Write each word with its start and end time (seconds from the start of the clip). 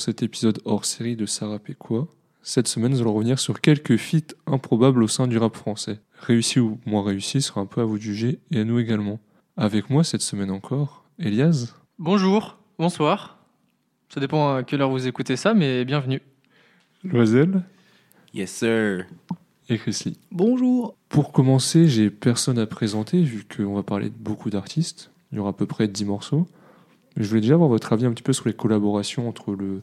cet 0.00 0.22
épisode 0.22 0.60
hors 0.64 0.84
série 0.84 1.16
de 1.16 1.26
Sarah 1.26 1.58
Péquois. 1.58 2.08
Cette 2.42 2.68
semaine, 2.68 2.92
nous 2.92 3.00
allons 3.00 3.12
revenir 3.14 3.38
sur 3.38 3.60
quelques 3.60 3.96
feats 3.96 4.34
improbables 4.46 5.02
au 5.02 5.08
sein 5.08 5.26
du 5.26 5.38
rap 5.38 5.56
français. 5.56 6.00
Réussi 6.20 6.60
ou 6.60 6.78
moins 6.86 7.02
réussi 7.04 7.42
sera 7.42 7.60
un 7.60 7.66
peu 7.66 7.80
à 7.80 7.84
vous 7.84 7.98
de 7.98 8.02
juger 8.02 8.38
et 8.50 8.60
à 8.60 8.64
nous 8.64 8.78
également. 8.78 9.20
Avec 9.56 9.90
moi 9.90 10.04
cette 10.04 10.22
semaine 10.22 10.50
encore, 10.50 11.04
Elias. 11.18 11.74
Bonjour, 11.98 12.58
bonsoir. 12.78 13.38
Ça 14.08 14.20
dépend 14.20 14.54
à 14.54 14.62
quelle 14.62 14.80
heure 14.80 14.90
vous 14.90 15.06
écoutez 15.06 15.36
ça, 15.36 15.52
mais 15.52 15.84
bienvenue. 15.84 16.22
Loisel 17.04 17.62
Yes, 18.34 18.50
sir. 18.52 19.04
et 19.68 19.78
Chrisley. 19.78 20.14
Bonjour. 20.30 20.94
Pour 21.08 21.32
commencer, 21.32 21.88
j'ai 21.88 22.10
personne 22.10 22.58
à 22.58 22.66
présenter 22.66 23.22
vu 23.22 23.44
qu'on 23.44 23.74
va 23.74 23.82
parler 23.82 24.10
de 24.10 24.14
beaucoup 24.18 24.50
d'artistes. 24.50 25.10
Il 25.32 25.36
y 25.36 25.38
aura 25.40 25.50
à 25.50 25.52
peu 25.54 25.66
près 25.66 25.88
10 25.88 26.04
morceaux. 26.06 26.46
Je 27.18 27.28
voulais 27.28 27.40
déjà 27.40 27.54
avoir 27.54 27.68
votre 27.68 27.92
avis 27.92 28.06
un 28.06 28.12
petit 28.12 28.22
peu 28.22 28.32
sur 28.32 28.46
les 28.46 28.54
collaborations 28.54 29.28
entre 29.28 29.52
le 29.52 29.82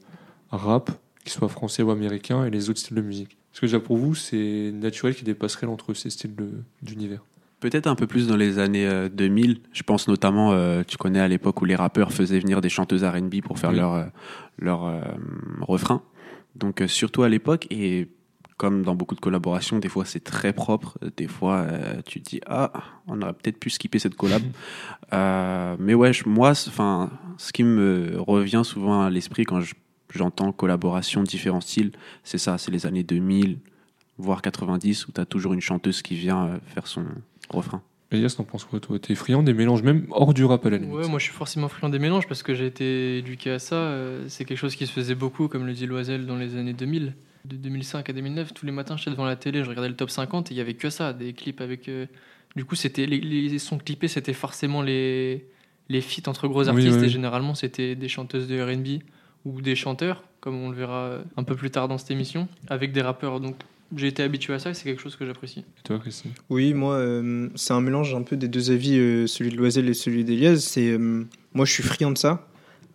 rap, 0.50 0.90
qu'il 1.24 1.32
soit 1.32 1.50
français 1.50 1.84
ou 1.84 1.92
américain, 1.92 2.46
et 2.46 2.50
les 2.50 2.70
autres 2.70 2.80
styles 2.80 2.96
de 2.98 3.02
musique. 3.02 3.38
Est-ce 3.54 3.62
que 3.62 3.66
déjà 3.66 3.80
pour 3.80 3.98
vous, 3.98 4.16
c'est 4.16 4.72
naturel 4.74 5.14
qu'il 5.16 5.28
y 5.28 5.30
ait 5.30 5.34
des 5.34 5.40
passerelles 5.40 5.70
entre 5.70 5.94
ces 5.94 6.10
styles 6.10 6.34
d'univers 6.82 7.22
Peut-être 7.60 7.88
un 7.88 7.96
peu 7.96 8.06
plus 8.06 8.28
dans 8.28 8.36
les 8.36 8.60
années 8.60 8.86
euh, 8.86 9.10
2000. 9.10 9.60
Je 9.72 9.84
pense 9.84 10.08
notamment, 10.08 10.52
euh, 10.52 10.84
tu 10.86 10.98
connais 10.98 11.20
à 11.20 11.28
l'époque 11.28 11.62
où 11.62 11.66
les 11.66 11.76
rappeurs 11.76 12.12
faisaient 12.12 12.40
venir 12.40 12.62
des 12.62 12.70
chanteuses 12.70 13.04
R&B 13.04 13.42
pour 13.42 13.60
faire 13.60 13.72
Oui. 13.72 13.78
leur, 13.78 13.94
euh, 13.94 14.04
leur 14.60 14.86
euh, 14.86 15.02
refrain. 15.62 16.02
Donc 16.56 16.82
euh, 16.82 16.88
surtout 16.88 17.24
à 17.24 17.30
l'époque, 17.30 17.68
et 17.72 18.08
comme 18.58 18.84
dans 18.84 18.96
beaucoup 18.96 19.16
de 19.16 19.20
collaborations, 19.20 19.80
des 19.80 19.90
fois 19.90 20.06
c'est 20.06 20.24
très 20.24 20.54
propre. 20.54 20.98
Des 21.18 21.28
fois, 21.28 21.58
euh, 21.58 22.02
tu 22.06 22.22
te 22.22 22.30
dis, 22.30 22.42
ah, 22.48 22.72
on 23.08 23.22
aurait 23.22 23.34
peut-être 23.34 23.60
pu 23.60 23.70
skipper 23.70 24.00
cette 24.00 24.16
collab. 24.16 24.42
Euh, 25.14 25.76
mais 25.80 25.94
ouais, 25.94 26.12
moi, 26.26 26.52
enfin, 26.52 27.10
ce 27.38 27.54
qui 27.54 27.64
me 27.64 28.16
revient 28.20 28.62
souvent 28.66 29.04
à 29.04 29.10
l'esprit 29.10 29.44
quand 29.44 29.62
je- 29.62 29.76
j'entends 30.14 30.52
collaboration, 30.52 31.22
différents 31.24 31.62
styles, 31.62 31.92
c'est 32.24 32.38
ça, 32.40 32.58
c'est 32.58 32.72
les 32.72 32.86
années 32.86 33.04
2000, 33.04 33.60
voire 34.18 34.42
90, 34.42 35.08
où 35.08 35.12
tu 35.12 35.22
as 35.22 35.26
toujours 35.26 35.54
une 35.54 35.62
chanteuse 35.62 36.02
qui 36.02 36.16
vient 36.16 36.48
euh, 36.48 36.58
faire 36.74 36.88
son 36.88 37.06
refrain. 37.50 37.82
Elias, 38.12 38.34
t'en 38.38 38.44
penses 38.44 38.64
quoi 38.66 38.80
toi? 38.80 38.98
T'es 39.00 39.14
friand 39.16 39.44
des 39.44 39.54
mélanges, 39.54 39.84
même 39.84 40.08
hors 40.10 40.34
du 40.34 40.44
rap 40.44 40.66
à 40.66 40.70
la 40.72 40.78
limite 40.78 40.96
Ouais, 40.96 41.08
moi 41.08 41.20
je 41.20 41.26
suis 41.26 41.34
forcément 41.34 41.68
friand 41.68 41.90
des 41.90 42.00
mélanges 42.00 42.28
parce 42.28 42.44
que 42.44 42.54
j'ai 42.56 42.66
été 42.66 43.18
éduqué 43.20 43.52
à 43.52 43.60
ça. 43.60 43.96
C'est 44.28 44.46
quelque 44.46 44.58
chose 44.58 44.76
qui 44.76 44.88
se 44.88 44.92
faisait 44.92 45.16
beaucoup, 45.16 45.48
comme 45.48 45.66
le 45.66 45.74
dit 45.74 45.86
Loisel, 45.86 46.26
dans 46.26 46.36
les 46.38 46.56
années 46.56 46.74
2000. 46.74 47.14
De 47.48 47.56
2005 47.58 48.10
à 48.10 48.14
2009, 48.14 48.54
tous 48.54 48.66
les 48.66 48.72
matins 48.72 48.98
j'étais 48.98 49.12
devant 49.12 49.26
la 49.26 49.36
télé, 49.36 49.64
je 49.64 49.70
regardais 49.70 49.90
le 49.90 49.96
top 49.96 50.10
50 50.10 50.52
et 50.52 50.54
il 50.56 50.58
y 50.58 50.62
avait 50.62 50.74
que 50.74 50.90
ça, 50.90 51.14
des 51.14 51.34
clips 51.34 51.62
avec. 51.62 51.88
euh, 51.90 52.06
Du 52.56 52.66
coup, 52.66 52.76
c'était 52.76 53.06
les, 53.06 53.20
les 53.20 53.60
sons 53.60 53.78
clippés, 53.78 54.08
c'était 54.08 54.34
forcément 54.34 54.82
les, 54.82 55.46
les 55.90 56.02
feats 56.02 56.28
entre 56.30 56.48
gros 56.48 56.64
Oui, 56.64 56.70
artistes 56.70 56.98
oui. 57.00 57.06
et 57.06 57.10
généralement 57.10 57.54
c'était 57.54 57.96
des 57.96 58.08
chanteuses 58.08 58.48
de 58.48 58.60
RB 58.62 59.04
ou 59.46 59.62
des 59.62 59.76
chanteurs, 59.76 60.24
comme 60.40 60.56
on 60.56 60.70
le 60.70 60.76
verra 60.76 61.20
un 61.38 61.44
peu 61.44 61.56
plus 61.56 61.70
tard 61.70 61.88
dans 61.88 61.98
cette 62.00 62.10
émission, 62.12 62.48
avec 62.68 62.92
des 62.94 63.02
rappeurs. 63.02 63.40
Donc 63.40 63.56
j'ai 63.96 64.08
été 64.08 64.24
habitué 64.24 64.54
à 64.54 64.60
ça 64.60 64.72
et 64.72 64.74
c'est 64.74 64.86
quelque 64.86 65.02
chose 65.02 65.16
que 65.16 65.26
j'apprécie. 65.28 65.60
Et 65.60 65.84
toi, 65.84 66.00
Christine? 66.00 66.32
Oui, 66.50 66.74
moi, 66.74 66.96
euh, 66.96 67.50
c'est 67.56 67.74
un 67.74 67.82
mélange 67.82 68.16
un 68.16 68.24
peu 68.24 68.38
des 68.38 68.48
deux 68.48 68.72
avis, 68.72 68.98
euh, 68.98 69.28
celui 69.28 69.52
de 69.52 69.58
Loisel 69.58 69.88
et 69.88 69.94
celui 69.94 70.24
d'Elias. 70.24 70.58
C'est, 70.58 70.90
euh, 70.90 71.26
moi, 71.54 71.66
je 71.66 71.72
suis 71.74 71.84
friand 71.84 72.12
de 72.12 72.18
ça. 72.18 72.48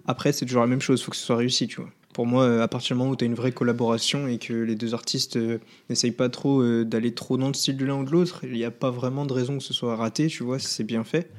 Après, 0.07 0.33
c'est 0.33 0.45
toujours 0.47 0.63
la 0.63 0.67
même 0.67 0.81
chose, 0.81 1.01
il 1.01 1.05
faut 1.05 1.13
que 1.13 1.17
ce 1.17 1.25
soit 1.25 1.37
réussi, 1.37 1.69
tu 1.69 1.77
vois. 1.81 1.91
Pour 2.21 2.27
moi, 2.27 2.45
euh, 2.45 2.61
à 2.61 2.69
partir 2.69 2.95
du 2.95 2.99
moment 2.99 3.13
où 3.13 3.17
tu 3.17 3.25
as 3.25 3.27
une 3.27 3.35
vraie 3.35 3.51
collaboration 3.51 4.29
et 4.29 4.37
que 4.37 4.53
les 4.53 4.75
deux 4.75 4.93
artistes 4.93 5.37
euh, 5.39 5.57
n'essayent 5.89 6.11
pas 6.11 6.29
trop 6.29 6.61
euh, 6.61 6.85
d'aller 6.85 7.15
trop 7.15 7.39
dans 7.39 7.49
le 7.49 7.55
style 7.55 7.79
de 7.79 7.87
l'un 7.87 7.95
ou 7.95 8.05
de 8.05 8.11
l'autre, 8.11 8.41
il 8.45 8.53
n'y 8.53 8.65
a 8.67 8.71
pas 8.71 8.91
vraiment 8.91 9.25
de 9.25 9.33
raison 9.33 9.57
que 9.57 9.65
ce 9.65 9.73
soit 9.73 9.97
raté, 9.97 10.27
tu 10.27 10.43
vois, 10.43 10.59
si 10.59 10.67
c'est 10.67 10.85
bien 10.85 11.03
fait. 11.03 11.31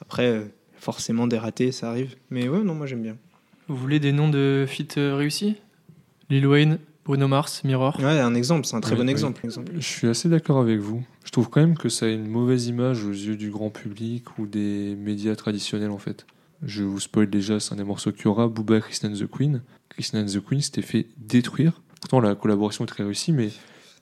Après, 0.00 0.28
euh, 0.28 0.44
forcément, 0.78 1.26
des 1.26 1.36
ratés, 1.36 1.72
ça 1.72 1.90
arrive. 1.90 2.16
Mais 2.30 2.48
ouais, 2.48 2.62
non, 2.62 2.74
moi, 2.74 2.86
j'aime 2.86 3.02
bien. 3.02 3.18
Vous 3.68 3.76
voulez 3.76 4.00
des 4.00 4.12
noms 4.12 4.30
de 4.30 4.64
feats 4.66 4.96
euh, 4.96 5.14
réussis? 5.14 5.56
Lil 6.30 6.46
Wayne, 6.46 6.78
Bruno 7.04 7.28
Mars, 7.28 7.62
Mirror. 7.62 7.98
Ouais, 8.00 8.06
un 8.18 8.34
exemple, 8.34 8.64
c'est 8.66 8.76
un 8.76 8.80
très 8.80 8.92
Oui, 8.92 9.00
bon 9.00 9.04
oui. 9.04 9.10
exemple. 9.10 9.44
exemple. 9.44 9.72
Je 9.76 9.86
suis 9.86 10.08
assez 10.08 10.30
d'accord 10.30 10.60
avec 10.60 10.78
vous. 10.78 11.04
Je 11.26 11.32
trouve 11.32 11.50
quand 11.50 11.60
même 11.60 11.76
que 11.76 11.90
ça 11.90 12.06
a 12.06 12.08
une 12.08 12.26
mauvaise 12.26 12.66
image 12.66 13.04
aux 13.04 13.12
yeux 13.12 13.36
du 13.36 13.50
grand 13.50 13.68
public 13.68 14.38
ou 14.38 14.46
des 14.46 14.96
médias 14.96 15.36
traditionnels 15.36 15.90
en 15.90 15.98
fait. 15.98 16.24
Je 16.62 16.82
vous 16.82 16.98
spoil 17.00 17.28
déjà, 17.28 17.60
c'est 17.60 17.74
un 17.74 17.76
des 17.76 17.84
morceaux 17.84 18.12
qu'il 18.12 18.24
y 18.24 18.28
aura. 18.28 18.48
Booba, 18.48 18.80
Kristen 18.80 19.12
and 19.12 19.16
the 19.18 19.30
Queen. 19.30 19.60
Kristen 20.00 20.22
and 20.22 20.26
the 20.26 20.40
Queen 20.42 20.62
s'était 20.62 20.80
fait 20.82 21.06
détruire. 21.18 21.82
Pourtant 22.00 22.20
la 22.20 22.34
collaboration 22.34 22.84
est 22.84 22.88
très 22.88 23.04
réussie, 23.04 23.32
mais 23.32 23.50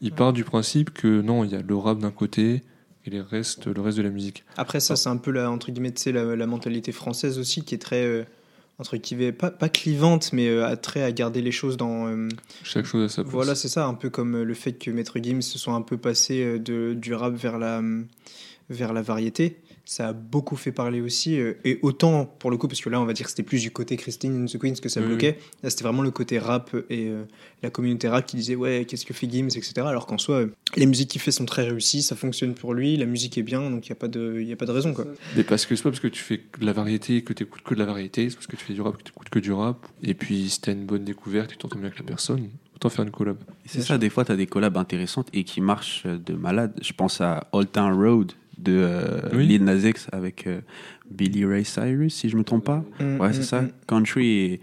il 0.00 0.12
part 0.12 0.32
du 0.32 0.44
principe 0.44 0.91
que 0.91 1.20
non, 1.22 1.42
il 1.42 1.50
y 1.50 1.56
a 1.56 1.60
le 1.60 1.75
rap 1.75 1.98
d'un 1.98 2.12
côté 2.12 2.62
et 3.04 3.10
les 3.10 3.20
restes, 3.20 3.66
le 3.66 3.81
reste 3.81 3.98
de 3.98 4.03
la 4.04 4.10
musique. 4.10 4.44
Après, 4.56 4.78
ça, 4.78 4.94
c'est 4.94 5.09
un 5.09 5.16
peu 5.16 5.32
la, 5.32 5.50
entre 5.50 5.72
guillemets, 5.72 5.92
la, 6.06 6.36
la 6.36 6.47
mentalité 6.47 6.92
française 6.92 7.38
aussi 7.41 7.64
qui 7.64 7.75
est 7.75 7.78
très, 7.78 8.04
euh, 8.04 8.22
entre 8.78 8.97
guillemets, 8.97 9.32
pas, 9.32 9.50
pas 9.50 9.69
clivante, 9.69 10.32
mais 10.32 10.48
euh, 10.48 10.76
très 10.76 11.03
à 11.03 11.10
garder 11.10 11.42
les 11.42 11.50
choses 11.50 11.76
dans. 11.76 12.06
euh, 12.06 12.28
Chaque 12.62 12.84
chose 12.86 13.04
à 13.04 13.09
sa 13.09 13.22
place. 13.22 13.32
voilà, 13.34 13.54
c'est 13.56 13.69
ça, 13.69 13.84
un 13.86 13.94
peu 13.94 14.09
comme 14.09 14.36
euh, 14.36 14.44
le 14.44 14.54
fait 14.54 14.75
que 14.75 14.92
Maître 14.92 15.19
Gims 15.20 15.42
se 15.42 15.59
soit 15.59 15.75
un 15.75 15.82
peu 15.82 15.97
passé 15.97 16.60
de, 16.60 16.94
du 16.94 17.12
rap 17.12 17.34
vers 17.34 17.59
la, 17.59 17.82
vers 18.70 18.92
la 18.92 19.03
variété. 19.03 19.56
Ça 19.91 20.09
a 20.09 20.12
beaucoup 20.12 20.56
fait 20.56 20.71
parler 20.71 21.00
aussi, 21.00 21.41
euh, 21.41 21.54
et 21.65 21.78
autant 21.81 22.26
pour 22.26 22.50
le 22.50 22.59
coup, 22.59 22.69
parce 22.69 22.82
que 22.82 22.91
là, 22.91 23.00
on 23.00 23.06
va 23.06 23.15
dire 23.15 23.25
que 23.25 23.31
c'était 23.31 23.43
plus 23.43 23.62
du 23.62 23.71
côté 23.71 23.97
Christine 23.97 24.43
and 24.43 24.44
the 24.44 24.59
Queens 24.59 24.75
que 24.82 24.91
ça 24.91 25.00
Oui, 25.00 25.06
bloquait. 25.06 25.38
Là, 25.62 25.71
c'était 25.71 25.84
vraiment 25.84 26.03
le 26.03 26.10
côté 26.10 26.38
rap 26.38 26.76
et 26.91 27.09
euh, 27.09 27.25
la 27.62 27.71
communauté 27.71 28.06
rap 28.06 28.27
qui 28.27 28.37
disait 28.37 28.54
ouais, 28.54 28.84
qu'est-ce 28.87 29.06
que 29.06 29.15
fait 29.15 29.27
Gims, 29.31 29.47
etc. 29.47 29.72
Alors 29.78 30.04
qu'en 30.06 30.19
soi, 30.19 30.34
euh, 30.41 30.53
les 30.77 30.84
musiques 30.84 31.09
qu'il 31.09 31.22
fait 31.22 31.31
sont 31.31 31.47
très 31.47 31.62
réussies, 31.66 32.03
ça 32.03 32.16
fonctionne 32.16 32.53
pour 32.53 32.75
lui, 32.75 32.98
la 32.98 33.06
musique 33.06 33.38
est 33.38 33.43
bien, 33.43 33.71
donc 33.71 33.87
il 33.87 33.88
n'y 33.91 33.93
a, 33.93 33.98
pas 33.98 34.09
de- 34.09 34.43
y 34.43 34.53
a 34.53 34.56
pas 34.56 34.66
de 34.66 34.72
raison, 34.72 34.93
quoi. 34.93 35.06
Mais 35.37 35.43
parce 35.43 35.65
que 35.65 35.75
c'est 35.75 35.82
pas 35.82 35.88
parce 35.88 36.00
que 36.00 36.09
tu 36.09 36.22
fais 36.22 36.43
de 36.60 36.66
la 36.66 36.75
variété 36.75 37.22
que 37.25 37.32
tu 37.32 37.44
écoutes 37.44 37.62
que 37.62 37.72
de 37.72 37.78
la 37.78 37.87
variété, 37.87 38.28
c'est 38.28 38.37
parce 38.37 38.47
que 38.47 38.56
tu 38.56 38.65
fais 38.66 38.75
du 38.75 38.82
rap 38.82 38.94
que 38.98 39.03
tu 39.03 39.10
écoutes 39.10 39.31
que 39.31 39.38
du 39.38 39.53
rap. 39.53 39.87
Et 40.03 40.12
puis 40.12 40.50
si 40.50 40.60
t'as 40.60 40.72
une 40.72 40.84
bonne 40.84 41.04
découverte 41.04 41.50
et 41.53 41.54
tu 41.54 41.59
t'entends 41.60 41.78
bien 41.78 41.87
avec 41.87 41.98
la 41.98 42.04
personne, 42.04 42.50
autant 42.77 42.91
faire 42.91 43.06
une 43.06 43.10
collab. 43.10 43.38
C'est 43.65 43.81
ça, 43.81 43.97
des 43.97 44.10
fois, 44.10 44.27
tu 44.27 44.32
as 44.32 44.37
des 44.37 44.47
collabs 44.47 44.77
intéressantes 44.77 45.28
et 45.32 45.44
qui 45.44 45.62
marchent 45.62 46.04
de 46.04 46.34
malade. 46.34 46.75
Je 46.82 46.93
pense 46.93 47.22
à 47.22 47.48
Old 47.53 47.72
Town 47.72 47.94
Road 47.98 48.32
de 48.58 48.72
euh, 48.76 49.20
Oui. 49.32 49.46
Lil 49.46 49.64
Nas 49.64 49.76
X 49.88 50.08
avec 50.12 50.46
euh, 50.46 50.60
Billy 51.10 51.44
Ray 51.44 51.64
Cyrus, 51.64 52.14
si 52.14 52.28
je 52.28 52.36
me 52.36 52.44
trompe 52.44 52.64
pas. 52.64 52.84
Mm, 53.00 53.20
Ouais, 53.20 53.28
mm, 53.30 53.32
c'est 53.34 53.42
ça. 53.42 53.62
mm. 53.62 53.70
Country 53.86 54.26
et 54.28 54.60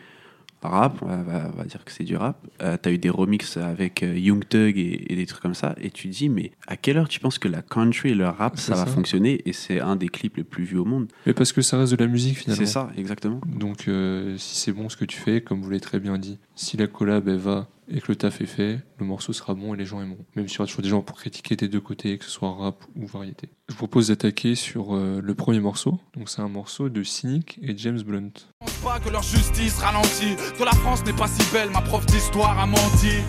rap, 0.62 0.98
on 1.04 1.06
va, 1.06 1.52
on 1.54 1.58
va 1.58 1.64
dire 1.66 1.86
que 1.86 1.92
c'est 1.92 2.04
du 2.04 2.16
rap. 2.18 2.38
Euh, 2.64 2.76
T'as 2.82 2.90
eu 2.92 2.98
des 2.98 3.12
remixes 3.12 3.58
avec 3.58 4.02
euh, 4.02 4.18
Young 4.18 4.44
Thug 4.48 4.76
et, 4.80 5.14
et 5.14 5.16
des 5.16 5.26
trucs 5.28 5.42
comme 5.44 5.54
ça. 5.54 5.76
Et 5.80 5.92
tu 5.92 6.10
te 6.10 6.14
dis, 6.16 6.28
mais 6.28 6.52
à 6.68 6.76
quelle 6.76 6.98
heure 6.98 7.08
tu 7.08 7.20
penses 7.20 7.38
que 7.38 7.48
la 7.48 7.62
country 7.62 8.10
et 8.10 8.16
le 8.16 8.28
rap, 8.28 8.58
ça 8.58 8.74
va 8.74 8.88
fonctionner? 8.88 9.42
Et 9.48 9.54
c'est 9.54 9.80
un 9.80 9.96
des 9.96 10.10
clips 10.10 10.38
les 10.38 10.44
plus 10.44 10.64
vus 10.64 10.78
au 10.80 10.86
monde. 10.86 11.08
Mais 11.28 11.34
parce 11.34 11.54
que 11.54 11.62
ça 11.62 11.78
reste 11.78 11.92
de 11.94 11.98
la 12.04 12.08
musique 12.08 12.38
finalement. 12.40 12.66
C'est 12.66 12.72
ça, 12.72 12.90
exactement. 12.98 13.42
Donc 13.46 13.88
euh, 13.88 14.36
si 14.38 14.56
c'est 14.58 14.72
bon 14.72 14.90
ce 14.90 14.98
que 14.98 15.06
tu 15.06 15.18
fais, 15.20 15.42
comme 15.42 15.62
vous 15.62 15.70
l'avez 15.70 15.82
très 15.82 16.00
bien 16.00 16.18
dit, 16.18 16.40
si 16.56 16.78
la 16.78 16.88
collab 16.88 17.28
elle 17.30 17.38
va 17.38 17.68
et 17.88 18.02
que 18.02 18.08
le 18.10 18.16
taf 18.16 18.42
est 18.42 18.46
fait, 18.46 18.80
le 19.00 19.06
morceau 19.06 19.34
sera 19.34 19.54
bon 19.54 19.74
et 19.74 19.78
les 19.78 19.86
gens 19.86 20.02
aimeront. 20.02 20.26
Même 20.36 20.48
s'il 20.48 20.58
y 20.58 20.62
aura 20.62 20.68
toujours 20.68 20.82
des 20.82 20.90
gens 20.90 21.02
pour 21.02 21.18
critiquer 21.18 21.56
des 21.56 21.68
deux 21.68 21.82
côtés, 21.82 22.18
que 22.18 22.26
ce 22.26 22.32
soit 22.32 22.52
rap 22.52 22.84
ou 22.96 23.06
variété. 23.06 23.50
Je 23.68 23.74
vous 23.74 23.78
propose 23.78 24.08
d'attaquer 24.08 24.56
sur 24.56 24.96
euh, 24.96 25.20
le 25.22 25.36
premier 25.36 25.60
morceau. 25.60 26.00
Donc 26.16 26.30
c'est 26.30 26.42
un 26.42 26.50
morceau 26.50 26.90
de 26.90 27.04
Cynic 27.04 27.60
et 27.62 27.78
James 27.78 28.02
Blunt. 28.02 28.32
pense 28.60 28.74
pas 28.84 29.00
que 29.00 29.10
leur 29.10 29.24
justice 29.24 29.78
ralentit, 29.78 30.36
que 30.58 30.64
la 30.64 30.72
France 30.72 31.06
n'est 31.06 31.14
pas 31.14 31.28
si 31.28 31.44
belle, 31.52 31.70
ma 31.72 31.82
prof 31.82 32.06
d'histoire 32.06 32.58
a 32.60 32.66
menti. 32.66 33.22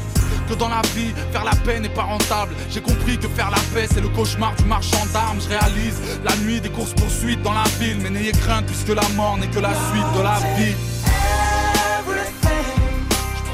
Que 0.49 0.55
dans 0.55 0.69
la 0.69 0.83
vie, 0.95 1.13
faire 1.33 1.45
la 1.45 1.57
paix 1.57 1.81
n'est 1.81 1.89
pas 1.89 2.05
rentable. 2.05 2.55
J'ai 2.71 2.81
compris 2.81 3.19
que 3.19 3.27
faire 3.27 3.51
la 3.51 3.59
paix, 3.75 3.89
c'est 3.91 4.01
le 4.01 4.09
cauchemar 4.09 4.55
du 4.57 4.65
marchand 4.65 5.05
d'armes. 5.13 5.41
Je 5.41 5.49
réalise 5.49 6.01
la 6.25 6.37
nuit 6.37 6.61
des 6.61 6.71
courses 6.71 6.95
poursuites 6.95 7.43
dans 7.43 7.53
la 7.53 7.65
ville. 7.81 7.99
Mais 8.01 8.11
n'ayez 8.11 8.33
crainte, 8.33 8.67
puisque 8.67 8.95
la 8.95 9.09
mort 9.17 9.39
n'est 9.39 9.49
que 9.49 9.59
la 9.59 9.75
suite 9.75 10.17
de 10.17 10.23
la 10.23 10.39
vie. 10.57 11.16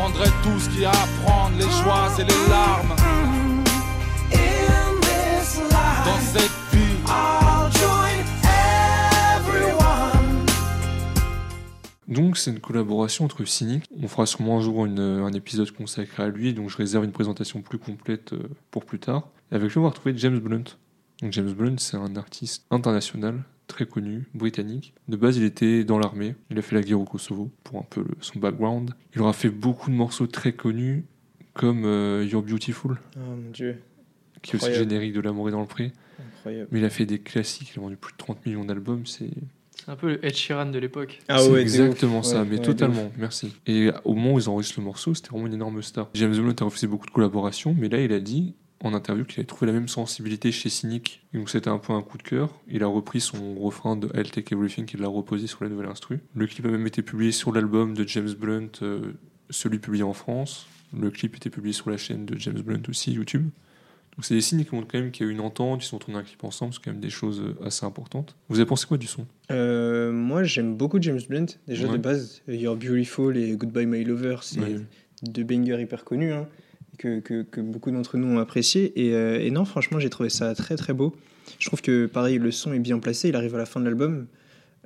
Je 0.05 0.09
prendrai 0.09 0.31
tout 0.43 0.59
ce 0.59 0.69
qu'il 0.71 0.81
y 0.81 0.85
a 0.85 0.91
à 0.91 1.07
prendre, 1.25 1.57
les 1.57 1.63
joies 1.63 2.09
et 2.19 2.25
les 2.25 2.49
larmes. 2.51 2.89
Dans 6.05 6.21
cette 6.21 6.51
vie. 6.73 6.97
Donc 12.09 12.37
c'est 12.37 12.51
une 12.51 12.59
collaboration 12.61 13.25
entre 13.27 13.45
Cynic. 13.45 13.85
On 14.03 14.09
fera 14.09 14.27
sûrement 14.27 14.59
un 14.59 14.61
jour 14.61 14.85
une- 14.87 14.99
un 14.99 15.33
épisode 15.33 15.71
consacré 15.71 16.25
à 16.25 16.29
lui, 16.29 16.53
donc 16.53 16.69
je 16.69 16.77
réserve 16.79 17.05
une 17.05 17.13
présentation 17.13 17.63
plus 17.63 17.79
complète 17.79 18.33
euh, 18.33 18.49
pour 18.73 18.85
plus 18.85 18.99
tard. 18.99 19.29
Et 19.53 19.55
avec 19.55 19.71
lui 19.71 19.79
on 19.79 19.83
va 19.83 19.91
retrouver 19.91 20.19
James 20.19 20.39
Blunt. 20.41 20.65
Donc 21.23 21.33
James 21.33 21.53
Blunt 21.53 21.77
c'est 21.79 21.97
un 21.97 22.17
artiste 22.17 22.65
international, 22.73 23.45
très 23.73 23.87
connu, 23.87 24.25
britannique. 24.35 24.95
De 25.09 25.17
base 25.17 25.37
il 25.37 25.45
était 25.45 25.85
dans 25.85 25.99
l'armée, 25.99 26.35
il 26.51 26.59
a 26.59 26.63
fait 26.63 26.75
la 26.77 26.83
guerre 26.83 27.01
au 27.01 27.05
Kosovo 27.05 27.51
pour 27.65 27.79
un 27.81 27.87
peu 27.89 28.01
le- 28.03 28.15
son 28.21 28.39
background. 28.39 28.91
Il 29.15 29.21
aura 29.23 29.33
fait 29.33 29.51
beaucoup 29.51 29.91
de 29.91 29.97
morceaux 29.97 30.27
très 30.27 30.53
connus 30.53 31.05
comme 31.55 31.85
euh, 31.85 32.25
You're 32.31 32.43
Beautiful, 32.43 32.99
Oh 33.17 33.21
mon 33.21 33.51
dieu, 33.51 33.77
qui 34.43 34.53
est 34.57 34.63
aussi 34.63 34.73
générique 34.75 35.13
de 35.13 35.21
L'amour 35.21 35.49
est 35.49 35.53
dans 35.53 35.61
le 35.61 35.67
pré. 35.67 35.93
incroyable. 36.39 36.69
Mais 36.73 36.79
il 36.81 36.85
a 36.85 36.91
fait 36.91 37.07
des 37.07 37.19
classiques, 37.19 37.73
il 37.75 37.79
a 37.79 37.83
vendu 37.83 37.97
plus 37.97 38.13
de 38.13 38.17
30 38.19 38.47
millions 38.47 38.65
d'albums, 38.65 39.05
c'est 39.07 39.31
C'est 39.77 39.91
un 39.91 39.97
peu 39.97 40.09
le 40.13 40.25
Ed 40.25 40.35
Sheeran 40.35 40.67
de 40.67 40.79
l'époque. 40.79 41.21
Ah 41.29 41.39
c'est 41.39 41.51
ouais, 41.51 41.61
exactement 41.61 42.21
ouf. 42.21 42.25
ça, 42.27 42.43
Ouais, 42.43 42.49
mais 42.49 42.57
ouais, 42.59 42.63
totalement, 42.63 43.11
merci. 43.19 43.53
Et 43.67 43.91
au 44.05 44.15
moment 44.15 44.35
où 44.35 44.39
ils 44.39 44.49
enregistrent 44.49 44.79
le 44.81 44.85
morceau, 44.87 45.13
c'était 45.15 45.31
vraiment 45.31 45.47
une 45.47 45.55
énorme 45.55 45.83
star. 45.83 46.09
James 46.15 46.35
Blunt 46.37 46.55
a 46.61 46.65
refusé 46.65 46.87
beaucoup 46.87 47.07
de 47.07 47.11
collaborations, 47.11 47.75
mais 47.79 47.89
là, 47.89 48.01
il 48.01 48.13
a 48.13 48.21
dit 48.21 48.55
en 48.85 48.95
interview 48.95 49.25
qu'il 49.25 49.39
avait 49.41 49.47
trouvé 49.47 49.67
la 49.69 49.73
même 49.73 49.89
sensibilité 49.89 50.53
chez 50.53 50.69
Cynic. 50.69 51.25
Et 51.33 51.39
donc 51.39 51.49
c'était 51.51 51.71
un 51.71 51.79
peu 51.79 51.93
un 51.93 52.03
coup 52.03 52.19
de 52.19 52.23
cœur. 52.23 52.51
Il 52.69 52.83
a 52.83 52.87
repris 52.89 53.21
son 53.21 53.55
refrain 53.55 53.97
de 53.97 54.09
I'll 54.15 54.31
Take 54.31 54.55
Everything, 54.55 54.87
il 54.93 55.01
l'a 55.01 55.09
reposé 55.09 55.47
sur 55.47 55.63
la 55.65 55.71
nouvelle 55.71 55.89
instru. 55.89 56.19
Le 56.35 56.47
clip 56.47 56.67
a 56.67 56.69
même 56.69 56.87
été 56.87 57.01
publié 57.03 57.33
sur 57.33 57.53
l'album 57.53 57.95
de 57.95 58.07
James 58.07 58.33
Blunt, 58.39 58.69
euh, 58.83 59.13
celui 59.51 59.79
publié 59.79 60.03
en 60.03 60.13
France. 60.13 60.67
Le 60.99 61.11
clip 61.11 61.37
était 61.37 61.49
publié 61.51 61.73
sur 61.73 61.91
la 61.91 61.97
chaîne 61.97 62.27
de 62.27 62.39
James 62.39 62.61
Blunt 62.61 62.83
aussi, 62.89 63.13
YouTube. 63.13 63.49
Donc 64.17 64.27
c'est 64.27 64.35
des 64.35 64.43
signes 64.43 64.63
qui 64.65 64.75
montrent 64.75 64.89
quand 64.93 64.99
même 64.99 65.11
qu'il 65.11 65.25
y 65.25 65.29
a 65.29 65.33
eu 65.33 65.35
une 65.35 65.41
entente, 65.41 65.83
ils 65.83 65.87
sont 65.87 65.99
tournés 65.99 66.19
un 66.19 66.23
clip 66.23 66.45
ensemble, 66.45 66.75
c'est 66.75 66.83
quand 66.85 66.91
même 66.91 67.01
des 67.01 67.09
choses 67.09 67.41
euh, 67.41 67.57
assez 67.67 67.87
importantes. 67.87 68.37
Vous 68.51 68.59
avez 68.59 68.67
pensé 68.67 68.87
quoi 68.87 68.99
du 68.99 69.07
son? 69.07 69.27
Euh, 69.51 70.13
moi, 70.13 70.43
j'aime 70.43 70.77
beaucoup 70.77 71.01
James 71.01 71.21
Blunt. 71.31 71.47
Déjà 71.67 71.87
Ouais. 71.87 71.93
de 71.97 72.03
base, 72.03 72.43
You're 72.47 72.77
Beautiful 72.77 73.39
et 73.39 73.57
Goodbye 73.57 73.87
My 73.87 74.05
Lover, 74.05 74.37
c'est 74.43 74.61
Ouais. 74.61 74.77
deux 75.23 75.45
bangers 75.45 75.81
hyper 75.81 76.05
connus 76.05 76.31
hein, 76.33 76.47
que, 76.99 77.61
beaucoup 77.61 77.91
d'entre 77.91 78.17
nous 78.17 78.29
ont 78.29 78.39
apprécié. 78.39 78.93
Et, 79.01 79.15
euh, 79.15 79.41
et 79.41 79.51
non, 79.51 79.65
franchement, 79.65 79.99
j'ai 79.99 80.11
trouvé 80.11 80.31
ça 80.31 80.55
très 80.55 80.77
très 80.77 80.93
beau. 80.93 81.15
Je 81.59 81.67
trouve 81.67 81.83
que 81.83 82.07
pareil, 82.07 82.39
le 82.39 82.51
son 82.51 82.73
est 82.73 82.79
bien 82.79 82.99
placé. 82.99 83.29
Il 83.29 83.37
arrive 83.37 83.55
à 83.55 83.59
la 83.59 83.67
fin 83.67 83.81
de 83.81 83.85
l'album. 83.85 84.27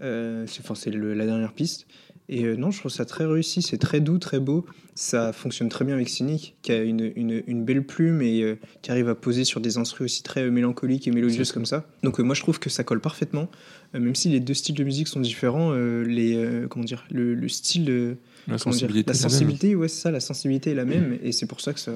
Euh, 0.03 0.45
c'est 0.47 0.69
enfin, 0.69 0.91
la 0.91 1.27
dernière 1.27 1.53
piste. 1.53 1.87
Et 2.29 2.45
euh, 2.45 2.57
non, 2.57 2.71
je 2.71 2.81
trouve 2.81 2.91
ça 2.91 3.05
très 3.05 3.25
réussi. 3.25 3.63
C'est 3.63 3.79
très 3.79 4.01
doux, 4.01 4.19
très 4.19 4.41
beau. 4.41 4.67
Ça 4.95 5.33
fonctionne 5.33 5.69
très 5.69 5.85
bien 5.85 5.95
avec 5.95 6.09
Cynic, 6.09 6.57
qui 6.63 6.73
a 6.73 6.83
une, 6.83 7.13
une, 7.15 7.65
belle 7.65 7.85
plume 7.85 8.23
et 8.23 8.59
qui 8.81 8.91
arrive 8.91 9.11
à 9.11 9.15
poser 9.15 9.45
sur 9.45 9.61
des 9.61 9.77
instrus 9.77 10.07
aussi 10.07 10.23
très 10.23 10.51
mélancoliques 10.51 11.07
et 11.07 11.11
mélodieuses 11.11 11.53
comme 11.53 11.67
ça. 11.67 11.87
Donc 12.03 12.19
moi, 12.19 12.35
je 12.35 12.41
trouve 12.41 12.59
que 12.59 12.71
ça 12.71 12.83
colle 12.83 13.01
parfaitement. 13.01 13.51
Même 13.93 14.15
si 14.15 14.31
les 14.31 14.41
deux 14.41 14.55
styles 14.55 14.75
de 14.75 14.85
musique 14.85 15.09
sont 15.09 15.21
différents, 15.21 15.75
les, 15.75 16.65
comment 16.71 16.85
dire, 16.85 17.05
le, 17.11 17.35
le 17.35 17.49
style, 17.49 18.17
La 18.49 18.59
sensibilité. 18.59 19.11
la 19.13 19.17
est 19.17 19.17
la 19.19 19.23
même. 19.23 19.31
sensibilité, 19.31 19.75
ouais, 19.75 19.89
c'est 19.89 20.01
ça, 20.03 20.11
la 20.11 20.21
sensibilité 20.21 20.71
est 20.71 20.75
la 20.75 20.85
même, 20.85 21.19
et 21.23 21.33
c'est 21.33 21.47
pour 21.47 21.61
ça 21.61 21.73
que 21.73 21.81
ça, 21.81 21.93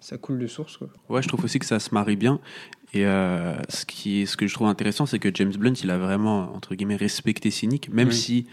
ça 0.00 0.16
coule 0.18 0.38
de 0.38 0.46
source. 0.46 0.76
Quoi. 0.76 0.88
Ouais, 1.08 1.22
je 1.22 1.28
trouve 1.28 1.44
aussi 1.44 1.58
que 1.58 1.66
ça 1.66 1.78
se 1.78 1.92
marie 1.94 2.16
bien. 2.16 2.40
Et 2.92 3.04
euh, 3.06 3.54
ce, 3.68 3.84
qui, 3.84 4.26
ce 4.26 4.36
que 4.36 4.46
je 4.46 4.54
trouve 4.54 4.68
intéressant, 4.68 5.04
c'est 5.06 5.18
que 5.18 5.28
James 5.34 5.52
Blunt, 5.52 5.72
il 5.82 5.90
a 5.90 5.98
vraiment, 5.98 6.54
entre 6.54 6.74
guillemets, 6.74 6.96
respecté 6.96 7.50
Cynic, 7.50 7.88
même 7.92 8.08
Oui. 8.08 8.14
si 8.14 8.46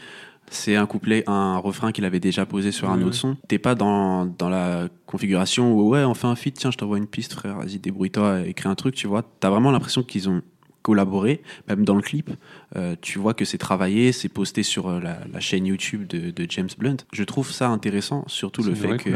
c'est 0.49 0.75
un 0.75 0.87
couplet, 0.87 1.23
un 1.27 1.57
refrain 1.57 1.91
qu'il 1.91 2.03
avait 2.05 2.19
déjà 2.19 2.45
posé 2.45 2.71
sur 2.71 2.89
un 2.89 2.97
autre 3.01 3.11
oui. 3.11 3.17
son. 3.17 3.37
T'es 3.47 3.59
pas 3.59 3.75
dans, 3.75 4.25
dans 4.25 4.49
la 4.49 4.89
configuration 5.05 5.73
où, 5.73 5.89
ouais, 5.89 6.03
on 6.03 6.13
fait 6.15 6.27
un 6.27 6.35
feat, 6.35 6.55
tiens, 6.57 6.71
je 6.71 6.77
t'envoie 6.77 6.97
une 6.97 7.07
piste, 7.07 7.33
frère, 7.33 7.57
vas-y, 7.57 7.77
débrouille-toi, 7.79 8.47
écris 8.47 8.67
un 8.67 8.75
truc, 8.75 8.95
tu 8.95 9.07
vois. 9.07 9.23
T'as 9.39 9.49
vraiment 9.49 9.71
l'impression 9.71 10.03
qu'ils 10.03 10.27
ont 10.27 10.41
collaboré, 10.81 11.41
même 11.67 11.85
dans 11.85 11.95
le 11.95 12.01
clip. 12.01 12.29
Euh, 12.75 12.95
tu 13.01 13.19
vois 13.19 13.33
que 13.33 13.45
c'est 13.45 13.57
travaillé, 13.57 14.11
c'est 14.11 14.29
posté 14.29 14.63
sur 14.63 14.87
euh, 14.87 14.99
la, 14.99 15.19
la 15.31 15.39
chaîne 15.39 15.65
YouTube 15.65 16.07
de, 16.07 16.31
de 16.31 16.45
James 16.49 16.69
Blunt. 16.77 16.97
Je 17.13 17.23
trouve 17.23 17.51
ça 17.51 17.69
intéressant, 17.69 18.23
surtout 18.27 18.63
le 18.63 18.73
fait 18.75 18.97
que 18.97 19.09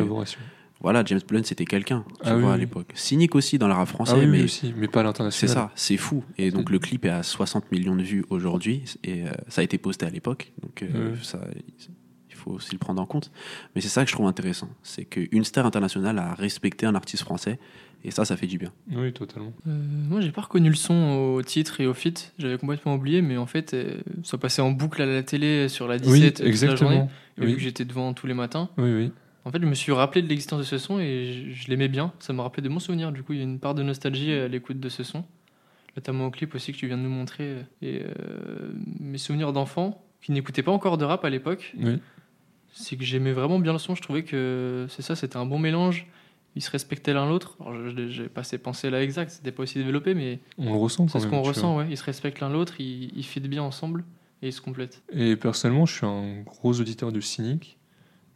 voilà, 0.81 1.03
James 1.05 1.21
Blunt 1.27 1.41
c'était 1.43 1.65
quelqu'un, 1.65 2.03
tu 2.07 2.13
Ah 2.25 2.35
oui, 2.35 2.41
vois, 2.43 2.53
à 2.53 2.57
l'époque. 2.57 2.91
Cynic 2.93 3.33
aussi 3.33 3.57
dans 3.57 3.67
le 3.67 3.73
rap 3.73 3.87
français, 3.87 4.13
Ah 4.15 4.19
oui, 4.19 4.27
mais 4.27 4.43
aussi, 4.43 4.73
mais 4.77 4.87
pas 4.87 4.99
à 4.99 5.03
c'est 5.03 5.07
l'international. 5.07 5.55
ça, 5.55 5.71
c'est 5.73 5.97
fou. 5.97 6.23
Et 6.37 6.51
donc 6.51 6.69
le 6.69 6.77
clip 6.79 7.05
est 7.05 7.09
à 7.09 7.23
60 7.23 7.71
millions 7.71 7.95
de 7.95 8.03
vues 8.03 8.23
aujourd'hui 8.29 8.83
et 9.03 9.23
euh, 9.23 9.31
ça 9.47 9.61
a 9.61 9.63
été 9.63 9.77
posté 9.77 10.05
à 10.05 10.09
l'époque, 10.09 10.51
donc 10.61 10.83
euh, 10.83 11.15
ça, 11.23 11.39
il 12.29 12.35
faut 12.35 12.51
aussi 12.51 12.73
le 12.73 12.77
prendre 12.77 13.01
en 13.01 13.05
compte. 13.07 13.31
Mais 13.73 13.81
c'est 13.81 13.87
ça 13.87 14.03
que 14.03 14.09
je 14.11 14.15
trouve 14.15 14.27
intéressant, 14.27 14.69
c'est 14.83 15.05
qu'une 15.05 15.43
star 15.45 15.65
internationale 15.65 16.19
a 16.19 16.33
respecté 16.35 16.85
un 16.85 16.93
artiste 16.93 17.23
français 17.23 17.57
et 18.05 18.11
ça, 18.11 18.23
ça 18.23 18.37
fait 18.37 18.45
du 18.45 18.59
bien. 18.59 18.71
Oui, 18.91 19.11
totalement. 19.13 19.51
Euh, 19.67 19.71
moi, 20.07 20.21
j'ai 20.21 20.31
pas 20.31 20.41
reconnu 20.41 20.69
le 20.69 20.75
son 20.75 21.33
au 21.35 21.41
titre 21.41 21.81
et 21.81 21.87
au 21.87 21.95
feat. 21.95 22.33
J'avais 22.37 22.59
complètement 22.59 22.93
oublié, 22.93 23.23
mais 23.23 23.35
en 23.35 23.47
fait, 23.47 23.73
euh, 23.73 23.95
ça 24.23 24.37
passait 24.37 24.61
en 24.61 24.69
boucle 24.69 25.01
à 25.01 25.07
la 25.07 25.23
télé 25.23 25.67
sur 25.69 25.87
la 25.87 25.97
17 25.97 26.11
Oui, 26.11 26.19
toute 26.19 26.39
la 26.39 26.45
journée. 26.45 26.49
exactement. 26.49 27.09
Et 27.41 27.45
vu 27.47 27.55
que 27.55 27.61
j'étais 27.61 27.83
devant 27.83 28.13
tous 28.13 28.27
les 28.27 28.35
matins, 28.35 28.69
oui, 28.77 28.93
oui. 28.93 29.11
en 29.43 29.49
fait, 29.51 29.59
je 29.59 29.65
me 29.65 29.73
suis 29.73 29.91
rappelé 29.91 30.21
de 30.21 30.27
l'existence 30.27 30.59
de 30.59 30.63
ce 30.63 30.77
son 30.77 30.99
et 30.99 31.49
je, 31.49 31.63
je 31.63 31.67
l'aimais 31.67 31.87
bien. 31.87 32.13
Ça 32.19 32.31
me 32.31 32.41
rappelait 32.41 32.61
de 32.61 32.69
bons 32.69 32.79
souvenirs. 32.79 33.11
Du 33.11 33.23
coup, 33.23 33.33
il 33.33 33.39
y 33.39 33.41
a 33.41 33.43
une 33.43 33.59
part 33.59 33.73
de 33.73 33.81
nostalgie 33.81 34.31
à 34.31 34.47
l'écoute 34.47 34.79
de 34.79 34.89
ce 34.89 35.01
son, 35.01 35.25
notamment 35.95 36.27
au 36.27 36.31
clip 36.31 36.53
aussi 36.53 36.73
que 36.73 36.77
tu 36.77 36.85
viens 36.85 36.97
de 36.97 37.01
nous 37.03 37.09
montrer. 37.09 37.55
Et 37.81 38.03
euh, 38.03 38.71
mes 38.99 39.17
souvenirs 39.17 39.51
d'enfant 39.51 40.05
qui 40.21 40.31
n'écoutaient 40.31 40.63
pas 40.63 40.71
encore 40.71 40.99
de 40.99 41.05
rap 41.05 41.25
à 41.25 41.29
l'époque, 41.31 41.73
oui. 41.81 41.97
c'est 42.71 42.97
que 42.97 43.03
j'aimais 43.03 43.31
vraiment 43.33 43.57
bien 43.57 43.73
le 43.73 43.79
son. 43.79 43.95
Je 43.95 44.01
trouvais 44.03 44.23
que 44.23 44.85
c'est 44.89 45.01
ça, 45.01 45.15
c'était 45.15 45.37
un 45.37 45.45
bon 45.47 45.57
mélange. 45.57 46.05
Ils 46.55 46.61
se 46.61 46.71
respectaient 46.71 47.13
l'un 47.13 47.27
l'autre. 47.27 47.57
N'ai 47.95 48.29
pas 48.29 48.43
ces 48.43 48.57
pensées-là 48.57 49.03
exactes, 49.03 49.31
c'était 49.31 49.51
pas 49.51 49.63
aussi 49.63 49.77
développé, 49.77 50.13
mais 50.13 50.39
On 50.57 50.71
le 50.71 50.79
ressent 50.79 51.07
c'est 51.07 51.19
ce 51.19 51.27
qu'on 51.27 51.41
ressent, 51.41 51.77
ouais. 51.77 51.87
Ils 51.89 51.97
se 51.97 52.03
respectent 52.03 52.39
l'un 52.39 52.49
l'autre, 52.49 52.79
ils, 52.79 53.11
ils 53.15 53.23
fit 53.23 53.41
bien 53.41 53.63
ensemble 53.63 54.05
et 54.41 54.47
ils 54.47 54.53
se 54.53 54.61
complètent. 54.61 55.03
Et 55.11 55.35
personnellement, 55.35 55.85
je 55.85 55.95
suis 55.95 56.05
un 56.05 56.41
gros 56.41 56.79
auditeur 56.79 57.11
de 57.11 57.19
Cynic. 57.19 57.77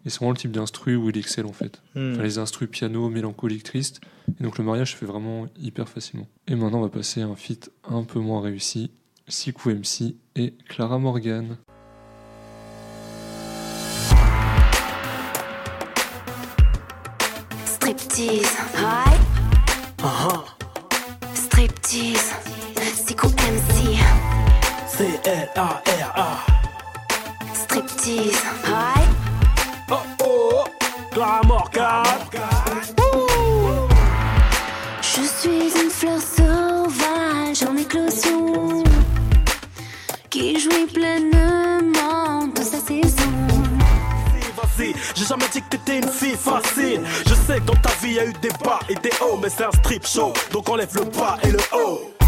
Et 0.06 0.10
c'est 0.10 0.20
vraiment 0.20 0.32
le 0.32 0.38
type 0.38 0.52
d'instru 0.52 0.96
où 0.96 1.10
il 1.10 1.18
excelle 1.18 1.46
en 1.46 1.54
fait. 1.54 1.82
Hmm. 1.96 2.14
Enfin, 2.14 2.24
les 2.24 2.38
instrus 2.38 2.70
piano, 2.70 3.10
mélancolique, 3.10 3.64
triste. 3.64 4.02
Et 4.40 4.44
donc 4.44 4.58
le 4.58 4.64
mariage 4.64 4.94
se 4.94 4.98
fait 4.98 5.06
vraiment 5.06 5.48
hyper 5.60 5.90
facilement. 5.90 6.28
Et 6.48 6.56
maintenant, 6.56 6.80
on 6.80 6.84
va 6.84 6.90
passer 6.90 7.22
à 7.22 7.28
un 7.28 7.36
feat 7.36 7.72
un 7.84 8.04
peu 8.04 8.20
moins 8.20 8.42
réussi. 8.42 8.92
Sikou 9.28 9.70
MC 9.70 10.16
et 10.36 10.54
Clara 10.68 11.00
Morgan. 11.00 11.58
Striptease, 18.20 18.58
hi. 18.76 19.12
Striptease, 21.34 22.34
c'est 22.94 23.16
quoi 23.16 23.30
MC? 23.30 23.98
C-L-A-R-A. 24.88 26.28
Striptease, 27.54 28.44
hi. 28.66 29.02
Oh 29.90 30.00
oh, 30.26 30.66
Morgan. 31.48 32.04
Je 35.02 35.22
suis 35.22 35.72
une 35.82 35.90
fleur 35.90 36.20
sauvage 36.20 37.64
en 37.64 37.78
éclosion 37.78 38.84
qui 40.30 40.60
jouit 40.60 40.88
pleinement 40.88 41.59
J'ai 44.80 45.26
jamais 45.26 45.48
dit 45.52 45.62
que 45.62 45.76
t'étais 45.76 45.98
une 46.00 46.10
fille 46.10 46.38
facile. 46.38 47.02
Je 47.28 47.34
sais 47.34 47.60
que 47.60 47.66
dans 47.66 47.76
ta 47.76 47.90
vie 48.02 48.14
y 48.14 48.20
a 48.20 48.26
eu 48.26 48.34
des 48.42 48.50
bas 48.64 48.80
et 48.88 48.96
des 48.96 49.12
hauts, 49.22 49.38
mais 49.42 49.50
c'est 49.50 49.66
un 49.66 49.72
strip 49.72 50.06
show, 50.08 50.32
donc 50.52 50.70
enlève 50.70 50.96
le 50.96 51.04
bas 51.04 51.38
et 51.44 51.52
le 51.52 51.60
haut. 51.74 52.19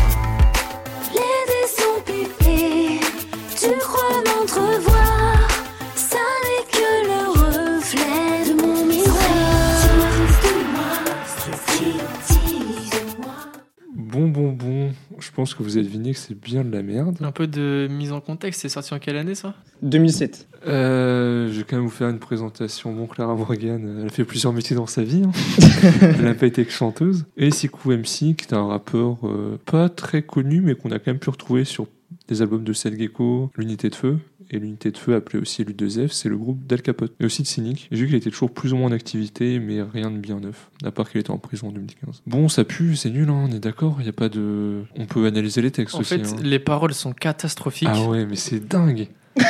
Je 15.31 15.35
pense 15.37 15.53
que 15.53 15.63
vous 15.63 15.77
avez 15.77 15.85
deviné 15.85 16.11
que 16.11 16.19
c'est 16.19 16.37
bien 16.37 16.65
de 16.65 16.71
la 16.73 16.83
merde. 16.83 17.15
Un 17.21 17.31
peu 17.31 17.47
de 17.47 17.87
mise 17.89 18.11
en 18.11 18.19
contexte, 18.19 18.61
c'est 18.63 18.69
sorti 18.69 18.93
en 18.93 18.99
quelle 18.99 19.15
année 19.15 19.33
ça? 19.33 19.53
2007. 19.81 20.45
Euh, 20.67 21.47
je 21.49 21.59
vais 21.59 21.63
quand 21.63 21.77
même 21.77 21.85
vous 21.85 21.89
faire 21.91 22.09
une 22.09 22.19
présentation. 22.19 22.91
Bon, 22.91 23.07
Clara 23.07 23.33
Morgan, 23.33 23.81
euh, 23.81 24.01
elle 24.01 24.07
a 24.07 24.09
fait 24.09 24.25
plusieurs 24.25 24.51
métiers 24.51 24.75
dans 24.75 24.87
sa 24.87 25.03
vie. 25.03 25.23
hein. 25.23 25.31
elle 26.01 26.25
n'a 26.25 26.33
pas 26.33 26.47
été 26.47 26.65
que 26.65 26.71
chanteuse. 26.71 27.23
Et 27.37 27.49
Sikou 27.49 27.91
MC, 27.91 28.35
qui 28.35 28.45
est 28.49 28.53
un 28.53 28.67
rappeur 28.67 29.19
euh, 29.23 29.57
pas 29.65 29.87
très 29.87 30.21
connu, 30.21 30.59
mais 30.59 30.75
qu'on 30.75 30.91
a 30.91 30.99
quand 30.99 31.11
même 31.11 31.19
pu 31.19 31.29
retrouver 31.29 31.63
sur 31.63 31.87
des 32.31 32.41
albums 32.41 32.63
de 32.63 32.73
Seth 32.73 32.97
Gecko, 32.97 33.51
l'Unité 33.57 33.89
de 33.89 33.95
Feu. 33.95 34.17
Et 34.53 34.59
l'Unité 34.59 34.91
de 34.91 34.97
Feu, 34.97 35.15
appelée 35.15 35.39
aussi 35.39 35.63
L2F, 35.63 36.09
c'est 36.09 36.27
le 36.29 36.37
groupe 36.37 36.65
d'Al 36.65 36.81
Capote. 36.81 37.13
Et 37.19 37.25
aussi 37.25 37.41
de 37.41 37.47
Cynic. 37.47 37.87
J'ai 37.91 37.97
vu 38.01 38.07
qu'il 38.07 38.15
était 38.15 38.29
toujours 38.31 38.51
plus 38.51 38.73
ou 38.73 38.77
moins 38.77 38.89
en 38.89 38.91
activité, 38.91 39.59
mais 39.59 39.81
rien 39.81 40.11
de 40.11 40.17
bien 40.17 40.39
neuf. 40.39 40.69
À 40.83 40.91
part 40.91 41.09
qu'il 41.09 41.19
était 41.21 41.31
en 41.31 41.37
prison 41.37 41.67
en 41.69 41.71
2015. 41.71 42.23
Bon, 42.25 42.49
ça 42.49 42.63
pue, 42.63 42.95
c'est 42.95 43.09
nul, 43.09 43.29
hein, 43.29 43.47
on 43.49 43.51
est 43.51 43.59
d'accord. 43.59 43.97
Il 43.99 44.05
y 44.05 44.09
a 44.09 44.13
pas 44.13 44.29
de. 44.29 44.83
On 44.97 45.05
peut 45.05 45.25
analyser 45.25 45.61
les 45.61 45.71
textes 45.71 45.95
En 45.95 45.99
aussi. 45.99 46.17
fait, 46.19 46.27
hein. 46.27 46.35
les 46.41 46.59
paroles 46.59 46.93
sont 46.93 47.13
catastrophiques. 47.13 47.89
Ah 47.91 48.07
ouais, 48.07 48.25
mais 48.25 48.35
c'est 48.35 48.65
dingue. 48.65 49.07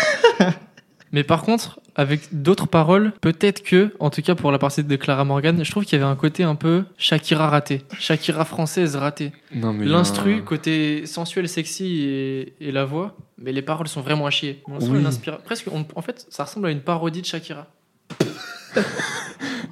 Mais 1.13 1.24
par 1.24 1.41
contre, 1.44 1.80
avec 1.96 2.22
d'autres 2.32 2.68
paroles, 2.68 3.12
peut-être 3.20 3.63
que, 3.63 3.94
en 4.00 4.10
tout 4.10 4.22
cas 4.22 4.34
pour 4.36 4.51
la 4.51 4.58
partie 4.60 4.84
de 4.84 4.96
Clara 4.96 5.25
Morgan, 5.25 5.62
je 5.63 5.70
trouve 5.70 5.84
qu'il 5.84 6.00
y 6.00 6.01
avait 6.01 6.10
un 6.10 6.15
côté 6.15 6.44
un 6.44 6.56
peu 6.56 6.86
Shakira 6.98 7.50
raté. 7.50 7.82
Shakira 8.00 8.46
française 8.46 8.96
ratée. 8.96 9.34
A 9.53 9.72
L'instru, 9.84 10.41
côté 10.44 11.06
sensuel, 11.06 11.50
sexy 11.50 12.03
et, 12.03 12.53
et 12.62 12.72
la 12.72 12.86
voix, 12.86 13.15
mais 13.38 13.51
les 13.51 13.62
paroles 13.62 13.88
sont 13.89 14.01
vraiment 14.01 14.25
à 14.25 14.30
chier. 14.30 14.62
On 14.68 14.80
Oui. 14.80 15.03
Presque, 15.44 15.68
on- 15.72 15.86
en 15.96 16.01
fait, 16.01 16.25
ça 16.30 16.46
ressemble 16.46 16.68
à 16.68 16.72
une 16.72 16.82
parodie 16.82 17.22
de 17.22 17.25
Shakira. 17.27 17.68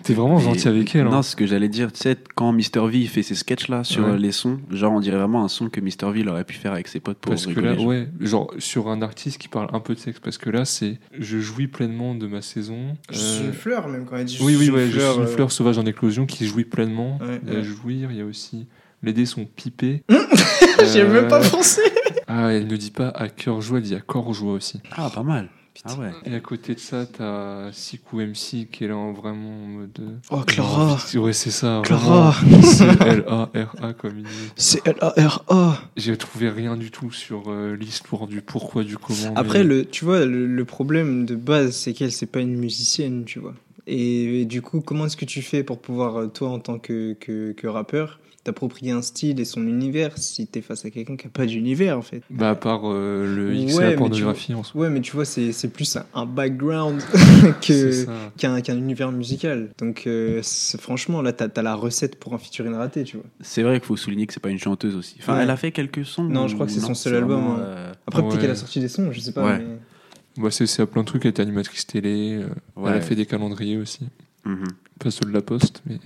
T'es 0.10 0.16
vraiment 0.16 0.39
gentil 0.39 0.66
Et- 0.66 0.72
avec 0.72 0.96
elle. 0.96 1.06
hein. 1.06 1.12
Non, 1.12 1.22
ce 1.22 1.36
que 1.36 1.46
j'allais 1.46 1.70
dire, 1.70 1.92
tu 1.92 2.00
sais, 2.00 2.18
quand 2.34 2.51
Mr. 2.51 2.88
V 2.89 2.98
il 3.01 3.08
fait 3.08 3.22
ses 3.22 3.36
sketchs 3.36 3.68
là 3.68 3.84
sur 3.84 4.04
Ouais. 4.06 4.13
euh, 4.13 4.18
les 4.18 4.32
sons, 4.32 4.60
genre 4.72 4.92
on 4.94 5.00
dirait 5.00 5.18
vraiment 5.18 5.44
un 5.44 5.48
son 5.48 5.70
que 5.70 5.80
Mr. 5.80 6.12
V 6.12 6.28
aurait 6.28 6.44
pu 6.46 6.56
faire 6.56 6.72
avec 6.74 6.88
ses 6.88 7.00
potes 7.00 7.20
pour 7.20 7.30
Parce 7.32 7.46
que 7.46 7.60
là, 7.60 7.75
genre. 7.75 7.86
ouais, 7.86 8.08
genre 8.20 8.51
sur 8.58 8.89
un 8.89 9.04
artiste 9.04 9.38
qui 9.38 9.48
parle 9.50 9.68
un 9.72 9.80
peu 9.80 9.94
de 9.94 10.00
sexe, 10.00 10.20
parce 10.20 10.39
que 10.39 10.50
là, 10.50 10.66
c'est 10.66 10.98
je 11.18 11.38
jouis 11.38 11.68
pleinement 11.68 12.16
de 12.16 12.25
ma 12.25 12.42
saison. 12.42 12.98
Je 13.12 13.18
suis 13.20 13.44
Euh, 13.44 13.48
une 13.50 13.54
fleur, 13.54 13.88
même 13.88 14.06
quand 14.06 14.16
elle 14.18 14.25
dit 14.25 14.38
je 14.38 14.44
oui, 14.44 14.54
suis 14.56 14.62
oui, 14.62 14.68
une 14.70 14.74
ouais, 14.75 14.88
je 14.88 14.92
fleur, 15.00 15.12
suis 15.13 15.22
une 15.22 15.28
euh, 15.28 15.32
fleur 15.32 15.51
sauvage 15.51 15.78
en 15.78 15.86
éclosion 15.86 16.25
qui 16.25 16.48
jouit 16.48 16.63
pleinement. 16.66 17.20
Ouais, 17.22 17.39
il 17.46 17.54
y 17.54 17.56
a 17.56 17.60
ouais. 17.60 17.63
jouir, 17.63 18.12
il 18.12 18.18
y 18.18 18.22
a 18.22 18.25
aussi. 18.25 18.66
Les 19.04 19.13
dés 19.13 19.28
sont 19.28 19.46
pipés. 19.46 20.04
J'ai 20.92 21.01
Euh, 21.01 21.13
même 21.13 21.28
pas 21.28 21.39
pensé. 21.39 21.82
Ah, 22.28 22.51
elle 22.51 22.68
ne 22.68 22.75
dit 22.78 22.92
pas 22.92 23.10
à 23.10 23.30
cœur 23.30 23.62
joie, 23.62 23.78
elle 23.78 23.84
dit 23.84 23.96
à 23.96 24.00
corps 24.01 24.34
joie 24.34 24.54
aussi. 24.54 24.82
Ah, 24.92 25.10
pas 25.13 25.24
mal. 25.24 25.50
Ah 25.86 25.95
ouais. 25.95 26.12
Et 26.25 26.36
à 26.36 26.39
côté 26.41 26.75
de 26.75 26.79
ça, 26.79 27.05
t'as 27.05 27.71
Sikou 27.71 28.17
MC 28.19 28.67
qui 28.71 28.83
est 28.83 28.88
là 28.88 28.98
en 28.98 29.13
vraiment 29.13 29.50
en 29.63 29.67
mode. 29.67 29.98
euh, 30.01 30.17
Oh, 30.29 30.41
Clara. 30.45 30.98
Ouais, 31.15 31.31
c'est 31.33 31.51
ça. 31.51 31.81
Clara. 31.86 32.33
C-L-A-R-A, 32.63 33.93
comme 33.93 34.17
il 34.19 34.24
dit. 34.24 34.29
C'est 34.55 34.86
L-A-R-A. 34.88 35.81
J'ai 35.98 36.17
trouvé 36.17 36.50
rien 36.50 36.75
du 36.77 36.91
tout 36.91 37.12
sur 37.12 37.43
euh, 37.48 37.75
l'histoire 37.75 38.27
du 38.27 38.41
pourquoi, 38.41 38.83
du 38.83 38.98
comment. 38.98 39.33
Après, 39.36 39.59
mais- 39.59 39.63
le, 39.65 39.86
tu 39.86 40.05
vois, 40.05 40.25
le, 40.25 40.45
le 40.48 40.65
problème 40.65 41.25
de 41.25 41.36
base, 41.36 41.75
c'est 41.75 41.93
qu'elle, 41.93 42.12
c'est 42.12 42.25
pas 42.25 42.41
une 42.41 42.55
musicienne, 42.57 43.24
tu 43.25 43.39
vois. 43.39 43.53
Et, 43.88 44.45
du 44.45 44.62
coup, 44.62 44.81
comment 44.81 45.05
est-ce 45.07 45.17
que 45.17 45.25
tu 45.25 45.41
fais 45.41 45.63
pour 45.63 45.79
pouvoir, 45.79 46.17
euh, 46.17 46.27
toi, 46.27 46.50
en 46.50 46.59
tant 46.59 46.77
que, 46.77 47.13
que, 47.19 47.53
que 47.53 47.67
rappeur, 47.67 48.19
t'approprier 48.43 48.91
un 48.91 49.01
style 49.01 49.39
et 49.39 49.46
son 49.46 49.67
univers 49.67 50.17
si 50.17 50.48
t'es 50.48 50.62
face 50.62 50.86
à 50.86 50.89
quelqu'un 50.89 51.15
qui 51.17 51.27
a 51.27 51.29
pas 51.29 51.46
d'univers, 51.46 51.98
en 51.98 52.01
fait 52.01 52.22
Bah, 52.29 52.51
à 52.51 52.55
part 52.55 52.81
euh, 52.86 53.36
le 53.36 53.53
X 53.55 53.75
Ouais, 53.77 53.88
et 53.88 53.91
la 53.91 53.98
pornographie 53.98 54.53
en 54.53 54.63
soi. 54.63 54.81
Ouais, 54.81 54.89
mais 54.89 55.01
tu 55.01 55.12
vois, 55.12 55.25
c'est 55.25 55.51
c'est 55.51 55.67
plus 55.67 55.96
un, 55.98 56.05
un 56.13 56.25
background 56.25 57.01
que 57.62 58.05
qu'un 58.38 58.62
qu'un 58.62 58.77
univers 58.77 59.12
musical. 59.12 59.69
Donc, 59.77 60.03
euh, 60.08 60.41
franchement, 60.79 61.22
là, 61.22 61.34
t'as 61.34 61.48
as 61.55 61.62
la 61.62 61.75
recette 61.75 62.17
pour 62.17 62.34
un 62.34 62.38
featuring 62.38 62.74
raté, 62.74 63.03
tu 63.03 63.17
vois. 63.17 63.25
C'est 63.41 63.63
vrai 63.63 63.79
qu'il 63.79 63.88
faut 63.88 63.98
souligner 63.98 64.25
que 64.27 64.34
c'est 64.34 64.39
pas 64.39 64.50
une 64.50 64.60
chanteuse 64.60 64.96
aussi. 64.96 65.15
Enfin, 65.19 65.36
Ouais. 65.36 65.43
elle 65.43 65.50
a 65.50 65.58
fait 65.58 65.72
quelques 65.72 66.05
sons. 66.05 66.24
Non, 66.24 66.48
je 66.48 66.53
crois 66.55 66.65
que 66.65 66.72
c'est 66.72 66.81
non, 66.81 66.88
son 66.88 66.93
seul 66.96 67.15
album, 67.15 67.39
vraiment, 67.41 67.55
hein. 67.55 67.60
euh, 67.62 67.93
Après, 68.08 68.22
peut-être 68.22 68.36
Ouais. 68.36 68.41
qu'elle 68.41 68.51
a 68.51 68.55
sorti 68.55 68.79
des 68.79 68.88
sons, 68.88 69.12
je 69.12 69.19
sais 69.19 69.31
pas. 69.34 69.46
Ouais. 69.46 69.60
mais- 69.60 70.41
Bah, 70.43 70.51
c'est 70.51 70.65
c'est 70.67 70.81
à 70.81 70.86
plein 70.86 71.01
de 71.01 71.08
trucs. 71.08 71.25
Elle 71.25 71.31
était 71.31 71.41
animatrice 71.41 71.86
télé. 71.86 72.36
euh, 72.41 72.48
Ouais. 72.77 72.91
Elle 72.91 72.98
a 72.98 73.01
fait 73.01 73.15
des 73.15 73.25
calendriers 73.25 73.77
aussi. 73.77 74.08
mhm. 74.46 74.63
Pas 75.00 75.12
ceux 75.12 75.25
de 75.25 75.32
la 75.32 75.41
Poste, 75.41 75.82
mais 75.86 75.98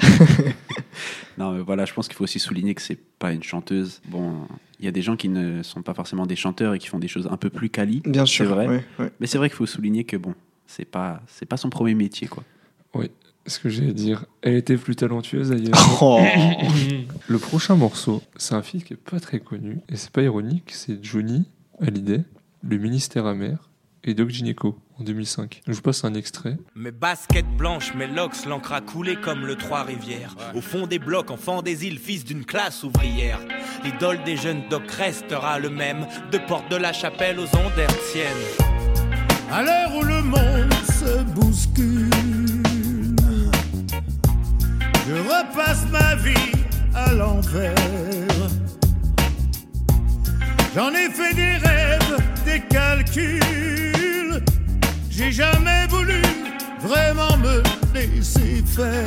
Non, 1.38 1.52
mais 1.52 1.60
voilà, 1.62 1.84
je 1.86 1.94
pense 1.94 2.08
qu'il 2.08 2.16
faut 2.16 2.24
aussi 2.24 2.38
souligner 2.38 2.74
que 2.74 2.82
c'est 2.82 2.98
pas 3.18 3.32
une 3.32 3.42
chanteuse. 3.42 4.00
Bon, 4.08 4.46
il 4.78 4.84
y 4.84 4.88
a 4.88 4.92
des 4.92 5.02
gens 5.02 5.16
qui 5.16 5.28
ne 5.28 5.62
sont 5.62 5.82
pas 5.82 5.94
forcément 5.94 6.26
des 6.26 6.36
chanteurs 6.36 6.74
et 6.74 6.78
qui 6.78 6.88
font 6.88 6.98
des 6.98 7.08
choses 7.08 7.28
un 7.30 7.36
peu 7.36 7.50
plus 7.50 7.70
quali. 7.70 8.02
Bien 8.04 8.26
sûr. 8.26 8.46
vrai. 8.46 8.68
ouais, 8.68 8.84
ouais. 8.98 9.10
Mais 9.20 9.26
c'est 9.26 9.38
vrai 9.38 9.48
qu'il 9.48 9.56
faut 9.56 9.66
souligner 9.66 10.04
que 10.04 10.16
bon, 10.16 10.34
c'est 10.66 10.84
pas, 10.84 11.22
c'est 11.28 11.46
pas 11.46 11.56
son 11.56 11.70
premier 11.70 11.94
métier, 11.94 12.28
quoi. 12.28 12.44
ce 13.46 13.58
que 13.58 13.68
j'allais 13.68 13.94
dire, 13.94 14.26
elle 14.42 14.54
était 14.54 14.76
plus 14.76 14.96
talentueuse 14.96 15.52
ailleurs. 15.52 15.72
Oh. 16.02 16.20
Le 17.28 17.38
prochain 17.38 17.76
morceau, 17.76 18.22
c'est 18.36 18.54
un 18.54 18.62
feat 18.62 18.84
qui 18.84 18.92
est 18.92 18.96
pas 18.96 19.20
très 19.20 19.40
connu, 19.40 19.78
et 19.88 19.96
c'est 19.96 20.10
pas 20.10 20.22
ironique, 20.22 20.72
c'est 20.74 21.02
Johnny 21.02 21.44
Hallyday, 21.80 22.22
Le 22.62 22.76
Ministère 22.76 23.26
amer, 23.26 23.70
et 24.04 24.14
Doc 24.14 24.30
Gineco, 24.30 24.78
en 24.98 25.04
2005. 25.04 25.62
Je 25.66 25.72
vous 25.72 25.82
passe 25.82 26.04
un 26.04 26.14
extrait. 26.14 26.56
Mes 26.74 26.90
baskets 26.90 27.46
blanches, 27.56 27.94
mes 27.94 28.06
locks, 28.06 28.44
l'encre 28.46 28.72
a 28.72 28.80
coulé 28.80 29.16
comme 29.16 29.46
le 29.46 29.56
Trois-Rivières. 29.56 30.36
Au 30.54 30.60
fond 30.60 30.86
des 30.86 30.98
blocs, 30.98 31.30
enfant 31.30 31.62
des 31.62 31.86
îles, 31.86 31.98
fils 31.98 32.24
d'une 32.24 32.44
classe 32.44 32.82
ouvrière. 32.82 33.38
L'idole 33.84 34.22
des 34.24 34.36
jeunes 34.36 34.62
doc 34.68 34.90
restera 34.90 35.58
le 35.58 35.70
même, 35.70 36.06
de 36.30 36.38
porte 36.38 36.70
de 36.70 36.76
la 36.76 36.92
chapelle 36.92 37.38
aux 37.38 37.56
ondes 37.56 37.78
hertziennes. 37.78 38.26
À 39.50 39.62
l'heure 39.62 39.94
où 39.94 40.02
le 40.02 40.22
monde 40.22 40.72
se 40.84 41.22
bouscule, 41.24 42.10
je 45.06 45.14
repasse 45.14 45.86
ma 45.90 46.14
vie 46.16 46.52
à 46.94 47.12
l'envers. 47.12 48.31
J'en 50.74 50.90
ai 50.90 51.10
fait 51.10 51.34
des 51.34 51.56
rêves, 51.58 52.16
des 52.46 52.60
calculs. 52.60 54.42
J'ai 55.10 55.30
jamais 55.32 55.86
voulu 55.88 56.22
vraiment 56.80 57.36
me 57.38 57.62
laisser 57.94 58.62
faire. 58.66 59.04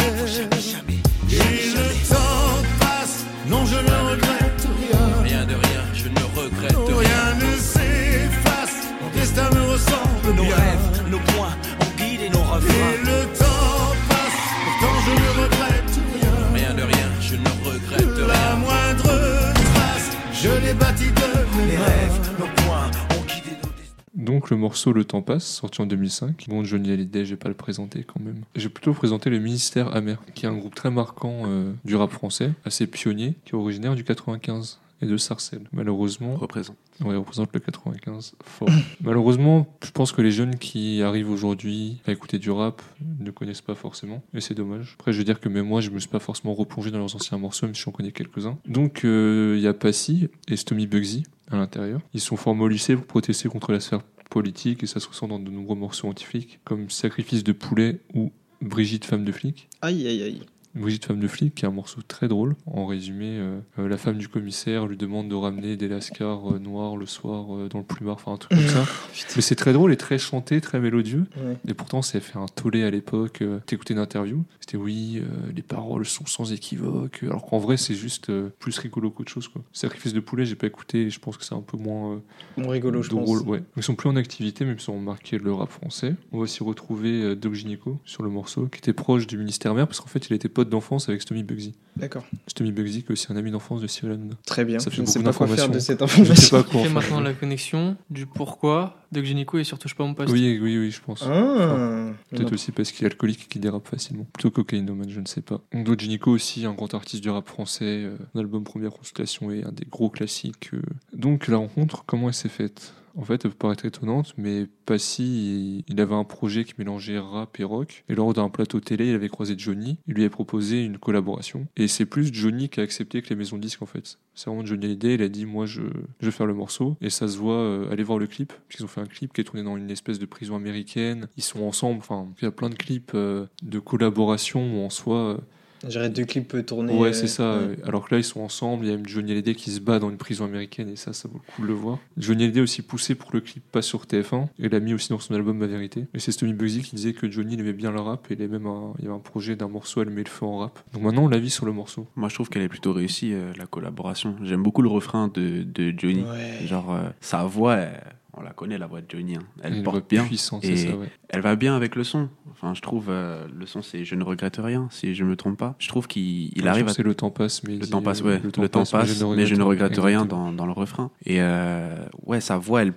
Et 1.32 1.72
le 1.76 2.08
temps 2.08 2.62
passe, 2.80 3.26
non 3.48 3.66
je 3.66 3.76
ne 3.76 4.10
regrette 4.12 4.68
rien. 4.80 5.24
Rien 5.24 5.46
de 5.46 5.56
rien, 5.56 5.82
je 5.94 6.08
ne 6.08 6.24
regrette 6.40 6.78
rien. 6.78 6.98
Rien 7.00 7.36
ne 7.36 7.56
s'efface, 7.58 8.78
mon 9.02 9.10
destin 9.20 9.50
me 9.56 9.62
ressemble 9.72 10.36
Nos 10.36 10.44
bien. 10.44 10.56
rêves, 10.56 11.10
nos 11.10 11.20
points 11.20 11.56
ont 11.82 11.98
guidé 11.98 12.30
nos 12.30 12.40
Et 12.40 12.44
refrains. 12.44 12.98
le 13.04 13.26
temps 13.40 13.96
passe, 14.08 14.42
pourtant 14.66 14.96
je 15.06 15.12
ne 15.12 15.44
regrette 15.44 16.00
rien. 16.14 16.32
Rien 16.54 16.74
de 16.76 16.84
rien, 16.84 17.10
je 17.22 17.36
ne 17.36 17.50
regrette 17.68 18.18
La 18.28 18.34
rien. 18.34 18.56
moindre 18.58 19.54
trace, 19.74 20.12
je 20.32 20.50
l'ai 20.64 20.74
bâti 20.76 21.06
de 21.06 21.35
Les 21.76 21.82
rêves, 21.82 22.40
nos 22.40 22.46
points 22.46 22.90
ont 23.12 23.26
guidé 23.26 23.58
nos 23.62 23.70
destins. 23.78 24.04
Donc 24.14 24.50
le 24.50 24.56
morceau 24.56 24.94
Le 24.94 25.04
Temps 25.04 25.22
passe, 25.22 25.46
sorti 25.46 25.82
en 25.82 25.86
2005. 25.86 26.46
Bon, 26.48 26.64
Johnny 26.64 26.90
Hallyday, 26.90 27.26
je 27.26 27.32
vais 27.32 27.36
pas 27.36 27.50
le 27.50 27.56
présenter 27.56 28.06
quand 28.06 28.22
même. 28.22 28.46
J'ai 28.56 28.70
plutôt 28.70 28.94
présenté 28.94 29.30
Le 29.30 29.40
Ministère 29.40 29.94
amer, 29.94 30.22
qui 30.36 30.46
est 30.46 30.48
un 30.48 30.56
groupe 30.56 30.74
très 30.74 30.90
marquant 30.90 31.42
euh, 31.48 31.74
du 31.84 31.98
rap 31.98 32.12
français, 32.12 32.54
assez 32.64 32.88
pionnier, 32.88 33.36
qui 33.44 33.52
est 33.52 33.56
originaire 33.56 33.96
du 33.96 34.06
95 34.06 34.80
et 35.02 35.06
de 35.06 35.18
Sarcelles. 35.18 35.68
Malheureusement, 35.74 36.36
Représente. 36.36 36.78
Ouais, 37.04 37.18
représente 37.18 37.50
le 37.54 37.60
95 37.60 38.36
fort. 38.42 38.70
Malheureusement, 39.04 39.68
je 39.84 39.92
pense 39.92 40.14
que 40.14 40.22
les 40.22 40.32
jeunes 40.32 40.56
qui 40.56 41.02
arrivent 41.02 41.30
aujourd'hui 41.30 41.98
à 42.08 42.14
écouter 42.14 42.40
du 42.40 42.52
rap 42.52 42.82
ne 43.20 43.32
connaissent 43.32 43.60
pas 43.60 43.76
forcément, 43.76 44.24
et 44.34 44.40
c'est 44.40 44.54
dommage. 44.54 44.96
Après, 44.98 45.12
je 45.12 45.18
veux 45.18 45.26
dire 45.26 45.42
que 45.42 45.50
même 45.50 45.68
moi, 45.68 45.82
je 45.82 45.90
me 45.90 46.00
suis 46.00 46.08
pas 46.08 46.20
forcément 46.20 46.54
replongé 46.54 46.90
dans 46.90 47.00
leurs 47.00 47.18
anciens 47.18 47.38
morceaux, 47.38 47.66
même 47.66 47.76
si 47.76 47.82
j'en 47.82 47.92
connais 47.92 48.14
quelques-uns. 48.14 48.58
Donc, 48.66 49.04
euh, 49.04 49.56
il 49.58 49.62
y 49.62 49.68
a 49.68 49.74
Passy 49.74 50.30
et 50.48 50.56
Stomy 50.56 50.88
Bugsy 50.88 51.24
à 51.52 51.58
l'intérieur. 51.58 52.02
Ils 52.14 52.22
sont 52.22 52.38
formés 52.38 52.64
au 52.64 52.68
lycée 52.68 52.96
pour 52.96 53.06
protester 53.06 53.50
contre 53.50 53.72
la 53.72 53.80
sphère 53.80 54.02
politique, 54.30 54.84
et 54.84 54.88
ça 54.88 55.00
se 55.00 55.08
ressent 55.08 55.28
dans 55.28 55.40
de 55.40 55.50
nombreux 55.50 55.76
morceaux 55.76 56.08
anti-flics, 56.08 56.60
comme 56.64 56.90
Sacrifice 56.90 57.44
de 57.44 57.52
poulet 57.52 58.00
ou 58.14 58.32
Brigitte, 58.62 59.06
femme 59.06 59.26
de 59.26 59.32
flic. 59.32 59.70
Aïe, 59.82 60.08
aïe, 60.08 60.24
aïe. 60.24 60.42
Brigitte 60.76 61.06
femme 61.06 61.20
de 61.20 61.28
flic, 61.28 61.56
qui 61.56 61.66
est 61.66 61.68
un 61.68 61.72
morceau 61.72 62.02
très 62.08 62.28
drôle. 62.28 62.56
En 62.66 62.86
résumé, 62.86 63.38
euh, 63.40 63.60
euh, 63.80 63.88
la 63.88 63.98
femme 63.98 64.18
du 64.18 64.28
commissaire 64.28 64.88
lui 64.88 64.98
demande 64.98 65.30
de 65.30 65.36
ramener 65.36 65.78
des 65.78 65.88
lascars 65.88 66.54
euh, 66.56 66.60
noirs 66.60 66.98
le 66.98 67.06
soir 67.06 67.56
euh, 67.56 67.70
dans 67.70 67.80
le 67.80 67.86
plumard, 67.86 68.16
enfin 68.16 68.34
un 68.34 68.38
truc 68.38 68.58
comme 68.58 68.68
ça. 68.68 68.86
Mais 69.36 69.42
c'est 69.42 69.56
très 69.56 69.74
drôle 69.74 69.94
et 69.94 69.98
très 69.98 70.18
chanté, 70.18 70.60
très 70.62 70.80
mélodieux. 70.80 71.26
Ouais. 71.38 71.58
Et 71.68 71.74
pourtant, 71.74 72.02
ça 72.02 72.18
a 72.18 72.22
fait 72.22 72.38
un 72.38 72.48
tollé 72.48 72.84
à 72.84 72.90
l'époque. 72.92 73.42
T'écoutais 73.66 73.94
une 73.94 74.00
interview, 74.00 74.44
c'était 74.60 74.78
oui, 74.78 75.22
les 75.56 75.62
paroles 75.62 76.06
sont 76.06 76.26
sans 76.26 76.52
équivoque. 76.52 77.22
Alors 77.24 77.46
qu'en 77.46 77.58
vrai, 77.58 77.78
c'est 77.78 77.96
juste 77.96 78.32
plus 78.60 78.78
rigolo 78.78 79.10
qu'autre 79.12 79.32
chose. 79.32 79.48
Quoi. 79.48 79.62
Sacrifice 79.72 80.14
de 80.14 80.20
poulet, 80.20 80.46
j'ai 80.46 80.56
pas 80.56 80.68
écouté 80.68 81.04
et 81.04 81.10
je 81.10 81.20
pense 81.20 81.38
que 81.38 81.44
c'est 81.46 81.56
un 81.56 81.62
peu 81.62 81.78
moins 81.78 82.22
Bon, 82.58 82.68
rigolo, 82.70 83.02
je 83.02 83.10
drôle. 83.10 83.40
pense. 83.40 83.48
Ouais. 83.48 83.64
Ils 83.78 83.84
sont 83.84 83.96
plus 83.96 84.10
en 84.10 84.16
activité, 84.16 84.66
même 84.66 84.80
si 84.80 84.90
ont 84.90 85.00
marqué 85.00 85.38
le 85.38 85.54
rap 85.54 85.70
français. 85.70 86.16
On 86.32 86.38
va 86.38 86.44
aussi 86.44 86.64
retrouver 86.64 87.36
Doc 87.36 87.54
Gineco 87.54 88.00
sur 88.06 88.24
le 88.24 88.30
morceau, 88.30 88.68
qui 88.68 88.80
était 88.80 88.94
proche 88.94 89.28
du 89.28 89.38
ministère 89.38 89.74
mère, 89.74 89.88
parce 89.88 90.00
qu'en 90.02 90.08
fait, 90.08 90.30
il 90.30 90.34
était 90.34 90.50
pote 90.50 90.65
d'enfance 90.70 91.10
avec 91.10 91.22
Stomy 91.22 91.44
Bugsy. 91.44 91.74
D'accord. 91.98 92.26
Stomy 92.48 92.72
Bugsy, 92.72 93.02
qui 93.04 93.08
est 93.10 93.12
aussi 93.12 93.28
un 93.30 93.36
ami 93.36 93.52
d'enfance 93.52 93.82
de 93.82 93.88
Cyril 93.88 94.12
Hanouna. 94.14 94.36
Très 94.46 94.66
bien. 94.66 94.80
Ça 94.80 94.90
fait 94.90 94.98
je 94.98 95.02
ne 95.02 95.06
sais 95.08 95.20
beaucoup 95.20 95.32
pas 95.32 95.46
quoi 95.46 95.56
faire 95.56 95.70
de 95.70 95.74
d'informations. 95.74 96.08
cette 96.08 96.26
Je 96.26 96.34
sais 96.34 96.56
information. 96.56 96.58
pas 96.58 96.64
quoi 96.64 96.80
en 96.80 96.84
fait 96.84 96.90
faire. 96.90 96.94
maintenant 97.02 97.20
la 97.22 97.34
connexion 97.34 97.98
du 98.10 98.26
pourquoi 98.26 98.98
Doc 99.12 99.24
Gynéco 99.24 99.58
et 99.58 99.64
surtout 99.64 99.88
je 99.88 99.96
pas 99.96 100.04
mon 100.06 100.14
poste. 100.14 100.32
Oui, 100.34 100.60
oui, 100.62 100.78
oui, 100.78 100.92
je 100.92 101.00
pense. 101.02 101.24
Ah, 101.26 102.12
Peut-être 102.32 102.54
aussi 102.54 102.72
parce 102.72 102.92
qu'il 102.92 103.04
est 103.06 103.10
alcoolique 103.10 103.44
et 103.44 103.48
qu'il 103.48 103.62
dérape 103.62 103.88
facilement. 103.88 104.26
Plutôt 104.34 104.52
cocaïnomane, 104.52 105.10
je 105.10 105.20
ne 105.22 105.26
sais 105.28 105.42
pas. 105.42 105.62
Donc 105.74 106.04
Nico 106.04 106.32
aussi, 106.32 106.66
un 106.66 106.74
grand 106.74 106.94
artiste 106.94 107.24
du 107.24 107.30
rap 107.30 107.48
français. 107.48 107.86
euh, 107.86 108.18
un 108.34 108.40
album 108.40 108.64
Première 108.64 108.92
Consultation 108.92 109.52
et 109.52 109.64
un 109.64 109.72
des 109.72 109.86
gros 109.86 110.10
classiques. 110.10 110.70
euh. 110.74 110.82
Donc 111.14 111.48
la 111.48 111.58
rencontre, 111.58 112.04
comment 112.06 112.28
elle 112.28 112.34
s'est 112.34 112.50
faite? 112.50 112.94
En 113.18 113.24
fait, 113.24 113.46
elle 113.46 113.52
peut 113.52 113.58
paraître 113.58 113.86
étonnante, 113.86 114.34
mais 114.38 114.68
Passy, 114.86 115.84
il, 115.88 116.02
avait 116.02 116.16
un 116.16 116.24
projet 116.24 116.64
qui 116.64 116.74
mélangeait 116.78 117.18
rap 117.18 117.60
et 117.60 117.64
rock. 117.64 118.04
Et 118.10 118.16
lors 118.16 118.34
d'un 118.34 118.50
plateau 118.50 118.80
télé, 118.80 119.10
il 119.10 119.16
avait 119.16 119.30
croisé 119.30 119.56
Johnny. 119.58 119.98
Il 120.08 120.16
lui 120.16 120.24
avait 120.24 120.30
proposé 120.30 120.84
une 120.84 120.98
collaboration. 120.98 121.68
Et 121.78 121.88
c'est 121.88 122.06
plus 122.06 122.34
Johnny 122.34 122.70
qui 122.70 122.80
a 122.80 122.84
accepté 122.84 123.22
que 123.22 123.30
les 123.30 123.36
maisons 123.36 123.58
disques, 123.58 123.82
en 123.82 123.86
fait. 123.86 124.20
C'est 124.34 124.50
vraiment 124.50 124.66
Johnny 124.66 124.86
Hallyday. 124.86 125.16
Il 125.16 125.22
a 125.22 125.30
dit, 125.30 125.46
moi, 125.46 125.66
je, 125.66 125.82
je 126.20 126.26
vais 126.26 126.32
faire 126.32 126.46
le 126.46 126.54
morceau. 126.54 126.98
Et 127.02 127.10
ça 127.10 127.28
se 127.28 127.38
voit, 127.38 127.56
euh, 127.56 127.90
allez 127.92 128.04
voir 128.04 128.20
le 128.20 128.28
clip. 128.28 128.50
Parce 128.50 128.76
qu'ils 128.76 128.86
ont 128.86 128.90
fait 128.90 129.02
un 129.02 129.06
clip 129.06 129.34
qui 129.34 129.42
est 129.42 129.46
tourné 129.46 129.64
dans 129.64 129.78
une 129.78 129.90
espèce 129.90 130.20
de 130.20 130.26
prison 130.26 130.56
américaine. 130.56 131.28
Ils 131.38 131.44
sont 131.44 131.64
ensemble. 131.64 132.00
Enfin, 132.00 132.28
il 132.42 132.46
y 132.46 132.48
a 132.48 132.52
plein 132.52 132.70
de 132.70 132.76
clips 132.76 133.12
euh, 133.16 133.48
de 133.64 133.80
collaboration 133.80 134.82
où 134.82 134.86
en 134.86 134.90
soi, 134.90 135.40
euh, 135.86 135.90
J'aurais 135.90 136.10
deux 136.10 136.26
clips 136.26 136.66
tournés. 136.66 136.98
Ouais, 136.98 137.10
euh, 137.10 137.14
c'est 137.14 137.28
ça. 137.28 137.58
ouais. 137.58 137.64
euh, 137.64 137.76
Alors 137.88 138.08
que 138.08 138.16
là, 138.16 138.20
ils 138.20 138.24
sont 138.24 138.42
ensemble. 138.42 138.86
Il 138.86 138.90
y 138.90 138.94
a 138.94 138.98
même 138.98 139.08
Johnny 139.08 139.32
Hallyday 139.32 139.56
qui 139.56 139.72
se 139.72 139.80
bat 139.80 140.00
dans 140.00 140.10
une 140.10 140.18
prison 140.18 140.46
américaine 140.46 140.90
et 140.90 140.96
ça, 140.96 141.14
ça 141.14 141.28
vaut 141.28 141.40
le 141.46 141.52
coup 141.54 141.62
de 141.62 141.68
le 141.68 141.74
voir. 141.74 142.00
Johnny 142.18 142.44
Hallyday 142.44 142.62
aussi 142.62 142.82
poussé 142.82 143.16
pour 143.16 143.32
que 143.32 143.38
le 143.38 143.42
clip 143.42 143.64
passe 143.72 143.86
sur 143.86 144.04
TF1 144.06 144.48
et 144.60 144.70
l'a 144.70 144.80
mis 144.80 144.94
aussi 144.94 145.10
dans 145.10 145.20
son 145.20 145.34
album 145.36 145.58
Ma 145.58 145.68
Vérité. 145.68 146.06
Et 146.14 146.20
c'est 146.20 146.32
Stomy 146.32 146.54
Bugsy 146.54 146.82
qui 146.82 146.96
disait 146.96 147.14
que 147.14 147.30
Johnny 147.30 147.54
il 147.54 147.60
aimait 147.60 147.74
bien 147.74 147.92
le 147.92 148.00
rap 148.00 148.26
et 148.30 148.34
il, 148.34 148.42
avait 148.42 148.52
même 148.52 148.68
un, 148.68 148.94
il 149.00 149.06
y 149.06 149.08
avait 149.08 149.16
un 149.16 149.20
projet 149.20 149.56
d'un 149.56 149.68
morceau 149.68 150.02
à 150.02 150.04
le 150.06 150.12
mettre 150.12 150.32
le 150.32 150.36
feu 150.38 150.46
en 150.46 150.58
rap. 150.60 150.80
Donc 150.94 151.04
maintenant, 151.04 151.24
on 151.24 151.28
l'a 151.28 151.38
vu 151.38 151.50
sur 151.50 151.66
le 151.66 151.72
morceau. 151.72 152.08
Moi, 152.16 152.30
je 152.30 152.34
trouve 152.36 152.50
qu'elle 152.50 152.64
est 152.64 152.70
plutôt 152.70 152.94
réussie, 152.94 153.34
euh, 153.34 153.52
la 153.58 153.66
collaboration. 153.66 154.36
J'aime 154.44 154.64
beaucoup 154.64 154.82
le 154.82 154.90
refrain 154.90 155.28
de, 155.34 155.64
de 155.64 155.94
Johnny. 155.98 156.22
Ouais. 156.24 156.66
Genre, 156.68 156.94
euh, 156.94 157.10
sa 157.22 157.44
voix, 157.44 157.76
elle- 157.76 158.02
on 158.38 158.42
la 158.42 158.52
connaît, 158.52 158.78
la 158.78 158.88
voix 158.88 159.02
de 159.02 159.06
Johnny. 159.10 159.36
hein. 159.36 159.44
Elle 159.62 159.76
une 159.76 159.84
porte 159.84 160.10
bien. 160.10 160.26
Et 160.30 160.38
ça, 160.38 160.58
ouais. 160.58 161.08
Elle 161.30 161.42
va 161.42 161.56
bien 161.56 161.76
avec 161.76 161.96
le 161.96 162.04
son. 162.04 162.30
Enfin, 162.52 162.74
je 162.74 162.82
trouve, 162.82 163.08
euh, 163.10 163.46
le 163.54 163.66
son, 163.66 163.82
c'est 163.82 164.06
Je 164.06 164.16
ne 164.16 164.24
regrette 164.24 164.58
rien, 164.58 164.88
si 164.92 165.16
je 165.16 165.24
me 165.24 165.36
trompe 165.36 165.58
pas. 165.58 165.76
Je 165.80 165.88
trouve 165.88 166.08
qu'il 166.08 166.52
il 166.58 166.68
arrive 166.68 166.88
à 166.88 166.94
C'est 166.94 167.04
le 167.04 167.16
temps 167.16 167.32
passe, 167.32 167.64
mais 167.64 167.78
Le 167.78 167.88
temps 167.88 168.02
passe, 168.02 168.22
ouais. 168.22 168.42
Le 168.44 168.70
temps, 168.70 168.84
passe, 168.86 169.24
mais 169.24 169.46
je 169.46 169.56
ne 169.56 169.64
regrette 169.64 169.98
rien 169.98 170.26
dans, 170.26 170.52
dans 170.52 170.66
le 170.66 170.72
refrain. 170.72 171.12
Et 171.26 171.42
euh, 171.42 172.06
ouais, 172.26 172.42
sa 172.42 172.58
voix, 172.58 172.82
elle 172.82 172.94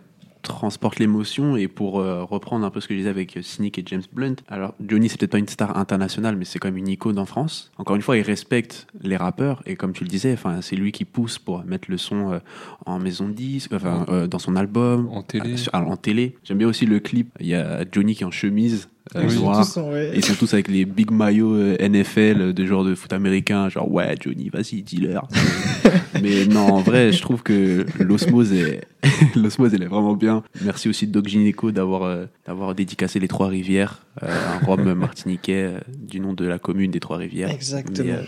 transporte 0.49 0.99
l'émotion. 0.99 1.57
Et 1.57 1.69
pour 1.69 2.01
euh, 2.01 2.25
reprendre 2.25 2.65
un 2.67 2.71
peu 2.71 2.81
ce 2.81 2.89
que 2.89 2.95
je 2.95 2.99
disais 2.99 3.11
avec 3.11 3.37
euh, 3.37 3.43
Cynic 3.43 3.79
et 3.79 3.83
James 3.87 4.03
Blunt, 4.13 4.37
alors 4.49 4.75
Johnny, 4.87 5.09
c'est 5.09 5.19
peut-être 5.19 5.33
pas 5.33 5.39
une 5.39 5.49
star 5.49 5.77
internationale, 5.77 6.37
mais 6.37 6.45
c'est 6.45 6.59
quand 6.59 6.69
même 6.69 6.77
une 6.79 6.89
icône 6.89 7.19
en 7.19 7.27
France. 7.27 7.71
Encore 7.79 7.97
une 7.97 8.03
fois, 8.03 8.17
il 8.17 8.23
respecte 8.23 8.87
les 9.03 9.17
rappeurs. 9.17 9.63
Et 9.67 9.77
comme 9.77 9.93
tu 9.93 10.05
le 10.05 10.09
disais, 10.11 10.33
enfin, 10.33 10.61
c'est 10.63 10.77
lui 10.77 10.93
qui 10.93 11.05
pousse 11.05 11.39
pour 11.39 11.65
mettre 11.65 11.91
le 11.91 11.97
son 11.99 12.33
euh, 12.33 12.39
en 12.87 12.99
maison 12.99 13.29
de 13.29 13.33
disque, 13.35 13.73
enfin, 13.73 14.05
euh, 14.09 14.27
dans 14.27 14.39
son 14.39 14.57
album. 14.57 15.09
En 15.13 15.23
télé. 15.23 15.57
Sur- 15.57 15.75
alors, 15.75 15.91
en 15.91 15.97
télé. 15.97 16.37
J'aime 16.45 16.59
bien 16.59 16.69
aussi 16.69 16.87
le 16.87 16.99
clip. 17.01 17.31
Il 17.41 17.47
y 17.47 17.55
a 17.55 17.85
Johnny 17.91 18.15
qui 18.15 18.23
est 18.23 18.27
en 18.27 18.31
chemise 18.31 18.89
euh, 19.17 19.25
Oui. 19.29 19.37
noirs. 19.37 19.65
Tous 19.67 19.77
en- 19.81 19.91
ouais. 19.93 20.13
Ils 20.15 20.25
sont 20.25 20.35
tous 20.35 20.53
avec 20.55 20.69
les 20.69 20.85
big 20.85 21.11
maillots 21.11 21.55
euh, 21.55 21.77
NFL 21.81 22.41
euh, 22.41 22.53
de 22.53 22.67
genre 22.67 22.85
de 22.85 22.95
foot 22.95 23.13
américain, 23.13 23.69
genre 23.69 23.91
ouais 23.91 24.15
Johnny, 24.21 24.49
vas-y, 24.51 24.83
dis-leur. 24.83 25.29
Mais 26.23 26.47
non, 26.47 26.73
en 26.73 26.81
vrai, 26.81 27.13
je 27.13 27.21
trouve 27.23 27.43
que 27.43 27.87
l'osmose 28.01 28.53
est 28.53 28.83
l'osmose 29.37 29.75
elle 29.75 29.83
est 29.83 29.87
vraiment 29.89 30.15
bien. 30.15 30.43
Merci 30.65 30.89
aussi 30.89 31.07
Doc 31.07 31.27
Gineco 31.29 31.71
d'avoir 31.71 32.03
euh, 32.05 32.27
d'avoir 32.47 32.75
dédicacé 32.75 33.21
les 33.21 33.29
Trois 33.29 33.49
Rivières, 33.49 34.01
euh, 34.23 34.27
un 34.29 34.65
rhum 34.67 34.93
martiniquais 34.95 35.65
euh, 35.65 35.79
du 35.99 36.21
nom 36.21 36.33
de 36.33 36.45
la 36.45 36.59
commune 36.59 36.91
des 36.91 37.01
Trois 37.01 37.17
Rivières. 37.19 37.51
Exactement. 37.51 38.07
Mais, 38.07 38.13
euh, 38.13 38.23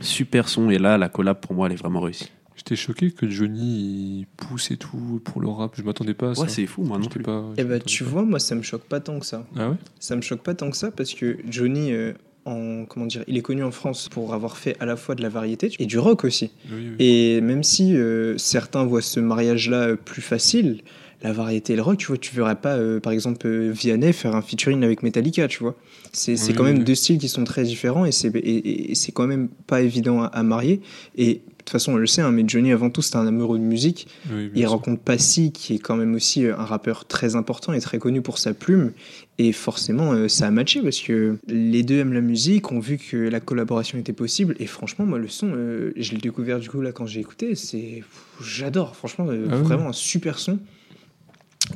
super 0.00 0.48
son 0.48 0.70
et 0.70 0.78
là 0.78 0.98
la 0.98 1.08
collab 1.08 1.38
pour 1.40 1.54
moi 1.54 1.66
elle 1.66 1.74
est 1.74 1.76
vraiment 1.76 2.00
réussie. 2.00 2.30
J'étais 2.64 2.76
choqué 2.76 3.10
que 3.10 3.28
Johnny 3.28 4.26
pousse 4.36 4.70
et 4.70 4.76
tout 4.76 5.20
pour 5.24 5.40
le 5.40 5.48
rap? 5.48 5.72
Je 5.76 5.82
m'attendais 5.82 6.14
pas 6.14 6.30
à 6.30 6.34
ça. 6.36 6.42
Ouais, 6.42 6.48
c'est 6.48 6.66
fou 6.66 6.84
moi 6.84 6.96
non 6.96 7.06
plus. 7.08 7.20
pas. 7.20 7.44
Eh 7.58 7.64
bah, 7.64 7.80
tu 7.80 8.04
pas. 8.04 8.10
vois, 8.10 8.22
moi, 8.22 8.38
ça 8.38 8.54
me 8.54 8.62
choque 8.62 8.84
pas 8.84 9.00
tant 9.00 9.18
que 9.18 9.26
ça. 9.26 9.44
Ah 9.56 9.70
ouais? 9.70 9.76
Ça 9.98 10.14
me 10.14 10.22
choque 10.22 10.42
pas 10.42 10.54
tant 10.54 10.70
que 10.70 10.76
ça 10.76 10.92
parce 10.92 11.12
que 11.12 11.38
Johnny, 11.50 11.90
euh, 11.92 12.12
en, 12.44 12.84
comment 12.84 13.06
dire, 13.06 13.24
il 13.26 13.36
est 13.36 13.42
connu 13.42 13.64
en 13.64 13.72
France 13.72 14.08
pour 14.08 14.32
avoir 14.32 14.56
fait 14.56 14.76
à 14.78 14.86
la 14.86 14.94
fois 14.94 15.16
de 15.16 15.22
la 15.22 15.28
variété 15.28 15.72
et 15.80 15.86
du 15.86 15.98
rock 15.98 16.24
aussi. 16.24 16.52
Oui, 16.70 16.90
oui. 16.90 16.94
Et 17.00 17.40
même 17.40 17.64
si 17.64 17.96
euh, 17.96 18.38
certains 18.38 18.84
voient 18.84 19.02
ce 19.02 19.18
mariage-là 19.18 19.88
euh, 19.88 19.96
plus 19.96 20.22
facile, 20.22 20.82
la 21.24 21.32
variété 21.32 21.72
et 21.72 21.76
le 21.76 21.82
rock, 21.82 21.98
tu 21.98 22.06
vois, 22.08 22.18
tu 22.18 22.34
verrais 22.34 22.56
pas, 22.56 22.76
euh, 22.76 22.98
par 23.00 23.12
exemple, 23.12 23.46
euh, 23.46 23.70
Vianney 23.72 24.12
faire 24.12 24.34
un 24.36 24.42
featuring 24.42 24.82
avec 24.84 25.02
Metallica, 25.04 25.46
tu 25.48 25.60
vois. 25.60 25.76
C'est 26.12 26.32
Oui, 26.48 26.54
quand 26.54 26.64
même 26.64 26.78
oui. 26.78 26.84
deux 26.84 26.96
styles 26.96 27.18
qui 27.18 27.28
sont 27.28 27.44
très 27.44 27.62
différents 27.62 28.04
et 28.04 28.12
c'est 28.12 28.34
et, 28.36 28.38
et- 28.38 28.90
et 28.90 28.94
c'est 28.96 29.12
quand 29.12 29.26
même 29.28 29.48
pas 29.68 29.82
évident 29.82 30.22
à, 30.22 30.26
à 30.26 30.42
marier. 30.42 30.80
Et 31.16 31.40
toute 31.64 31.70
façon, 31.70 31.92
on 31.92 31.96
le 31.96 32.06
sait, 32.06 32.22
hein, 32.22 32.30
mais 32.32 32.44
Johnny, 32.46 32.72
avant 32.72 32.90
tout, 32.90 33.02
c'est 33.02 33.16
un 33.16 33.26
amoureux 33.26 33.58
de 33.58 33.64
musique. 33.64 34.06
Oui, 34.32 34.50
Il 34.54 34.60
sûr. 34.60 34.70
rencontre 34.70 35.00
Passy, 35.02 35.52
qui 35.52 35.74
est 35.74 35.78
quand 35.78 35.96
même 35.96 36.14
aussi 36.14 36.44
euh, 36.44 36.56
un 36.58 36.64
rappeur 36.64 37.04
très 37.06 37.36
important 37.36 37.72
et 37.72 37.80
très 37.80 37.98
connu 37.98 38.22
pour 38.22 38.38
sa 38.38 38.54
plume. 38.54 38.92
Et 39.38 39.52
forcément, 39.52 40.12
euh, 40.12 40.28
ça 40.28 40.46
a 40.46 40.50
matché 40.50 40.82
parce 40.82 41.00
que 41.00 41.38
les 41.48 41.82
deux 41.82 41.98
aiment 41.98 42.12
la 42.12 42.20
musique, 42.20 42.70
ont 42.70 42.80
vu 42.80 42.98
que 42.98 43.16
la 43.16 43.40
collaboration 43.40 43.98
était 43.98 44.12
possible. 44.12 44.54
Et 44.60 44.66
franchement, 44.66 45.06
moi, 45.06 45.18
le 45.18 45.28
son, 45.28 45.52
euh, 45.54 45.92
je 45.96 46.12
l'ai 46.12 46.18
découvert 46.18 46.58
du 46.60 46.68
coup 46.68 46.80
là 46.80 46.92
quand 46.92 47.06
j'ai 47.06 47.20
écouté. 47.20 47.54
C'est, 47.54 48.02
j'adore. 48.44 48.94
Franchement, 48.96 49.26
euh, 49.28 49.46
Ah 49.50 49.56
oui. 49.56 49.62
vraiment 49.62 49.88
un 49.88 49.92
super 49.92 50.38
son. 50.38 50.58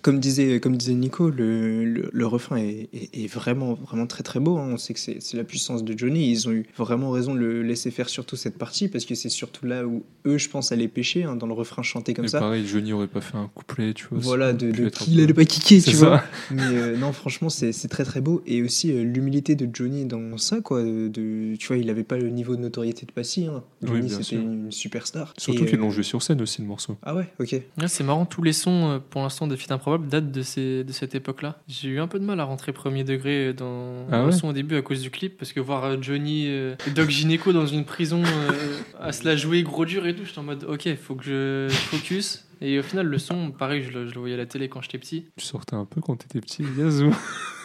Comme 0.02 0.18
disait, 0.18 0.58
comme 0.60 0.76
disait 0.76 0.94
Nico, 0.94 1.30
le, 1.30 1.84
le, 1.84 2.10
le 2.12 2.26
refrain 2.26 2.56
est, 2.56 2.88
est- 2.92 3.24
est 3.24 3.26
vraiment, 3.32 3.74
vraiment 3.74 4.06
très 4.06 4.22
très 4.24 4.40
beau. 4.40 4.58
hein. 4.58 4.68
On 4.72 4.76
sait 4.76 4.94
que 4.94 5.00
c'est 5.00 5.22
c'est 5.22 5.36
la 5.36 5.44
puissance 5.44 5.84
de 5.84 5.96
Johnny. 5.96 6.28
Ils 6.30 6.48
ont 6.48 6.52
eu 6.52 6.66
vraiment 6.76 7.10
raison 7.12 7.34
de 7.34 7.38
le 7.38 7.62
laisser 7.62 7.90
faire 7.92 8.08
surtout 8.08 8.34
cette 8.36 8.58
partie 8.58 8.88
parce 8.88 9.04
que 9.04 9.14
c'est 9.14 9.28
surtout 9.28 9.64
là 9.64 9.86
où 9.86 10.02
eux, 10.26 10.38
je 10.38 10.48
pense, 10.48 10.72
allaient 10.72 10.88
pêcher 10.88 11.22
hein, 11.22 11.36
dans 11.36 11.46
le 11.46 11.52
refrain 11.52 11.82
chanté 11.82 12.14
comme 12.14 12.24
Et 12.24 12.28
ça. 12.28 12.40
pareil, 12.40 12.66
Johnny 12.66 12.92
aurait 12.92 13.06
pas 13.06 13.20
fait 13.20 13.36
un 13.36 13.48
couplet, 13.54 13.94
tu 13.94 14.06
vois. 14.10 14.18
Voilà, 14.18 14.52
de, 14.52 14.72
de 14.72 14.88
qui 14.88 15.12
il 15.12 15.20
allait 15.20 15.32
pas 15.34 15.44
kicker, 15.44 15.80
tu 15.80 15.92
ça. 15.92 16.08
vois. 16.08 16.22
Mais 16.50 16.62
euh, 16.62 16.96
non, 16.96 17.12
franchement, 17.12 17.48
c'est 17.48 17.70
c'est 17.72 17.88
très 17.88 18.04
très 18.04 18.20
beau. 18.20 18.42
Et 18.46 18.62
aussi 18.62 18.90
euh, 18.92 19.04
l'humilité 19.04 19.54
de 19.54 19.68
Johnny 19.72 20.04
dans 20.04 20.36
ça, 20.36 20.60
quoi. 20.60 20.82
De, 20.82 21.54
tu 21.56 21.68
vois, 21.68 21.76
il 21.76 21.88
avait 21.90 22.04
pas 22.04 22.16
le 22.18 22.28
niveau 22.30 22.56
de 22.56 22.60
notoriété 22.60 23.06
de 23.06 23.12
Passy. 23.12 23.46
Hein. 23.46 23.62
Oui, 23.82 23.88
Johnny, 23.88 24.00
bien 24.08 24.08
c'était 24.10 24.22
sûr. 24.24 24.40
une, 24.42 24.64
une 24.66 24.72
superstar. 24.72 25.32
Surtout 25.38 25.64
qu'ils 25.64 25.76
euh, 25.76 25.82
l'ont 25.82 25.90
joué 25.90 26.02
sur 26.02 26.22
scène 26.22 26.42
aussi, 26.42 26.60
le 26.60 26.66
morceau. 26.66 26.96
Ah 27.04 27.14
ouais, 27.14 27.28
ok. 27.40 27.52
Ouais, 27.52 27.88
c'est 27.88 28.04
marrant, 28.04 28.26
tous 28.26 28.42
les 28.42 28.52
sons, 28.52 29.00
pour 29.10 29.22
l'instant, 29.22 29.46
de 29.46 29.54
Fit 29.54 29.72
Improbable 29.76 30.08
datent 30.08 30.32
de, 30.32 30.42
ces, 30.42 30.84
de 30.84 30.92
cette 30.92 31.14
époque-là. 31.14 31.58
J'ai 31.68 31.88
eu 31.88 32.00
un 32.00 32.08
peu 32.08 32.18
de 32.18 32.24
mal 32.24 32.40
à 32.40 32.44
rentrer 32.44 32.72
premier 32.72 33.04
degré 33.04 33.52
dans, 33.52 34.06
Ah 34.08 34.18
dans 34.18 34.18
le 34.22 34.26
ouais 34.26 34.32
son 34.32 34.48
au 34.48 34.52
début 34.52 34.76
à 34.76 34.82
cause 34.82 35.00
du 35.00 35.10
clip, 35.10 35.38
parce 35.38 35.52
que 35.52 35.60
voir 35.60 35.84
euh, 35.84 35.96
Johnny 36.00 36.46
euh, 36.48 36.74
et 36.86 36.90
Doc 36.90 37.08
Gineco 37.10 37.52
dans 37.52 37.66
une 37.66 37.84
prison 37.84 38.22
euh, 38.24 38.78
à 39.00 39.12
se 39.12 39.24
la 39.24 39.36
jouer 39.36 39.62
gros 39.62 39.84
dur 39.84 40.06
et 40.06 40.14
tout, 40.14 40.24
j'étais 40.24 40.38
en 40.38 40.44
mode 40.44 40.64
ok, 40.64 40.96
faut 40.96 41.14
que 41.14 41.24
je 41.24 41.74
focus. 41.74 42.44
Et 42.60 42.78
au 42.78 42.82
final, 42.82 43.06
le 43.06 43.18
son, 43.18 43.50
pareil, 43.50 43.82
je 43.82 43.92
le, 43.92 44.06
je 44.08 44.14
le 44.14 44.20
voyais 44.20 44.34
à 44.34 44.38
la 44.38 44.46
télé 44.46 44.68
quand 44.68 44.80
j'étais 44.80 44.98
petit. 44.98 45.26
Tu 45.36 45.44
sortais 45.44 45.76
un 45.76 45.84
peu 45.84 46.00
quand 46.00 46.16
t'étais 46.16 46.40
petit, 46.40 46.62
ou 46.62 47.14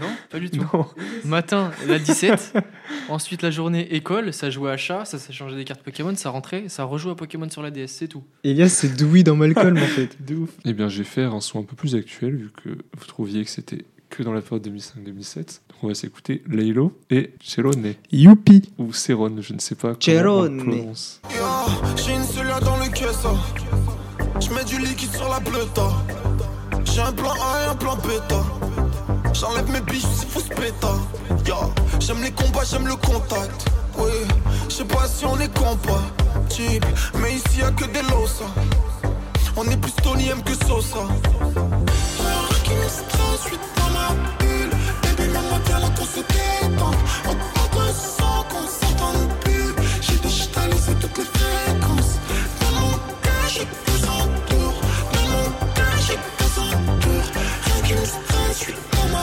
Non, 0.00 0.06
pas 0.30 0.38
du 0.38 0.50
tout. 0.50 0.64
Non. 0.72 0.86
Matin, 1.24 1.70
la 1.86 1.98
17. 1.98 2.54
Ensuite, 3.08 3.42
la 3.42 3.50
journée 3.50 3.94
école, 3.94 4.32
ça 4.32 4.50
jouait 4.50 4.70
à 4.70 4.76
chat, 4.76 5.04
ça, 5.04 5.18
ça 5.18 5.32
changeait 5.32 5.56
des 5.56 5.64
cartes 5.64 5.82
Pokémon, 5.82 6.14
ça 6.14 6.30
rentrait, 6.30 6.68
ça 6.68 6.84
rejoue 6.84 7.10
à 7.10 7.16
Pokémon 7.16 7.48
sur 7.50 7.62
la 7.62 7.70
DS, 7.70 7.88
c'est 7.88 8.08
tout. 8.08 8.24
Elias, 8.44 8.68
c'est 8.68 8.96
Dewey 8.96 9.22
dans 9.22 9.36
Malcolm, 9.36 9.76
en 9.76 9.80
fait. 9.80 10.16
De 10.26 10.36
ouf. 10.36 10.50
Eh 10.64 10.72
bien, 10.72 10.88
je 10.88 10.98
vais 10.98 11.04
faire 11.04 11.34
un 11.34 11.40
son 11.40 11.60
un 11.60 11.64
peu 11.64 11.76
plus 11.76 11.94
actuel, 11.94 12.36
vu 12.36 12.50
que 12.62 12.70
vous 12.70 13.06
trouviez 13.06 13.44
que 13.44 13.50
c'était 13.50 13.84
que 14.10 14.22
dans 14.22 14.32
la 14.32 14.42
période 14.42 14.66
2005-2007. 14.66 15.36
Donc, 15.36 15.54
on 15.82 15.88
va 15.88 15.94
s'écouter 15.94 16.42
Laylo 16.46 16.98
et 17.10 17.32
Cerone, 17.42 17.94
Youpi 18.12 18.70
ou 18.78 18.92
Cerone, 18.92 19.40
je 19.40 19.54
ne 19.54 19.58
sais 19.58 19.74
pas 19.74 19.94
comment 19.94 20.40
on 20.40 20.56
prononce. 20.58 21.20
J'ai 21.96 22.12
une 22.12 22.22
cellule 22.22 22.52
dans 22.62 22.76
le 22.76 22.92
caisson. 22.92 23.36
Je 24.38 24.50
mets 24.54 24.64
du 24.64 24.78
liquide 24.78 25.12
sur 25.12 25.28
la. 25.28 25.40
J'ai 26.84 27.00
un 27.00 27.12
plan 27.12 27.32
A 27.32 27.64
et 27.64 27.70
un 27.70 27.74
plan 27.74 27.96
bêta. 27.96 28.44
J'enlève 29.32 29.70
mes 29.70 29.80
biches, 29.80 30.04
c'est 30.16 30.28
fou 30.28 30.40
ce 30.40 30.54
péta. 30.54 30.94
Yo, 31.46 31.72
j'aime 32.00 32.22
les 32.22 32.32
combats, 32.32 32.64
j'aime 32.70 32.86
le 32.86 32.96
contact. 32.96 33.66
Oui, 33.98 34.10
je 34.68 34.74
sais 34.74 34.84
pas 34.84 35.06
si 35.06 35.24
on 35.24 35.38
est 35.40 35.52
compatible. 35.56 36.86
Mais 37.14 37.34
ici 37.34 37.60
y'a 37.60 37.70
que 37.70 37.84
des 37.86 38.02
losa. 38.02 38.46
On 39.56 39.64
est 39.64 39.76
plus 39.76 39.92
Tony 40.02 40.28
M 40.28 40.42
que 40.42 40.54
Sosa. 40.66 41.06
Je 42.64 43.48
suis 43.48 43.58
dans 43.76 43.90
ma 43.90 44.08
bulle. 44.38 44.70
Baby, 45.02 45.28
maman, 45.30 45.58
viens 45.66 45.78
là 45.80 45.88
qu'on 45.96 46.04
se 46.04 46.20
détende. 46.20 46.94
On 47.26 47.30
on 47.30 47.78
ressent 47.78 48.44
qu'on 48.50 48.66
s'entende 48.66 49.28
plus. 49.40 49.74
J'ai 50.00 50.16
digitalisé 50.16 50.94
toutes 51.00 51.18
les 51.18 51.24
fréquences. 51.24 52.18
Dans 52.60 52.80
mon 52.80 52.92
cœur, 53.22 53.48
j'ai 53.48 53.64
deux 53.64 54.04
entours. 54.08 54.80
Dans 55.12 55.28
mon 55.28 55.50
cœur, 55.74 55.96
j'ai 56.06 56.18
deux 56.38 56.60
entours. 56.60 57.28
Rien 57.64 57.82
qui 57.84 57.94
me 57.94 58.31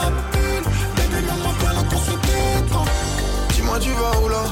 dans 0.00 0.10
ma 0.10 0.20
bulle. 0.32 0.64
Baby, 0.96 1.26
maman, 1.26 1.52
viens 1.60 1.72
là 1.72 1.82
qu'on 1.90 1.98
se 1.98 2.10
détend. 2.10 2.84
Dis-moi, 3.54 3.78
tu 3.80 3.90
vas 3.90 4.20
où 4.22 4.28
là 4.28 4.44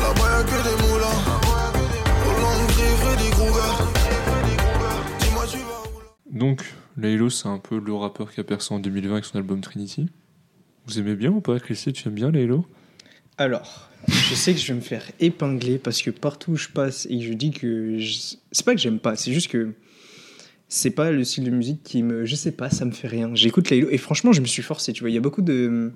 Là-bas, 0.00 0.28
y'a 0.30 0.44
que 0.44 0.58
des 0.62 0.76
moulins. 0.82 1.20
Au 2.26 2.32
long 2.40 2.66
des 2.66 2.92
Freddy 3.02 3.30
Krueger. 3.30 3.74
Dis-moi, 5.20 5.44
tu 5.50 5.58
vas 5.58 5.82
où 5.94 6.00
là 6.00 6.06
Donc, 6.30 6.62
Laylo, 6.96 7.30
c'est 7.30 7.48
un 7.48 7.58
peu 7.58 7.78
le 7.78 7.94
rappeur 7.94 8.32
qui 8.32 8.40
a 8.40 8.44
percé 8.44 8.72
en 8.74 8.78
2020 8.78 9.12
avec 9.12 9.24
son 9.24 9.36
album 9.38 9.60
Trinity. 9.60 10.08
Vous 10.86 10.98
aimez 10.98 11.14
bien 11.14 11.30
ou 11.30 11.40
pas, 11.40 11.58
Christy? 11.58 11.92
Tu 11.92 12.08
aimes 12.08 12.14
bien 12.14 12.30
Laylo? 12.30 12.66
Alors, 13.38 13.88
je 14.06 14.34
sais 14.34 14.52
que 14.52 14.60
je 14.60 14.68
vais 14.68 14.74
me 14.74 14.80
faire 14.80 15.02
épingler 15.18 15.78
parce 15.78 16.02
que 16.02 16.10
partout 16.10 16.52
où 16.52 16.56
je 16.56 16.68
passe 16.68 17.06
et 17.10 17.18
que 17.18 17.24
je 17.24 17.32
dis 17.32 17.50
que. 17.50 17.98
je- 17.98 18.36
C'est 18.52 18.64
pas 18.64 18.74
que 18.74 18.80
j'aime 18.80 18.98
pas, 19.00 19.16
c'est 19.16 19.32
juste 19.32 19.48
que. 19.50 19.72
C'est 20.76 20.90
pas 20.90 21.12
le 21.12 21.22
style 21.22 21.44
de 21.44 21.50
musique 21.50 21.84
qui 21.84 22.02
me. 22.02 22.24
Je 22.26 22.34
sais 22.34 22.50
pas, 22.50 22.68
ça 22.68 22.84
me 22.84 22.90
fait 22.90 23.06
rien. 23.06 23.32
J'écoute 23.32 23.70
Laylo 23.70 23.90
et 23.92 23.96
franchement, 23.96 24.32
je 24.32 24.40
me 24.40 24.46
suis 24.46 24.60
forcé. 24.60 24.92
Tu 24.92 25.04
vois, 25.04 25.10
il 25.10 25.14
y 25.14 25.16
a 25.16 25.20
beaucoup 25.20 25.40
de, 25.40 25.92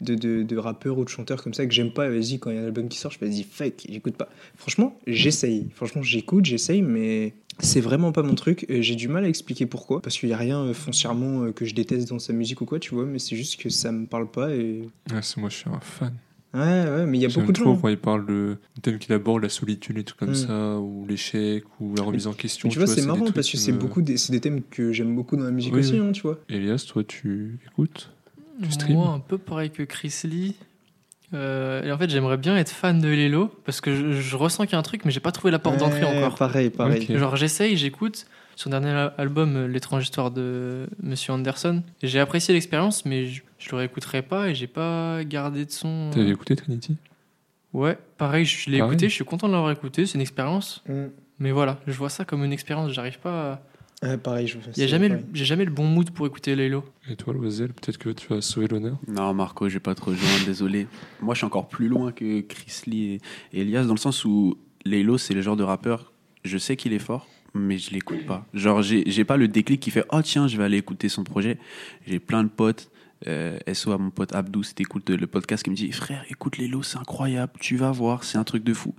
de, 0.00 0.14
de, 0.14 0.56
rappeurs 0.56 0.96
ou 0.96 1.04
de 1.04 1.10
chanteurs 1.10 1.42
comme 1.42 1.52
ça 1.52 1.66
que 1.66 1.72
j'aime 1.74 1.92
pas. 1.92 2.08
Vas-y, 2.08 2.38
quand 2.38 2.48
il 2.48 2.56
y 2.56 2.58
a 2.58 2.62
un 2.62 2.64
album 2.64 2.88
qui 2.88 2.96
sort, 2.96 3.10
je 3.10 3.18
fais 3.18 3.26
vas-y, 3.26 3.42
fake, 3.42 3.88
j'écoute 3.90 4.16
pas. 4.16 4.30
Franchement, 4.56 4.98
j'essaye. 5.06 5.68
Franchement, 5.74 6.02
j'écoute, 6.02 6.46
j'essaye, 6.46 6.80
mais 6.80 7.34
c'est 7.58 7.82
vraiment 7.82 8.10
pas 8.10 8.22
mon 8.22 8.34
truc. 8.34 8.64
Euh, 8.70 8.80
J'ai 8.80 8.94
du 8.94 9.06
mal 9.06 9.26
à 9.26 9.28
expliquer 9.28 9.66
pourquoi. 9.66 10.00
Parce 10.00 10.16
qu'il 10.16 10.30
y 10.30 10.32
a 10.32 10.38
rien 10.38 10.60
euh, 10.60 10.72
foncièrement 10.72 11.42
euh, 11.42 11.52
que 11.52 11.66
je 11.66 11.74
déteste 11.74 12.08
dans 12.08 12.18
sa 12.18 12.32
musique 12.32 12.62
ou 12.62 12.64
quoi, 12.64 12.78
tu 12.78 12.94
vois, 12.94 13.04
mais 13.04 13.18
c'est 13.18 13.36
juste 13.36 13.60
que 13.60 13.68
ça 13.68 13.92
me 13.92 14.06
parle 14.06 14.30
pas 14.30 14.54
et. 14.54 14.88
Ouais, 15.10 15.20
c'est 15.20 15.36
moi, 15.36 15.50
je 15.50 15.56
suis 15.56 15.68
un 15.68 15.80
fan. 15.80 16.14
Ouais, 16.54 16.60
ouais, 16.60 17.06
mais 17.06 17.16
il 17.18 17.22
y 17.22 17.24
a 17.24 17.28
beaucoup 17.28 17.52
de 17.52 17.56
trop 17.56 17.74
gens. 17.74 17.76
quand 17.80 17.88
il 17.88 17.96
parle 17.96 18.26
de 18.26 18.58
thème 18.82 18.98
qu'il 18.98 19.12
aborde, 19.14 19.42
la 19.42 19.48
solitude 19.48 19.96
et 19.98 20.04
tout 20.04 20.14
comme 20.18 20.30
Mm. 20.30 20.34
ça, 20.34 20.78
ou 20.78 21.06
l'échec, 21.08 21.64
ou 21.80 21.94
la 21.96 22.02
remise 22.02 22.26
en 22.26 22.34
question. 22.34 22.68
Mais 22.68 22.72
tu 22.72 22.78
vois, 22.78 22.86
c'est 22.86 23.00
marrant 23.06 23.30
parce 23.32 23.48
que 23.50 23.56
c'est 23.56 23.72
me- 23.72 23.78
beaucoup 23.78 24.02
des, 24.02 24.18
c'est 24.18 24.32
des 24.32 24.40
thèmes 24.40 24.60
que 24.70 24.92
j'aime 24.92 25.14
beaucoup 25.14 25.36
dans 25.36 25.44
la 25.44 25.50
musique 25.50 25.72
Oui, 25.72 25.80
aussi, 25.80 25.92
oui. 25.98 26.06
hein, 26.06 26.12
tu 26.12 26.22
vois. 26.22 26.38
Elias, 26.50 26.84
toi, 26.86 27.02
tu 27.04 27.58
écoutes 27.66 28.10
Tu 28.62 28.70
stream 28.70 28.96
Moi, 28.98 29.08
un 29.08 29.18
peu 29.20 29.38
pareil 29.38 29.70
que 29.70 29.82
Chris 29.82 30.14
Lee. 30.24 30.56
Euh, 31.34 31.82
et 31.82 31.90
en 31.90 31.96
fait, 31.96 32.10
j'aimerais 32.10 32.36
bien 32.36 32.54
être 32.58 32.68
fan 32.70 33.00
de 33.00 33.08
Lelo 33.08 33.50
parce 33.64 33.80
que 33.80 33.94
je, 33.94 34.12
je 34.20 34.36
ressens 34.36 34.64
qu'il 34.64 34.72
y 34.72 34.76
a 34.76 34.78
un 34.78 34.82
truc, 34.82 35.06
mais 35.06 35.10
j'ai 35.10 35.20
pas 35.20 35.32
trouvé 35.32 35.50
la 35.50 35.58
porte 35.58 35.78
d'entrée 35.78 36.04
encore. 36.04 36.36
Pareil, 36.36 36.68
pareil. 36.68 37.06
Genre, 37.16 37.36
j'essaye, 37.36 37.78
j'écoute 37.78 38.26
son 38.56 38.70
dernier 38.70 38.90
al- 38.90 39.14
album, 39.18 39.56
euh, 39.56 39.66
L'étrange 39.68 40.04
histoire 40.04 40.30
de 40.30 40.86
Monsieur 41.02 41.32
Anderson. 41.32 41.82
J'ai 42.02 42.20
apprécié 42.20 42.52
l'expérience, 42.54 43.04
mais 43.04 43.26
je, 43.26 43.42
je 43.58 43.70
le 43.70 43.76
réécouterai 43.78 44.22
pas 44.22 44.48
et 44.48 44.54
j'ai 44.54 44.66
pas 44.66 45.24
gardé 45.24 45.64
de 45.64 45.70
son. 45.70 46.10
T'avais 46.12 46.30
écouté 46.30 46.56
Trinity? 46.56 46.96
Ouais, 47.72 47.98
pareil, 48.18 48.44
je 48.44 48.70
l'ai 48.70 48.78
Pareil. 48.78 48.92
écouté, 48.94 49.08
je 49.08 49.14
suis 49.14 49.24
content 49.24 49.48
de 49.48 49.52
l'avoir 49.54 49.70
écouté, 49.72 50.04
c'est 50.06 50.14
une 50.14 50.20
expérience. 50.20 50.82
Mm. 50.88 51.04
Mais 51.38 51.50
voilà, 51.52 51.80
je 51.86 51.92
vois 51.92 52.10
ça 52.10 52.24
comme 52.24 52.44
une 52.44 52.52
expérience, 52.52 52.92
j'arrive 52.92 53.18
pas. 53.18 53.52
à- 53.52 53.62
Ouais, 54.04 54.18
pareil, 54.18 54.48
je 54.48 54.58
Il 54.76 54.80
y 54.80 54.82
a 54.82 54.88
jamais, 54.88 55.08
le- 55.08 55.20
j'ai 55.32 55.44
jamais 55.44 55.64
le 55.64 55.70
bon 55.70 55.84
mood 55.86 56.10
pour 56.10 56.26
écouter 56.26 56.56
Lelo. 56.56 56.84
Et 57.08 57.14
toi, 57.14 57.32
Loisel, 57.32 57.68
peut-être 57.72 57.98
que 57.98 58.10
tu 58.10 58.26
vas 58.28 58.40
sauver 58.40 58.66
l'honneur? 58.66 58.98
Non, 59.06 59.32
Marco, 59.32 59.68
je 59.68 59.74
vais 59.74 59.80
pas 59.80 59.94
te 59.94 60.02
rejoindre, 60.02 60.44
désolé. 60.44 60.88
Moi, 61.20 61.34
je 61.34 61.38
suis 61.38 61.46
encore 61.46 61.68
plus 61.68 61.86
loin 61.88 62.10
que 62.10 62.40
Chris 62.40 62.82
Lee 62.88 63.20
et 63.52 63.60
Elias, 63.60 63.84
dans 63.84 63.94
le 63.94 63.98
sens 64.00 64.24
où 64.24 64.58
Laylo, 64.84 65.18
c'est 65.18 65.34
le 65.34 65.40
genre 65.40 65.56
de 65.56 65.62
rappeur, 65.62 66.12
je 66.44 66.58
sais 66.58 66.74
qu'il 66.76 66.92
est 66.92 66.98
fort, 66.98 67.28
mais 67.54 67.78
je 67.78 67.90
l'écoute 67.90 68.24
pas. 68.26 68.46
Genre, 68.54 68.82
j'ai 68.82 69.24
pas 69.24 69.36
le 69.36 69.48
déclic 69.48 69.80
qui 69.80 69.90
fait 69.90 70.04
Oh, 70.12 70.22
tiens, 70.22 70.48
je 70.48 70.56
vais 70.56 70.64
aller 70.64 70.78
écouter 70.78 71.08
son 71.08 71.24
projet. 71.24 71.58
J'ai 72.06 72.18
plein 72.18 72.44
de 72.44 72.48
potes, 72.48 72.90
Euh, 73.28 73.56
SO 73.72 73.96
mon 73.98 74.10
pote 74.10 74.34
Abdou, 74.34 74.64
c'était 74.64 74.82
écoute 74.82 75.08
le 75.08 75.28
podcast 75.28 75.62
qui 75.62 75.70
me 75.70 75.76
dit 75.76 75.92
frère, 75.92 76.24
écoute 76.28 76.58
Lélo, 76.58 76.82
c'est 76.82 76.98
incroyable, 76.98 77.52
tu 77.60 77.76
vas 77.76 77.92
voir, 77.92 78.24
c'est 78.24 78.36
un 78.36 78.42
truc 78.42 78.64
de 78.64 78.74
fou. 78.74 78.96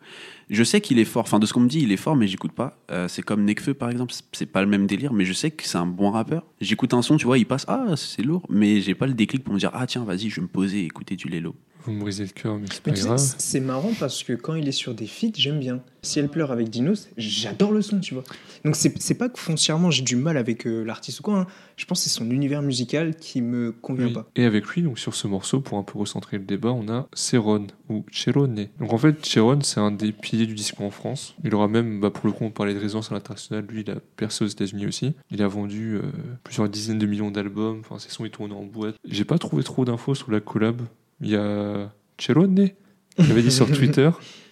Je 0.50 0.64
sais 0.64 0.80
qu'il 0.80 0.98
est 0.98 1.04
fort, 1.04 1.24
enfin 1.24 1.40
de 1.40 1.46
ce 1.46 1.52
qu'on 1.52 1.60
me 1.60 1.68
dit, 1.68 1.82
il 1.82 1.92
est 1.92 1.98
fort, 1.98 2.16
mais 2.16 2.26
j'écoute 2.28 2.54
pas. 2.54 2.80
Euh, 2.90 3.10
c'est 3.10 3.22
comme 3.22 3.44
Nekfeu 3.44 3.74
par 3.74 3.90
exemple, 3.90 4.14
c'est 4.32 4.46
pas 4.46 4.62
le 4.62 4.68
même 4.70 4.88
délire, 4.88 5.12
mais 5.12 5.26
je 5.26 5.34
sais 5.34 5.52
que 5.52 5.66
c'est 5.66 5.78
un 5.78 5.86
bon 5.86 6.10
rappeur. 6.10 6.46
J'écoute 6.62 6.94
un 6.94 7.02
son, 7.02 7.18
tu 7.18 7.26
vois, 7.26 7.38
il 7.38 7.46
passe, 7.46 7.66
ah 7.68 7.98
c'est 7.98 8.22
lourd, 8.22 8.44
mais 8.50 8.80
j'ai 8.80 8.96
pas 8.96 9.08
le 9.08 9.14
déclic 9.14 9.44
pour 9.44 9.54
me 9.54 9.60
dire 9.60 9.72
ah 9.74 9.86
tiens, 9.88 10.06
vas-y, 10.06 10.30
je 10.30 10.38
vais 10.38 10.44
me 10.44 10.48
poser 10.48 10.84
et 10.84 10.86
écouter 10.86 11.18
du 11.18 11.28
Lélo. 11.28 11.54
Vous 11.86 11.92
me 11.92 12.00
brisez 12.00 12.24
le 12.24 12.30
cœur, 12.32 12.58
mais 12.58 12.68
c'est 12.72 12.82
pas 12.82 12.92
Mais 12.92 13.00
grave. 13.00 13.18
c'est 13.38 13.60
marrant 13.60 13.92
parce 14.00 14.24
que 14.24 14.34
quand 14.34 14.56
il 14.56 14.68
est 14.68 14.72
sur 14.74 14.94
des 14.94 15.08
feats, 15.08 15.32
j'aime 15.36 15.60
bien. 15.60 15.82
Si 16.02 16.20
elle 16.20 16.28
pleure 16.30 16.52
avec 16.52 16.70
Dinos, 16.70 17.08
j'adore 17.18 17.72
le 17.72 17.82
son, 17.82 18.00
tu 18.00 18.14
vois. 18.14 18.24
Donc 18.66 18.76
c'est 18.76 19.14
pas 19.14 19.30
que 19.30 19.40
foncièrement 19.40 19.90
j'ai 19.92 20.02
du 20.04 20.16
mal 20.18 20.38
avec 20.38 20.66
euh, 20.68 20.84
l'artiste 20.84 21.20
ou 21.22 21.24
quoi. 21.24 21.40
hein. 21.40 21.48
Je 21.78 21.86
pense 21.86 22.00
que 22.04 22.10
c'est 22.10 22.16
son 22.18 22.30
univers 22.30 22.62
musical 22.62 23.16
qui 23.16 23.42
me 23.42 23.72
convient 23.72 24.08
Oui. 24.08 24.14
pas. 24.14 24.30
Et 24.36 24.44
avec 24.46 24.66
lui, 24.68 24.82
donc 24.82 25.00
sur 25.00 25.16
ce 25.16 25.28
morceau, 25.28 25.60
pour 25.62 25.78
un 25.78 25.84
peu 25.84 25.98
recentrer 25.98 26.38
le 26.38 26.44
débat, 26.44 26.72
on 26.72 26.88
a 26.90 27.08
Céron 27.14 27.68
ou 27.90 28.06
Cherone. 28.12 28.68
Donc 28.80 28.94
en 28.94 28.98
fait, 28.98 29.26
Chéron, 29.26 29.60
c'est 29.62 29.80
un 29.80 29.92
des 29.92 30.12
piliers 30.12 30.46
du 30.46 30.56
disco 30.56 30.84
en 30.84 30.92
France. 30.92 31.36
Il 31.44 31.56
aura 31.56 31.68
même, 31.68 32.00
bah, 32.02 32.10
pour 32.12 32.28
le 32.28 32.32
coup, 32.34 32.44
on 32.46 32.52
parlait 32.52 32.74
de 32.74 32.80
résidence 32.80 33.12
à 33.12 33.16
l'international. 33.16 33.66
Lui, 33.70 33.82
il 33.82 33.92
a 33.92 33.96
percé 34.18 34.44
aux 34.44 34.48
États-Unis 34.48 34.88
aussi. 34.88 35.14
Il 35.32 35.42
a 35.42 35.48
vendu 35.48 35.96
euh, 35.96 36.02
plusieurs 36.44 36.68
dizaines 36.70 37.00
de 37.00 37.06
millions 37.06 37.32
d'albums. 37.32 37.80
Enfin, 37.80 37.98
ses 38.00 38.10
sons, 38.10 38.26
ils 38.26 38.32
tournent 38.32 38.52
en 38.54 38.64
boîte. 38.64 38.96
J'ai 39.08 39.26
pas 39.26 39.38
trouvé 39.38 39.64
trop 39.64 39.84
d'infos 39.86 40.16
sur 40.16 40.32
la 40.32 40.40
collab. 40.42 40.82
Il 41.22 41.30
y 41.30 41.36
a 41.36 41.92
Cherone 42.18 42.70
qui 43.18 43.22
avait 43.32 43.42
dit 43.44 43.52
sur 43.52 43.68
Twitter 43.72 44.10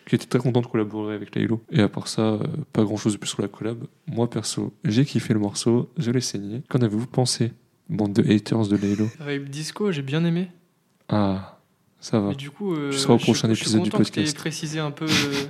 qu'il 0.07 0.15
était 0.15 0.25
très 0.27 0.39
content 0.39 0.61
de 0.61 0.67
collaborer 0.67 1.15
avec 1.15 1.35
Laylo. 1.35 1.61
Et 1.71 1.81
à 1.81 1.89
part 1.89 2.07
ça, 2.07 2.21
euh, 2.21 2.39
pas 2.73 2.83
grand 2.83 2.97
chose 2.97 3.13
de 3.13 3.17
plus 3.17 3.29
sur 3.29 3.41
la 3.41 3.47
collab. 3.47 3.83
Moi, 4.07 4.29
perso, 4.29 4.73
j'ai 4.83 5.05
kiffé 5.05 5.33
le 5.33 5.39
morceau, 5.39 5.89
je 5.97 6.11
l'ai 6.11 6.21
saigné. 6.21 6.63
Qu'en 6.69 6.79
avez-vous 6.79 7.07
pensé 7.07 7.53
Bande 7.89 8.13
de 8.13 8.23
haters 8.33 8.67
de 8.67 8.77
Laylo. 8.77 9.07
Vibe 9.27 9.49
disco, 9.49 9.91
j'ai 9.91 10.01
bien 10.01 10.23
aimé. 10.23 10.47
Ah, 11.09 11.59
ça 11.99 12.19
va. 12.19 12.29
Mais 12.29 12.35
du 12.35 12.49
coup, 12.49 12.73
euh, 12.73 12.91
Tu 12.91 12.97
seras 12.97 13.15
au 13.15 13.17
je- 13.17 13.23
prochain 13.23 13.49
je 13.49 13.53
suis 13.55 13.63
épisode 13.63 13.83
du 13.83 13.89
content 13.91 14.03
que 14.03 14.09
podcast. 14.09 14.37
précisé 14.37 14.79
un 14.79 14.91
peu 14.91 15.05
euh, 15.05 15.45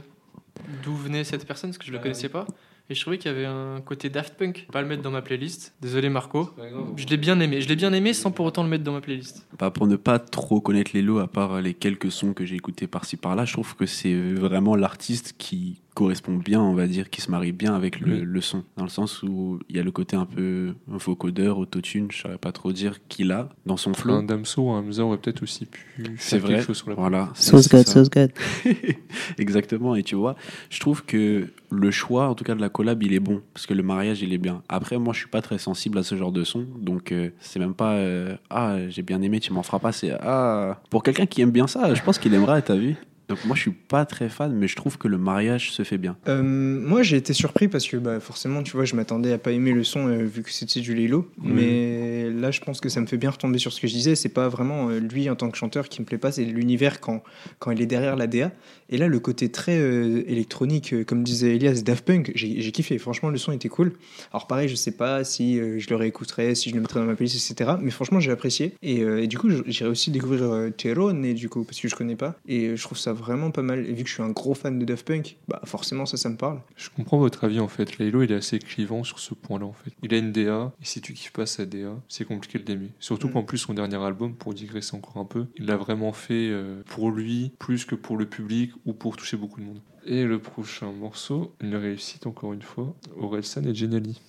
d'où 0.83 0.95
venait 0.95 1.23
cette 1.23 1.45
personne, 1.45 1.69
parce 1.69 1.77
que 1.77 1.85
je 1.85 1.91
le 1.91 1.99
Ah 1.99 2.01
connaissais 2.01 2.29
pas. 2.29 2.47
Et 2.91 2.93
je 2.93 2.99
trouvais 2.99 3.17
qu'il 3.17 3.31
y 3.31 3.33
avait 3.33 3.45
un 3.45 3.79
côté 3.79 4.09
Daft 4.09 4.33
Punk. 4.33 4.67
Pas 4.69 4.81
le 4.81 4.87
mettre 4.89 5.01
dans 5.01 5.11
ma 5.11 5.21
playlist. 5.21 5.73
Désolé 5.81 6.09
Marco. 6.09 6.49
Je 6.97 7.05
l'ai 7.05 7.15
bien 7.15 7.39
aimé. 7.39 7.61
Je 7.61 7.69
l'ai 7.69 7.77
bien 7.77 7.93
aimé 7.93 8.11
sans 8.11 8.31
pour 8.31 8.45
autant 8.45 8.63
le 8.63 8.69
mettre 8.69 8.83
dans 8.83 8.91
ma 8.91 8.99
playlist. 8.99 9.47
Bah, 9.57 9.71
pour 9.71 9.87
ne 9.87 9.95
pas 9.95 10.19
trop 10.19 10.59
connaître 10.59 10.91
Lélo, 10.93 11.19
à 11.19 11.27
part 11.27 11.61
les 11.61 11.73
quelques 11.73 12.11
sons 12.11 12.33
que 12.33 12.45
j'ai 12.45 12.57
écoutés 12.57 12.87
par-ci 12.87 13.15
par-là, 13.15 13.45
je 13.45 13.53
trouve 13.53 13.77
que 13.77 13.85
c'est 13.85 14.13
vraiment 14.33 14.75
l'artiste 14.75 15.35
qui 15.37 15.79
correspond 15.93 16.37
bien, 16.37 16.61
on 16.61 16.73
va 16.73 16.87
dire, 16.87 17.09
qui 17.09 17.19
se 17.21 17.29
marie 17.29 17.51
bien 17.51 17.75
avec 17.75 17.99
le, 17.99 18.13
Oui. 18.13 18.21
le 18.23 18.41
son. 18.41 18.63
Dans 18.77 18.83
le 18.85 18.89
sens 18.89 19.23
où 19.23 19.59
il 19.69 19.75
y 19.75 19.79
a 19.79 19.83
le 19.83 19.91
côté 19.91 20.15
un 20.15 20.25
peu 20.25 20.73
vocodeur, 20.87 21.57
autotune, 21.57 22.07
je 22.11 22.17
saurais 22.21 22.37
pas 22.37 22.51
trop 22.51 22.71
dire, 22.71 23.05
qu'il 23.09 23.31
a 23.31 23.49
dans 23.65 23.77
son 23.77 23.93
flow. 23.93 24.13
Un 24.13 24.23
Damso 24.23 24.61
ou 24.63 24.71
un 24.71 24.79
Hamza 24.79 25.03
aurait 25.03 25.17
peut-être 25.17 25.43
aussi 25.43 25.65
pu 25.65 25.85
C'est 26.17 26.39
faire 26.39 26.47
quelque 26.47 26.55
vrai. 26.57 26.65
chose 26.65 26.77
sur 26.77 26.89
la 26.89 26.95
Voilà. 26.95 27.29
Sauce 27.33 27.67
God, 27.69 27.87
sauce 27.87 28.09
God. 28.09 28.31
Exactement. 29.37 29.95
Et 29.95 30.03
tu 30.03 30.15
vois, 30.15 30.35
je 30.69 30.79
trouve 30.79 31.03
que 31.05 31.47
le 31.69 31.91
choix, 31.91 32.27
en 32.29 32.35
tout 32.35 32.43
cas 32.43 32.55
de 32.55 32.61
la 32.61 32.69
collab, 32.69 33.01
il 33.03 33.13
est 33.13 33.19
bon. 33.19 33.41
Parce 33.53 33.65
que 33.65 33.73
le 33.73 33.83
mariage, 33.83 34.21
il 34.21 34.33
est 34.33 34.37
bien. 34.37 34.61
Après, 34.69 34.97
moi, 34.97 35.13
je 35.13 35.19
suis 35.19 35.29
pas 35.29 35.41
très 35.41 35.57
sensible 35.57 35.97
à 35.97 36.03
ce 36.03 36.15
genre 36.15 36.31
de 36.31 36.43
son. 36.43 36.65
Donc, 36.79 37.11
euh, 37.11 37.29
c'est 37.39 37.59
même 37.59 37.73
pas 37.73 37.93
euh, 37.93 38.35
Ah, 38.49 38.77
j'ai 38.89 39.01
bien 39.01 39.21
aimé, 39.21 39.39
tu 39.39 39.53
m'en 39.53 39.63
feras 39.63 39.79
pas. 39.79 39.91
C'est 39.91 40.11
Ah, 40.21 40.79
pour 40.89 41.03
quelqu'un 41.03 41.25
qui 41.25 41.41
aime 41.41 41.51
bien 41.51 41.67
ça, 41.67 41.93
je 41.93 42.01
pense 42.01 42.17
qu'il 42.17 42.33
aimerait, 42.33 42.61
t'as 42.61 42.75
vu 42.75 42.95
Donc, 43.31 43.45
moi, 43.45 43.55
je 43.55 43.61
suis 43.61 43.71
pas 43.71 44.03
très 44.05 44.27
fan, 44.27 44.53
mais 44.53 44.67
je 44.67 44.75
trouve 44.75 44.97
que 44.97 45.07
le 45.07 45.17
mariage 45.17 45.71
se 45.71 45.83
fait 45.83 45.97
bien. 45.97 46.17
Euh, 46.27 46.43
moi, 46.43 47.01
j'ai 47.01 47.15
été 47.15 47.31
surpris 47.31 47.69
parce 47.69 47.87
que 47.87 47.95
bah, 47.95 48.19
forcément, 48.19 48.61
tu 48.61 48.73
vois, 48.73 48.83
je 48.83 48.93
m'attendais 48.93 49.31
à 49.31 49.37
pas 49.37 49.53
aimer 49.53 49.71
le 49.71 49.85
son 49.85 50.09
euh, 50.09 50.25
vu 50.25 50.43
que 50.43 50.51
c'était 50.51 50.81
du 50.81 50.93
Lilo. 50.93 51.31
Oui. 51.41 51.51
Mais 51.53 52.29
là, 52.29 52.51
je 52.51 52.59
pense 52.59 52.81
que 52.81 52.89
ça 52.89 52.99
me 52.99 53.05
fait 53.05 53.15
bien 53.15 53.29
retomber 53.29 53.57
sur 53.57 53.71
ce 53.71 53.79
que 53.79 53.87
je 53.87 53.93
disais. 53.93 54.15
C'est 54.15 54.27
pas 54.27 54.49
vraiment 54.49 54.89
euh, 54.89 54.99
lui 54.99 55.29
en 55.29 55.37
tant 55.37 55.49
que 55.49 55.57
chanteur 55.57 55.87
qui 55.87 56.01
me 56.01 56.05
plaît 56.05 56.17
pas, 56.17 56.33
c'est 56.33 56.43
l'univers 56.43 56.99
quand, 56.99 57.23
quand 57.59 57.71
il 57.71 57.81
est 57.81 57.85
derrière 57.85 58.17
la 58.17 58.27
DA. 58.27 58.51
Et 58.89 58.97
là, 58.97 59.07
le 59.07 59.19
côté 59.21 59.49
très 59.49 59.77
électronique, 59.77 61.05
comme 61.05 61.23
disait 61.23 61.55
Elias, 61.55 61.81
Daft 61.85 62.05
Punk, 62.05 62.33
j'ai 62.35 62.71
kiffé. 62.73 62.97
Franchement, 62.97 63.29
le 63.29 63.37
son 63.37 63.53
était 63.53 63.69
cool. 63.69 63.93
Alors, 64.33 64.47
pareil, 64.47 64.67
je 64.67 64.75
sais 64.75 64.91
pas 64.91 65.23
si 65.23 65.55
je 65.55 65.89
le 65.89 65.95
réécouterais, 65.95 66.55
si 66.55 66.69
je 66.69 66.75
le 66.75 66.81
mettrais 66.81 66.99
dans 66.99 67.05
ma 67.05 67.15
playlist, 67.15 67.49
etc. 67.49 67.77
Mais 67.81 67.91
franchement, 67.91 68.19
j'ai 68.19 68.31
apprécié. 68.31 68.73
Et, 68.81 68.99
et 68.99 69.27
du 69.27 69.37
coup, 69.37 69.47
j'irai 69.65 69.89
aussi 69.89 70.11
découvrir 70.11 70.71
Cherone, 70.77 71.33
du 71.33 71.47
coup, 71.47 71.63
parce 71.63 71.79
que 71.79 71.87
je 71.87 71.95
connais 71.95 72.17
pas. 72.17 72.35
Et 72.49 72.75
je 72.75 72.83
trouve 72.83 72.97
ça 72.97 73.13
vraiment 73.21 73.51
pas 73.51 73.61
mal. 73.61 73.85
Et 73.87 73.93
vu 73.93 74.03
que 74.03 74.09
je 74.09 74.13
suis 74.15 74.23
un 74.23 74.29
gros 74.31 74.53
fan 74.53 74.77
de 74.77 74.83
Daft 74.85 75.07
Punk, 75.07 75.37
bah 75.47 75.61
forcément, 75.65 76.05
ça, 76.05 76.17
ça 76.17 76.27
me 76.29 76.35
parle. 76.37 76.59
Je 76.75 76.89
comprends 76.89 77.17
votre 77.19 77.43
avis 77.45 77.59
en 77.59 77.67
fait. 77.69 77.97
Laylo, 77.97 78.23
il 78.23 78.31
est 78.31 78.35
assez 78.35 78.59
clivant 78.59 79.03
sur 79.03 79.19
ce 79.19 79.33
point-là 79.33 79.65
en 79.65 79.73
fait. 79.73 79.91
Il 80.03 80.13
a 80.13 80.17
une 80.17 80.31
DA, 80.31 80.73
et 80.81 80.85
si 80.85 80.99
tu 81.01 81.13
kiffes 81.13 81.31
pas 81.31 81.45
sa 81.45 81.65
DA, 81.65 81.93
c'est 82.09 82.25
compliqué 82.25 82.59
de 82.59 82.65
l'aimer. 82.71 82.89
Surtout 82.99 83.27
Mm. 83.29 83.31
qu'en 83.33 83.43
plus, 83.43 83.57
son 83.59 83.73
dernier 83.73 83.97
album, 83.97 84.35
pour 84.35 84.53
digresser 84.53 84.95
encore 84.97 85.17
un 85.17 85.25
peu, 85.25 85.45
il 85.57 85.65
l'a 85.67 85.77
vraiment 85.77 86.11
fait 86.13 86.49
euh, 86.49 86.81
pour 86.87 87.11
lui, 87.11 87.53
plus 87.59 87.85
que 87.85 87.95
pour 87.95 88.17
le 88.17 88.25
public 88.25 88.71
ou 88.85 88.93
pour 88.93 89.15
toucher 89.15 89.37
beaucoup 89.37 89.59
de 89.61 89.65
monde. 89.65 89.79
Et 90.05 90.23
le 90.25 90.39
prochain 90.39 90.91
morceau, 90.91 91.53
une 91.61 91.75
réussite 91.75 92.25
encore 92.25 92.53
une 92.53 92.63
fois, 92.63 92.95
Orelsan 93.19 93.63
et 93.65 93.75
Geniali. 93.75 94.19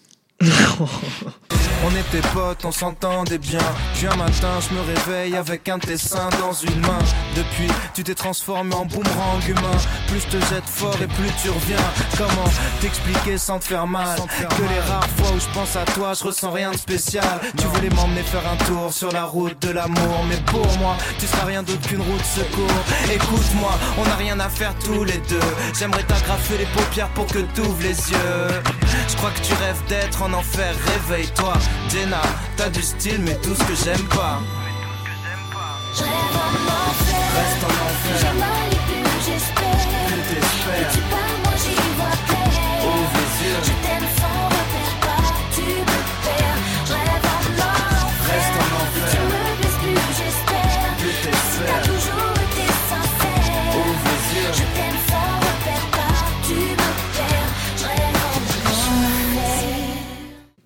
On 1.85 1.91
était 1.91 2.27
potes, 2.33 2.65
on 2.65 2.71
s'entendait 2.71 3.39
bien. 3.39 3.59
Puis 3.95 4.07
un 4.07 4.15
matin, 4.15 4.61
je 4.61 4.73
me 4.73 4.81
réveille 4.83 5.35
avec 5.35 5.69
un 5.69 5.79
dessin 5.79 6.29
dans 6.41 6.53
une 6.53 6.81
main. 6.81 6.99
Depuis, 7.35 7.67
tu 7.93 8.05
t'es 8.05 8.15
transformé 8.15 8.73
en 8.73 8.85
boomerang 8.85 9.45
humain. 9.49 9.77
Plus 10.07 10.21
je 10.21 10.39
te 10.39 10.47
jette 10.47 10.67
fort 10.67 10.97
et 11.03 11.09
plus 11.09 11.29
tu 11.43 11.51
reviens. 11.51 11.85
Comment 12.17 12.49
t'expliquer 12.81 13.37
sans 13.37 13.59
te 13.59 13.65
faire 13.65 13.89
mal? 13.89 14.17
Que 14.17 14.63
les 14.63 14.81
rares 14.81 15.09
fois 15.17 15.35
où 15.35 15.41
je 15.41 15.53
pense 15.53 15.75
à 15.75 15.85
toi, 15.93 16.13
je 16.15 16.23
ressens 16.23 16.53
rien 16.53 16.71
de 16.71 16.77
spécial. 16.77 17.41
Tu 17.59 17.67
voulais 17.67 17.91
m'emmener 17.91 18.23
faire 18.23 18.45
un 18.49 18.65
tour 18.65 18.93
sur 18.93 19.11
la 19.11 19.25
route 19.25 19.61
de 19.61 19.71
l'amour. 19.71 20.25
Mais 20.29 20.39
pour 20.53 20.67
moi, 20.79 20.97
tu 21.19 21.27
seras 21.27 21.47
rien 21.47 21.65
d'autre 21.65 21.83
qu'une 21.89 22.03
route 22.03 22.25
secours. 22.25 23.13
Écoute-moi, 23.13 23.73
on 23.99 24.05
n'a 24.05 24.15
rien 24.15 24.39
à 24.39 24.49
faire 24.49 24.75
tous 24.85 25.03
les 25.03 25.19
deux. 25.29 25.41
J'aimerais 25.77 26.05
t'agrafer 26.05 26.59
les 26.59 26.67
paupières 26.67 27.09
pour 27.09 27.27
que 27.27 27.41
t'ouvres 27.57 27.83
les 27.83 28.11
yeux. 28.13 28.63
Je 29.09 29.17
crois 29.17 29.31
que 29.31 29.41
tu 29.41 29.53
rêves 29.55 29.83
d'être 29.89 30.23
en 30.23 30.32
enfer, 30.35 30.75
réveille-toi. 30.87 31.55
Jenna, 31.89 32.23
t'as 32.57 32.71
du 32.71 32.83
style, 32.83 33.21
mais 33.21 33.35
tout 33.37 33.55
ce 33.55 33.65
que 33.65 33.75
j'aime 33.85 34.07
pas. 34.09 34.41
Reste 37.35 37.65
en 37.65 37.69
enfer. 37.69 38.82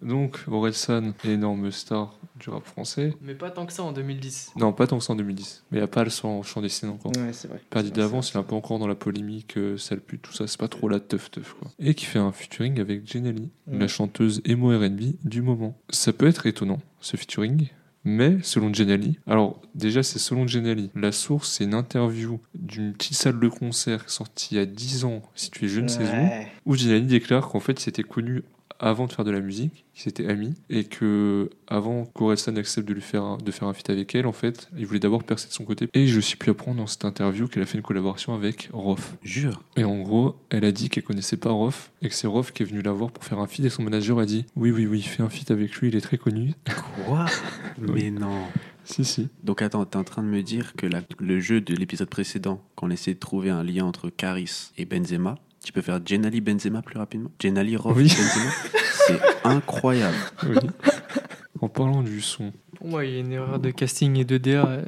Donc, 0.07 0.39
Orelsan, 0.49 1.13
énorme 1.25 1.71
star 1.71 2.15
du 2.39 2.51
rap 2.51 2.65
français. 2.67 3.15
Mais 3.23 3.35
pas 3.35 3.51
tant 3.51 3.67
que 3.67 3.73
ça 3.73 3.83
en 3.83 3.93
2010. 3.93 4.53
Non, 4.57 4.73
pas 4.73 4.87
tant 4.87 4.99
que 4.99 5.05
ça 5.05 5.13
en 5.13 5.17
2010. 5.17 5.65
Mais 5.71 5.79
il 5.79 5.81
n'y 5.81 5.85
a 5.85 5.89
pas 5.89 6.05
le 6.05 6.11
son 6.11 6.29
en 6.29 6.43
chant 6.43 6.61
dessin 6.61 6.89
encore. 6.91 7.13
Ouais, 7.17 7.33
c'est 7.33 7.49
vrai. 7.49 7.61
Perdu 7.71 7.91
d'avance, 7.91 8.27
c'est 8.29 8.35
il 8.35 8.37
est 8.37 8.41
un 8.41 8.43
peu 8.45 8.55
encore 8.55 8.79
dans 8.79 8.87
la 8.87 8.95
polémique, 8.95 9.57
euh, 9.57 9.77
sale 9.79 10.01
pute, 10.01 10.23
tout 10.23 10.33
ça, 10.35 10.47
c'est 10.47 10.61
pas 10.61 10.69
trop 10.69 10.89
la 10.89 11.01
teuf 11.01 11.31
teuf 11.31 11.55
quoi. 11.59 11.71
Et 11.79 11.95
qui 11.95 12.05
fait 12.05 12.19
un 12.19 12.33
featuring 12.33 12.79
avec 12.81 13.11
Jenali, 13.11 13.51
Mm. 13.67 13.79
la 13.79 13.89
chanteuse 13.89 14.43
emo 14.45 14.69
R&B 14.79 15.15
du 15.25 15.43
moment. 15.43 15.77
Ça 15.91 16.13
peut 16.13 16.27
être 16.29 16.47
étonnant, 16.47 16.79
ce 17.01 17.17
featuring, 17.17 17.69
mais 18.05 18.37
selon 18.43 18.73
Jenali, 18.73 19.19
alors 19.27 19.61
déjà 19.75 20.03
c'est 20.05 20.19
selon 20.21 20.47
Jenali, 20.47 20.91
la 20.95 21.11
source 21.13 21.51
c'est 21.51 21.65
une 21.65 21.75
interview 21.75 22.39
d'une 22.55 22.93
petite 22.93 23.15
salle 23.17 23.41
de 23.41 23.49
concert 23.49 24.09
sortie 24.09 24.55
il 24.55 24.59
y 24.59 24.61
a 24.61 24.67
10 24.67 25.05
ans, 25.05 25.23
si 25.35 25.51
tu 25.51 25.65
es 25.65 25.69
jeune 25.69 25.89
saison, 25.89 26.13
Ouais. 26.13 26.47
où 26.67 26.77
Jenali 26.77 27.07
déclare 27.07 27.49
qu'en 27.49 27.59
fait 27.61 27.81
c'était 27.81 28.05
connu 28.05 28.45
avant 28.79 29.07
de 29.07 29.13
faire 29.13 29.25
de 29.25 29.31
la 29.31 29.41
musique, 29.41 29.85
qu'ils 29.95 30.09
étaient 30.09 30.27
amis, 30.29 30.55
et 30.71 30.85
que 30.85 31.51
avant 31.67 32.05
qu'Orelsan 32.05 32.57
accepte 32.57 32.87
de 32.89 32.95
lui 32.95 33.01
faire 33.03 33.23
un- 33.23 33.39
de 33.39 33.51
faire 33.51 33.69
un 33.69 33.73
feat 33.75 33.91
avec 33.91 34.15
elle, 34.15 34.27
en 34.27 34.33
fait, 34.33 34.69
il 34.77 34.87
voulait 34.87 34.99
d'abord 35.01 35.25
percer 35.25 35.49
de 35.49 35.53
son 35.53 35.65
côté. 35.65 35.89
Et 35.95 36.07
je 36.07 36.21
suis 36.21 36.37
pu 36.37 36.51
apprendre 36.51 36.79
dans 36.79 36.87
cette 36.87 37.05
interview 37.05 37.49
qu'elle 37.49 37.63
a 37.63 37.67
fait 37.67 37.79
une 37.79 37.85
collaboration 37.85 38.35
avec 38.35 38.69
Rof. 38.73 39.17
Jure. 39.23 39.63
Et 39.77 39.85
en 39.85 39.99
gros, 40.01 40.37
elle 40.51 40.65
a 40.65 40.73
dit 40.73 40.89
qu'elle 40.89 41.05
connaissait 41.05 41.37
pas 41.37 41.51
Rof, 41.51 41.91
et 42.03 42.09
que 42.09 42.15
c'est 42.15 42.27
Rof 42.27 42.53
qui 42.53 42.63
est 42.63 42.67
venu 42.67 42.83
la 42.83 42.93
voir 42.93 43.11
pour 43.11 43.25
faire 43.25 43.39
un 43.39 43.47
feat, 43.47 43.65
et 43.65 43.71
son 43.71 43.83
manager 43.83 44.19
a 44.19 44.27
dit 44.27 44.45
oui, 44.57 44.71
oui, 44.71 44.87
oui, 44.87 45.03
fais 45.03 45.23
un 45.23 45.29
feat 45.31 45.51
avec 45.51 45.75
lui, 45.77 45.89
il 45.89 45.97
est 45.97 46.01
très 46.01 46.19
connu. 46.19 46.53
Quoi? 47.07 47.27
Mais 47.79 48.11
non. 48.11 48.43
si, 48.85 49.05
si. 49.05 49.29
Donc 49.43 49.63
attends, 49.63 49.85
t'es 49.85 49.97
en 49.97 50.05
train 50.05 50.23
de 50.23 50.29
me 50.29 50.43
dire 50.43 50.75
que 50.77 50.87
la- 50.87 51.03
le 51.19 51.41
jeu 51.41 51.61
de 51.61 51.75
l'épisode 51.75 52.09
précédent, 52.09 52.63
qu'on 52.77 52.91
essayait 52.91 53.15
de 53.15 53.21
trouver 53.21 53.51
un 53.51 53.65
lien 53.65 53.85
entre 53.85 54.11
Caris 54.11 54.71
et 54.79 54.85
Benzema, 54.85 55.37
tu 55.67 55.73
peux 55.73 55.83
faire 55.83 55.99
Jenali 56.07 56.41
Benzema 56.41 56.81
plus 56.81 56.97
rapidement 56.97 57.29
Jenali 57.41 57.77
Rof 57.77 57.97
Oui. 57.97 58.05
Benzema 58.05 58.51
C'est 59.07 59.21
incroyable. 59.45 60.15
Oui. 60.49 60.55
en 61.61 61.69
parlant 61.69 62.03
du 62.05 62.21
son, 62.21 62.53
Pour 62.77 62.87
moi, 62.87 63.05
il 63.05 63.15
y 63.15 63.17
a 63.17 63.19
une 63.19 63.33
erreur 63.33 63.59
de 63.59 63.71
casting 63.73 64.17
et 64.17 64.25
de 64.25 64.39
DA. 64.39 64.83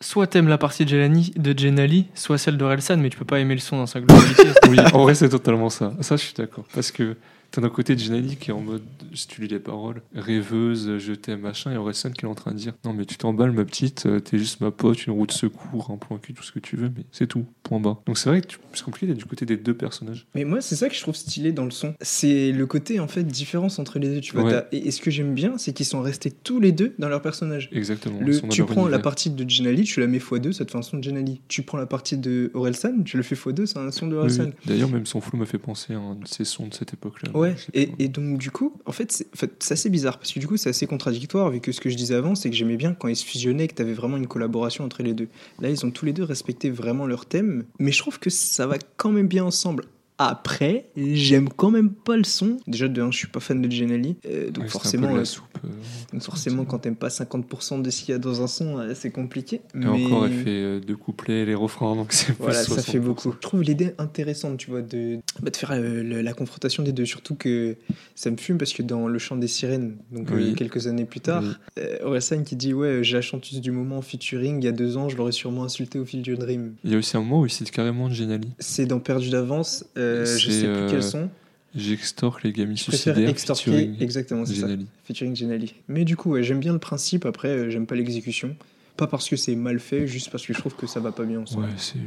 Soit 0.00 0.26
t'aimes 0.26 0.48
la 0.48 0.58
partie 0.58 0.84
de 0.84 1.54
Jenali, 1.56 2.08
soit 2.14 2.36
celle 2.36 2.56
de 2.58 2.64
Relsan, 2.64 2.96
mais 2.96 3.10
tu 3.10 3.16
peux 3.18 3.24
pas 3.24 3.38
aimer 3.38 3.54
le 3.54 3.60
son 3.60 3.76
dans 3.76 3.86
sa 3.86 4.00
globalité. 4.00 4.42
oui, 4.68 4.80
en 4.92 5.02
vrai, 5.04 5.14
c'est 5.14 5.28
totalement 5.28 5.70
ça. 5.70 5.94
Ça, 6.00 6.16
je 6.16 6.22
suis 6.24 6.34
d'accord. 6.34 6.64
Parce 6.74 6.90
que 6.90 7.16
T'as 7.54 7.60
d'un 7.60 7.68
côté 7.68 7.96
Jenali 7.96 8.34
qui 8.34 8.50
est 8.50 8.52
en 8.52 8.58
mode, 8.60 8.82
si 9.14 9.28
tu 9.28 9.40
lis 9.40 9.46
les 9.46 9.60
paroles, 9.60 10.02
rêveuse, 10.28 10.98
je 10.98 11.12
t'aime, 11.12 11.40
machin, 11.42 11.72
et 11.72 11.76
Orelsan 11.76 12.10
qui 12.10 12.24
est 12.24 12.28
en 12.28 12.34
train 12.34 12.50
de 12.50 12.56
dire 12.56 12.72
Non, 12.84 12.92
mais 12.92 13.04
tu 13.04 13.16
t'emballes, 13.16 13.52
ma 13.52 13.64
petite, 13.64 14.06
euh, 14.06 14.18
t'es 14.18 14.38
juste 14.38 14.60
ma 14.60 14.70
pote, 14.72 15.06
une 15.06 15.12
roue 15.12 15.26
de 15.26 15.32
secours, 15.32 15.90
un 15.92 15.96
plan 15.96 16.18
cul, 16.18 16.34
tout 16.34 16.42
ce 16.42 16.50
que 16.50 16.58
tu 16.58 16.76
veux, 16.76 16.90
mais 16.96 17.04
c'est 17.12 17.28
tout, 17.28 17.44
point 17.62 17.78
bas. 17.78 18.00
Donc 18.06 18.18
c'est 18.18 18.28
vrai 18.28 18.40
que 18.40 18.48
tu- 18.48 18.58
c'est 18.72 18.82
compliqué 18.84 19.06
d'être 19.06 19.18
du 19.18 19.24
côté 19.24 19.46
des 19.46 19.56
deux 19.56 19.74
personnages. 19.74 20.26
Mais 20.34 20.44
moi, 20.44 20.60
c'est 20.60 20.74
ça 20.74 20.88
que 20.88 20.96
je 20.96 21.00
trouve 21.00 21.14
stylé 21.14 21.52
dans 21.52 21.64
le 21.64 21.70
son. 21.70 21.94
C'est 22.00 22.50
le 22.50 22.66
côté, 22.66 22.98
en 22.98 23.06
fait, 23.06 23.22
différence 23.22 23.78
entre 23.78 24.00
les 24.00 24.08
deux. 24.14 24.20
Tu 24.20 24.32
vois, 24.32 24.44
Ouais. 24.44 24.64
et, 24.72 24.88
et 24.88 24.90
ce 24.90 25.00
que 25.00 25.12
j'aime 25.12 25.34
bien, 25.34 25.56
c'est 25.58 25.72
qu'ils 25.72 25.86
sont 25.86 26.00
restés 26.02 26.32
tous 26.32 26.58
les 26.58 26.72
deux 26.72 26.94
dans 26.98 27.08
leur 27.08 27.22
personnage. 27.22 27.68
Exactement. 27.72 28.18
Le- 28.20 28.32
ils 28.32 28.34
sont 28.34 28.48
dans 28.48 28.52
tu 28.52 28.64
prends 28.64 28.88
la 28.88 28.98
partie 28.98 29.30
de 29.30 29.48
Jenali, 29.48 29.84
tu 29.84 30.00
la 30.00 30.06
mets 30.08 30.18
x2, 30.18 30.50
ça 30.52 30.64
te 30.64 30.72
fait 30.72 30.78
un 30.78 30.82
son 30.82 30.98
de 30.98 31.04
Jenali. 31.04 31.40
Tu 31.48 31.62
prends 31.62 31.78
la 31.78 31.86
partie 31.86 32.16
de 32.18 32.50
Orelsan, 32.54 33.04
tu 33.04 33.16
le 33.16 33.22
fais 33.22 33.36
x2, 33.36 33.66
c'est 33.66 33.78
un 33.78 33.92
son 33.92 34.08
de 34.08 34.16
Orelsan. 34.16 34.46
oui. 34.46 34.50
D'ailleurs, 34.66 34.88
même 34.90 35.06
son 35.06 35.20
flow 35.20 35.38
m'a 35.38 35.46
fait 35.46 35.58
penser 35.58 35.94
à 35.94 35.98
un 35.98 36.16
de 36.16 36.26
ces 36.26 36.44
sons 36.44 36.66
de 36.66 36.74
cette 36.74 36.92
époque-là. 36.94 37.30
Ouais, 37.36 37.43
Je 37.50 37.80
sais 37.80 37.90
et, 37.98 38.08
donc 38.08 38.38
du 38.38 38.50
coup, 38.50 38.74
en 38.86 38.92
fait, 38.92 39.12
c'est 39.12 39.26
en 39.32 39.36
fait, 39.36 39.52
c'est 39.58 39.74
assez 39.74 39.90
bizarre 39.90 40.18
parce 40.18 40.32
que 40.32 40.40
du 40.40 40.46
coup, 40.46 40.56
c'est 40.56 40.70
assez 40.70 40.86
contradictoire 40.86 41.50
vu 41.50 41.60
que 41.60 41.72
ce 41.72 41.80
que 41.80 41.90
je 41.90 41.96
disais 41.96 42.14
avant, 42.14 42.34
c'est 42.34 42.50
que 42.50 42.56
j'aimais 42.56 42.76
bien 42.76 42.94
quand 42.94 43.08
ils 43.08 43.16
se 43.16 43.24
fusionnaient, 43.24 43.68
que 43.68 43.74
tu 43.74 43.82
avais 43.82 43.92
vraiment 43.92 44.16
une 44.16 44.26
collaboration 44.26 44.84
entre 44.84 45.02
les 45.02 45.14
deux. 45.14 45.28
Là, 45.60 45.70
ils 45.70 45.84
ont 45.84 45.90
tous 45.90 46.04
les 46.04 46.12
deux 46.12 46.24
respecté 46.24 46.70
vraiment 46.70 47.06
leur 47.06 47.26
thème, 47.26 47.64
mais 47.78 47.92
je 47.92 47.98
trouve 47.98 48.18
que 48.18 48.30
ça 48.30 48.66
va 48.66 48.76
quand 48.96 49.10
même 49.10 49.28
bien 49.28 49.44
ensemble. 49.44 49.84
Après, 50.28 50.86
j'aime 50.96 51.48
quand 51.48 51.70
même 51.70 51.90
pas 51.90 52.16
le 52.16 52.24
son. 52.24 52.58
Déjà, 52.66 52.88
de 52.88 53.00
un, 53.02 53.10
je 53.10 53.18
suis 53.18 53.28
pas 53.28 53.40
fan 53.40 53.60
de 53.60 53.70
Genali, 53.70 54.16
euh, 54.26 54.50
donc 54.50 54.64
Ouais, 54.64 54.70
forcément, 54.70 55.08
la 55.14 55.20
euh, 55.20 55.24
soupe. 55.24 55.44
euh, 55.64 55.68
donc 56.12 56.22
forcément, 56.22 56.64
quand 56.64 56.78
t'aimes 56.80 56.96
pas 56.96 57.08
50% 57.08 57.82
de 57.82 57.90
ce 57.90 58.02
qu'il 58.02 58.12
y 58.12 58.14
a 58.14 58.18
dans 58.18 58.42
un 58.42 58.46
son, 58.46 58.78
euh, 58.78 58.92
c'est 58.94 59.10
compliqué. 59.10 59.56
Et 59.56 59.78
mais... 59.78 59.88
encore, 60.06 60.26
elle 60.26 60.32
fait 60.32 60.80
deux 60.80 60.96
couplets 60.96 61.40
et 61.42 61.46
les 61.46 61.54
refrains, 61.54 61.96
donc 61.96 62.12
c'est 62.12 62.26
plus 62.32 62.36
Voilà, 62.42 62.62
ça 62.62 62.82
fait 62.82 62.98
60%. 62.98 63.00
beaucoup. 63.00 63.32
Je 63.32 63.38
trouve 63.38 63.62
l'idée 63.62 63.94
intéressante, 63.98 64.56
tu 64.58 64.70
vois, 64.70 64.82
de, 64.82 65.18
bah, 65.42 65.50
de 65.50 65.56
faire 65.56 65.72
la 65.80 66.32
confrontation 66.32 66.82
des 66.82 66.92
deux. 66.92 67.04
Surtout 67.06 67.34
que 67.34 67.76
ça 68.14 68.30
me 68.30 68.36
fume 68.36 68.58
parce 68.58 68.72
que 68.72 68.82
dans 68.82 69.08
Le 69.08 69.18
chant 69.18 69.36
des 69.36 69.48
sirènes, 69.48 69.96
donc 70.12 70.28
Oui. 70.32 70.54
quelques 70.54 70.86
années 70.86 71.04
plus 71.04 71.20
tard, 71.20 71.42
Oui. 71.76 71.82
Orelsan 72.02 72.42
qui 72.44 72.56
dit 72.56 72.72
Ouais, 72.74 73.00
j'ai 73.02 73.14
la 73.14 73.22
chanteuse 73.22 73.60
du 73.60 73.70
moment 73.70 73.98
en 73.98 74.02
featuring, 74.02 74.58
il 74.60 74.64
y 74.64 74.68
a 74.68 74.72
deux 74.72 74.96
ans, 74.96 75.08
je 75.08 75.16
l'aurais 75.16 75.32
sûrement 75.32 75.64
insulté 75.64 75.98
au 75.98 76.04
fil 76.04 76.22
du 76.22 76.36
Dream. 76.36 76.74
Il 76.84 76.92
y 76.92 76.94
a 76.94 76.98
aussi 76.98 77.16
un 77.16 77.20
moment 77.20 77.40
où 77.40 77.46
il 77.46 77.50
cite 77.50 77.70
carrément 77.70 78.10
Geniali. 78.10 78.48
C'est 78.58 78.86
dans 78.86 78.98
Perdu 79.00 79.30
d'avance, 79.30 79.84
euh, 79.96 80.13
je 80.20 80.24
C'est, 80.24 80.50
sais 80.50 80.60
plus 80.60 80.66
euh, 80.68 80.88
quel 80.90 81.02
son. 81.02 81.30
J'extorque 81.74 82.44
les 82.44 82.52
gamins 82.52 82.76
Je 82.76 82.84
préfère 82.84 83.14
suicidaires. 83.14 83.28
extorquer, 83.30 83.62
featuring 83.72 83.96
exactement, 84.00 84.46
c'est 84.46 84.54
ça. 84.54 84.68
Featuring 85.04 85.34
Genali. 85.34 85.74
Mais 85.88 86.04
du 86.04 86.16
coup, 86.16 86.30
ouais, 86.30 86.42
j'aime 86.44 86.60
bien 86.60 86.72
le 86.72 86.78
principe, 86.78 87.26
après, 87.26 87.48
euh, 87.48 87.70
j'aime 87.70 87.86
pas 87.86 87.96
l'exécution. 87.96 88.54
Pas 88.96 89.08
parce 89.08 89.28
que 89.28 89.34
c'est 89.34 89.56
mal 89.56 89.80
fait, 89.80 90.06
juste 90.06 90.30
parce 90.30 90.46
que 90.46 90.52
je 90.54 90.58
trouve 90.60 90.76
que 90.76 90.86
ça 90.86 91.00
va 91.00 91.10
pas 91.10 91.24
bien 91.24 91.40
ensemble. 91.40 91.64
Ouais, 91.64 91.72
c'est. 91.76 91.98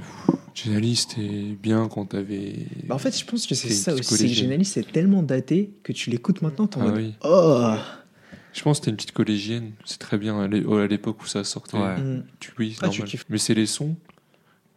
Geniali, 0.56 0.96
c'était 0.96 1.58
bien 1.62 1.90
quand 1.90 2.06
t'avais. 2.06 2.54
Bah 2.86 2.96
en 2.96 2.98
fait, 2.98 3.18
je 3.20 3.26
pense 3.26 3.46
que 3.46 3.56
c'est 3.56 3.70
ça 3.74 3.94
aussi. 3.94 4.04
C'est 4.16 4.28
que. 4.28 4.34
Genali, 4.34 4.64
c'est 4.64 4.90
tellement 4.90 5.22
daté 5.22 5.72
que 5.84 5.92
tu 5.92 6.10
l'écoutes 6.12 6.42
maintenant, 6.42 6.66
t'es 6.68 6.78
en 6.78 6.84
Ah 6.84 6.86
mode 6.86 6.96
oui. 6.96 7.14
Oh 7.26 7.74
Je 8.54 8.62
pense 8.64 8.80
que 8.80 8.86
t'es 8.86 8.92
une 8.92 8.96
petite 8.96 9.12
collégienne. 9.12 9.72
C'est 9.84 10.00
très 10.00 10.18
bien 10.18 10.40
à 10.40 10.44
à 10.46 10.88
l'époque 10.88 11.22
où 11.22 11.28
ça 11.28 11.44
sortait. 11.44 11.78
Ouais. 11.78 11.98
Mm. 11.98 12.24
Tu, 12.40 12.52
oui, 12.58 12.78
Ah, 12.82 12.88
tu 12.88 13.04
kiffes. 13.04 13.26
Mais 13.30 13.38
c'est 13.38 13.54
les 13.54 13.66
sons. 13.66 13.98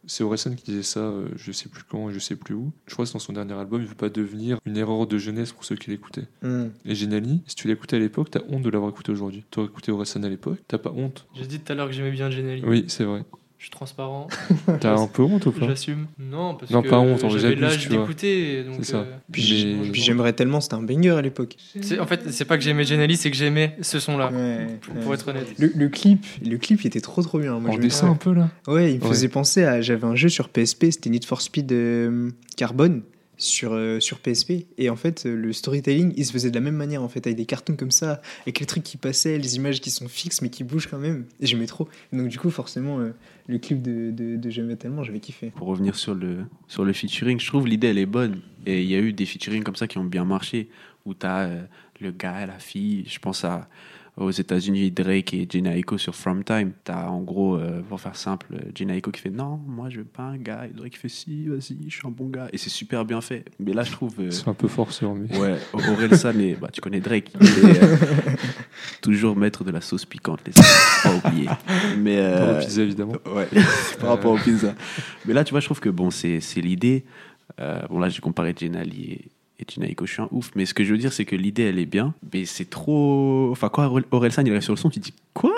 C'est 0.07 0.25
Orelsan 0.25 0.55
qui 0.55 0.65
disait 0.65 0.83
ça, 0.83 1.01
euh, 1.01 1.29
je 1.37 1.53
sais 1.53 1.69
plus 1.69 1.83
quand, 1.83 2.11
je 2.11 2.19
sais 2.19 2.37
plus 2.37 2.55
où. 2.55 2.73
Je 2.87 2.95
crois 2.95 3.05
que 3.05 3.09
c'est 3.09 3.15
dans 3.15 3.19
son 3.19 3.33
dernier 3.33 3.55
album, 3.55 3.83
il 3.83 3.87
veut 3.87 3.95
pas 3.95 4.09
devenir 4.09 4.59
une 4.65 4.77
erreur 4.77 5.07
de 5.07 5.19
jeunesse 5.19 5.53
pour 5.53 5.65
ceux 5.65 5.77
qui 5.77 5.91
l'écoutaient. 5.91 6.27
Mm. 6.43 6.67
Et 6.85 6.95
Geniali, 6.95 7.43
si 7.47 7.55
tu 7.55 7.69
l'écoutais 7.69 7.97
à 7.97 7.99
l'époque, 7.99 8.31
t'as 8.31 8.41
honte 8.49 8.63
de 8.63 8.71
l'avoir 8.71 8.91
écouté 8.91 9.13
aujourd'hui. 9.13 9.45
T'aurais 9.51 9.69
écouté 9.69 9.93
Orelsan 9.93 10.23
à 10.23 10.29
l'époque, 10.29 10.59
t'as 10.67 10.79
pas 10.79 10.91
honte. 10.91 11.27
J'ai 11.35 11.47
dit 11.47 11.61
tout 11.61 11.73
à 11.73 11.77
l'heure 11.77 11.89
que 11.89 11.93
j'aimais 11.93 12.13
bien 12.13 12.31
Genali. 12.31 12.63
Oui, 12.65 12.85
c'est 12.89 13.05
vrai. 13.05 13.25
Je 13.61 13.67
suis 13.67 13.71
transparent. 13.73 14.27
T'as 14.81 14.97
un 14.97 15.07
peu 15.07 15.23
honte 15.23 15.45
ou 15.45 15.53
pas 15.53 15.67
J'assume. 15.67 16.07
Non, 16.19 16.55
parce 16.55 16.71
Non, 16.73 16.81
que 16.81 16.89
pas 16.89 16.99
honte, 16.99 17.21
j'avais 17.37 17.57
l'âge 17.57 17.89
d'écouter. 17.91 18.65
C'est 18.79 18.85
ça. 18.93 18.97
euh, 19.01 19.05
Puis, 19.31 19.43
Mais- 19.43 19.85
j'ai- 19.85 19.91
puis 19.93 20.01
j'aimerais 20.01 20.33
tellement, 20.33 20.63
c'était 20.63 20.77
un 20.77 20.83
banger 20.83 21.11
à 21.11 21.21
l'époque. 21.21 21.57
En 22.01 22.07
fait, 22.07 22.31
c'est 22.33 22.47
pas 22.47 22.57
que 22.57 22.65
j'aimais 22.65 22.85
Genali, 22.85 23.19
c'est 23.19 23.31
que 23.31 23.37
j'aimais 23.37 23.77
ce 23.83 24.01
son-là. 24.01 24.33
Ouais, 24.33 24.67
Pour, 24.81 24.95
ouais. 24.97 25.01
pour 25.03 25.13
être 25.13 25.29
honnête. 25.29 25.47
Le, 25.59 25.71
le 25.75 25.89
clip, 25.91 26.25
le 26.43 26.57
clip, 26.57 26.81
il 26.83 26.87
était 26.87 27.03
trop 27.03 27.21
trop 27.23 27.39
bien. 27.39 27.59
Moi, 27.59 27.69
En 27.69 27.73
je 27.75 27.79
me- 27.79 27.83
dessin 27.83 28.11
un 28.11 28.15
peu 28.17 28.33
là 28.33 28.49
Ouais, 28.67 28.95
il 28.95 28.99
me 28.99 29.03
Ouais. 29.05 29.11
faisait 29.11 29.29
penser 29.29 29.63
à. 29.65 29.83
J'avais 29.83 30.07
un 30.07 30.15
jeu 30.17 30.31
sur 30.31 30.49
PSP, 30.49 30.91
c'était 30.91 31.11
Need 31.11 31.27
for 31.27 31.43
Speed 31.43 31.71
euh, 31.73 32.31
Carbone 32.57 33.03
sur, 33.41 33.73
euh, 33.73 33.99
sur 34.01 34.21
PSP. 34.21 34.67
Et 34.79 34.91
en 34.91 34.97
fait, 34.97 35.27
euh, 35.27 35.35
le 35.35 35.53
storytelling, 35.53 36.13
il 36.17 36.25
se 36.25 36.33
faisait 36.33 36.51
de 36.51 36.55
la 36.55 36.61
même 36.61 36.77
manière, 36.77 37.03
en 37.03 37.09
fait, 37.09 37.27
avec 37.27 37.37
des 37.37 37.47
cartons 37.47 37.75
comme 37.75 37.91
ça, 37.91 38.21
avec 38.43 38.61
les 38.61 38.67
trucs 38.67 38.85
qui 38.85 38.97
passaient, 38.97 39.39
les 39.39 39.57
images 39.57 39.81
qui 39.81 39.91
sont 39.91 40.09
fixes 40.09 40.43
mais 40.43 40.51
qui 40.51 40.63
bougent 40.63 40.87
quand 40.87 40.99
même. 40.99 41.25
Et 41.41 41.47
j'aimais 41.47 41.67
trop. 41.67 41.89
Et 42.13 42.17
donc, 42.17 42.29
du 42.29 42.39
coup, 42.39 42.51
forcément, 42.51 43.01
euh, 43.01 43.15
le 43.49 43.59
clip 43.59 43.83
de, 43.83 44.11
de, 44.11 44.51
J'aimais 44.51 44.77
tellement, 44.77 45.03
j'avais 45.03 45.21
kiffé. 45.21 45.53
Pour 45.55 45.69
revenir 45.69 45.95
sur 45.95 46.15
le, 46.15 46.39
sur 46.69 46.85
le 46.85 46.93
featuring, 46.93 47.39
je 47.41 47.47
trouve 47.47 47.67
l'idée 47.67 47.89
elle 47.89 47.99
est 47.99 48.07
bonne. 48.07 48.41
Et 48.67 48.83
il 48.83 48.91
y 48.91 48.95
a 48.95 48.99
eu 48.99 49.13
des 49.13 49.27
featuring 49.27 49.63
comme 49.63 49.77
ça 49.77 49.87
qui 49.87 49.97
ont 49.99 50.05
bien 50.05 50.25
marché, 50.25 50.69
où 51.07 51.15
tu 51.15 51.25
as 51.25 51.49
le 52.01 52.11
gars, 52.11 52.47
la 52.47 52.59
fille, 52.59 53.05
je 53.07 53.19
pense 53.21 53.45
à, 53.45 53.69
aux 54.17 54.31
États-Unis, 54.31 54.91
Drake 54.91 55.33
et 55.35 55.47
Jenna 55.49 55.77
Aiko 55.77 55.97
sur 55.99 56.15
From 56.15 56.45
Time. 56.45 56.73
Tu 56.85 56.93
as 56.93 57.11
en 57.11 57.21
gros, 57.23 57.57
euh, 57.57 57.81
pour 57.89 58.01
faire 58.01 58.17
simple, 58.17 58.47
Jenna 58.75 58.95
Aiko 58.97 59.11
qui 59.11 59.21
fait 59.21 59.31
non, 59.31 59.61
moi 59.67 59.89
je 59.89 59.99
veux 59.99 60.05
pas 60.05 60.25
un 60.25 60.37
gars, 60.37 60.67
et 60.67 60.73
Drake 60.73 60.97
fait 60.97 61.09
si, 61.09 61.47
vas-y, 61.47 61.77
je 61.89 61.97
suis 61.97 62.07
un 62.07 62.11
bon 62.11 62.29
gars. 62.29 62.49
Et 62.53 62.59
c'est 62.59 62.71
super 62.71 63.05
bien 63.05 63.21
fait. 63.21 63.45
Mais 63.59 63.73
là, 63.73 63.83
je 63.83 63.93
trouve. 63.93 64.15
euh, 64.21 64.31
C'est 64.31 64.49
un 64.49 64.55
peu 64.55 64.69
sur 64.91 65.15
mais. 65.15 65.37
Ouais, 65.39 65.57
Orelsan, 65.73 66.39
et, 66.39 66.55
bah, 66.55 66.69
tu 66.73 66.81
connais 66.81 67.01
Drake, 67.01 67.33
il 67.41 67.47
est 67.47 67.83
euh, 67.83 67.97
toujours 69.03 69.37
maître 69.37 69.65
de 69.65 69.71
la 69.71 69.81
sauce 69.81 70.05
piquante, 70.05 70.41
les 70.47 70.53
amis, 70.59 71.21
pas 71.23 71.29
oublier. 71.29 71.49
Mais, 71.99 72.17
Par 72.17 72.41
rapport 72.47 72.59
pizza, 72.61 72.83
évidemment. 72.83 73.17
Ouais, 73.35 73.49
par 74.01 74.11
rapport 74.11 74.33
au 74.33 74.39
pizza. 74.39 74.75
Mais 75.27 75.35
là, 75.35 75.45
tu 75.45 75.53
vois, 75.53 75.61
je 75.61 75.67
trouve 75.67 75.81
que 75.81 75.89
bon, 75.89 76.11
c'est 76.11 76.41
l'idée. 76.57 77.05
Bon, 77.89 77.99
là, 77.99 78.09
j'ai 78.09 78.21
comparé 78.21 78.55
Jenali 78.59 79.13
et, 79.13 79.31
et 79.61 79.65
Tinaiko, 79.65 80.07
je 80.07 80.13
suis 80.15 80.23
un 80.23 80.29
ouf. 80.31 80.51
Mais 80.55 80.67
ce 80.67 80.75
que 80.75 80.85
je 80.85 80.93
veux 80.93 80.99
dire, 80.99 81.13
c'est 81.13 81.25
que 81.25 81.37
l'idée, 81.37 81.65
elle 81.65 81.79
est 81.79 81.87
bien. 81.87 82.15
Mais 82.33 82.45
c'est 82.45 82.69
trop. 82.71 83.49
Enfin, 83.53 83.69
quand 83.69 83.85
Aurel- 83.87 84.05
Orelsan 84.11 84.43
il 84.47 84.51
arrive 84.51 84.63
sur 84.63 84.73
le 84.73 84.79
son, 84.79 84.91
tu 84.91 85.01
te 85.01 85.05
dis 85.07 85.15
quoi? 85.35 85.55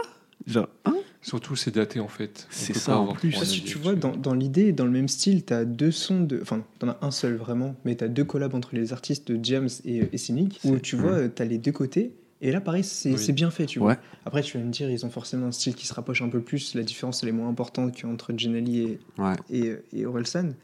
Genre, 0.47 0.69
hein? 0.85 0.95
Surtout, 1.25 1.55
c'est 1.55 1.73
daté 1.73 2.01
en 2.01 2.09
fait. 2.09 2.49
C'est 2.51 2.75
ça, 2.77 2.99
en 2.99 3.12
plus. 3.12 3.31
Parce 3.31 3.57
que 3.57 3.65
tu 3.65 3.79
vois, 3.79 3.95
dans, 3.95 4.17
dans 4.17 4.35
l'idée, 4.35 4.73
dans 4.73 4.85
le 4.85 4.91
même 4.91 5.07
style, 5.07 5.45
t'as 5.45 5.65
deux 5.65 5.93
sons 5.93 6.21
de. 6.23 6.41
Enfin, 6.43 6.65
t'en 6.81 6.88
as 6.88 6.99
un 7.01 7.12
seul 7.12 7.37
vraiment, 7.37 7.77
mais 7.85 7.95
t'as 7.95 8.09
deux 8.09 8.25
collabs 8.25 8.55
entre 8.57 8.71
les 8.75 8.93
artistes 8.93 9.31
de 9.31 9.38
James 9.45 9.69
et, 9.85 10.03
et 10.12 10.19
Cynic, 10.19 10.59
où 10.65 10.79
tu 10.79 10.97
vois, 10.97 11.12
euh, 11.12 11.29
t'as 11.29 11.45
les 11.45 11.59
deux 11.59 11.71
côtés. 11.71 12.12
Et 12.45 12.51
là, 12.51 12.61
pareil, 12.61 12.83
c'est 12.83 13.12
Oui. 13.12 13.19
c'est 13.19 13.33
bien 13.33 13.53
fait, 13.53 13.67
tu 13.67 13.79
vois. 13.79 13.91
Ouais. 13.93 13.99
Après, 14.27 14.43
tu 14.43 14.59
vas 14.59 14.65
me 14.65 14.71
dire, 14.73 14.91
ils 14.91 15.07
ont 15.07 15.11
forcément 15.11 15.47
un 15.47 15.53
style 15.53 15.77
qui 15.77 15.87
se 15.87 15.95
rapproche 15.95 16.23
un 16.23 16.29
peu 16.29 16.41
plus. 16.41 16.75
La 16.75 16.83
différence, 16.83 17.23
elle 17.23 17.29
est 17.29 17.33
moins 17.33 17.49
importante 17.49 17.97
qu'entre 18.03 18.33
Genali 18.37 18.81
et, 18.81 18.99
Ouais. 19.17 19.35
et, 19.49 19.75
et 19.93 20.07
Orelsan. 20.07 20.55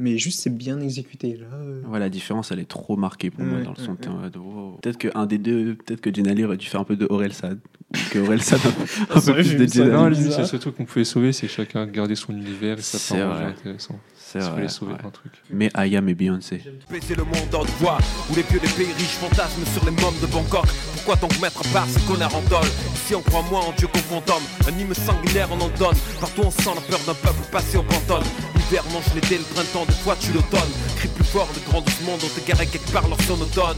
Mais 0.00 0.18
juste, 0.18 0.40
c'est 0.40 0.54
bien 0.56 0.80
exécuté. 0.80 1.36
Là, 1.36 1.46
euh, 1.54 1.82
Ouais, 1.88 2.00
la 2.00 2.08
différence, 2.08 2.50
elle 2.50 2.58
est 2.58 2.68
trop 2.68 2.96
marquée 2.96 3.30
pour 3.30 3.44
moi 3.44 3.58
Ouais, 3.58 3.64
dans 3.64 3.74
le 3.76 3.82
son. 3.82 3.92
ouais, 3.92 4.08
en 4.08 4.14
mode, 4.18 4.36
wow. 4.36 4.78
Peut-être 4.82 4.98
qu'un 4.98 5.26
des 5.26 5.38
deux, 5.38 5.76
peut-être 5.76 6.00
que 6.00 6.12
Jenali 6.12 6.44
aurait 6.44 6.56
dû 6.56 6.66
faire 6.66 6.80
un 6.80 6.84
peu 6.84 6.96
de 6.96 7.06
Orelsan. 7.08 7.52
Ou 7.94 7.98
que 8.10 8.18
Orelsan 8.18 8.56
un, 8.56 9.16
un 9.16 9.20
C'est 9.20 9.32
peu 9.34 9.40
plus 9.40 9.54
de 9.54 9.64
bizarre. 9.64 10.10
le 10.10 10.14
seul 10.16 10.58
truc 10.58 10.76
qu'on 10.76 10.84
pouvait 10.84 11.04
sauver, 11.04 11.32
c'est 11.32 11.46
chacun 11.46 11.86
garder 11.86 12.16
son 12.16 12.32
univers 12.32 12.78
et 12.78 12.82
ça 12.82 12.98
C'est 12.98 13.20
un 13.20 13.32
rendu 13.32 13.44
intéressant. 13.44 14.00
C'est 14.16 14.40
vrai. 14.40 14.50
fallait 14.50 14.68
sauver 14.68 14.94
ouais. 14.94 14.98
un 15.04 15.10
truc. 15.10 15.30
Mais 15.52 15.70
Ayam 15.74 16.08
et 16.08 16.14
Beyoncé. 16.14 16.60
Baiser 16.90 17.14
le 17.14 17.22
monde 17.22 17.54
en 17.54 17.62
voix 17.78 17.98
Où 18.30 18.34
les 18.34 18.42
vieux 18.42 18.58
des 18.58 18.66
pays 18.66 18.92
riches 18.98 19.18
fantasment 19.20 19.64
sur 19.72 19.84
les 19.84 19.92
mômes 19.92 20.18
de 20.20 20.26
Bangkok 20.26 20.66
Pourquoi 20.94 21.14
donc 21.16 21.40
mettre 21.40 21.60
à 21.60 21.72
part 21.72 21.86
ces 21.86 22.00
connards 22.00 22.34
en 22.34 22.42
dol? 22.50 22.66
Ici 22.94 23.14
on 23.14 23.20
croit 23.22 23.42
moins 23.48 23.60
en 23.60 23.72
Dieu 23.78 23.86
qu'au 23.86 23.98
fantôme 24.00 24.42
Un 24.66 24.76
hymne 24.76 24.92
sanguinaire 24.94 25.48
on 25.52 25.60
en 25.60 25.68
donne 25.78 25.94
Partout 26.20 26.42
on 26.46 26.50
sent 26.50 26.70
la 26.74 26.80
peur 26.80 26.98
d'un 27.06 27.14
peuple 27.14 27.48
passé 27.52 27.76
au 27.78 27.84
pantone 27.84 28.24
L'hiver 28.70 28.84
mange 28.92 29.12
l'été, 29.14 29.36
le 29.36 29.44
printemps, 29.44 29.84
des 29.84 29.92
fois 29.92 30.16
tu 30.18 30.32
l'automne. 30.32 30.60
Crie 30.96 31.08
plus 31.08 31.24
fort 31.24 31.48
le 31.54 31.60
grand 31.70 31.82
doucement 31.82 32.16
dont 32.16 32.42
égaré 32.42 32.66
quelque 32.66 32.90
part 32.92 33.06
leur 33.08 33.20
sonotone 33.22 33.76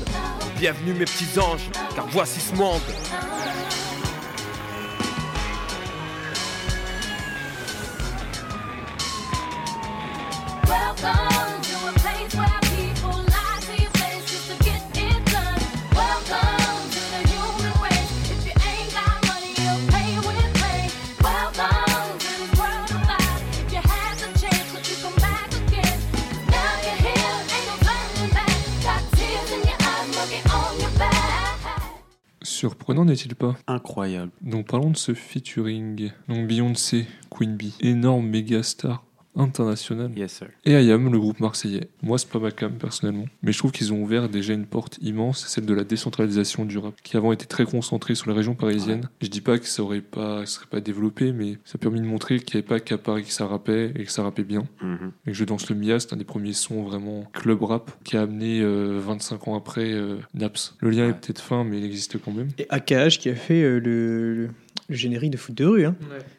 Bienvenue 0.59 0.95
mes 0.95 1.05
petits 1.05 1.39
anges, 1.39 1.69
car 1.95 2.07
voici 2.09 2.41
ce 2.41 2.55
monde 2.55 2.81
Surprenant 32.57 33.05
n'est-il 33.05 33.35
pas? 33.35 33.55
Incroyable. 33.67 34.33
Donc 34.41 34.69
parlons 34.69 34.89
de 34.89 34.97
ce 34.97 35.13
featuring. 35.13 36.11
Donc 36.27 36.49
Beyoncé, 36.49 37.07
Queen 37.29 37.55
Bee, 37.55 37.75
énorme 37.81 38.29
méga 38.29 38.63
star 38.63 39.05
international. 39.37 40.11
Yes, 40.17 40.33
sir. 40.33 40.49
Et 40.65 40.73
IAM, 40.73 41.11
le 41.13 41.19
groupe 41.19 41.41
marseillais. 41.41 41.89
Moi, 42.03 42.19
c'est 42.19 42.29
pas 42.29 42.39
ma 42.39 42.51
cam 42.51 42.73
personnellement, 42.73 43.27
mais 43.43 43.53
je 43.53 43.59
trouve 43.59 43.73
qu'ils 43.73 43.93
ont 43.93 44.03
ouvert 44.03 44.29
déjà 44.29 44.53
une 44.55 44.67
porte 44.67 44.99
immense, 45.03 45.47
celle 45.47 45.67
de 45.67 45.75
la 45.75 45.85
décentralisation 45.85 46.65
du 46.65 46.79
rap, 46.79 46.95
qui 47.03 47.17
avant 47.17 47.33
était 47.33 47.47
très 47.47 47.65
concentrée 47.65 48.15
sur 48.15 48.29
la 48.29 48.35
région 48.37 48.55
parisienne. 48.55 49.09
Je 49.21 49.29
dis 49.29 49.41
pas 49.41 49.59
que 49.59 49.67
ça 49.67 49.83
aurait 49.83 50.01
pas, 50.01 50.41
ça 50.47 50.53
serait 50.57 50.67
pas 50.67 50.81
développé, 50.81 51.33
mais 51.33 51.59
ça 51.65 51.75
a 51.77 51.79
permis 51.79 52.01
de 52.01 52.07
montrer 52.07 52.41
qu'il 52.41 52.57
n'y 52.57 52.65
avait 52.65 52.69
pas 52.69 52.81
qu'à 52.81 52.99
Paris 52.99 53.25
que 53.25 53.33
ça 53.33 53.47
rappait 53.47 53.93
et 53.97 54.05
que 54.05 54.11
ça 54.13 54.23
rappait 54.23 54.45
bien. 54.45 54.67
Mhm. 54.83 55.13
Et 55.27 55.31
que 55.31 55.37
Je 55.37 55.45
danse 55.45 55.69
le 55.71 55.77
Mia, 55.77 56.01
c'est 56.01 56.13
un 56.13 56.17
des 56.17 56.25
premiers 56.25 56.53
sons 56.53 56.83
vraiment 56.83 57.25
club 57.33 57.63
rap 57.63 57.91
qui 58.05 58.17
a 58.17 58.23
amené 58.23 58.61
euh, 58.61 58.99
25 59.05 59.49
ans 59.49 59.55
après 59.57 59.93
euh, 59.93 60.17
Naps. 60.35 60.75
Le 60.81 60.91
lien 60.91 61.05
Ouais. 61.05 61.11
est 61.11 61.13
peut-être 61.21 61.41
fin, 61.41 61.63
mais 61.65 61.79
il 61.79 61.85
existe 61.85 62.19
quand 62.19 62.33
même. 62.33 62.49
Et 62.59 62.67
AKH 62.71 63.19
qui 63.19 63.29
a 63.29 63.35
fait 63.35 63.63
euh, 63.63 63.79
le, 63.79 64.35
le, 64.35 64.49
le 64.89 64.95
générique 64.97 65.31
de 65.31 65.37
foot 65.37 65.55
de 65.55 65.65
rue, 65.65 65.85
hein. 65.85 65.95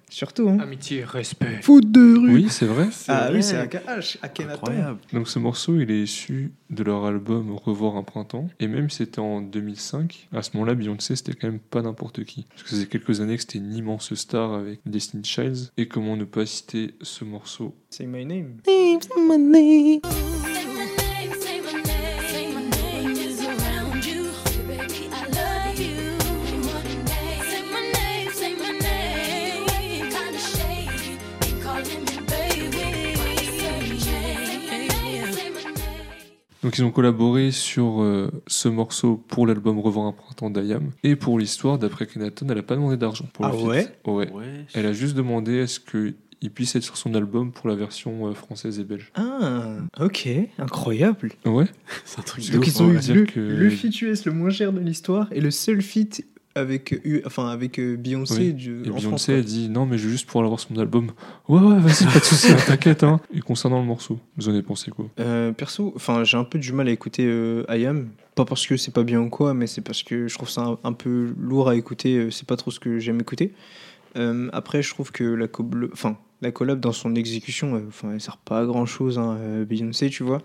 Surtout. 0.10 0.50
Hein. 0.50 0.60
Amitié, 0.60 1.04
respect. 1.04 1.62
Foot 1.62 1.92
de 1.92 2.18
rue 2.18 2.34
Oui, 2.34 2.48
c'est 2.50 2.66
vrai. 2.66 2.88
Ah 3.08 3.30
oui, 3.32 3.44
c'est 3.44 3.58
AKH, 3.58 4.18
Akhenaton. 4.22 4.54
Incroyable. 4.54 5.00
Donc 5.14 5.28
ce 5.28 5.40
morceau, 5.40 5.80
il 5.80 5.92
est 5.92 6.04
issu 6.04 6.52
de 6.70 6.84
leur 6.84 7.06
album 7.06 7.52
Revoir 7.52 7.96
un 7.96 8.04
printemps. 8.04 8.48
Et 8.60 8.68
même 8.68 8.90
si 8.90 8.98
c'était 8.98 9.20
en 9.20 9.42
2005, 9.42 10.30
à 10.34 10.42
ce 10.42 10.52
moment-là, 10.56 10.76
Beyoncé, 10.76 11.16
c'était 11.16 11.34
quand 11.34 11.48
même 11.48 11.60
pas 11.60 11.82
n'importe 11.82 12.24
qui. 12.24 12.46
Parce 12.50 12.64
que 12.64 12.70
ça 12.70 12.76
faisait 12.76 12.88
quelques 12.88 13.22
années 13.22 13.36
que 13.36 13.42
c'était 13.42 13.60
une 13.60 13.74
immense 13.74 14.14
star 14.14 14.54
avec 14.54 14.80
Destiny 14.86 15.24
Childs. 15.24 15.72
Et 15.78 15.88
comment 15.88 16.18
ne 16.18 16.26
pas 16.26 16.46
citer 16.46 16.96
ce 17.02 17.24
morceau? 17.24 17.76
Say 17.90 18.06
my 18.06 18.26
name. 18.26 18.58
Say 18.66 18.98
my 19.18 19.38
name, 19.38 20.02
Donc 36.78 36.86
ils 36.86 36.90
ont 36.90 36.92
collaboré 36.92 37.52
sur 37.52 38.02
euh, 38.02 38.30
ce 38.48 38.68
morceau 38.68 39.18
pour 39.28 39.48
l'album 39.48 39.80
Revoir 39.80 40.06
un 40.08 40.12
printemps 40.12 40.50
d'Ayam. 40.50 40.92
Et 41.04 41.16
pour 41.16 41.40
l'histoire, 41.40 41.78
d'après 41.80 42.06
Kenaton, 42.06 42.48
elle 42.50 42.58
a 42.60 42.64
pas 42.64 42.76
demandé 42.76 42.98
d'argent 42.98 43.26
pour 43.34 43.46
le 43.46 43.52
Ah 43.52 43.58
feat. 43.58 43.68
ouais? 44.06 44.14
Ouais. 44.14 44.32
Ouais. 44.32 44.66
Elle 44.74 44.86
a 44.86 44.94
juste 44.94 45.16
demandé 45.16 45.62
à 45.62 45.68
ce 45.68 45.80
qu'il 45.80 46.52
puisse 46.52 46.76
être 46.76 46.84
sur 46.84 46.98
son 46.98 47.14
album 47.16 47.52
pour 47.52 47.68
la 47.68 47.76
version 47.76 48.28
euh, 48.28 48.34
française 48.34 48.80
et 48.80 48.84
belge. 48.84 49.12
Ah, 49.16 49.78
ok, 50.00 50.30
incroyable. 50.60 51.32
Ouais. 51.46 51.66
C'est 52.06 52.20
un 52.20 52.24
truc 52.24 52.52
Donc 52.52 52.68
ils 52.68 52.82
ont 52.84 52.86
on 52.88 52.92
eu 52.92 53.14
le, 53.14 53.26
que- 53.26 53.40
le 53.40 53.70
feat 53.70 54.02
US 54.02 54.26
le 54.26 54.32
moins 54.34 54.50
cher 54.50 54.72
de 54.74 54.80
l'histoire 54.80 55.28
et 55.32 55.42
le 55.42 55.52
seul 55.52 55.82
feat 55.82 56.26
avec, 56.60 57.00
enfin, 57.26 57.48
avec 57.50 57.80
euh, 57.80 57.96
Beyoncé 57.96 58.40
Oui. 58.48 58.54
du, 58.54 58.84
Et 58.86 58.90
en 58.90 58.94
France. 58.94 59.04
Beyoncé 59.04 59.34
a 59.36 59.42
dit 59.42 59.70
non, 59.70 59.86
mais 59.86 59.98
juste 59.98 60.28
pour 60.30 60.42
l'avoir 60.42 60.60
sur 60.60 60.72
mon 60.72 60.80
album. 60.80 61.12
Ouais, 61.48 61.60
ouais, 61.62 61.80
vas-y, 61.80 62.06
pas 62.06 62.20
de 62.20 62.24
soucis, 62.26 62.52
hein, 62.52 62.58
t'inquiète. 62.66 63.04
Hein. 63.04 63.20
Et 63.34 63.40
concernant 63.42 63.80
le 63.80 63.86
morceau, 63.86 64.20
vous 64.38 64.50
en 64.50 64.52
avez 64.54 64.64
pensé 64.64 64.92
quoi? 64.92 65.06
Euh, 65.20 65.52
perso, 65.52 65.94
enfin, 65.96 66.24
j'ai 66.24 66.38
un 66.38 66.44
peu 66.44 66.60
du 66.60 66.74
mal 66.74 66.88
à 66.88 66.92
écouter 66.92 67.26
euh, 67.26 67.64
IAM. 67.70 68.10
Pas 68.36 68.46
parce 68.46 68.68
que 68.68 68.78
c'est 68.78 68.94
pas 68.94 69.04
bien 69.04 69.20
ou 69.22 69.30
quoi, 69.30 69.54
mais 69.54 69.66
c'est 69.68 69.82
parce 69.82 70.04
que 70.04 70.28
je 70.28 70.36
trouve 70.36 70.50
ça 70.50 70.62
un, 70.62 70.78
un 70.84 70.94
peu 70.94 71.34
lourd 71.40 71.70
à 71.70 71.76
écouter. 71.76 72.16
euh, 72.18 72.32
C'est 72.32 72.48
pas 72.48 72.56
trop 72.58 72.70
ce 72.72 72.80
que 72.80 73.00
j'aime 73.00 73.20
écouter. 73.20 73.54
Euh, 74.16 74.50
après, 74.54 74.82
je 74.82 74.90
trouve 74.94 75.12
que 75.12 75.24
la, 75.24 75.48
co- 75.48 75.68
enfin, 75.92 76.18
la 76.42 76.52
collab 76.52 76.80
dans 76.80 76.92
son 76.92 77.16
exécution, 77.16 77.82
enfin, 77.88 78.12
elle 78.14 78.22
sert 78.22 78.38
pas 78.38 78.60
à 78.62 78.66
grand 78.66 78.86
chose, 78.86 79.18
hein, 79.18 79.38
Beyoncé, 79.68 80.10
tu 80.10 80.24
vois. 80.24 80.42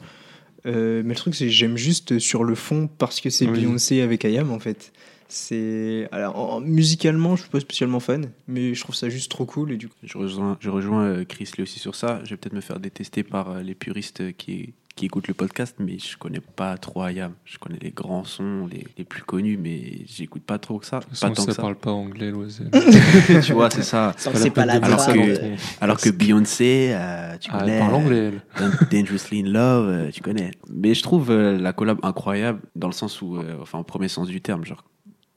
Mais 0.64 1.03
le 1.03 1.14
truc, 1.14 1.35
c'est 1.35 1.46
que 1.46 1.51
j'aime 1.51 1.77
juste 1.77 2.18
sur 2.18 2.44
le 2.44 2.55
fond 2.55 2.88
parce 2.98 3.20
que 3.20 3.31
c'est 3.31 3.46
Oui. 3.46 3.59
Beyoncé 3.61 4.01
avec 4.01 4.25
IAM 4.25 4.51
en 4.53 4.59
fait. 4.61 4.92
C'est 5.34 6.08
alors 6.12 6.38
en- 6.38 6.56
en- 6.56 6.60
musicalement, 6.60 7.36
je 7.36 7.42
suis 7.42 7.50
pas 7.50 7.60
spécialement 7.60 8.00
fan, 8.00 8.30
mais 8.48 8.74
je 8.74 8.80
trouve 8.82 8.94
ça 8.94 9.08
juste 9.08 9.30
trop 9.30 9.46
cool 9.46 9.72
et 9.72 9.76
du 9.78 9.88
coup. 9.88 9.94
Je 10.02 10.18
rejoins, 10.18 10.58
je 10.60 10.68
rejoins 10.68 11.04
euh, 11.04 11.24
Chris 11.24 11.48
Lee 11.56 11.62
aussi 11.62 11.78
sur 11.78 11.94
ça. 11.94 12.20
Je 12.24 12.30
vais 12.30 12.36
peut-être 12.36 12.52
me 12.54 12.60
faire 12.60 12.78
détester 12.78 13.22
par 13.22 13.50
euh, 13.50 13.62
les 13.62 13.74
puristes 13.74 14.36
qui, 14.36 14.74
qui 14.94 15.06
écoutent 15.06 15.28
le 15.28 15.32
podcast, 15.34 15.76
mais 15.78 15.98
je 15.98 16.18
connais 16.18 16.40
pas 16.40 16.76
trop 16.76 17.06
IAM. 17.08 17.32
Je 17.46 17.56
connais 17.56 17.78
les 17.80 17.92
grands 17.92 18.24
sons, 18.24 18.68
les, 18.70 18.86
les 18.98 19.04
plus 19.04 19.22
connus, 19.22 19.56
mais 19.56 20.04
j'écoute 20.06 20.42
pas 20.42 20.58
trop 20.58 20.78
que 20.78 20.84
ça. 20.84 21.00
De 21.00 21.04
toute 21.06 21.18
Pas 21.18 21.30
tant 21.30 21.42
ça 21.42 21.46
que 21.46 21.52
ça. 21.54 21.62
parle 21.62 21.76
pas 21.76 21.92
anglais, 21.92 22.30
l'oiselle. 22.30 22.68
tu 23.42 23.54
vois, 23.54 23.70
c'est 23.70 23.82
ça. 23.84 24.12
C'est 24.18 24.50
pas 24.50 24.66
la 24.66 24.74
Alors 24.74 25.06
que- 25.06 25.56
Alors 25.80 25.96
que 25.96 26.10
Beyoncé, 26.10 26.90
euh, 26.92 27.38
tu 27.40 27.48
Ah, 27.50 27.60
connais. 27.60 27.72
elle 27.72 27.78
parle 27.80 27.94
anglais, 27.94 28.18
elle. 28.18 28.42
Dan- 28.60 28.78
Dangerously 28.90 29.40
in 29.40 29.50
Love, 29.50 29.88
euh, 29.88 30.10
tu 30.10 30.20
connais. 30.20 30.50
Mais 30.70 30.92
je 30.92 31.02
trouve 31.02 31.30
euh, 31.30 31.56
la 31.58 31.72
collab 31.72 31.98
incroyable 32.02 32.60
dans 32.76 32.88
le 32.88 32.92
sens 32.92 33.22
où, 33.22 33.38
euh, 33.38 33.56
enfin, 33.62 33.78
au 33.78 33.84
premier 33.84 34.08
sens 34.08 34.28
du 34.28 34.42
terme, 34.42 34.66
genre 34.66 34.84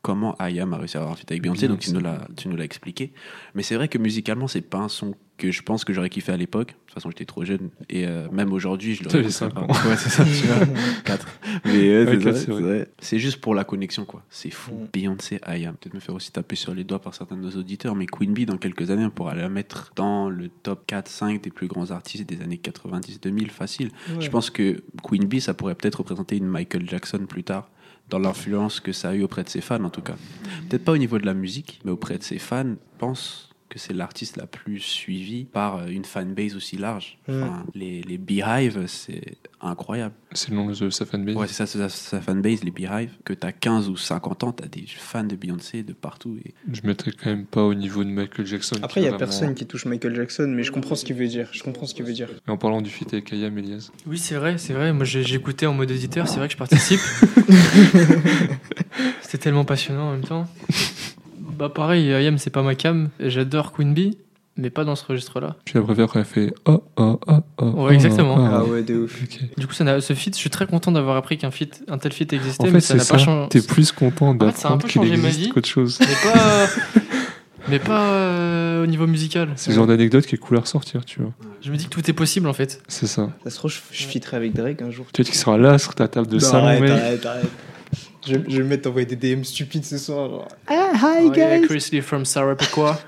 comment 0.06 0.36
IAM 0.40 0.72
a 0.72 0.78
réussi 0.78 0.98
à 0.98 1.00
avoir 1.00 1.14
un 1.14 1.16
feat 1.16 1.32
avec 1.32 1.42
Beyoncé, 1.42 1.68
donc 1.68 1.80
tu 1.80 1.92
nous 1.92 2.00
l'as, 2.00 2.28
tu 2.38 2.48
nous 2.48 2.56
l'as 2.56 2.64
expliqué. 2.64 3.12
Mais 3.56 3.64
c'est 3.64 3.74
vrai 3.74 3.88
que 3.88 3.98
musicalement, 3.98 4.48
c'est 4.48 4.62
pas 4.62 4.78
un 4.78 4.88
son 4.88 5.16
que 5.38 5.52
je 5.52 5.64
pense 5.64 5.84
que 5.84 5.94
j'aurais 5.94 6.10
kiffé 6.10 6.32
à 6.32 6.38
l'époque. 6.38 6.70
De 6.70 6.74
toute 6.74 6.94
façon, 6.94 7.10
j'étais 7.10 7.26
trop 7.26 7.44
jeune. 7.44 7.72
Et 7.90 8.06
euh, 8.06 8.30
même 8.32 8.54
aujourd'hui, 8.54 8.94
je 8.96 9.04
le 9.04 9.10
ans. 9.10 9.68
Ouais, 9.68 9.98
c'est 9.98 10.10
ça, 10.10 10.24
tu 10.24 10.48
vois. 10.48 10.66
4. 11.06 11.28
Mais 11.66 11.90
euh, 11.90 12.06
Ouais, 12.06 12.20
c'est, 12.20 12.46
quatre, 12.46 12.62
vrai, 12.62 12.88
c'est 13.00 13.20
juste 13.20 13.42
pour 13.42 13.56
la 13.56 13.64
connexion, 13.64 14.06
quoi. 14.06 14.24
C'est 14.30 14.52
fou. 14.52 14.76
Mm. 14.76 14.88
Beyoncé, 14.94 15.42
IAM. 15.48 15.76
Peut-être 15.76 15.96
me 15.96 16.00
faire 16.00 16.16
aussi 16.16 16.32
taper 16.32 16.56
sur 16.56 16.74
les 16.76 16.84
doigts 16.84 17.02
par 17.02 17.16
certains 17.16 17.36
de 17.36 17.42
nos 17.42 17.52
auditeurs, 17.52 17.96
mais 17.96 18.06
Queen 18.06 18.32
Bee, 18.32 18.46
dans 18.46 18.58
quelques 18.58 18.92
années, 18.92 19.06
on 19.06 19.10
pourra 19.10 19.34
la 19.34 19.50
mettre 19.50 19.92
dans 19.96 20.30
le 20.30 20.50
top 20.50 20.88
4-5 20.88 21.42
des 21.42 21.50
plus 21.50 21.68
grands 21.68 21.90
artistes 21.90 22.30
des 22.30 22.42
années 22.42 22.62
90-2000, 22.64 23.50
facile. 23.50 23.90
Je 24.20 24.30
pense 24.30 24.52
que 24.52 24.84
Queen 25.04 25.26
Bee, 25.26 25.42
ça 25.42 25.56
pourrait 25.56 25.76
peut-être 25.76 25.96
représenter 25.96 26.38
une 26.38 26.48
Michael 26.48 26.88
Jackson 26.88 27.26
plus 27.28 27.44
tard, 27.44 27.70
dans 28.10 28.20
l'influence 28.20 28.80
que 28.80 28.92
ça 28.92 29.10
a 29.10 29.14
eu 29.14 29.24
auprès 29.24 29.44
de 29.44 29.50
ses 29.50 29.62
fans 29.62 29.84
en 29.84 29.90
tout 29.90 30.02
cas. 30.02 30.16
Peut-être 30.70 30.86
pas 30.86 30.92
au 30.92 30.98
niveau 30.98 31.18
de 31.18 31.26
la 31.26 31.34
musique, 31.34 31.80
mais 31.86 31.92
auprès 31.92 32.18
de 32.18 32.24
ses 32.24 32.40
fans, 32.40 32.76
pense 32.98 33.55
que 33.70 33.80
c'est 33.80 33.94
l'artiste 33.94 34.38
la 34.38 34.46
plus 34.48 34.80
suivie 34.80 35.46
par 35.46 35.78
euh, 35.78 35.88
une 35.88 36.06
fanbase 36.06 36.56
aussi 36.56 36.78
large. 36.78 37.18
Enfin, 37.28 37.66
les, 37.74 38.02
les 38.04 38.18
Beehive, 38.18 38.84
c'est 38.88 39.38
incroyable. 39.60 40.14
C'est 40.34 40.50
le 40.52 40.56
nom 40.56 40.68
de 40.70 40.90
sa 40.90 41.06
fanbase. 41.06 41.36
Ouais, 41.36 41.48
c'est 41.48 41.54
ça, 41.54 41.66
c'est 41.66 41.80
sa, 41.80 41.90
sa 41.90 42.22
fanbase, 42.22 42.64
les 42.64 42.72
Beehive. 42.72 43.12
Que 43.24 43.34
t'as 43.34 43.52
15 43.52 43.90
ou 43.90 43.98
50 43.98 44.44
ans, 44.44 44.52
t'as 44.52 44.68
des 44.68 44.86
fans 44.88 45.24
de 45.24 45.36
Beyoncé 45.36 45.84
de 45.84 45.94
partout. 45.94 46.38
Et... 46.46 46.54
Je 46.72 46.82
mettrais 46.86 47.12
quand 47.12 47.30
même 47.30 47.46
pas 47.46 47.64
au 47.64 47.74
niveau 47.74 48.04
de 48.04 48.10
Michael 48.10 48.46
Jackson. 48.46 48.76
Après, 48.84 49.02
il 49.02 49.04
qui 49.04 49.06
y 49.06 49.08
a 49.08 49.12
vraiment- 49.18 49.20
personne 49.20 49.56
qui 49.56 49.66
touche 49.66 49.86
Michael 49.86 50.16
Jackson, 50.16 50.48
mais 50.48 50.64
je 50.64 50.72
comprends 50.72 50.96
ce 50.96 51.04
qu'il 51.06 51.16
veut 51.16 51.28
dire. 51.28 51.50
Je 51.52 51.64
comprends 51.64 51.86
ce 51.88 51.96
qu'il 51.96 52.06
veut 52.06 52.14
dire. 52.14 52.30
Et 52.48 52.52
en 52.52 52.58
parlant 52.58 52.82
du 52.82 52.90
feat 52.90 53.14
avec 53.14 53.34
Ayam 53.34 53.58
Elias. 53.58 53.92
Oui, 54.06 54.18
c'est 54.20 54.36
vrai, 54.36 54.58
c'est 54.58 54.74
vrai. 54.74 54.94
Moi, 54.94 55.06
j'ai 55.06 55.34
écouté 55.34 55.66
en 55.66 55.74
mode 55.74 55.92
auditeur, 55.92 56.28
c'est 56.28 56.38
vrai 56.38 56.48
que 56.48 56.54
je 56.54 56.58
participe. 56.58 57.00
C'était 59.22 59.38
tellement 59.40 59.66
passionnant 59.66 60.10
en 60.10 60.12
même 60.12 60.24
temps. 60.24 60.48
Bah, 61.58 61.70
pareil, 61.70 62.06
IAM, 62.08 62.38
c'est 62.38 62.50
pas 62.50 62.64
ma 62.64 62.76
cam. 62.76 63.10
J'adore 63.20 63.72
Queen 63.72 63.94
Bee, 63.94 64.18
mais 64.58 64.70
pas 64.70 64.84
dans 64.84 64.96
ce 64.96 65.06
registre-là. 65.06 65.56
Puis 65.66 65.76
la 65.76 65.82
préfère 65.82 66.08
quand 66.08 66.20
elle 66.20 66.26
fait 66.26 66.54
oh 66.66 66.84
oh 66.98 67.20
oh 67.28 67.40
oh. 67.58 67.66
Ouais, 67.86 67.94
exactement. 67.94 68.36
oh, 68.38 68.42
oh. 68.42 68.50
Ah 68.54 68.64
ouais, 68.66 68.84
de 68.84 68.96
ouf. 68.96 69.22
Ok. 69.24 69.40
Du 69.58 69.68
coup, 69.68 69.74
ça 69.74 69.84
n'a- 69.84 70.02
ce 70.02 70.14
feat, 70.14 70.34
je 70.36 70.40
suis 70.40 70.50
très 70.50 70.66
content 70.68 70.92
d'avoir 70.92 71.18
appris 71.18 71.38
qu'un 71.38 71.52
feat, 71.52 71.84
un 71.88 71.98
tel 71.98 72.12
feat 72.14 72.32
existait, 72.34 72.64
En 72.64 72.68
mais 72.68 72.74
fait, 72.74 72.80
ça 72.82 72.88
c'est 72.94 72.98
n'a 72.98 73.04
ça. 73.04 73.14
pas 73.16 73.20
changé. 73.20 73.50
T'es 73.50 73.62
plus 73.62 73.92
content 73.92 74.34
fait, 74.34 74.38
ça 74.58 74.70
a 74.70 74.72
un 74.72 74.76
d'apprendre 74.78 74.82
peu 74.82 74.88
qu'il 74.88 75.02
changé 75.02 75.18
ma 75.18 75.28
existe 75.28 75.40
vie. 75.46 75.50
qu'autre 75.50 75.68
chose. 75.68 76.00
Mais 76.00 76.32
pas, 76.32 76.68
mais 77.70 77.80
pas 77.80 78.02
euh, 78.12 78.84
au 78.84 78.86
niveau 78.88 79.08
musical. 79.08 79.50
C'est 79.56 79.72
le 79.72 79.76
genre 79.76 79.88
d'anecdote 79.88 80.26
qui 80.26 80.36
est 80.36 80.38
cool 80.38 80.58
à 80.58 80.62
ressortir, 80.62 81.04
tu 81.06 81.22
vois. 81.22 81.32
Je 81.62 81.72
me 81.72 81.78
dis 81.78 81.86
que 81.86 81.90
tout 81.90 82.08
est 82.10 82.14
possible 82.14 82.48
en 82.48 82.54
fait. 82.54 82.82
C'est 82.88 83.08
ça. 83.08 83.32
Ça 83.44 83.50
se 83.50 83.56
trouve, 83.58 83.72
je, 83.72 83.80
je 83.92 84.06
fitterai 84.06 84.38
avec 84.38 84.54
Drake 84.54 84.82
un 84.82 84.92
jour. 84.92 85.06
Peut-être 85.14 85.28
qu'il 85.28 85.36
sera 85.38 85.58
là 85.58 85.78
sur 85.80 85.96
ta 85.96 86.08
table 86.08 86.28
de 86.28 86.36
Non, 86.36 86.40
salon, 86.40 86.66
arrête, 86.68 86.82
mec. 86.82 86.92
arrête, 86.92 87.26
arrête. 87.26 87.46
Je, 88.26 88.34
je 88.48 88.58
vais 88.58 88.64
me 88.64 88.70
mettre 88.70 88.84
t'envoyer 88.84 89.06
des 89.06 89.16
DM 89.36 89.44
stupides 89.44 89.86
ce 89.86 89.98
soir. 89.98 90.30
genre. 90.30 90.48
Oh, 90.70 91.34
yeah, 91.36 91.60
Chris 91.62 91.90
Lee 91.92 92.02
from 92.02 92.26
Sarapequa. 92.26 93.00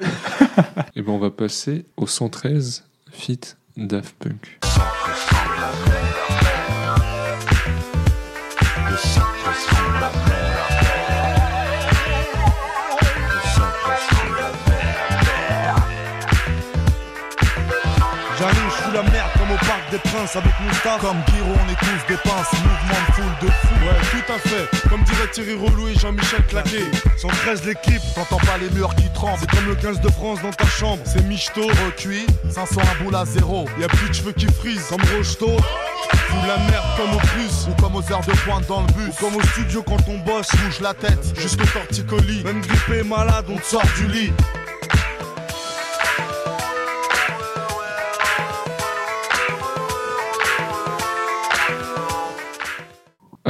Et 0.95 1.01
ben 1.01 1.11
on 1.13 1.17
va 1.17 1.31
passer 1.31 1.85
au 1.97 2.05
113 2.07 2.83
feat 3.11 3.57
Daft 3.75 4.15
Punk. 4.19 4.59
Parc 19.87 19.91
des 19.91 20.09
princes 20.09 20.35
avec 20.35 20.53
Moustapha. 20.61 20.97
Comme 20.99 21.17
Giro, 21.27 21.51
on 21.51 21.71
est 21.71 21.75
tous 21.75 22.13
des 22.13 22.17
pinces, 22.17 22.51
mouvement 22.53 23.01
de 23.07 23.13
foule 23.13 23.47
de 23.47 23.47
fou. 23.47 23.73
Ouais, 23.85 23.99
tout 24.11 24.33
à 24.33 24.39
fait. 24.39 24.89
Comme 24.89 25.03
dirait 25.03 25.27
Thierry 25.31 25.55
Relou 25.55 25.87
et 25.87 25.95
Jean-Michel 25.95 26.43
Claquet. 26.47 26.91
113 27.17 27.65
l'équipe, 27.65 28.01
t'entends 28.15 28.37
pas 28.37 28.57
les 28.57 28.69
murs 28.69 28.93
qui 28.95 29.09
tremblent. 29.13 29.37
C'est 29.39 29.49
comme 29.49 29.67
le 29.67 29.75
15 29.75 30.01
de 30.01 30.09
France 30.09 30.41
dans 30.41 30.51
ta 30.51 30.65
chambre. 30.65 31.01
C'est 31.05 31.23
michto, 31.23 31.61
recuit, 31.85 32.25
500 32.49 32.81
un 32.81 33.03
boule 33.03 33.15
à 33.15 33.25
zéro. 33.25 33.67
Y'a 33.79 33.87
plus 33.87 34.09
de 34.09 34.13
cheveux 34.13 34.33
qui 34.33 34.47
frisent, 34.47 34.87
comme 34.89 35.01
Rocheteau. 35.15 35.57
Fous 36.11 36.47
la 36.47 36.57
merde 36.57 36.85
comme 36.97 37.13
au 37.13 37.19
plus, 37.19 37.67
ou 37.69 37.81
comme 37.81 37.95
aux 37.95 38.11
heures 38.11 38.25
de 38.25 38.31
pointe 38.45 38.67
dans 38.67 38.81
le 38.81 38.87
bus. 38.87 39.15
Ou 39.19 39.25
comme 39.25 39.35
au 39.35 39.41
studio 39.41 39.83
quand 39.83 40.07
on 40.07 40.17
bosse, 40.19 40.49
bouge 40.55 40.79
la 40.81 40.93
tête 40.93 41.33
jusqu'au 41.39 41.65
torticolis. 41.65 42.43
Même 42.43 42.61
grippé, 42.61 43.03
malade, 43.03 43.45
on 43.49 43.57
te 43.57 43.65
sort 43.65 43.83
du 43.97 44.07
lit. 44.07 44.33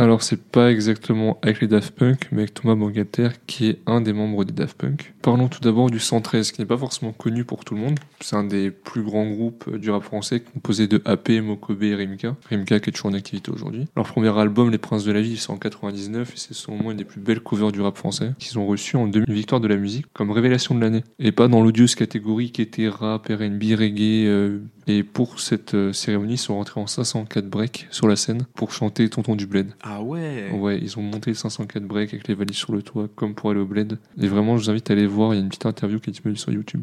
Alors, 0.08 0.24
c'est 0.24 0.41
pas 0.41 0.72
exactement 0.72 1.38
avec 1.41 1.60
les 1.60 1.67
Daft 1.67 1.93
Punk, 1.93 2.30
mais 2.32 2.43
avec 2.43 2.54
Thomas 2.54 2.76
Bangalter, 2.76 3.28
qui 3.46 3.67
est 3.67 3.80
un 3.88 4.00
des 4.00 4.13
membres 4.13 4.46
des 4.46 4.54
Daft 4.54 4.78
Punk. 4.78 5.13
Parlons 5.22 5.50
tout 5.50 5.60
d'abord 5.60 5.89
du 5.89 6.00
113, 6.00 6.54
qui 6.54 6.62
n'est 6.62 6.65
pas 6.65 6.78
forcément 6.78 7.12
connu 7.12 7.44
pour 7.44 7.65
tout 7.65 7.75
le 7.75 7.82
monde. 7.82 8.00
C'est 8.21 8.38
un 8.38 8.46
des 8.46 8.71
plus 8.71 9.04
grands 9.04 9.29
groupes 9.29 9.65
euh, 9.67 9.77
du 9.77 9.90
rap 9.92 10.04
français, 10.04 10.40
composé 10.40 10.88
de 10.88 11.02
AP, 11.04 11.32
Mokobe 11.44 11.84
et 11.84 11.94
Rimka. 11.94 12.38
Rimka 12.50 12.79
qui 12.79 12.90
est 12.90 12.94
toujours 12.94 13.12
en 13.12 13.15
activité 13.15 13.52
aujourd'hui. 13.52 13.88
Leur 13.98 14.06
premier 14.06 14.29
album, 14.40 14.71
Les 14.71 14.77
Princes 14.77 15.04
de 15.04 15.12
la 15.12 15.19
Vie, 15.19 15.36
c'est 15.36 15.52
en 15.52 15.58
99, 15.58 16.29
et 16.29 16.38
c'est 16.38 16.69
moi 16.69 16.94
une 16.94 16.98
des 16.98 17.04
plus 17.04 17.19
belles 17.19 17.42
covers 17.42 17.73
du 17.73 17.82
rap 17.82 17.98
français, 17.98 18.32
qu'ils 18.40 18.58
ont 18.58 18.65
reçu 18.65 18.96
en 18.96 19.08
2000 19.08 19.36
victoire 19.36 19.60
de 19.60 19.67
la 19.67 19.75
musique 19.75 20.06
comme 20.13 20.32
révélation 20.32 20.73
de 20.73 20.79
l'année. 20.79 21.04
Et 21.19 21.34
pas 21.34 21.50
dans 21.50 21.62
l'odieuse 21.62 21.96
catégorie 21.96 22.52
qui 22.54 22.62
était 22.62 22.88
rap, 22.88 23.27
RB, 23.27 23.77
reggae. 23.77 24.25
euh, 24.25 24.60
et 24.88 25.04
pour 25.04 25.42
cette 25.42 25.73
euh, 25.73 25.92
cérémonie, 25.92 26.36
ils 26.36 26.38
sont 26.38 26.56
rentrés 26.56 26.79
en 26.79 26.88
504 26.88 27.46
breaks 27.50 27.88
sur 27.92 28.08
la 28.08 28.15
scène 28.15 28.46
pour 28.56 28.71
chanter 28.71 29.10
Tonton 29.10 29.36
du 29.36 29.46
Bled. 29.46 29.73
Ah 29.84 29.96
ouais 30.02 30.52
Ouais, 30.52 30.79
ils 30.81 30.98
ont 30.98 31.02
monté 31.02 31.33
504 31.33 31.83
breaks 31.83 32.13
avec 32.13 32.27
les 32.27 32.35
valises 32.35 32.58
sur 32.58 32.73
le 32.73 32.81
toit, 32.81 33.08
comme 33.15 33.35
pour 33.35 33.52
aller 33.52 33.60
au 33.60 33.65
bled. 33.65 33.98
Et 34.19 34.27
vraiment, 34.27 34.58
je 34.58 34.63
vous 34.63 34.69
invite 34.69 34.89
à 34.89 34.93
aller 34.93 35.08
voir. 35.08 35.33
Il 35.33 35.37
y 35.37 35.39
a 35.39 35.43
une 35.43 35.50
petite 35.50 35.65
interview 35.65 36.00
qui 36.00 36.10
est 36.10 36.13
disponible 36.13 36.39
sur 36.39 36.52
YouTube. 36.52 36.81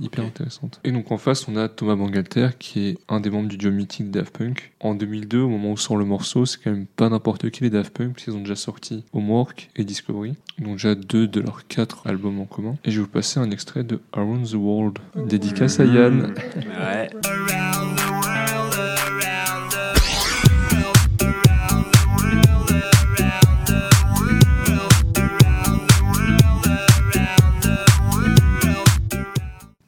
Hyper 0.00 0.24
intéressante. 0.26 0.80
Et 0.84 0.92
donc 0.92 1.10
en 1.10 1.16
face, 1.16 1.48
on 1.48 1.56
a 1.56 1.68
Thomas 1.68 1.94
Bangalter, 1.94 2.48
qui 2.58 2.88
est 2.88 2.98
un 3.08 3.20
des 3.20 3.30
membres 3.30 3.48
du 3.48 3.56
duo 3.56 3.70
mythique 3.70 4.10
Daft 4.10 4.36
Punk. 4.36 4.72
En 4.80 4.94
2002, 4.94 5.40
au 5.40 5.48
moment 5.48 5.72
où 5.72 5.76
sort 5.78 5.96
le 5.96 6.04
morceau, 6.04 6.44
c'est 6.44 6.62
quand 6.62 6.70
même 6.70 6.86
pas 6.86 7.08
n'importe 7.08 7.48
qui 7.50 7.62
les 7.62 7.70
Daft 7.70 7.94
Punk, 7.96 8.12
parce 8.12 8.24
qu'ils 8.24 8.34
ont 8.34 8.40
déjà 8.40 8.56
sorti 8.56 9.04
Homework 9.14 9.70
et 9.76 9.84
Discovery. 9.84 10.34
Donc 10.58 10.74
déjà 10.74 10.94
deux 10.94 11.26
de 11.26 11.40
leurs 11.40 11.66
quatre 11.66 12.06
albums 12.06 12.40
en 12.40 12.44
commun. 12.44 12.76
Et 12.84 12.90
je 12.90 12.96
vais 12.96 13.04
vous 13.04 13.10
passer 13.10 13.40
un 13.40 13.50
extrait 13.50 13.84
de 13.84 14.00
Around 14.12 14.50
the 14.50 14.54
World, 14.54 14.98
dédicace 15.26 15.80
à 15.80 15.84
Yann. 15.84 16.34
Ouais. 16.56 17.10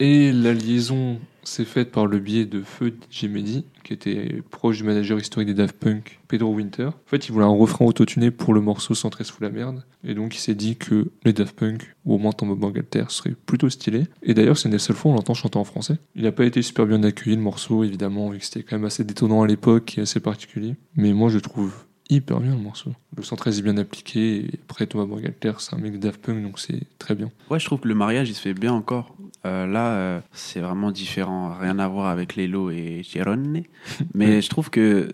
Et 0.01 0.31
la 0.33 0.55
liaison 0.55 1.19
s'est 1.43 1.65
faite 1.65 1.91
par 1.91 2.07
le 2.07 2.21
biais 2.21 2.45
de 2.45 2.63
Feu 2.63 2.95
DJ 3.11 3.25
Mehdi, 3.25 3.65
qui 3.83 3.93
était 3.93 4.43
proche 4.51 4.77
du 4.77 4.85
manager 4.85 5.19
historique 5.19 5.49
des 5.49 5.55
Daft 5.55 5.77
Punk, 5.77 6.21
Pedro 6.29 6.55
Winter. 6.55 6.87
En 6.87 6.93
fait, 7.07 7.27
il 7.27 7.33
voulait 7.33 7.47
un 7.47 7.49
refrain 7.49 7.85
autotuné 7.85 8.31
pour 8.31 8.55
le 8.55 8.61
morceau 8.61 8.95
Centré 8.95 9.25
sous 9.25 9.43
la 9.43 9.51
merde. 9.51 9.83
Et 10.05 10.15
donc, 10.15 10.37
il 10.37 10.39
s'est 10.39 10.55
dit 10.55 10.77
que 10.77 11.11
les 11.25 11.33
Daft 11.33 11.57
Punk, 11.57 11.97
ou 12.05 12.15
au 12.15 12.19
moins 12.19 12.33
Tombo 12.33 12.55
Bangalter, 12.55 13.05
serait 13.09 13.35
plutôt 13.47 13.71
stylé. 13.71 14.05
Et 14.23 14.35
d'ailleurs, 14.35 14.57
c'est 14.57 14.69
une 14.69 14.73
des 14.73 14.79
seules 14.79 14.95
fois 14.95 15.11
où 15.11 15.15
on 15.15 15.17
l'entend 15.17 15.35
chanter 15.35 15.59
en 15.59 15.65
français. 15.65 15.99
Il 16.15 16.23
n'a 16.23 16.33
pas 16.33 16.45
été 16.45 16.63
super 16.63 16.87
bien 16.87 17.03
accueilli, 17.03 17.35
le 17.35 17.43
morceau, 17.43 17.83
évidemment, 17.83 18.31
vu 18.31 18.39
que 18.39 18.45
c'était 18.45 18.63
quand 18.63 18.77
même 18.77 18.85
assez 18.85 19.03
détonnant 19.03 19.43
à 19.43 19.47
l'époque 19.47 19.99
et 19.99 20.03
assez 20.03 20.21
particulier. 20.21 20.77
Mais 20.95 21.13
moi, 21.13 21.29
je 21.29 21.39
trouve 21.39 21.73
hyper 22.11 22.41
bien 22.41 22.53
le 22.53 22.61
morceau. 22.61 22.93
Le 23.17 23.23
113 23.23 23.59
est 23.59 23.63
bien 23.63 23.77
appliqué. 23.77 24.45
Et 24.45 24.61
après, 24.65 24.87
Thomas 24.87 25.07
Bangalter, 25.07 25.53
c'est 25.59 25.75
un 25.75 25.79
mec 25.79 25.93
de 25.93 25.99
Daft 25.99 26.21
Punk, 26.21 26.43
donc 26.43 26.59
c'est 26.59 26.83
très 26.99 27.15
bien. 27.15 27.31
Ouais, 27.51 27.59
je 27.59 27.67
trouve 27.67 27.81
que 27.81 27.89
le 27.89 27.95
mariage, 27.95 28.29
il 28.29 28.35
se 28.35 28.41
fait 28.41 28.55
bien 28.55 28.73
encore. 28.73 29.15
Euh, 29.47 29.67
là, 29.67 29.87
euh, 29.93 30.21
c'est 30.33 30.61
vraiment 30.61 30.91
différent. 30.91 31.55
Rien 31.59 31.79
à 31.79 31.89
voir 31.89 32.09
avec 32.09 32.37
Lelo 32.37 32.71
et 32.71 33.03
Girone. 33.03 33.63
Mais 34.15 34.43
je 34.43 34.49
trouve 34.51 34.71
que 34.71 35.09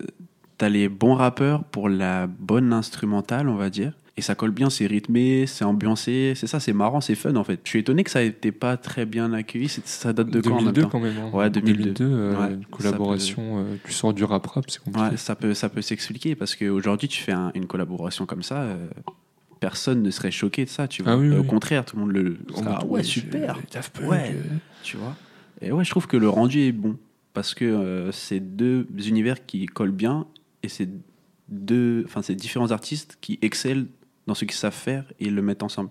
t'as 0.57 0.69
les 0.69 0.89
bons 0.89 1.13
rappeurs 1.15 1.63
pour 1.65 1.89
la 1.89 2.27
bonne 2.27 2.73
instrumentale, 2.73 3.49
on 3.49 3.55
va 3.55 3.69
dire. 3.69 3.93
Et 4.17 4.21
ça 4.21 4.33
colle 4.33 4.51
bien, 4.51 4.69
c'est 4.69 4.87
rythmé, 4.87 5.45
c'est 5.45 5.65
ambiancé. 5.65 6.33
C'est 6.37 6.47
ça, 6.47 6.61
c'est 6.61 6.71
marrant, 6.71 7.01
c'est 7.01 7.15
fun 7.15 7.35
en 7.35 7.43
fait. 7.43 7.59
Je 7.65 7.69
suis 7.69 7.79
étonné 7.79 8.05
que 8.05 8.09
ça 8.09 8.23
ait 8.23 8.27
été 8.27 8.53
pas 8.53 8.77
très 8.77 9.05
bien 9.05 9.33
accueilli. 9.33 9.67
Ça 9.67 10.13
date 10.13 10.29
de 10.29 10.39
quand 10.39 10.51
en 10.51 10.55
même 10.55 10.63
2002 10.71 10.81
temps 10.83 10.89
quand 10.89 10.99
même. 11.01 11.17
hein. 11.17 11.29
Ouais, 11.33 11.49
2002. 11.49 12.05
euh, 12.05 12.31
Ouais, 12.39 12.53
une 12.53 12.61
ça 12.61 12.67
collaboration, 12.71 13.59
euh, 13.59 13.75
tu 13.85 13.91
sors 13.91 14.13
du 14.13 14.23
rap 14.23 14.47
rap, 14.47 14.63
c'est 14.69 14.81
compliqué. 14.81 15.09
Ouais, 15.09 15.17
ça 15.17 15.35
peut, 15.35 15.53
ça 15.53 15.67
peut 15.67 15.81
s'expliquer 15.81 16.33
parce 16.35 16.55
qu'aujourd'hui, 16.55 17.09
tu 17.09 17.21
fais 17.21 17.33
un- 17.33 17.51
une 17.55 17.67
collaboration 17.67 18.25
comme 18.25 18.41
ça, 18.41 18.61
euh, 18.61 18.87
personne 19.65 20.03
ne 20.03 20.11
serait 20.11 20.29
choqué 20.29 20.63
de 20.65 20.69
ça, 20.69 20.87
tu 20.87 21.01
vois. 21.01 21.13
Ah 21.13 21.17
oui, 21.17 21.31
Au 21.31 21.39
oui. 21.41 21.47
contraire, 21.47 21.85
tout 21.85 21.95
le 21.95 22.03
monde 22.03 22.11
le. 22.11 22.37
Sera, 22.55 22.85
ouais, 22.85 23.01
super. 23.01 23.57
c'est 23.63 23.73
Daft 23.73 23.97
Punk, 23.97 24.11
Ouais, 24.11 24.35
euh. 24.35 24.43
tu 24.83 24.95
vois. 24.95 25.15
Et 25.59 25.71
ouais, 25.71 25.83
je 25.83 25.89
trouve 25.89 26.05
que 26.05 26.17
le 26.17 26.29
rendu 26.29 26.59
est 26.67 26.71
bon 26.71 26.97
parce 27.33 27.55
que 27.55 27.65
euh, 27.65 28.11
c'est 28.11 28.39
deux 28.39 28.85
univers 29.07 29.43
qui 29.47 29.65
collent 29.65 29.89
bien 29.89 30.27
et 30.61 30.69
c'est 30.69 30.87
deux, 31.49 32.03
enfin, 32.05 32.21
c'est 32.21 32.35
différents 32.35 32.69
artistes 32.69 33.17
qui 33.21 33.39
excellent 33.41 33.85
dans 34.27 34.35
ce 34.35 34.45
qu'ils 34.45 34.55
savent 34.55 34.71
faire 34.71 35.03
et 35.19 35.31
le 35.31 35.41
mettent 35.41 35.63
ensemble. 35.63 35.89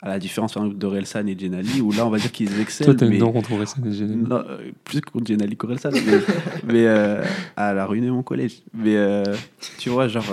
À 0.00 0.08
la 0.08 0.18
différence 0.18 0.54
par 0.54 0.62
exemple 0.62 0.78
d'Orelsan 0.78 1.26
et 1.26 1.36
Jenali, 1.38 1.82
où 1.82 1.92
là, 1.92 2.06
on 2.06 2.10
va 2.10 2.18
dire 2.18 2.32
qu'ils 2.32 2.58
excellent. 2.66 2.92
Toi, 2.94 3.00
t'as 3.00 3.06
une 3.12 3.18
dent 3.18 3.32
contre 3.32 3.52
Orelsan 3.52 3.84
et 3.84 3.92
Jenali. 3.92 4.16
non, 4.16 4.42
euh, 4.48 4.70
plus 4.84 5.02
contre 5.02 5.26
Jenali 5.26 5.58
qu'Orelsan. 5.58 5.90
Mais, 5.92 6.00
mais 6.72 6.86
euh, 6.86 7.22
elle 7.58 7.78
a 7.78 7.84
ruiné 7.84 8.10
mon 8.10 8.22
collège. 8.22 8.62
Mais 8.72 8.96
euh, 8.96 9.24
tu 9.78 9.90
vois, 9.90 10.08
genre, 10.08 10.24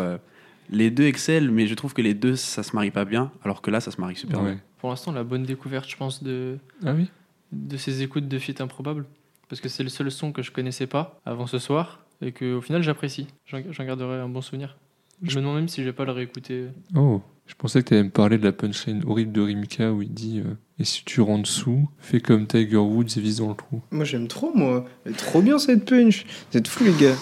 les 0.69 0.91
deux 0.91 1.05
excellent, 1.05 1.51
mais 1.51 1.67
je 1.67 1.73
trouve 1.75 1.93
que 1.93 2.01
les 2.01 2.13
deux, 2.13 2.35
ça 2.35 2.63
se 2.63 2.75
marie 2.75 2.91
pas 2.91 3.05
bien, 3.05 3.31
alors 3.43 3.61
que 3.61 3.71
là, 3.71 3.79
ça 3.79 3.91
se 3.91 3.99
marie 4.01 4.15
super 4.15 4.41
Ouais. 4.41 4.51
bien. 4.53 4.61
Pour 4.79 4.89
l'instant, 4.89 5.11
la 5.11 5.23
bonne 5.23 5.43
découverte, 5.43 5.89
je 5.89 5.97
pense, 5.97 6.23
de, 6.23 6.57
Ah 6.85 6.93
oui 6.93 7.09
de 7.53 7.77
ces 7.77 8.01
écoutes 8.03 8.27
de 8.27 8.39
feat 8.39 8.59
improbables. 8.59 9.05
Parce 9.47 9.61
que 9.61 9.69
c'est 9.69 9.81
le 9.83 9.87
seul 9.89 10.11
son 10.11 10.33
que 10.33 10.41
je 10.41 10.51
connaissais 10.51 10.87
pas 10.87 11.17
avant 11.25 11.47
ce 11.47 11.59
soir 11.59 12.03
et 12.21 12.33
que 12.33 12.55
au 12.55 12.61
final 12.61 12.83
j'apprécie. 12.83 13.27
J'en 13.45 13.85
garderai 13.85 14.17
un 14.19 14.27
bon 14.27 14.41
souvenir. 14.41 14.75
Je 15.23 15.37
me 15.37 15.41
demande 15.41 15.55
même 15.55 15.67
si 15.69 15.79
je 15.81 15.85
vais 15.85 15.93
pas 15.93 16.03
le 16.03 16.11
réécouter. 16.11 16.65
Oh, 16.93 17.21
je 17.45 17.55
pensais 17.55 17.81
que 17.81 17.87
tu 17.87 17.93
allais 17.93 18.03
me 18.03 18.09
parler 18.09 18.37
de 18.37 18.43
la 18.43 18.51
punchline 18.51 19.01
horrible 19.07 19.31
de 19.31 19.39
Rimka 19.39 19.93
où 19.93 20.01
il 20.01 20.13
dit 20.13 20.41
euh, 20.45 20.55
Et 20.77 20.83
si 20.83 21.05
tu 21.05 21.21
rends 21.21 21.39
dessous, 21.39 21.89
fais 21.99 22.19
comme 22.19 22.45
Tiger 22.45 22.75
Woods 22.75 23.17
et 23.17 23.21
vise 23.21 23.37
dans 23.37 23.47
le 23.49 23.55
trou. 23.55 23.81
Moi 23.91 24.03
j'aime 24.03 24.27
trop 24.27 24.51
moi. 24.53 24.83
Elle 25.05 25.13
est 25.13 25.15
trop 25.15 25.41
bien 25.41 25.57
cette 25.59 25.85
punch. 25.89 26.25
Vous 26.51 26.57
êtes 26.57 26.67
fous 26.67 26.83
les 26.83 26.91
gars. 26.91 27.15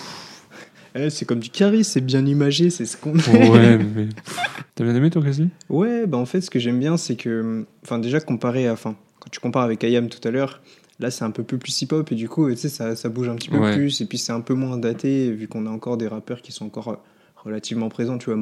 Eh, 0.98 1.10
c'est 1.10 1.26
comme 1.26 1.39
du 1.39 1.50
charisme, 1.50 1.91
c'est 1.91 2.02
bien 2.02 2.26
imagé, 2.26 2.70
c'est 2.70 2.86
ce 2.86 2.96
qu'on 2.96 3.14
ouais, 3.18 3.78
mais. 3.78 4.08
T'as 4.76 4.84
bien 4.86 4.96
aimé 4.96 5.10
toi, 5.10 5.22
Cassie? 5.22 5.50
Ouais, 5.70 6.06
bah 6.08 6.18
en 6.18 6.26
fait, 6.26 6.41
ce 6.41 6.50
que 6.50 6.60
j'aime 6.60 6.80
bien, 6.80 6.96
c'est 6.98 7.16
que, 7.16 7.66
enfin, 7.84 8.00
déjà 8.00 8.20
comparé 8.22 8.68
à, 8.68 8.74
enfin, 8.74 8.96
quand 9.20 9.30
tu 9.30 9.39
compares 9.39 9.64
avec 9.64 9.84
Ayam 9.84 10.08
tout 10.10 10.26
à 10.26 10.32
l'heure, 10.32 10.62
là, 11.00 11.12
c'est 11.12 11.24
un 11.26 11.32
peu 11.32 11.43
plus 11.43 11.82
hip-hop 11.82 12.12
et 12.12 12.16
du 12.16 12.30
coup, 12.30 12.50
tu 12.50 12.56
sais, 12.58 12.70
ça, 12.70 12.96
ça 12.96 13.10
bouge 13.10 13.28
un 13.30 13.36
petit 13.36 13.50
peu 13.50 13.58
Ouais. 13.58 13.74
plus 13.76 14.00
et 14.02 14.06
puis 14.06 14.18
c'est 14.18 14.32
un 14.32 14.39
peu 14.41 14.54
moins 14.54 14.78
daté 14.78 15.32
vu 15.32 15.48
qu'on 15.50 15.66
a 15.66 15.70
encore 15.70 15.98
des 15.98 16.08
rappeurs 16.08 16.41
qui 16.41 16.52
sont 16.54 16.66
encore 16.66 17.02
relativement 17.46 17.89
présents. 17.89 18.18
Tu 18.18 18.26
vois, 18.26 18.36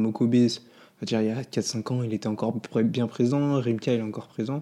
va 1.02 1.06
dire, 1.06 1.22
il 1.22 1.28
y 1.28 1.32
a 1.32 1.42
4-5 1.44 1.92
ans, 1.92 2.04
il 2.04 2.14
était 2.14 2.28
encore 2.28 2.54
bien 2.84 3.08
présent. 3.08 3.60
Rimka, 3.60 3.94
il 3.94 4.00
est 4.00 4.04
encore 4.04 4.28
présent. 4.28 4.56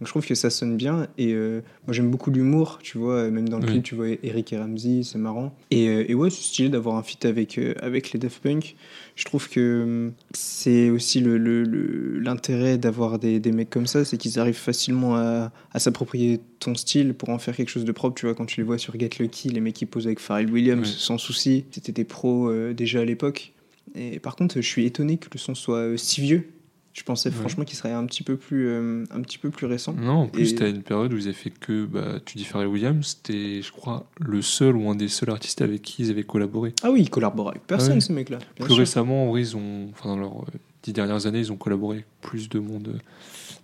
Donc 0.00 0.06
je 0.06 0.08
trouve 0.08 0.26
que 0.26 0.34
ça 0.34 0.50
sonne 0.50 0.76
bien 0.76 1.06
et 1.18 1.32
euh, 1.34 1.60
moi 1.86 1.92
j'aime 1.94 2.10
beaucoup 2.10 2.32
l'humour, 2.32 2.80
tu 2.82 2.98
vois, 2.98 3.30
même 3.30 3.48
dans 3.48 3.58
le 3.58 3.64
Oui. 3.66 3.70
clip, 3.74 3.84
tu 3.84 3.94
vois 3.94 4.08
Eric 4.24 4.52
et 4.52 4.58
Ramsey, 4.58 5.02
c'est 5.04 5.18
marrant. 5.18 5.54
Et, 5.70 5.86
euh, 5.88 6.04
et 6.08 6.14
ouais, 6.14 6.30
c'est 6.30 6.42
stylé 6.42 6.68
d'avoir 6.68 6.96
un 6.96 7.04
feat 7.04 7.24
avec, 7.24 7.58
euh, 7.58 7.74
avec 7.80 8.10
les 8.12 8.18
Daft 8.18 8.42
Punk. 8.42 8.74
Je 9.14 9.24
trouve 9.24 9.48
que 9.48 10.10
c'est 10.32 10.90
aussi 10.90 11.20
le- 11.20 11.38
le- 11.38 11.62
le- 11.62 12.18
l'intérêt 12.18 12.76
d'avoir 12.76 13.20
des, 13.20 13.38
des 13.38 13.52
mecs 13.52 13.70
comme 13.70 13.86
ça, 13.86 14.04
c'est 14.04 14.16
qu'ils 14.16 14.40
arrivent 14.40 14.54
facilement 14.56 15.14
à, 15.14 15.52
à 15.72 15.78
s'approprier 15.78 16.40
ton 16.58 16.74
style 16.74 17.14
pour 17.14 17.28
en 17.28 17.38
faire 17.38 17.54
quelque 17.54 17.68
chose 17.70 17.84
de 17.84 17.92
propre. 17.92 18.18
Tu 18.18 18.26
vois, 18.26 18.34
quand 18.34 18.46
tu 18.46 18.58
les 18.60 18.64
vois 18.66 18.78
sur 18.78 18.98
Get 18.98 19.10
Lucky, 19.20 19.50
les 19.50 19.60
mecs 19.60 19.74
qui 19.76 19.86
posent 19.86 20.06
avec 20.08 20.18
Pharrell 20.18 20.50
Williams 20.50 20.88
sans 20.92 21.18
souci, 21.18 21.66
c'était 21.70 21.92
des 21.92 22.04
pros 22.04 22.52
déjà 22.72 23.00
à 23.02 23.04
l'époque. 23.04 23.52
Et 23.94 24.18
par 24.18 24.36
contre, 24.36 24.56
je 24.56 24.66
suis 24.66 24.86
étonné 24.86 25.18
que 25.18 25.28
le 25.32 25.38
son 25.38 25.54
soit 25.54 25.78
euh, 25.78 25.96
si 25.96 26.20
vieux. 26.20 26.48
Je 26.94 27.02
pensais 27.02 27.28
Ouais. 27.28 27.34
franchement 27.34 27.64
qu'il 27.64 27.76
serait 27.76 27.90
un 27.92 28.06
petit 28.06 28.22
peu 28.22 28.36
plus, 28.36 28.68
euh, 28.68 29.04
un 29.10 29.20
petit 29.20 29.36
peu 29.38 29.50
plus 29.50 29.66
récent. 29.66 29.94
Non, 29.94 30.12
en 30.12 30.26
plus, 30.28 30.52
Et- 30.52 30.54
t'as 30.54 30.68
une 30.70 30.82
période 30.82 31.12
où 31.12 31.16
ils 31.16 31.24
avaient 31.24 31.32
fait 31.32 31.50
que, 31.50 31.84
bah, 31.86 32.20
tu 32.24 32.38
dis 32.38 32.44
Pharrell 32.44 32.68
Williams, 32.68 33.16
c'était, 33.16 33.62
je 33.62 33.72
crois, 33.72 34.06
le 34.20 34.42
seul 34.42 34.76
ou 34.76 34.88
un 34.88 34.94
des 34.94 35.08
seuls 35.08 35.30
artistes 35.30 35.60
avec 35.60 35.82
qui 35.82 36.02
ils 36.04 36.10
avaient 36.12 36.22
collaboré. 36.22 36.72
Ah 36.84 36.92
oui, 36.92 37.00
ils 37.02 37.10
collaborent 37.10 37.50
avec 37.50 37.66
personne, 37.66 37.92
Ah 37.92 37.94
oui. 37.96 38.00
ces 38.02 38.12
mecs-là. 38.12 38.38
bien 38.38 38.64
Plus 38.66 38.74
sûr. 38.74 38.78
récemment, 38.78 39.24
en 39.24 39.30
vrai, 39.30 39.40
ils 39.40 39.56
ont, 39.56 39.88
enfin, 39.90 40.10
dans 40.10 40.16
leurs 40.18 40.42
euh, 40.42 40.58
dix 40.84 40.92
dernières 40.92 41.26
années, 41.26 41.40
ils 41.40 41.50
ont 41.50 41.56
collaboré 41.56 41.96
avec 41.96 42.06
plus 42.20 42.48
de 42.48 42.60
monde. 42.60 43.00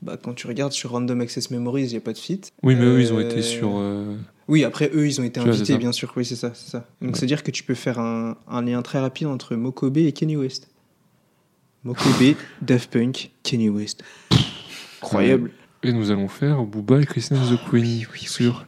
Bah, 0.03 0.17
quand 0.21 0.35
tu 0.35 0.49
regardes 0.49 0.73
sur 0.73 0.91
Random 0.91 1.21
Access 1.21 1.53
Memories, 1.53 1.85
il 1.85 1.91
n'y 1.91 1.97
a 1.99 2.01
pas 2.01 2.13
de 2.13 2.19
feat. 2.19 2.51
Oui, 2.65 2.75
mais 2.75 2.83
eux, 2.85 3.01
ils 3.01 3.13
ont 3.13 3.21
été 3.21 3.43
sur. 3.43 3.75
euh, 3.79 4.17
Oui, 4.51 4.65
après 4.65 4.91
eux, 4.93 5.07
ils 5.07 5.21
ont 5.21 5.25
été 5.25 5.41
Tu 5.41 5.49
invités, 5.49 5.79
bien 5.79 5.93
sûr. 5.93 6.13
Oui, 6.17 6.25
c'est 6.25 6.35
ça, 6.35 6.51
c'est 6.55 6.71
ça. 6.71 6.79
Donc, 7.01 7.13
Ouais. 7.13 7.17
c'est-à-dire 7.19 7.45
que 7.45 7.53
tu 7.53 7.63
peux 7.63 7.75
faire 7.77 8.01
un, 8.01 8.37
un 8.49 8.63
lien 8.63 8.83
très 8.83 8.99
rapide 8.99 9.29
entre 9.29 9.55
Mokobe 9.55 9.97
et 9.99 10.11
Kenny 10.13 10.37
West. 10.37 10.69
Mokobe, 11.85 12.35
Daft 12.61 12.91
Punk, 12.91 13.31
Kenny 13.45 13.69
West. 13.69 14.03
Incroyable. 15.01 15.53
Et 15.85 15.93
nous 15.93 16.11
allons 16.11 16.27
faire 16.29 16.63
Booba 16.65 17.01
et 17.01 17.07
Christine 17.07 17.39
the 17.39 17.71
Queen 17.71 18.05
sur 18.29 18.61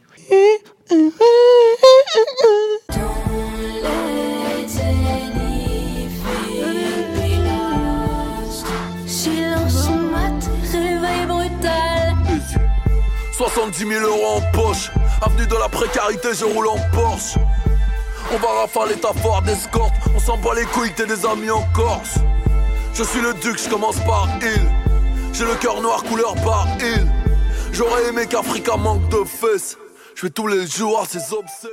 Silence 9.05 9.87
en 9.87 9.97
mat, 10.11 10.49
réveil 10.71 11.25
brutal. 11.27 12.13
70 13.31 13.79
000 13.87 14.05
euros 14.05 14.37
en 14.37 14.51
poche. 14.51 14.91
Avenue 15.25 15.47
de 15.47 15.55
la 15.55 15.69
précarité, 15.69 16.29
je 16.33 16.43
roule 16.45 16.67
en 16.67 16.77
Porsche. 16.91 17.35
On 18.33 18.37
va 18.37 18.61
rafaler 18.61 18.95
ta 18.95 19.13
Ford 19.13 19.41
d'escorte. 19.41 19.93
On 20.15 20.19
s'en 20.19 20.37
bat 20.37 20.53
les 20.55 20.65
couilles, 20.65 20.91
t'es 20.95 21.05
des 21.05 21.25
amis 21.25 21.49
en 21.49 21.63
Corse. 21.73 22.17
Je 22.93 23.03
suis 23.03 23.21
le 23.21 23.33
duc, 23.35 23.57
je 23.63 23.69
commence 23.69 23.99
par 24.05 24.27
il. 24.41 24.61
J'ai 25.33 25.45
le 25.45 25.55
cœur 25.61 25.81
noir 25.81 26.03
couleur 26.03 26.35
par 26.35 26.67
il. 26.79 27.07
J'aurais 27.71 28.09
aimé 28.09 28.27
qu'Africa 28.29 28.75
manque 28.77 29.09
de 29.09 29.23
fesses. 29.25 29.77
Je 30.15 30.23
vais 30.23 30.29
tous 30.29 30.47
les 30.47 30.67
jours 30.67 30.99
à 31.01 31.05
ses 31.05 31.33
obsèques. 31.33 31.71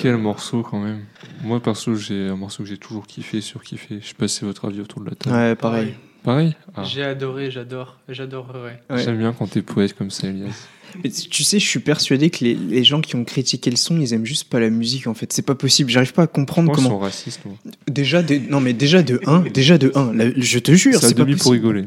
Quel 0.00 0.16
morceau 0.16 0.62
quand 0.62 0.78
même. 0.80 1.04
Moi 1.42 1.60
perso, 1.60 1.94
j'ai 1.96 2.28
un 2.28 2.36
morceau 2.36 2.62
que 2.62 2.68
j'ai 2.68 2.78
toujours 2.78 3.06
kiffé, 3.06 3.40
surkiffé. 3.40 3.98
Je 4.00 4.06
sais 4.08 4.14
pas 4.14 4.28
si 4.28 4.38
c'est 4.38 4.46
votre 4.46 4.66
avis 4.66 4.80
autour 4.80 5.00
de 5.02 5.10
la 5.10 5.16
table. 5.16 5.36
Ouais, 5.36 5.54
pareil. 5.54 5.94
Pareil 6.22 6.56
Ah. 6.74 6.84
J'ai 6.84 7.04
adoré, 7.04 7.50
j'adore, 7.50 7.98
j'adorerais. 8.08 8.80
Ouais. 8.88 9.02
J'aime 9.02 9.18
bien 9.18 9.34
quand 9.34 9.46
t'es 9.50 9.60
poète 9.60 9.94
comme 9.94 10.10
ça, 10.10 10.28
Elias. 10.28 10.68
Mais 11.02 11.10
tu 11.10 11.42
sais, 11.42 11.58
je 11.58 11.66
suis 11.66 11.80
persuadé 11.80 12.30
que 12.30 12.44
les, 12.44 12.54
les 12.54 12.84
gens 12.84 13.00
qui 13.00 13.16
ont 13.16 13.24
critiqué 13.24 13.70
le 13.70 13.76
son, 13.76 14.00
ils 14.00 14.12
aiment 14.14 14.26
juste 14.26 14.44
pas 14.44 14.60
la 14.60 14.70
musique 14.70 15.06
en 15.06 15.14
fait. 15.14 15.32
C'est 15.32 15.42
pas 15.42 15.54
possible. 15.54 15.90
J'arrive 15.90 16.12
pas 16.12 16.22
à 16.22 16.26
comprendre 16.26 16.68
Moi, 16.68 16.76
ils 16.78 16.82
sont 16.82 16.88
comment. 16.88 16.98
racistes, 17.00 17.40
moi. 17.44 17.54
Déjà 17.90 18.22
de 18.22 18.36
non 18.48 18.60
mais 18.60 18.72
déjà 18.72 19.02
de 19.02 19.20
1, 19.26 19.40
déjà 19.52 19.78
de 19.78 19.90
1. 19.94 20.12
la- 20.12 20.30
je 20.36 20.58
te 20.58 20.72
jure, 20.72 21.00
C'est 21.00 21.14
pas 21.14 21.24
demi 21.24 21.32
pour 21.36 21.50
possible. 21.50 21.66
rigoler. 21.66 21.84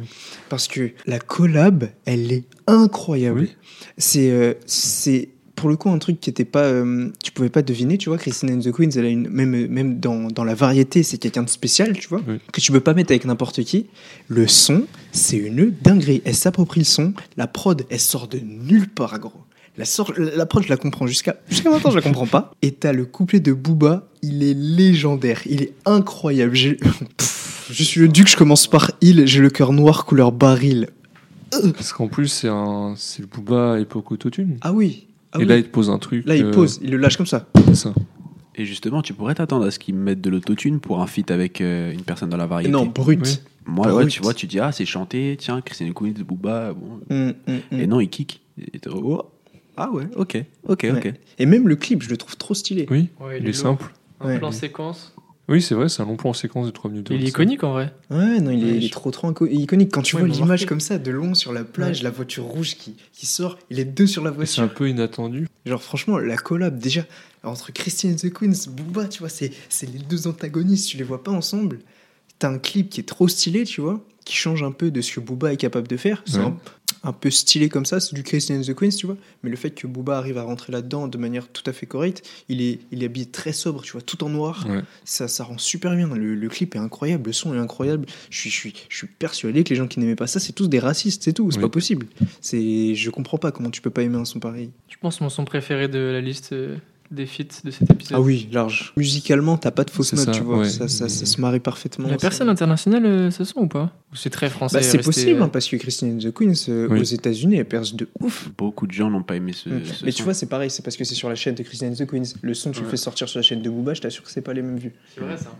Parce 0.49 0.67
que 0.67 0.91
la 1.05 1.19
collab, 1.19 1.89
elle 2.05 2.31
est 2.31 2.43
incroyable. 2.67 3.41
Oui. 3.41 3.55
C'est 3.97 4.29
euh, 4.31 4.53
c'est 4.65 5.29
pour 5.57 5.67
le 5.69 5.75
coup 5.75 5.89
un 5.89 5.97
truc 5.97 6.21
qui 6.21 6.29
était 6.29 6.45
pas 6.45 6.63
euh, 6.63 7.09
tu 7.21 7.31
pouvais 7.33 7.49
pas 7.49 7.61
deviner, 7.61 7.97
tu 7.97 8.07
vois. 8.07 8.17
Christine 8.17 8.51
and 8.51 8.59
the 8.61 8.71
Queens, 8.71 8.91
elle 8.95 9.05
a 9.05 9.09
une 9.09 9.27
même 9.27 9.67
même 9.67 9.99
dans, 9.99 10.29
dans 10.29 10.45
la 10.45 10.55
variété, 10.55 11.03
c'est 11.03 11.17
quelqu'un 11.17 11.43
de 11.43 11.49
spécial, 11.49 11.97
tu 11.97 12.07
vois, 12.07 12.21
Oui. 12.27 12.35
que 12.53 12.61
tu 12.61 12.71
peux 12.71 12.79
pas 12.79 12.93
mettre 12.93 13.11
avec 13.11 13.25
n'importe 13.25 13.61
qui. 13.63 13.87
Le 14.29 14.47
son, 14.47 14.83
c'est 15.11 15.35
une 15.37 15.73
dinguerie. 15.83 16.21
Elle 16.23 16.35
s'approprie 16.35 16.81
le 16.81 16.85
son. 16.85 17.13
La 17.35 17.47
prod, 17.47 17.85
elle 17.89 17.99
sort 17.99 18.27
de 18.29 18.39
nulle 18.39 18.87
part, 18.87 19.19
gros. 19.19 19.33
La, 19.77 19.85
sort, 19.85 20.13
la 20.17 20.45
prod, 20.45 20.63
je 20.63 20.69
la 20.69 20.77
comprends 20.77 21.05
jusqu'à 21.05 21.35
jusqu'à 21.49 21.69
maintenant, 21.69 21.91
je 21.91 21.95
la 21.97 22.01
comprends 22.01 22.25
pas. 22.27 22.53
Et 22.61 22.71
t'as 22.71 22.93
le 22.93 23.05
couplet 23.05 23.39
de 23.39 23.51
Booba, 23.53 24.07
il 24.21 24.43
est 24.43 24.53
légendaire, 24.55 25.41
il 25.45 25.61
est 25.63 25.73
incroyable. 25.85 26.53
Pff, 26.53 27.69
Je 27.71 27.83
suis 27.83 27.99
le 28.01 28.07
duc, 28.07 28.27
je 28.27 28.37
commence 28.37 28.67
par 28.67 28.91
il, 29.01 29.25
j'ai 29.27 29.41
le 29.41 29.49
cœur 29.49 29.73
noir 29.73 30.05
couleur 30.05 30.31
baril. 30.31 30.89
Parce 31.51 31.93
qu'en 31.93 32.07
plus, 32.07 32.27
c'est 32.27 32.47
un... 32.49 32.93
c'est 32.97 33.21
le 33.21 33.27
Booba 33.27 33.79
époque 33.79 34.11
autotune. 34.11 34.57
Ah 34.61 34.73
oui. 34.73 35.06
Ah 35.37 35.41
Et 35.41 35.43
oui. 35.43 35.49
là, 35.49 35.57
il 35.57 35.63
te 35.63 35.69
pose 35.69 35.89
un 35.89 35.97
truc. 35.99 36.25
Là, 36.25 36.35
il 36.35 36.45
euh, 36.45 36.51
pose, 36.51 36.79
il 36.81 36.91
le 36.91 36.97
lâche 36.97 37.17
comme 37.17 37.25
ça. 37.25 37.47
C'est 37.67 37.75
ça. 37.75 37.93
Et 38.55 38.65
justement, 38.65 39.01
tu 39.01 39.13
pourrais 39.13 39.35
t'attendre 39.35 39.65
à 39.65 39.71
ce 39.71 39.77
qu'ils 39.79 39.93
mettent 39.95 40.21
de 40.21 40.29
l'autotune 40.29 40.79
pour 40.79 41.01
un 41.01 41.07
feat 41.07 41.29
avec 41.31 41.61
euh, 41.61 41.91
une 41.93 42.01
personne 42.01 42.29
dans 42.29 42.37
la 42.37 42.47
variété. 42.47 42.71
Non, 42.71 42.85
brut. 42.85 43.19
Oui. 43.23 43.39
Moi, 43.67 43.93
ouais, 43.93 44.07
tu 44.07 44.21
vois, 44.21 44.33
tu 44.33 44.47
dis, 44.47 44.59
ah, 44.59 44.71
c'est 44.71 44.85
chanté, 44.85 45.35
tiens, 45.37 45.61
Christine 45.61 45.93
Queens, 45.93 46.13
Booba, 46.25 46.73
bon. 46.73 46.99
Hum, 47.09 47.33
hum, 47.47 47.59
hum. 47.71 47.79
Et 47.79 47.85
non, 47.85 47.99
il 47.99 48.09
kick. 48.09 48.41
Et 48.59 48.79
oh, 48.89 49.21
ah 49.75 49.91
ouais, 49.91 50.07
ok, 50.15 50.43
ok, 50.67 50.79
Ouais. 50.83 50.91
ok. 50.91 51.13
Et 51.37 51.45
même 51.45 51.67
le 51.67 51.75
clip, 51.75 52.01
je 52.01 52.09
le 52.09 52.17
trouve 52.17 52.35
trop 52.37 52.53
stylé. 52.55 52.87
Oui, 52.89 53.09
Ouais, 53.19 53.37
il, 53.37 53.43
il 53.43 53.47
est, 53.47 53.49
est 53.49 53.53
simple. 53.53 53.93
Un 54.21 54.27
Ouais. 54.29 54.39
plan 54.39 54.51
séquence. 54.51 55.13
Oui, 55.49 55.61
c'est 55.61 55.75
vrai, 55.75 55.87
c'est 55.87 56.01
un 56.01 56.05
long 56.05 56.17
plan 56.17 56.31
en 56.31 56.33
séquence 56.33 56.65
de 56.65 56.71
3 56.71 56.91
minutes. 56.91 57.07
Il 57.09 57.23
est 57.23 57.29
iconique 57.29 57.63
en 57.63 57.71
vrai. 57.71 57.93
Ouais, 58.09 58.41
non, 58.41 58.51
il 58.51 58.67
est, 58.67 58.77
il 58.77 58.89
trop 58.89 59.11
trop 59.11 59.33
iconique. 59.45 59.91
Quand 59.93 60.01
tu 60.01 60.15
Ouais, 60.17 60.21
vois 60.23 60.29
l'image 60.29 60.65
comme 60.65 60.81
ça, 60.81 60.97
de 60.97 61.09
long 61.11 61.33
sur 61.35 61.53
la 61.53 61.63
plage, 61.63 62.03
la 62.03 62.09
voiture 62.09 62.43
rouge 62.43 62.75
qui, 62.75 62.95
qui 63.13 63.25
sort, 63.25 63.57
il 63.69 63.79
est 63.79 63.85
deux 63.85 64.07
sur 64.07 64.23
la 64.25 64.31
Et 64.31 64.45
C'est 64.45 64.59
un 64.59 64.65
voiture. 64.65 64.73
peu 64.77 64.89
inattendu. 64.89 65.47
Genre, 65.65 65.81
franchement, 65.81 66.17
la 66.17 66.35
collab, 66.35 66.77
déjà, 66.77 67.05
entre 67.43 67.71
Christine 67.71 68.11
and 68.11 68.15
the 68.15 68.33
Queens, 68.33 68.67
Booba, 68.69 69.07
tu 69.07 69.19
vois, 69.19 69.29
c'est 69.29 69.51
c'est 69.69 69.89
les 69.89 69.99
deux 69.99 70.27
antagonistes, 70.27 70.89
tu 70.89 70.97
les 70.97 71.03
vois 71.05 71.23
pas 71.23 71.31
ensemble. 71.31 71.79
T'as 72.39 72.49
un 72.51 72.57
clip 72.59 72.89
qui 72.89 72.99
est 72.99 73.07
trop 73.07 73.27
stylé, 73.29 73.63
tu 73.63 73.79
vois, 73.79 74.03
qui 74.25 74.35
change 74.35 74.63
un 74.63 74.71
peu 74.71 74.91
de 74.91 74.99
ce 75.01 75.13
que 75.13 75.19
Booba 75.21 75.53
est 75.53 75.57
capable 75.57 75.87
de 75.87 75.95
faire. 75.97 76.23
C'est 76.25 76.39
Ouais. 76.39 76.43
un, 76.45 76.57
un 77.07 77.13
peu 77.13 77.29
stylé 77.29 77.69
comme 77.69 77.85
ça, 77.85 77.99
c'est 77.99 78.13
du 78.13 78.23
Christine 78.23 78.57
and 78.57 78.61
the 78.61 78.73
Queens, 78.75 78.89
tu 78.97 79.05
vois. 79.05 79.17
Mais 79.43 79.49
le 79.49 79.55
fait 79.55 79.71
que 79.71 79.87
Booba 79.87 80.17
arrive 80.17 80.37
à 80.37 80.43
rentrer 80.43 80.71
là-dedans 80.73 81.07
de 81.07 81.17
manière 81.17 81.47
tout 81.47 81.63
à 81.65 81.73
fait 81.73 81.85
correcte, 81.85 82.27
il 82.49 82.61
est, 82.61 82.79
il 82.91 83.01
est 83.01 83.05
habillé 83.05 83.25
très 83.25 83.53
sobre, 83.53 83.81
tu 83.81 83.93
vois, 83.93 84.01
tout 84.01 84.23
en 84.23 84.29
noir. 84.29 84.65
Ouais. 84.69 84.81
Ça, 85.05 85.27
ça 85.27 85.43
rend 85.45 85.57
super 85.57 85.95
bien. 85.95 86.07
Le, 86.09 86.35
le 86.35 86.49
clip 86.49 86.75
est 86.75 86.79
incroyable, 86.79 87.27
le 87.27 87.33
son 87.33 87.53
est 87.55 87.57
incroyable. 87.57 88.05
Je 88.29 88.37
suis, 88.39 88.49
je 88.49 88.55
suis, 88.55 88.73
je 88.89 88.97
suis 88.97 89.07
persuadé 89.07 89.63
que 89.63 89.69
les 89.69 89.75
gens 89.75 89.87
qui 89.87 89.99
n'aimaient 89.99 90.15
pas 90.15 90.27
ça, 90.27 90.39
c'est 90.39 90.53
tous 90.53 90.67
des 90.67 90.79
racistes, 90.79 91.23
c'est 91.23 91.33
tout. 91.33 91.49
C'est 91.51 91.57
Oui. 91.57 91.63
pas 91.63 91.69
possible. 91.69 92.07
C'est, 92.41 92.93
je 92.95 93.09
comprends 93.09 93.37
pas 93.37 93.51
comment 93.51 93.71
tu 93.71 93.81
peux 93.81 93.89
pas 93.89 94.03
aimer 94.03 94.17
un 94.17 94.25
son 94.25 94.39
pareil. 94.39 94.69
Je 94.89 94.95
pense 94.99 95.21
mon 95.21 95.29
son 95.29 95.45
préféré 95.45 95.87
de 95.87 95.99
la 95.99 96.21
liste 96.21 96.51
euh, 96.53 96.75
des 97.11 97.25
feats 97.25 97.61
de 97.63 97.71
cet 97.71 97.89
épisode. 97.89 98.17
Ah 98.17 98.21
oui, 98.21 98.49
large. 98.51 98.93
Musicalement, 98.97 99.57
t'as 99.57 99.71
pas 99.71 99.83
de 99.83 99.89
fausse 99.89 100.09
C'est 100.09 100.15
note, 100.17 100.25
ça, 100.25 100.31
tu 100.31 100.41
vois. 100.41 100.59
ouais. 100.59 100.69
Ça, 100.69 100.87
ça, 100.87 101.07
ça 101.09 101.25
se 101.25 101.39
marie 101.41 101.59
parfaitement. 101.59 102.07
Il 102.07 102.11
y 102.11 102.13
a 102.13 102.17
ça- 102.17 102.21
personne 102.29 102.49
international 102.49 103.05
euh, 103.05 103.31
ce 103.31 103.43
son 103.43 103.61
ou 103.61 103.67
pas 103.67 103.93
c'est 104.13 104.29
très 104.29 104.49
français 104.49 104.77
Bah, 104.77 104.83
c'est 104.83 104.97
resté, 104.97 105.05
possible, 105.11 105.41
euh, 105.41 105.43
hein, 105.45 105.49
parce 105.49 105.67
que 105.67 105.75
Christine 105.75 106.15
and 106.15 106.17
the 106.29 106.33
Queens, 106.33 106.53
euh, 106.69 106.87
Oui. 106.89 107.01
aux 107.01 107.03
États-Unis, 107.03 107.57
elle 107.57 107.65
perce 107.67 107.93
de 107.93 108.07
ouf. 108.21 108.49
Beaucoup 108.57 108.87
de 108.87 108.91
gens 108.93 109.09
n'ont 109.09 109.21
pas 109.23 109.35
aimé 109.35 109.51
ce. 109.53 109.69
Mm. 109.69 109.85
ce 109.85 110.05
Mais 110.05 110.11
son. 110.11 110.17
tu 110.17 110.23
vois, 110.23 110.33
c'est 110.33 110.45
pareil, 110.47 110.69
c'est 110.71 110.81
parce 110.83 110.95
que 110.97 111.03
c'est 111.03 111.13
sur 111.15 111.29
la 111.29 111.35
chaîne 111.35 111.55
de 111.55 111.63
Christine 111.63 111.89
and 111.89 111.95
the 111.95 112.05
Queens. 112.09 112.33
Le 112.41 112.53
son, 112.53 112.71
tu 112.71 112.81
le 112.81 112.87
fais 112.87 112.97
sortir 112.97 113.27
sur 113.29 113.37
la 113.39 113.43
chaîne 113.43 113.61
de 113.61 113.69
Booba, 113.69 113.93
je 113.93 114.01
t'assure 114.01 114.23
que 114.23 114.31
c'est 114.31 114.41
pas 114.41 114.53
les 114.53 114.61
mêmes 114.61 114.77
vues. 114.77 114.93
C'est 115.13 115.21
vrai 115.21 115.37
ça. 115.37 115.51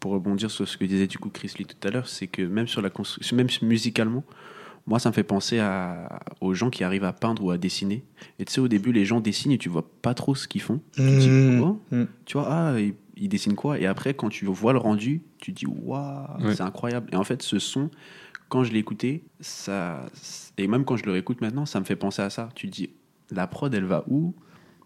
pour 0.00 0.12
rebondir 0.12 0.50
sur 0.50 0.68
ce 0.68 0.76
que 0.76 0.84
disait 0.84 1.06
du 1.06 1.18
coup 1.18 1.30
Chris 1.30 1.50
Lee 1.58 1.64
tout 1.66 1.88
à 1.88 1.90
l'heure, 1.90 2.08
c'est 2.08 2.26
que 2.26 2.42
même 2.42 2.68
sur 2.68 2.82
la 2.82 2.90
construction, 2.90 3.36
même 3.36 3.48
musicalement, 3.62 4.22
moi 4.88 4.98
ça 4.98 5.10
me 5.10 5.14
fait 5.14 5.22
penser 5.22 5.58
à, 5.60 6.18
aux 6.40 6.54
gens 6.54 6.70
qui 6.70 6.82
arrivent 6.82 7.04
à 7.04 7.12
peindre 7.12 7.44
ou 7.44 7.50
à 7.52 7.58
dessiner. 7.58 8.02
Et 8.40 8.44
tu 8.44 8.52
sais, 8.52 8.60
au 8.60 8.66
début, 8.68 8.90
les 8.92 9.04
gens 9.04 9.20
dessinent 9.20 9.52
et 9.52 9.58
tu 9.58 9.68
vois 9.68 9.84
pas 10.02 10.14
trop 10.14 10.34
ce 10.34 10.48
qu'ils 10.48 10.62
font. 10.62 10.80
Tu 10.96 11.02
te 11.02 11.18
dis, 11.20 11.28
Mm. 11.30 11.62
oh, 11.62 11.80
Mm. 11.92 12.04
tu 12.24 12.38
vois, 12.38 12.46
ah, 12.50 12.80
ils, 12.80 12.94
ils 13.16 13.28
dessinent 13.28 13.54
quoi? 13.54 13.78
Et 13.78 13.86
après, 13.86 14.14
quand 14.14 14.28
tu 14.30 14.46
vois 14.46 14.72
le 14.72 14.78
rendu, 14.78 15.22
tu 15.38 15.52
te 15.52 15.58
dis, 15.60 15.66
waouh, 15.66 16.26
Ouais. 16.42 16.54
c'est 16.54 16.62
incroyable. 16.62 17.08
Et 17.12 17.16
en 17.16 17.24
fait, 17.24 17.42
ce 17.42 17.58
son, 17.58 17.90
quand 18.48 18.64
je 18.64 18.72
l'ai 18.72 18.78
écouté, 18.78 19.22
ça, 19.40 20.06
et 20.56 20.66
même 20.66 20.84
quand 20.84 20.96
je 20.96 21.04
le 21.04 21.12
réécoute 21.12 21.40
maintenant, 21.42 21.66
ça 21.66 21.78
me 21.80 21.84
fait 21.84 21.96
penser 21.96 22.22
à 22.22 22.30
ça. 22.30 22.48
Tu 22.54 22.66
te 22.68 22.72
dis, 22.74 22.90
la 23.30 23.46
prod, 23.46 23.72
elle 23.74 23.84
va 23.84 24.04
où? 24.08 24.34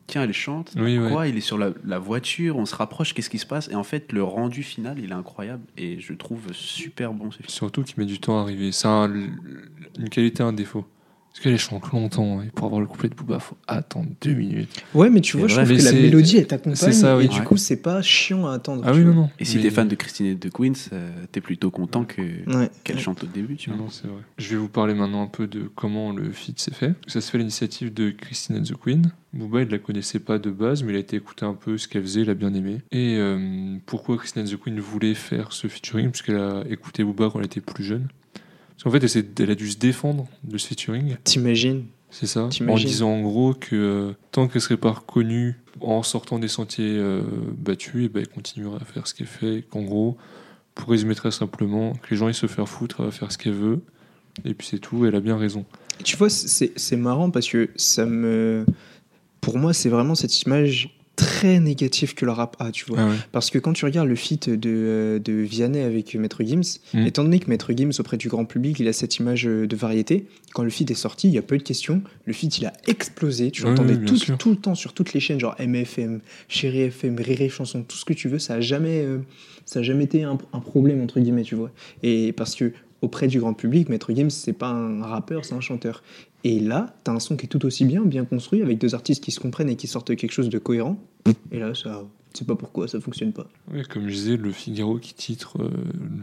Tiens, 0.07 0.25
elle 0.25 0.33
chante. 0.33 0.73
Oui, 0.77 0.99
ouais. 0.99 1.11
Quoi 1.11 1.29
Il 1.29 1.37
est 1.37 1.41
sur 1.41 1.57
la, 1.59 1.71
la 1.85 1.99
voiture, 1.99 2.57
on 2.57 2.67
se 2.67 2.75
rapproche, 2.75 3.15
qu'est-ce 3.15 3.31
qui 3.31 3.39
se 3.39 3.47
passe? 3.47 3.69
Et 3.69 3.75
en 3.75 3.85
fait, 3.85 4.13
le 4.13 4.23
rendu 4.23 4.63
final, 4.63 4.99
il 4.99 5.11
est 5.11 5.15
incroyable 5.15 5.63
et 5.79 6.01
je 6.01 6.13
trouve 6.13 6.53
super 6.53 7.13
bon 7.15 7.31
ce 7.31 7.39
film. 7.39 7.49
Surtout 7.49 7.83
qu'il 7.83 7.95
met 7.99 8.05
du 8.07 8.19
temps 8.19 8.39
à 8.39 8.43
arriver. 8.43 8.73
C'est 8.73 8.89
un- 8.89 9.11
une 9.99 10.09
qualité, 10.11 10.43
un 10.43 10.53
défaut. 10.53 10.85
Parce 11.33 11.45
qu'elle 11.45 11.59
chante 11.59 11.91
longtemps. 11.93 12.43
Et 12.43 12.49
pour 12.51 12.67
avoir 12.67 12.81
le 12.83 12.87
couplet 12.87 13.09
de 13.09 13.15
Booba, 13.15 13.39
faut 13.39 13.57
attendre 13.67 14.09
deux 14.21 14.35
minutes. 14.35 14.85
Ouais, 14.95 15.09
mais 15.09 15.23
tu 15.23 15.39
vois, 15.39 15.49
je 15.49 15.55
trouve 15.55 15.77
que 15.79 15.83
la 15.83 15.93
mélodie, 15.93 16.37
elle 16.37 16.47
t'accompagne. 16.47 16.77
c'est 16.77 16.93
ça, 16.93 17.17
oui. 17.17 17.25
Et 17.25 17.29
du 17.29 17.39
Ouais. 17.39 17.45
coup, 17.47 17.57
c'est 17.57 17.81
pas 17.81 18.03
chiant 18.03 18.47
à 18.47 18.53
attendre. 18.53 18.83
Ah 18.87 18.93
oui, 18.93 19.03
non, 19.03 19.15
non. 19.15 19.31
Et 19.41 19.47
si 19.47 19.57
Mais- 19.57 19.63
t'es 19.63 19.71
fan 19.71 19.89
de 19.89 19.95
Christine 19.95 20.27
et 20.27 20.35
de 20.35 20.49
Queens, 20.51 20.73
euh, 20.93 21.11
t'es 21.33 21.41
plutôt 21.41 21.71
content 21.71 22.05
que 22.05 22.21
Ouais. 22.21 22.71
qu'elle 22.85 22.99
chante 22.99 23.25
au 23.25 23.27
début, 23.27 23.57
tu 23.57 23.71
vois. 23.71 23.79
non, 23.79 23.89
c'est 23.89 24.07
vrai. 24.07 24.21
Je 24.37 24.51
vais 24.51 24.57
vous 24.57 24.69
parler 24.69 24.93
maintenant 24.93 25.23
un 25.23 25.27
peu 25.27 25.47
de 25.47 25.71
comment 25.75 26.13
le 26.13 26.31
feat 26.33 26.61
s'est 26.61 26.75
fait. 26.75 26.93
Ça 27.07 27.23
se 27.23 27.31
fait 27.31 27.39
à 27.39 27.41
l'initiative 27.41 27.95
de 27.95 28.11
Christine 28.11 28.59
and 28.59 28.65
the 28.65 28.75
Queen. 28.79 29.11
Booba, 29.33 29.63
il 29.63 29.69
la 29.69 29.79
connaissait 29.79 30.19
pas 30.19 30.39
de 30.39 30.51
base, 30.51 30.83
mais 30.83 30.93
il 30.93 30.97
a 30.97 30.99
été 30.99 31.17
écouté 31.17 31.47
un 31.47 31.55
peu 31.55 31.79
ce 31.79 31.89
qu'elle 31.89 32.03
faisait, 32.03 32.21
il 32.21 32.29
a 32.31 32.35
bien 32.35 32.53
aimé. 32.53 32.83
Et 32.93 33.17
euh, 33.17 33.77
pourquoi 33.87 34.19
Christine 34.19 34.43
and 34.43 34.45
the 34.51 34.61
Queen 34.61 34.79
voulait 34.79 35.15
faire 35.15 35.53
ce 35.53 35.67
featuring? 35.69 36.11
Puisqu'elle 36.11 36.37
a 36.37 36.63
écouté 36.69 37.03
Booba 37.03 37.31
quand 37.33 37.39
elle 37.41 37.47
était 37.47 37.63
plus 37.63 37.85
jeune. 37.85 38.09
Parce 38.83 38.85
qu'en 38.85 38.91
fait, 38.91 39.03
elle, 39.05 39.09
s'est- 39.11 39.41
elle 39.41 39.51
a 39.51 39.55
dû 39.55 39.71
se 39.71 39.79
défendre 39.79 40.27
de 40.45 40.59
ce 40.59 40.67
featuring. 40.69 41.17
T'imagines? 41.25 41.85
C'est 42.11 42.27
ça. 42.27 42.45
En 42.45 42.49
T'imagines? 42.49 42.89
disant 42.89 43.11
en 43.11 43.23
gros 43.23 43.55
que 43.55 43.75
euh, 43.77 44.13
tant 44.33 44.49
qu'elle 44.49 44.61
serait 44.61 44.77
pas 44.77 44.91
reconnue 44.91 45.55
en 45.81 46.03
sortant 46.03 46.39
des 46.39 46.49
sentiers 46.49 46.97
euh, 46.99 47.23
battus, 47.57 48.05
et 48.05 48.09
ben, 48.09 48.21
elle 48.21 48.29
continuerait 48.29 48.79
à 48.81 48.85
faire 48.85 49.07
ce 49.07 49.15
qu'elle 49.15 49.27
fait. 49.27 49.55
Et 49.59 49.63
Qu'en 49.63 49.83
gros, 49.83 50.17
pour 50.75 50.91
résumer 50.91 51.15
très 51.15 51.31
simplement, 51.31 51.93
que 51.95 52.11
les 52.11 52.17
gens 52.17 52.29
ils 52.29 52.35
se 52.35 52.47
faire 52.47 52.69
foutre, 52.69 52.97
elle 53.01 53.07
va 53.07 53.11
faire 53.13 53.33
ce 53.33 53.39
qu'elle 53.39 53.55
veut. 53.55 53.81
Et 54.45 54.55
puis 54.55 54.67
c'est 54.67 54.79
tout, 54.79 55.07
elle 55.07 55.15
a 55.15 55.21
bien 55.21 55.37
raison. 55.39 55.65
Tu 56.05 56.17
vois, 56.17 56.29
c'est 56.31 56.73
c'est 56.77 56.97
marrant 56.97 57.31
parce 57.31 57.49
que 57.49 57.71
ça 57.77 58.05
me. 58.07 58.65
Pour 59.41 59.59
moi, 59.59 59.73
c'est 59.73 59.89
vraiment 59.89 60.15
cette 60.15 60.43
image 60.43 60.99
très 61.17 61.61
négative 61.61 62.15
que 62.15 62.25
le 62.25 62.33
rap 62.33 62.57
a, 62.59 62.71
tu 62.71 62.85
vois. 62.87 62.97
Ah 63.01 63.09
ouais. 63.09 63.17
Parce 63.33 63.51
que 63.51 63.59
quand 63.59 63.73
tu 63.75 63.85
regardes 63.85 64.09
le 64.09 64.15
feat 64.17 64.49
de, 64.49 64.71
euh, 64.71 65.19
de 65.19 65.33
Vianney 65.35 65.81
avec 65.81 66.15
Maître 66.15 66.43
Gims, 66.43 66.79
Mm. 66.95 67.07
étant 67.07 67.23
donné 67.25 67.39
que 67.39 67.49
Maître 67.51 67.73
Gims, 67.77 67.91
auprès 67.99 68.17
du 68.17 68.29
grand 68.29 68.45
public, 68.45 68.79
il 68.81 68.89
a 68.89 68.93
cette 68.93 69.17
image 69.19 69.47
euh, 69.47 69.67
de 69.67 69.77
variété, 69.77 70.27
quand 70.55 70.63
le 70.65 70.71
feat 70.71 70.91
est 70.91 70.95
sorti, 70.95 71.29
il 71.29 71.35
y 71.35 71.39
a 71.39 71.43
pas 71.43 71.55
eu 71.55 71.59
de 71.59 71.63
questions. 71.63 72.03
Le 72.25 72.33
feat, 72.33 72.59
il 72.59 72.67
a 72.67 72.73
explosé. 72.87 73.51
Tu 73.51 73.63
l'entendais 73.63 73.97
tout, 73.99 74.19
tout 74.39 74.51
le 74.51 74.57
temps 74.57 74.75
sur 74.75 74.93
toutes 74.95 75.13
les 75.13 75.21
chaînes, 75.21 75.39
genre 75.41 75.55
MFM, 75.61 76.21
Chéri 76.49 76.81
FM, 76.83 77.17
Rire 77.19 77.51
Chanson, 77.51 77.83
tout 77.83 77.97
ce 77.97 78.05
que 78.05 78.13
tu 78.15 78.29
veux. 78.29 78.39
Ça 78.39 78.55
a 78.55 78.61
jamais, 78.61 79.03
euh, 79.05 79.19
ça 79.67 79.81
a 79.81 79.83
jamais 79.83 80.05
été 80.05 80.23
un, 80.23 80.39
un 80.53 80.61
problème, 80.61 81.03
entre 81.03 81.21
guillemets, 81.21 81.43
tu 81.43 81.55
vois. 81.55 81.71
Et 82.03 82.33
parce 82.33 82.55
que 82.55 82.73
auprès 83.03 83.27
du 83.27 83.41
grand 83.41 83.55
public, 83.55 83.89
Maître 83.89 84.13
Gims, 84.15 84.31
c'est 84.31 84.53
pas 84.53 84.69
un 84.69 85.05
rappeur, 85.05 85.45
c'est 85.45 85.55
un 85.55 85.61
chanteur. 85.61 86.03
Et 86.45 86.59
là, 86.59 86.95
t'as 87.05 87.13
un 87.13 87.21
son 87.21 87.37
qui 87.37 87.47
est 87.47 87.49
tout 87.49 87.65
aussi 87.67 87.85
bien, 87.85 88.03
bien 88.03 88.25
construit, 88.25 88.63
avec 88.63 88.79
deux 88.79 88.95
artistes 88.95 89.23
qui 89.23 89.31
se 89.31 89.41
comprennent 89.41 89.69
et 89.69 89.77
qui 89.77 89.87
sortent 89.87 90.17
quelque 90.17 90.33
chose 90.33 90.49
de 90.49 90.59
cohérent. 90.59 90.99
Et 91.53 91.59
là, 91.59 91.75
ça, 91.75 92.05
sais 92.39 92.45
pas 92.45 92.57
pourquoi, 92.57 92.89
ça 92.89 93.01
fonctionne 93.01 93.33
pas. 93.33 93.47
Ouais, 93.73 93.83
comme 93.85 94.09
je 94.09 94.15
disais, 94.15 94.37
le 94.37 94.53
Figaro 94.53 94.99
qui 94.99 95.15
titre 95.15 95.63
euh, 95.63 95.71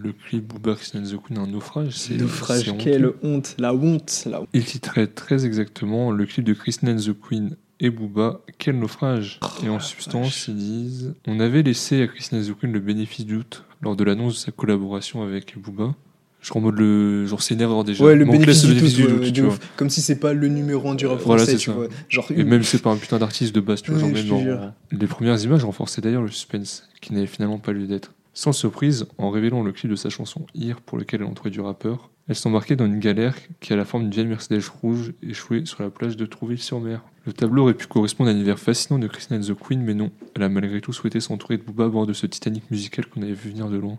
le 0.01 0.13
clip 0.13 0.47
Booba 0.47 0.75
Christian 0.75 1.03
the 1.03 1.17
Queen 1.21 1.37
un 1.39 1.47
naufrage. 1.47 1.93
C'est 1.93 2.15
Naufrage, 2.15 2.73
quelle 2.77 3.11
honte, 3.23 3.55
la 3.59 3.73
honte, 3.73 4.23
la 4.25 4.41
honte. 4.41 4.49
Il 4.53 4.65
titrait 4.65 5.07
très 5.07 5.45
exactement 5.45 6.11
le 6.11 6.25
clip 6.25 6.45
de 6.45 6.53
Christian 6.53 6.95
the 6.95 7.13
Queen 7.19 7.55
et 7.79 7.89
Booba, 7.89 8.41
quel 8.57 8.77
naufrage. 8.77 9.39
et 9.63 9.69
en 9.69 9.79
substance, 9.79 10.47
ils 10.47 10.55
disent 10.55 11.13
On 11.27 11.39
avait 11.39 11.63
laissé 11.63 12.01
à 12.01 12.07
Christian 12.07 12.41
the 12.41 12.53
Queen 12.59 12.71
le 12.71 12.79
bénéfice 12.79 13.25
du 13.25 13.35
doute 13.35 13.63
lors 13.81 13.95
de 13.95 14.03
l'annonce 14.03 14.33
de 14.33 14.39
sa 14.39 14.51
collaboration 14.51 15.23
avec 15.23 15.57
Booba. 15.57 15.95
Je 16.41 16.49
crois 16.49 16.61
en 16.61 16.65
mode 16.65 16.77
le. 16.77 17.25
Genre, 17.25 17.41
c'est 17.41 17.53
une 17.53 17.61
erreur 17.61 17.83
déjà. 17.83 18.03
Ouais, 18.03 18.15
le 18.15 18.25
bénéfice 18.25 18.65
laisse 18.65 18.93
du 18.95 19.03
doute, 19.03 19.19
ouais, 19.19 19.31
tu 19.31 19.41
vois. 19.41 19.55
Comme 19.75 19.89
si 19.89 20.01
c'est 20.01 20.15
pas 20.19 20.33
le 20.33 20.47
numéro 20.47 20.89
1 20.89 20.95
du 20.95 21.05
rap 21.05 21.19
Voilà, 21.25 21.43
français, 21.43 21.57
tu 21.57 21.69
ça. 21.69 21.75
vois. 21.75 21.87
Genre, 22.07 22.25
Et 22.35 22.43
même 22.43 22.63
c'est 22.63 22.81
pas 22.81 22.91
un 22.91 22.97
putain 22.97 23.17
d'artiste 23.19 23.53
de 23.53 23.59
base, 23.61 23.81
tu 23.81 23.91
vois. 23.91 23.99
Genre 23.99 24.09
même. 24.41 24.71
Les 24.91 25.07
premières 25.07 25.41
images 25.43 25.65
renforçaient 25.65 26.01
d'ailleurs 26.01 26.21
le 26.21 26.29
suspense, 26.31 26.87
qui 27.01 27.13
n'avait 27.13 27.27
finalement 27.27 27.57
pas 27.59 27.73
lieu 27.73 27.87
d'être. 27.87 28.13
Sans 28.33 28.53
surprise, 28.53 29.05
en 29.17 29.31
révélant 29.31 29.63
le 29.63 29.73
clip 29.73 29.91
de 29.91 29.97
sa 29.97 30.09
chanson 30.09 30.45
Here, 30.55 30.79
pour 30.85 30.97
lequel 30.97 31.21
elle 31.21 31.27
entourait 31.27 31.49
du 31.49 31.59
rappeur, 31.59 32.09
elle 32.29 32.35
s'embarquait 32.35 32.75
dans 32.77 32.85
une 32.85 32.99
galère 32.99 33.35
qui 33.59 33.73
a 33.73 33.75
la 33.75 33.83
forme 33.85 34.03
d'une 34.03 34.11
vieille 34.11 34.27
Mercedes 34.27 34.61
rouge 34.81 35.13
échouée 35.23 35.63
sur 35.65 35.81
la 35.83 35.89
plage 35.89 36.15
de 36.15 36.25
Trouville-sur-Mer. 36.25 37.01
Le 37.25 37.31
Le 37.31 37.33
tableau 37.33 37.63
aurait 37.63 37.73
pu 37.73 37.87
correspondre 37.87 38.29
à 38.29 38.33
l'univers 38.33 38.59
fascinant 38.59 38.97
de 38.97 39.07
Christine 39.07 39.37
and 39.37 39.41
the 39.41 39.53
Queen, 39.55 39.81
mais 39.81 39.93
non. 39.93 40.09
Elle 40.35 40.43
a 40.43 40.49
malgré 40.49 40.79
tout 40.79 40.93
souhaité 40.93 41.19
s'entourer 41.19 41.57
de 41.57 41.63
Booba 41.63 41.85
à 41.85 41.89
bord 41.89 42.07
de 42.07 42.13
ce 42.13 42.27
Titanic 42.27 42.69
musical 42.71 43.07
qu'on 43.07 43.23
avait 43.23 43.33
vu 43.33 43.49
venir 43.49 43.67
de 43.67 43.77
loin. 43.77 43.97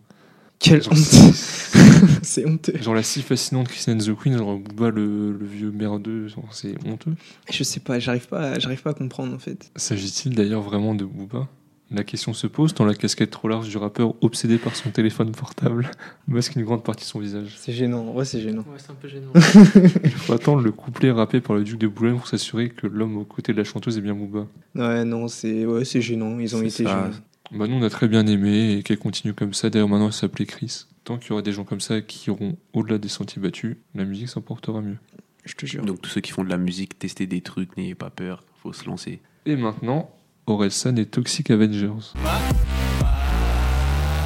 Quelle 0.61 0.83
Genre, 0.83 0.93
honte 0.93 1.35
C'est 2.23 2.47
honteux. 2.49 2.75
Genre 2.81 2.95
la 2.95 3.03
si 3.03 3.23
fascinante 3.23 3.69
Christine 3.69 3.95
and 3.95 4.05
the 4.05 4.15
Queen, 4.15 4.37
genre 4.37 4.59
Booba 4.59 4.91
le, 4.91 5.33
le 5.33 5.47
vieux 5.47 5.71
merdeux, 5.71 6.27
c'est 6.51 6.75
honteux. 6.87 7.15
Je 7.51 7.65
sais 7.65 7.81
pas, 7.81 7.99
j'arrive 7.99 8.29
pas, 8.29 8.59
j'arrive 8.59 8.83
pas 8.83 8.91
à 8.91 8.95
comprendre 8.95 9.35
en 9.35 9.39
fait. 9.39 9.71
S'agit-il 9.77 10.35
d'ailleurs 10.35 10.61
vraiment 10.63 10.95
de 10.95 11.05
Booba? 11.05 11.49
La 11.93 12.05
question 12.05 12.33
se 12.35 12.47
pose 12.47 12.73
tant 12.73 12.85
la 12.85 12.95
casquette 12.95 13.31
trop 13.31 13.49
large 13.49 13.69
du 13.69 13.77
rappeur 13.77 14.15
obsédé 14.21 14.59
par 14.59 14.77
son 14.77 14.91
téléphone 14.91 15.33
portable 15.33 15.91
masque 16.29 16.55
une 16.55 16.63
grande 16.63 16.85
partie 16.85 17.03
de 17.05 17.09
son 17.09 17.19
visage. 17.19 17.57
C'est 17.59 17.73
gênant, 17.73 18.07
en 18.07 18.13
vrai 18.13 18.25
c'est 18.25 18.41
gênant. 18.41 18.63
Ouais, 18.63 18.77
c'est 18.79 18.93
un 18.93 18.95
peu 18.95 19.09
gênant. 19.09 19.33
Il 20.05 20.11
faut 20.11 20.33
attendre 20.35 20.61
le 20.63 20.71
couplet 20.71 21.11
rappé 21.11 21.41
par 21.41 21.57
le 21.57 21.65
duc 21.65 21.79
de 21.79 21.89
Boulogne 21.89 22.17
pour 22.17 22.29
s'assurer 22.29 22.69
que 22.69 22.87
l'homme 22.87 23.17
aux 23.17 23.25
côtés 23.25 23.53
de 23.53 23.59
la 23.59 23.65
chanteuse 23.65 23.99
est 23.99 24.03
bien 24.03 24.15
Booba. 24.15 24.47
Ouais, 24.77 25.05
non, 25.05 25.27
c'est 25.27 25.67
ouais, 25.67 25.85
c'est 25.85 26.01
gênant, 26.01 26.39
ils 26.39 26.55
ont 26.55 26.63
été 26.63 26.85
ça. 26.85 26.91
gênants. 26.91 27.17
Bah 27.53 27.67
nous 27.67 27.77
on 27.77 27.83
a 27.83 27.91
très 27.91 28.07
bien 28.07 28.27
aimé 28.27 28.75
et 28.75 28.83
qu'elle 28.83 28.99
continue 28.99 29.35
comme 29.35 29.55
ça. 29.55 29.71
D'ailleurs 29.71 29.89
maintenant 29.89 30.07
elle 30.07 30.13
s'appelait 30.13 30.47
Chris. 30.47 30.85
Tant 31.05 31.19
qu'il 31.19 31.31
y 31.31 31.33
aura 31.33 31.43
des 31.43 31.53
gens 31.53 31.65
comme 31.65 31.81
ça 31.81 32.01
qui 32.01 32.29
iront 32.29 32.57
au-delà 32.73 32.99
des 32.99 33.09
sentiers 33.09 33.43
battus, 33.43 33.77
la 33.95 34.05
musique 34.05 34.29
s'emportera 34.29 34.81
mieux. 34.81 34.99
Je 35.45 35.55
te 35.55 35.67
jure. 35.67 35.85
Donc 35.85 36.01
tous 36.01 36.11
ceux 36.11 36.21
qui 36.21 36.31
font 36.31 36.45
de 36.45 36.49
la 36.51 36.59
musique, 36.59 36.99
tester 36.99 37.27
des 37.27 37.41
trucs, 37.41 37.77
n'ayez 37.77 37.95
pas 37.97 38.11
peur, 38.11 38.45
faut 38.63 38.73
se 38.73 38.85
lancer. 38.85 39.21
Et 39.47 39.57
maintenant, 39.57 40.11
Orelsan 40.47 40.97
et 40.97 41.07
Toxic 41.07 41.51
Avengers. 41.51 42.13
Ma, 42.23 42.39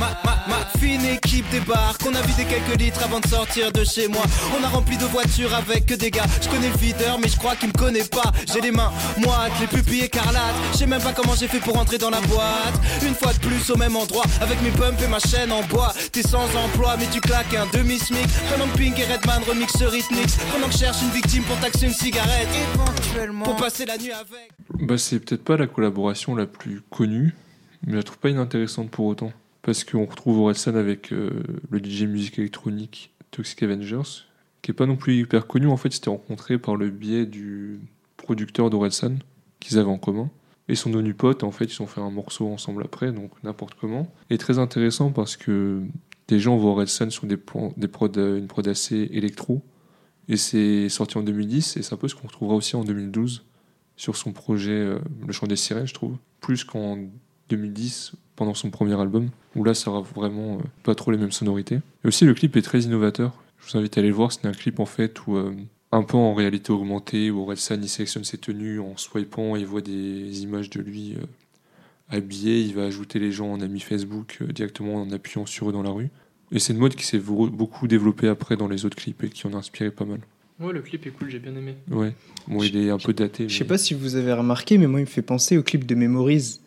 ma, 0.01 0.37
ma 0.49 0.53
fine 0.85 1.07
équipe 1.07 1.49
débarque, 1.51 2.03
on 2.07 2.14
a 2.14 2.20
vidé 2.22 2.45
quelques 2.45 2.78
litres 2.78 3.03
avant 3.03 3.20
de 3.20 3.26
sortir 3.26 3.72
de 3.72 3.85
chez 3.85 4.07
moi. 4.09 4.22
On 4.59 4.62
a 4.62 4.68
rempli 4.68 4.97
de 4.99 5.05
voitures 5.05 5.55
avec 5.55 5.87
que 5.87 5.95
des 5.95 6.11
gars. 6.11 6.26
Je 6.43 6.49
connais 6.49 6.68
le 6.68 6.76
videur, 6.76 7.18
mais 7.18 7.28
je 7.28 7.37
crois 7.37 7.57
qu'il 7.57 7.68
me 7.68 7.72
connaît 7.72 8.05
pas. 8.05 8.30
J'ai 8.53 8.61
les 8.61 8.70
mains 8.70 8.93
moites, 9.18 9.53
les 9.61 9.66
pupilles 9.66 10.05
écarlates. 10.05 10.55
Je 10.72 10.78
sais 10.78 10.87
même 10.87 11.01
pas 11.01 11.12
comment 11.12 11.35
j'ai 11.35 11.49
fait 11.49 11.61
pour 11.61 11.78
entrer 11.78 11.97
dans 11.97 12.11
la 12.11 12.20
boîte. 12.22 12.76
Une 13.07 13.14
fois 13.14 13.32
de 13.32 13.39
plus 13.39 13.70
au 13.70 13.76
même 13.76 13.97
endroit, 13.97 14.24
avec 14.43 14.61
mes 14.62 14.70
pumps 14.70 15.03
et 15.03 15.09
ma 15.09 15.20
chaîne 15.20 15.53
en 15.53 15.62
bois. 15.62 15.93
T'es 16.12 16.22
sans 16.22 16.45
emploi, 16.55 16.97
mais 16.99 17.07
tu 17.11 17.20
claques 17.20 17.55
un 17.55 17.66
demi-smic. 17.72 18.28
Pendant 18.51 18.70
que 18.70 18.76
Pink 18.76 18.99
et 18.99 19.05
Redman 19.05 19.43
remixent 19.49 19.78
ce 19.78 19.85
rythmix. 19.85 20.37
Pendant 20.53 20.66
que 20.66 20.74
je 20.74 20.78
cherche 20.78 21.01
une 21.03 21.11
victime 21.11 21.45
pour 21.45 21.59
taxer 21.61 21.87
une 21.87 21.95
cigarette. 21.95 22.49
Éventuellement, 22.74 23.45
pour 23.47 23.57
passer 23.57 23.87
la 23.87 23.97
nuit 23.97 24.12
avec. 24.12 24.51
Bah 24.80 24.99
c'est 24.99 25.18
peut-être 25.18 25.45
pas 25.45 25.57
la 25.57 25.66
collaboration 25.66 26.35
la 26.35 26.47
plus 26.47 26.82
connue, 26.91 27.35
mais 27.87 27.93
je 27.93 27.97
la 27.97 28.03
trouve 28.03 28.18
pas 28.18 28.28
inintéressante 28.28 28.91
pour 28.91 29.07
autant. 29.07 29.32
Parce 29.64 29.82
qu'on 29.82 30.04
retrouve 30.04 30.40
Orelsan 30.40 30.74
avec 30.74 31.10
euh, 31.10 31.42
le 31.70 31.78
DJ 31.78 32.02
musique 32.02 32.38
électronique 32.38 33.14
Toxic 33.30 33.62
Avengers, 33.62 34.26
qui 34.60 34.70
est 34.70 34.74
pas 34.74 34.84
non 34.84 34.96
plus 34.96 35.16
hyper 35.16 35.46
connu. 35.46 35.68
En 35.68 35.78
fait, 35.78 35.90
c'était 35.90 36.10
rencontré 36.10 36.58
par 36.58 36.76
le 36.76 36.90
biais 36.90 37.24
du 37.24 37.80
producteur 38.18 38.68
d'Orelsan, 38.68 39.16
qu'ils 39.60 39.78
avaient 39.78 39.88
en 39.88 39.96
commun. 39.96 40.30
Et 40.68 40.74
sont 40.74 40.90
devenus 40.90 41.16
potes, 41.16 41.44
en 41.44 41.50
fait, 41.50 41.64
ils 41.64 41.82
ont 41.82 41.86
fait 41.86 42.02
un 42.02 42.10
morceau 42.10 42.46
ensemble 42.46 42.82
après, 42.84 43.10
donc 43.10 43.30
n'importe 43.42 43.74
comment. 43.74 44.12
Et 44.28 44.36
très 44.36 44.58
intéressant 44.58 45.10
parce 45.12 45.38
que 45.38 45.82
des 46.28 46.38
gens 46.38 46.58
voient 46.58 46.72
Orelsan 46.72 47.08
sur 47.08 47.26
des, 47.26 47.38
des 47.78 47.88
prods, 47.88 48.12
euh, 48.18 48.38
une 48.38 48.48
prod 48.48 48.68
assez 48.68 49.08
électro. 49.12 49.62
Et 50.28 50.36
c'est 50.36 50.90
sorti 50.90 51.16
en 51.16 51.22
2010, 51.22 51.78
et 51.78 51.82
c'est 51.82 51.94
un 51.94 51.98
peu 51.98 52.08
ce 52.08 52.14
qu'on 52.14 52.28
retrouvera 52.28 52.54
aussi 52.54 52.76
en 52.76 52.84
2012 52.84 53.46
sur 53.96 54.16
son 54.16 54.32
projet 54.32 54.72
euh, 54.72 54.98
Le 55.26 55.32
Chant 55.32 55.46
des 55.46 55.56
Sirènes, 55.56 55.86
je 55.86 55.94
trouve. 55.94 56.18
Plus 56.40 56.64
qu'en 56.64 56.98
2010, 57.48 58.14
pendant 58.37 58.55
son 58.55 58.70
premier 58.70 59.01
album, 59.01 59.28
où 59.55 59.64
là, 59.64 59.74
ça 59.74 59.91
aura 59.91 60.01
vraiment 60.01 60.57
euh, 60.57 60.62
pas 60.82 60.95
trop 60.95 61.11
les 61.11 61.18
mêmes 61.18 61.32
sonorités. 61.32 61.80
Et 62.05 62.09
aussi, 62.09 62.24
le 62.24 62.35
clip 62.35 62.57
est 62.57 62.62
très 62.62 62.80
innovateur. 62.80 63.32
Je 63.59 63.72
vous 63.72 63.78
invite 63.78 63.97
à 63.97 64.01
aller 64.01 64.09
le 64.09 64.14
voir. 64.14 64.32
C'est 64.32 64.47
un 64.47 64.53
clip, 64.53 64.80
en 64.80 64.87
fait, 64.87 65.26
où, 65.26 65.37
euh, 65.37 65.55
un 65.95 66.03
peu 66.03 66.16
en 66.16 66.35
réalité 66.35 66.72
augmentée, 66.72 67.30
où 67.30 67.41
Orelsan, 67.41 67.78
il 67.80 67.89
sélectionne 67.89 68.24
ses 68.24 68.39
tenues 68.39 68.80
en 68.80 68.97
swipant, 68.97 69.57
il 69.57 69.64
voit 69.64 69.80
des 69.80 70.43
images 70.43 70.70
de 70.70 70.80
lui 70.80 71.14
euh, 71.14 71.24
habillé. 72.09 72.61
Il 72.61 72.74
va 72.74 72.85
ajouter 72.85 73.18
les 73.18 73.32
gens 73.32 73.53
en 73.53 73.61
ami 73.61 73.80
Facebook 73.80 74.39
euh, 74.43 74.53
directement 74.53 74.97
en 74.97 75.11
appuyant 75.12 75.47
sur 75.47 75.70
eux 75.70 75.72
dans 75.72 75.82
la 75.82 75.91
rue. 75.91 76.11
Et 76.53 76.59
c'est 76.59 76.72
une 76.72 76.78
mode 76.78 76.95
qui 76.95 77.07
s'est 77.07 77.18
beaucoup 77.18 77.89
développée 77.89 78.28
après 78.28 78.57
dans 78.57 78.68
les 78.68 78.85
autres 78.85 78.97
clips 78.97 79.22
et 79.24 79.28
qui 79.28 79.47
en 79.47 79.55
a 79.55 79.57
inspiré 79.57 79.91
pas 79.91 80.05
mal. 80.05 80.20
Ouais, 80.61 80.72
le 80.72 80.82
clip 80.82 81.05
est 81.07 81.11
cool, 81.11 81.30
j'ai 81.30 81.41
bien 81.41 81.55
aimé. 81.57 81.74
Ouais. 81.91 82.12
Bon, 82.47 82.62
il 82.62 82.76
est 82.76 82.91
un 82.91 82.99
peu 82.99 83.12
daté. 83.12 83.49
Je 83.49 83.57
sais 83.57 83.64
pas 83.64 83.78
si 83.78 83.95
vous 83.95 84.14
avez 84.14 84.32
remarqué, 84.32 84.78
mais 84.78 84.87
moi 84.87 85.01
il 85.01 85.05
me 85.05 85.09
fait 85.09 85.22
penser 85.22 85.57
au 85.59 85.62
clip 85.62 85.85
de 85.85 85.95
Memories 85.95 86.61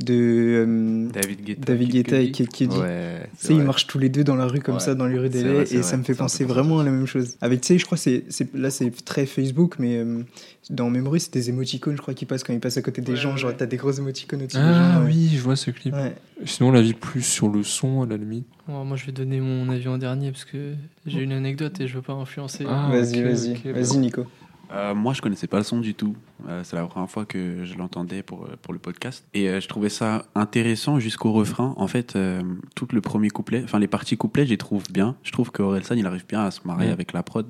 de 0.00 0.14
euh, 0.14 1.08
David 1.12 1.44
Guetta. 1.44 1.62
David 1.64 1.88
Guetta 1.90 2.20
et 2.20 2.30
Kid 2.30 2.48
Cudi. 2.50 2.76
Ouais. 2.76 3.28
Tu 3.40 3.46
sais, 3.46 3.54
ils 3.54 3.62
marchent 3.62 3.86
tous 3.86 3.98
les 3.98 4.08
deux 4.10 4.24
dans 4.24 4.36
la 4.36 4.46
rue 4.46 4.60
comme 4.60 4.74
Ouais. 4.74 4.80
ça, 4.80 4.94
dans 4.94 5.06
les 5.06 5.18
rues 5.18 5.30
d'LA, 5.30 5.52
vrai, 5.54 5.62
et 5.62 5.66
ça 5.66 5.80
vrai. 5.90 5.96
me 5.98 6.02
fait 6.02 6.14
penser 6.14 6.44
vraiment 6.44 6.80
à 6.80 6.84
la 6.84 6.90
même 6.90 7.06
chose. 7.06 7.36
Avec, 7.40 7.62
tu 7.62 7.68
sais, 7.68 7.78
je 7.78 7.86
crois, 7.86 7.96
c'est, 7.96 8.24
c'est, 8.28 8.52
là 8.54 8.70
c'est 8.70 8.90
très 9.04 9.24
Facebook, 9.24 9.76
mais 9.78 9.96
euh, 9.96 10.22
dans 10.68 10.90
Memory, 10.90 11.20
c'est 11.20 11.32
des 11.32 11.48
émoticônes, 11.48 11.96
je 11.96 12.02
crois, 12.02 12.12
qui 12.12 12.26
passent 12.26 12.44
quand 12.44 12.52
ils 12.52 12.60
passent 12.60 12.76
à 12.76 12.82
côté 12.82 13.00
des 13.00 13.12
Ouais, 13.12 13.16
gens. 13.16 13.32
ouais, 13.32 13.38
Genre, 13.38 13.56
t'as 13.56 13.64
des 13.66 13.78
gros 13.78 13.92
émoticônes 13.92 14.42
au-dessus 14.42 14.58
des 14.58 14.62
Ah 14.62 14.94
gens. 14.96 15.00
ouais. 15.04 15.06
oui, 15.12 15.30
je 15.34 15.40
vois 15.40 15.56
ce 15.56 15.70
clip. 15.70 15.94
Ouais. 15.94 16.14
Sinon, 16.44 16.72
la 16.72 16.82
vie 16.82 16.92
plus 16.92 17.22
sur 17.22 17.48
le 17.48 17.62
son, 17.62 18.02
à 18.02 18.06
la 18.06 18.18
limite. 18.18 18.46
Moi, 18.68 18.96
je 18.96 19.06
vais 19.06 19.12
donner 19.12 19.40
mon 19.40 19.68
avis 19.70 19.88
en 19.88 19.96
dernier 19.96 20.30
parce 20.32 20.44
que 20.44 20.74
j'ai 21.06 21.20
une 21.20 21.32
anecdote 21.32 21.80
et 21.80 21.86
je 21.86 21.94
veux 21.94 22.02
pas 22.02 22.12
influencer. 22.14 22.64
Ah, 22.68 22.88
vas-y, 22.90 23.22
vas-y, 23.22 23.54
vas-y. 23.72 23.96
Nico. 23.98 24.24
Euh, 24.72 24.94
moi, 24.94 25.12
je 25.14 25.22
connaissais 25.22 25.46
pas 25.46 25.58
le 25.58 25.62
son 25.64 25.80
du 25.80 25.94
tout. 25.94 26.16
Euh, 26.48 26.62
c'est 26.64 26.76
la 26.76 26.84
première 26.86 27.08
fois 27.10 27.24
que 27.24 27.64
je 27.64 27.74
l'entendais 27.76 28.22
pour, 28.22 28.44
euh, 28.44 28.56
pour 28.62 28.72
le 28.72 28.78
podcast. 28.78 29.24
Et 29.32 29.48
euh, 29.48 29.60
je 29.60 29.68
trouvais 29.68 29.88
ça 29.88 30.24
intéressant 30.34 30.98
jusqu'au 30.98 31.32
refrain. 31.32 31.74
En 31.76 31.86
fait, 31.86 32.16
euh, 32.16 32.42
tout 32.74 32.88
le 32.92 33.00
premier 33.00 33.30
couplet, 33.30 33.62
enfin 33.64 33.78
les 33.78 33.86
parties 33.86 34.16
couplets, 34.16 34.44
je 34.44 34.50
les 34.50 34.56
trouve 34.58 34.82
bien. 34.90 35.16
Je 35.22 35.30
trouve 35.32 35.50
que 35.50 35.62
Orelsan, 35.62 35.94
il 35.96 36.06
arrive 36.06 36.26
bien 36.26 36.40
à 36.42 36.50
se 36.50 36.60
marier 36.66 36.86
Ouais. 36.88 36.92
avec 36.92 37.12
la 37.12 37.22
prod. 37.22 37.46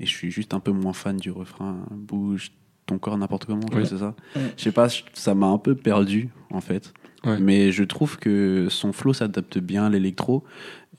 Et 0.00 0.06
je 0.06 0.10
suis 0.10 0.30
juste 0.30 0.54
un 0.54 0.60
peu 0.60 0.72
moins 0.72 0.92
fan 0.92 1.16
du 1.16 1.30
refrain. 1.30 1.76
Bouge 1.90 2.52
ton 2.86 2.98
corps 2.98 3.18
n'importe 3.18 3.46
comment, 3.46 3.66
crois, 3.66 3.84
c'est 3.84 3.98
ça. 3.98 4.14
Ouais. 4.36 4.42
Je 4.56 4.62
sais 4.62 4.72
pas, 4.72 4.88
ça 5.12 5.34
m'a 5.34 5.46
un 5.48 5.58
peu 5.58 5.74
perdu, 5.74 6.28
en 6.50 6.60
fait. 6.60 6.94
Ouais. 7.24 7.38
Mais 7.40 7.72
je 7.72 7.82
trouve 7.82 8.18
que 8.18 8.68
son 8.70 8.92
flow 8.92 9.12
s'adapte 9.12 9.58
bien 9.58 9.86
à 9.86 9.90
l'électro. 9.90 10.44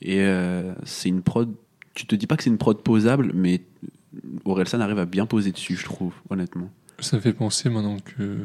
Et 0.02 0.20
euh, 0.20 0.74
c'est 0.84 1.08
une 1.08 1.22
prod. 1.22 1.52
Tu 1.94 2.06
te 2.06 2.14
dis 2.14 2.26
pas 2.26 2.36
que 2.36 2.42
c'est 2.44 2.50
une 2.50 2.58
prod 2.58 2.80
posable, 2.82 3.32
mais 3.34 3.62
Orelsan 4.44 4.80
arrive 4.80 4.98
à 4.98 5.04
bien 5.06 5.26
poser 5.26 5.52
dessus, 5.52 5.76
je 5.76 5.84
trouve, 5.84 6.12
honnêtement. 6.30 6.70
Ça 7.00 7.20
fait 7.20 7.32
penser 7.32 7.68
maintenant 7.68 7.98
que 8.04 8.38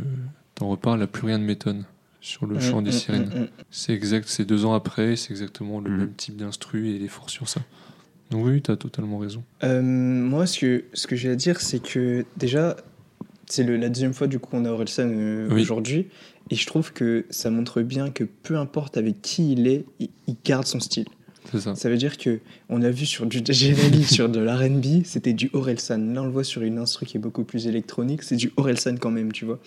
t'en 0.56 0.70
reparles, 0.70 1.02
à 1.02 1.08
plus 1.08 1.26
rien 1.28 1.38
ne 1.38 1.46
m'étonne 1.46 1.86
sur 2.22 2.46
le 2.46 2.60
chant 2.60 2.82
Mm, 2.82 2.84
des 2.86 2.90
mm, 2.90 2.94
sirènes. 2.94 3.26
mm, 3.34 3.40
mm. 3.42 3.48
C'est 3.72 3.94
exact, 3.94 4.28
c'est 4.28 4.46
deux 4.46 4.66
ans 4.66 4.74
après, 4.74 5.16
c'est 5.16 5.32
exactement 5.32 5.80
le 5.82 5.90
même 5.90 6.14
type 6.14 6.38
d'instru 6.38 6.90
et 6.90 6.96
il 6.96 7.04
est 7.04 7.08
fort 7.10 7.30
sur 7.30 7.50
ça. 7.50 7.62
Donc 8.32 8.46
oui, 8.46 8.62
t'as 8.62 8.76
totalement 8.78 9.18
raison. 9.18 9.44
Euh, 9.64 9.82
moi, 9.82 10.46
ce 10.46 10.60
que, 10.60 10.84
ce 10.94 11.08
que 11.08 11.16
j'ai 11.16 11.30
à 11.30 11.36
dire, 11.36 11.60
c'est 11.62 11.82
que 11.82 12.26
déjà, 12.38 12.78
c'est 13.48 13.64
la 13.64 13.90
deuxième 13.90 14.14
fois 14.14 14.28
du 14.28 14.40
coup 14.40 14.52
qu'on 14.52 14.66
a 14.66 14.70
Orelsan 14.70 15.10
euh, 15.10 15.50
Oui. 15.52 15.62
aujourd'hui, 15.62 16.08
et 16.50 16.56
je 16.56 16.66
trouve 16.66 16.94
que 16.94 17.26
ça 17.30 17.50
montre 17.50 17.82
bien 17.82 18.10
que 18.12 18.24
peu 18.24 18.58
importe 18.58 18.98
avec 18.98 19.22
qui 19.22 19.52
il 19.54 19.68
est, 19.68 19.86
il, 20.00 20.10
il 20.28 20.36
garde 20.46 20.66
son 20.66 20.80
style. 20.80 21.06
Ça. 21.60 21.76
Ça 21.76 21.90
veut 21.90 21.98
dire 21.98 22.18
que 22.18 22.40
on 22.70 22.82
a 22.82 22.90
vu 22.90 23.06
sur 23.06 23.26
du 23.26 23.42
Generali, 23.48 24.04
sur 24.04 24.30
de 24.30 24.40
l'R&B, 24.40 25.04
c'était 25.06 25.34
du 25.34 25.50
Orelsan. 25.54 26.14
Là, 26.14 26.22
on 26.22 26.26
le 26.26 26.32
voit 26.32 26.44
sur 26.44 26.62
une 26.62 26.78
instru 26.78 27.06
qui 27.06 27.18
est 27.18 27.20
beaucoup 27.20 27.44
plus 27.44 27.68
électronique, 27.68 28.24
c'est 28.24 28.36
du 28.36 28.52
Orelsan 28.58 28.96
quand 29.00 29.12
même, 29.12 29.32
tu 29.32 29.46
vois. 29.46 29.60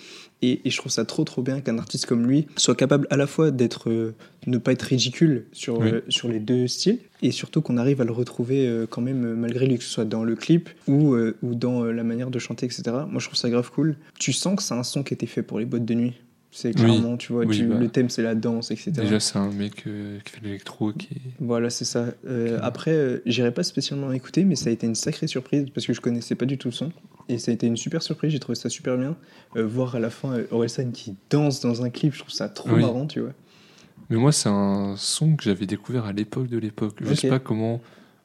Et, 0.42 0.60
et 0.64 0.70
je 0.70 0.76
trouve 0.76 0.92
ça 0.92 1.04
trop 1.04 1.24
trop 1.24 1.42
bien 1.42 1.60
qu'un 1.60 1.78
artiste 1.78 2.06
comme 2.06 2.26
lui 2.26 2.46
soit 2.56 2.74
capable 2.74 3.06
à 3.10 3.16
la 3.16 3.26
fois 3.26 3.50
d'être, 3.50 3.88
euh, 3.90 4.14
ne 4.46 4.58
pas 4.58 4.72
être 4.72 4.82
ridicule 4.82 5.46
sur 5.52 5.78
Oui. 5.78 5.90
euh, 5.90 6.00
sur 6.08 6.28
les 6.28 6.40
deux 6.40 6.66
styles, 6.68 6.98
et 7.22 7.30
surtout 7.30 7.62
qu'on 7.62 7.76
arrive 7.78 8.00
à 8.00 8.04
le 8.04 8.12
retrouver 8.12 8.66
euh, 8.68 8.86
quand 8.88 9.00
même 9.00 9.34
malgré 9.34 9.66
lui, 9.66 9.78
que 9.78 9.84
ce 9.84 9.90
soit 9.90 10.04
dans 10.04 10.24
le 10.24 10.34
clip 10.36 10.68
ou 10.88 11.16
ou 11.42 11.54
dans 11.54 11.84
la 11.84 12.04
manière 12.04 12.30
de 12.30 12.38
chanter, 12.38 12.66
etc. 12.66 12.82
Moi, 13.08 13.20
je 13.20 13.26
trouve 13.26 13.38
ça 13.38 13.48
grave 13.50 13.70
cool. 13.70 13.96
Tu 14.18 14.32
sens 14.32 14.56
que 14.56 14.62
c'est 14.62 14.74
un 14.74 14.82
son 14.82 15.02
qui 15.02 15.14
a 15.14 15.16
été 15.16 15.26
fait 15.26 15.42
pour 15.42 15.58
les 15.58 15.64
boîtes 15.64 15.84
de 15.84 15.94
nuit. 15.94 16.14
C'est 16.59 16.68
Oui. 16.68 16.74
clairement, 16.74 17.18
tu 17.18 17.34
vois, 17.34 17.44
Oui, 17.44 17.54
tu- 17.59 17.66
bah. 17.66 17.76
le 17.78 17.88
thème 17.90 18.09
c'est 18.09 18.22
la 18.22 18.34
danse, 18.34 18.70
etc. 18.70 18.90
Déjà, 18.92 19.20
c'est 19.20 19.36
un 19.36 19.50
mec 19.50 19.82
euh, 19.86 20.18
qui 20.24 20.32
fait 20.32 20.40
de 20.40 20.46
l'électro 20.46 20.90
qui. 20.92 21.11
Voilà, 21.38 21.68
c'est 21.68 21.84
ça. 21.84 22.07
Euh. 22.26 22.59
Après, 22.62 22.92
euh, 22.92 23.18
j'irai 23.26 23.52
pas 23.52 23.62
spécialement 23.62 24.11
écouter, 24.11 24.46
mais 24.46 24.54
ça 24.57 24.70
a 24.70 24.72
été 24.72 24.86
une 24.86 24.94
sacrée 24.94 25.26
surprise 25.26 25.66
parce 25.74 25.86
que 25.86 25.92
je 25.92 26.00
connaissais 26.00 26.34
pas 26.34 26.46
du 26.46 26.57
tout 26.57 26.68
le 26.68 26.72
son. 26.72 26.92
Et 27.28 27.36
ça 27.36 27.50
a 27.50 27.54
été 27.54 27.66
une 27.66 27.76
super 27.76 28.00
surprise, 28.02 28.30
j'ai 28.32 28.38
trouvé 28.40 28.57
ça 28.57 28.70
super 28.70 28.96
bien. 28.96 29.16
Euh, 29.57 29.66
voir 29.66 29.96
à 29.96 29.98
la 30.00 30.09
fin 30.09 30.38
Orelsan 30.50 30.92
qui 30.92 31.14
danse 31.28 31.61
dans 31.61 31.82
un 31.84 31.90
clip, 31.90 32.14
je 32.14 32.20
trouve 32.20 32.32
ça 32.32 32.48
trop 32.48 32.70
Oui. 32.70 32.80
marrant, 32.80 33.07
tu 33.07 33.20
vois. 33.20 33.34
Mais 34.09 34.16
moi, 34.16 34.32
c'est 34.32 34.48
un 34.48 34.94
son 34.96 35.36
que 35.36 35.44
j'avais 35.44 35.66
découvert 35.66 36.07
à 36.07 36.14
l'époque 36.14 36.48
de 36.48 36.57
l'époque. 36.57 36.94
Je 37.02 37.11
Ok. 37.11 37.16
sais 37.18 37.28
pas 37.28 37.38
comment. 37.38 37.82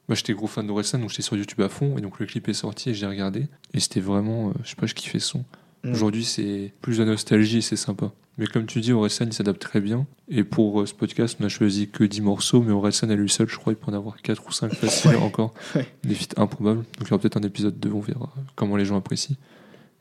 Moi, 0.08 0.16
j'étais 0.16 0.32
gros 0.32 0.46
fan 0.46 0.66
d'Orelsan, 0.66 0.98
donc 1.00 1.10
j'étais 1.10 1.20
sur 1.22 1.36
YouTube 1.36 1.60
à 1.60 1.68
fond, 1.68 1.98
et 1.98 2.00
donc 2.00 2.18
le 2.18 2.24
clip 2.24 2.48
est 2.48 2.54
sorti 2.54 2.88
et 2.90 2.94
j'ai 2.94 3.06
regardé. 3.06 3.46
Et 3.74 3.80
c'était 3.80 4.00
vraiment. 4.00 4.54
je 4.64 4.70
sais 4.70 4.76
pas, 4.76 4.86
je 4.86 4.94
kiffais 4.94 5.18
son. 5.18 5.44
Mm. 5.84 5.92
Aujourd'hui, 5.92 6.24
c'est 6.24 6.72
plus 6.80 6.98
de 6.98 7.04
la 7.04 7.10
nostalgie 7.10 7.58
et 7.58 7.62
c'est 7.62 7.76
sympa. 7.76 8.12
Mais 8.38 8.46
comme 8.46 8.64
tu 8.66 8.80
dis, 8.80 8.92
Orelsan, 8.92 9.26
il 9.26 9.32
s'adapte 9.32 9.60
très 9.60 9.80
bien. 9.80 10.06
Et 10.28 10.42
pour 10.44 10.80
euh, 10.80 10.86
ce 10.86 10.94
podcast, 10.94 11.36
on 11.40 11.44
a 11.44 11.48
choisi 11.48 11.88
que 11.88 12.02
10 12.04 12.22
morceaux, 12.22 12.62
mais 12.62 12.72
Orelsan 12.72 13.10
à 13.10 13.14
lui 13.14 13.28
seul, 13.28 13.48
je 13.48 13.56
crois, 13.58 13.72
il 13.74 13.76
peut 13.76 13.90
en 13.90 13.94
avoir 13.94 14.16
4 14.22 14.42
ou 14.48 14.52
5 14.52 14.72
faciles 14.74 15.10
Ouais. 15.10 15.16
encore. 15.16 15.52
Ouais. 15.74 15.86
Des 16.04 16.14
feats 16.14 16.40
improbables. 16.40 16.78
Donc 16.98 17.02
il 17.02 17.10
y 17.10 17.12
aura 17.12 17.18
peut-être 17.20 17.36
un 17.36 17.42
épisode 17.42 17.78
2, 17.78 17.90
on 17.92 18.00
verra 18.00 18.32
comment 18.56 18.76
les 18.76 18.84
gens 18.86 18.96
apprécient. 18.96 19.36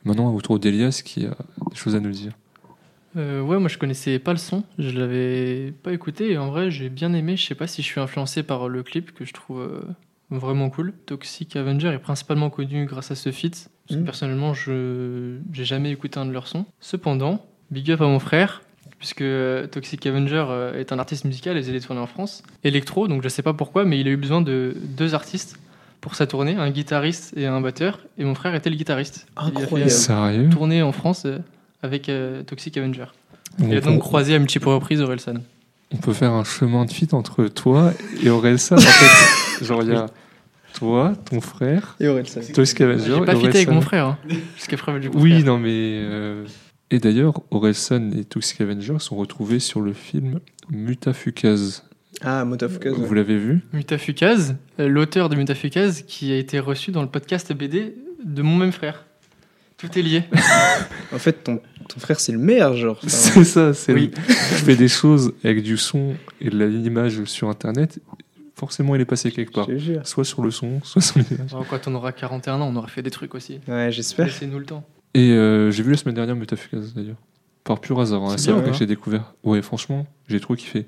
Maintenant, 0.06 0.34
autour 0.34 0.60
d'Elias 0.60 1.02
qui 1.04 1.26
a 1.26 1.36
des 1.70 1.76
choses 1.76 1.96
à 1.96 2.00
nous 2.00 2.12
dire. 2.12 2.32
Euh, 3.18 3.42
ouais, 3.42 3.60
moi 3.60 3.68
je 3.68 3.78
connaissais 3.78 4.18
pas 4.20 4.32
le 4.32 4.38
son, 4.38 4.64
je 4.80 4.92
l'avais 4.98 5.74
pas 5.84 5.92
écouté 5.92 6.32
et 6.32 6.38
en 6.38 6.50
vrai 6.50 6.72
j'ai 6.72 6.88
bien 6.90 7.12
aimé. 7.14 7.36
Je 7.36 7.46
sais 7.46 7.56
pas 7.56 7.68
si 7.68 7.82
je 7.82 7.88
suis 7.88 8.00
influencé 8.00 8.42
par 8.42 8.70
le 8.70 8.84
clip 8.84 9.12
que 9.14 9.26
je 9.26 9.34
trouve 9.34 9.60
euh, 9.60 9.82
vraiment 10.30 10.70
cool. 10.70 10.94
Toxic 11.06 11.58
Avenger 11.58 11.90
est 11.90 12.00
principalement 12.00 12.50
connu 12.50 12.86
grâce 12.86 13.12
à 13.12 13.16
ce 13.16 13.30
feat. 13.34 13.70
Parce 13.92 13.96
que 13.98 14.00
Mhm. 14.00 14.06
personnellement, 14.06 14.54
je 14.54 15.38
j'ai 15.52 15.66
jamais 15.66 15.92
écouté 15.92 16.18
un 16.20 16.26
de 16.26 16.32
leurs 16.32 16.48
sons. 16.48 16.66
Cependant, 16.80 17.46
big 17.72 17.92
up 17.92 18.00
à 18.02 18.06
mon 18.06 18.20
frère, 18.20 18.62
puisque 19.00 19.22
euh, 19.22 19.68
Toxic 19.68 20.06
Avenger 20.06 20.46
euh, 20.50 20.80
est 20.80 20.94
un 20.94 21.00
artiste 21.00 21.26
musical 21.26 21.58
et 21.58 21.68
il 21.68 21.76
est 21.76 21.82
tourné 21.82 22.00
en 22.00 22.08
France. 22.08 22.42
Électro, 22.64 23.08
donc 23.10 23.22
je 23.22 23.28
sais 23.30 23.42
pas 23.42 23.54
pourquoi, 23.54 23.84
mais 23.84 24.00
il 24.00 24.08
a 24.08 24.12
eu 24.12 24.18
besoin 24.18 24.42
de 24.42 24.76
deux 24.98 25.14
artistes 25.14 25.58
pour 26.00 26.16
sa 26.16 26.26
tournée, 26.26 26.56
un 26.56 26.70
guitariste 26.70 27.34
et 27.36 27.48
un 27.48 27.60
batteur. 27.60 28.00
Et 28.18 28.24
mon 28.24 28.34
frère 28.34 28.56
était 28.56 28.70
le 28.70 28.76
guitariste. 28.78 29.28
Il 29.38 29.58
a 29.58 29.62
Incroyable. 29.62 29.92
fait 29.92 29.98
Sérieux? 29.98 30.46
euh, 30.46 30.50
tournée 30.50 30.82
en 30.82 30.92
France 30.94 31.24
euh, 31.26 31.40
avec 31.84 32.08
euh, 32.08 32.44
Toxic 32.44 32.78
Avenger. 32.78 33.06
on, 33.62 33.68
Il 33.70 33.78
a 33.78 33.82
peut, 33.82 33.90
donc 33.92 34.00
croisé 34.00 34.34
à 34.36 34.40
multiples 34.40 34.70
reprises 34.70 35.02
Orelsan. 35.02 35.34
on 35.94 35.98
peut 35.98 36.14
faire 36.14 36.32
un 36.32 36.44
chemin 36.46 36.86
de 36.86 36.92
fit 36.92 37.10
entre 37.12 37.46
toi 37.50 37.92
et 38.24 38.30
Orelsan. 38.30 38.78
En 38.78 38.80
fait, 38.80 39.66
genre, 39.66 39.84
il 39.84 39.90
y 39.90 39.96
a 39.96 40.06
toi, 40.74 41.14
ton 41.30 41.42
frère, 41.42 41.96
Et 42.00 42.08
Orelsan. 42.08 42.42
Toxic 42.54 42.82
Avenger. 42.82 43.16
J'ai 43.20 43.26
pas 43.26 43.36
fité 43.36 43.48
avec 43.58 43.70
mon 43.70 43.82
frère, 43.82 44.06
hein, 44.08 44.18
jusqu'à 44.56 44.78
preuve 44.78 45.00
du 45.00 45.10
contraire. 45.10 45.24
Oui, 45.38 45.44
non, 45.44 45.58
mais. 45.60 45.70
euh, 45.72 46.46
Et 46.90 47.00
d'ailleurs, 47.00 47.42
Orelsan 47.52 48.12
et 48.12 48.24
Toxic 48.26 48.62
Avenger 48.62 48.96
sont 49.00 49.16
retrouvés 49.16 49.60
sur 49.60 49.82
le 49.82 49.94
film 49.94 50.40
Mutafukaz. 50.70 51.84
Ah, 52.24 52.46
Motafukaz. 52.46 52.94
Vous 52.94 53.14
l'avez 53.14 53.38
vu? 53.38 53.62
Mutafukaz, 53.74 54.56
euh, 54.80 54.88
l'auteur 54.88 55.30
de 55.30 55.36
Mutafukaz, 55.36 56.04
qui 56.08 56.32
a 56.32 56.38
été 56.38 56.60
reçu 56.60 56.92
dans 56.92 57.02
le 57.02 57.08
podcast 57.08 57.52
BD 57.54 57.96
de 58.24 58.42
mon 58.42 58.56
même 58.58 58.72
frère. 58.72 59.06
Tout 59.78 59.88
est 59.98 60.02
lié. 60.02 60.24
En 61.14 61.18
fait, 61.20 61.44
ton, 61.44 61.60
ton 61.90 62.00
frère, 62.00 62.20
c'est 62.22 62.32
le 62.32 62.38
meilleur, 62.38 62.76
genre. 62.78 62.98
Enfin, 63.04 63.10
C'est 63.10 63.44
ça, 63.44 63.74
c'est. 63.74 63.94
Oui. 63.94 64.12
Je 64.28 64.34
fais 64.64 64.76
des 64.78 64.88
choses 64.88 65.34
avec 65.44 65.62
du 65.62 65.76
son 65.76 66.14
et 66.40 66.50
de 66.50 66.66
l'image 66.66 67.24
sur 67.26 67.50
internet. 67.50 68.00
Forcément, 68.62 68.94
il 68.94 69.02
est 69.02 69.06
passé 69.06 69.32
quelque 69.32 69.54
part. 69.54 69.68
Soit 70.04 70.24
sur 70.24 70.44
le 70.44 70.52
son, 70.52 70.82
soit 70.84 71.02
sur 71.02 71.18
l'image. 71.18 71.52
Alors, 71.52 71.66
Quand 71.68 71.88
on 71.88 71.96
aura 71.96 72.12
41 72.12 72.62
ans, 72.62 72.70
on 72.72 72.76
aura 72.76 72.88
fait 72.88 73.02
des 73.02 73.10
trucs 73.10 73.34
aussi. 73.34 73.60
Ouais, 73.68 73.92
j'espère. 73.92 74.28
Laissez-nous 74.28 74.60
le 74.60 74.66
temps. 74.66 74.84
Et 75.16 75.32
euh, 75.32 75.72
j'ai 75.72 75.82
vu 75.82 75.90
la 75.90 75.98
semaine 75.98 76.14
dernière 76.14 76.36
Mutafukaz 76.36 76.94
d'ailleurs. 76.94 77.16
Par 77.64 77.80
pur 77.82 78.00
hasard, 78.00 78.24
hein, 78.24 78.38
C'est 78.38 78.52
ouais. 78.54 78.64
que 78.64 78.74
j'ai 78.74 78.86
découvert. 78.86 79.34
Ouais, 79.44 79.64
franchement, 79.64 80.06
j'ai 80.28 80.40
trop 80.40 80.54
kiffé. 80.54 80.86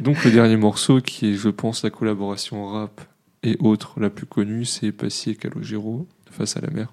Donc 0.00 0.24
le 0.24 0.30
dernier 0.30 0.56
morceau, 0.56 1.02
qui 1.02 1.32
est, 1.32 1.34
je 1.34 1.50
pense, 1.50 1.84
la 1.84 1.90
collaboration 1.90 2.66
rap 2.66 3.02
et 3.42 3.58
autres 3.60 4.00
la 4.00 4.08
plus 4.08 4.24
connue, 4.24 4.64
c'est 4.64 4.90
Passy 4.90 5.32
et 5.32 5.34
Calogero 5.34 6.08
face 6.30 6.56
à 6.56 6.62
la 6.62 6.70
mer. 6.70 6.90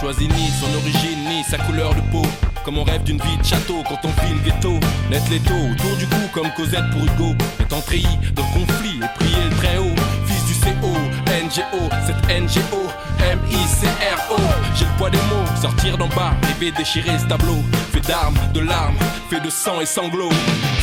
Choisit 0.00 0.32
ni 0.32 0.48
son 0.48 0.74
origine 0.78 1.28
ni 1.28 1.44
sa 1.44 1.58
couleur 1.58 1.94
de 1.94 2.00
peau. 2.10 2.26
Comme 2.64 2.78
on 2.78 2.84
rêve 2.84 3.02
d'une 3.02 3.20
vie 3.20 3.36
de 3.36 3.44
château 3.44 3.82
quand 3.86 3.98
on 4.04 4.08
vit 4.24 4.34
le 4.34 4.40
ghetto. 4.40 4.80
Net 5.10 5.22
l'étau 5.30 5.54
autour 5.72 5.96
du 5.98 6.06
cou 6.06 6.20
comme 6.32 6.50
Cosette 6.56 6.88
pour 6.90 7.04
Hugo. 7.04 7.34
Étant 7.60 7.80
treillis 7.82 8.18
dans 8.34 8.42
le 8.42 8.60
conflit 8.60 8.96
et 8.96 9.18
prier 9.18 9.50
très 9.58 9.76
haut. 9.76 9.94
Fils 10.26 10.44
du 10.46 10.54
CO, 10.54 10.92
NGO, 11.26 11.88
cette 12.06 12.24
NGO, 12.28 12.82
M-I-C-R-O. 13.30 14.36
J'ai 14.74 14.84
le 14.86 14.90
poids 14.96 15.10
des 15.10 15.18
mots, 15.18 15.60
sortir 15.60 15.98
d'en 15.98 16.08
bas, 16.08 16.32
rêver 16.44 16.72
déchirer 16.72 17.18
ce 17.18 17.26
tableau. 17.26 17.62
Fait 17.92 18.00
d'armes, 18.00 18.38
de 18.54 18.60
larmes, 18.60 18.96
fait 19.28 19.40
de 19.40 19.50
sang 19.50 19.80
et 19.80 19.86
sanglots. 19.86 20.32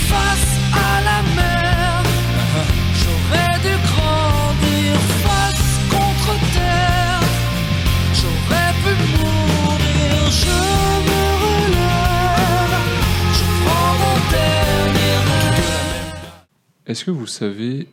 Face 0.09 0.57
à 0.73 1.01
la 1.01 1.21
mer, 1.35 1.56
Est-ce 16.87 17.03
que 17.03 17.11
vous 17.11 17.27
savez 17.27 17.89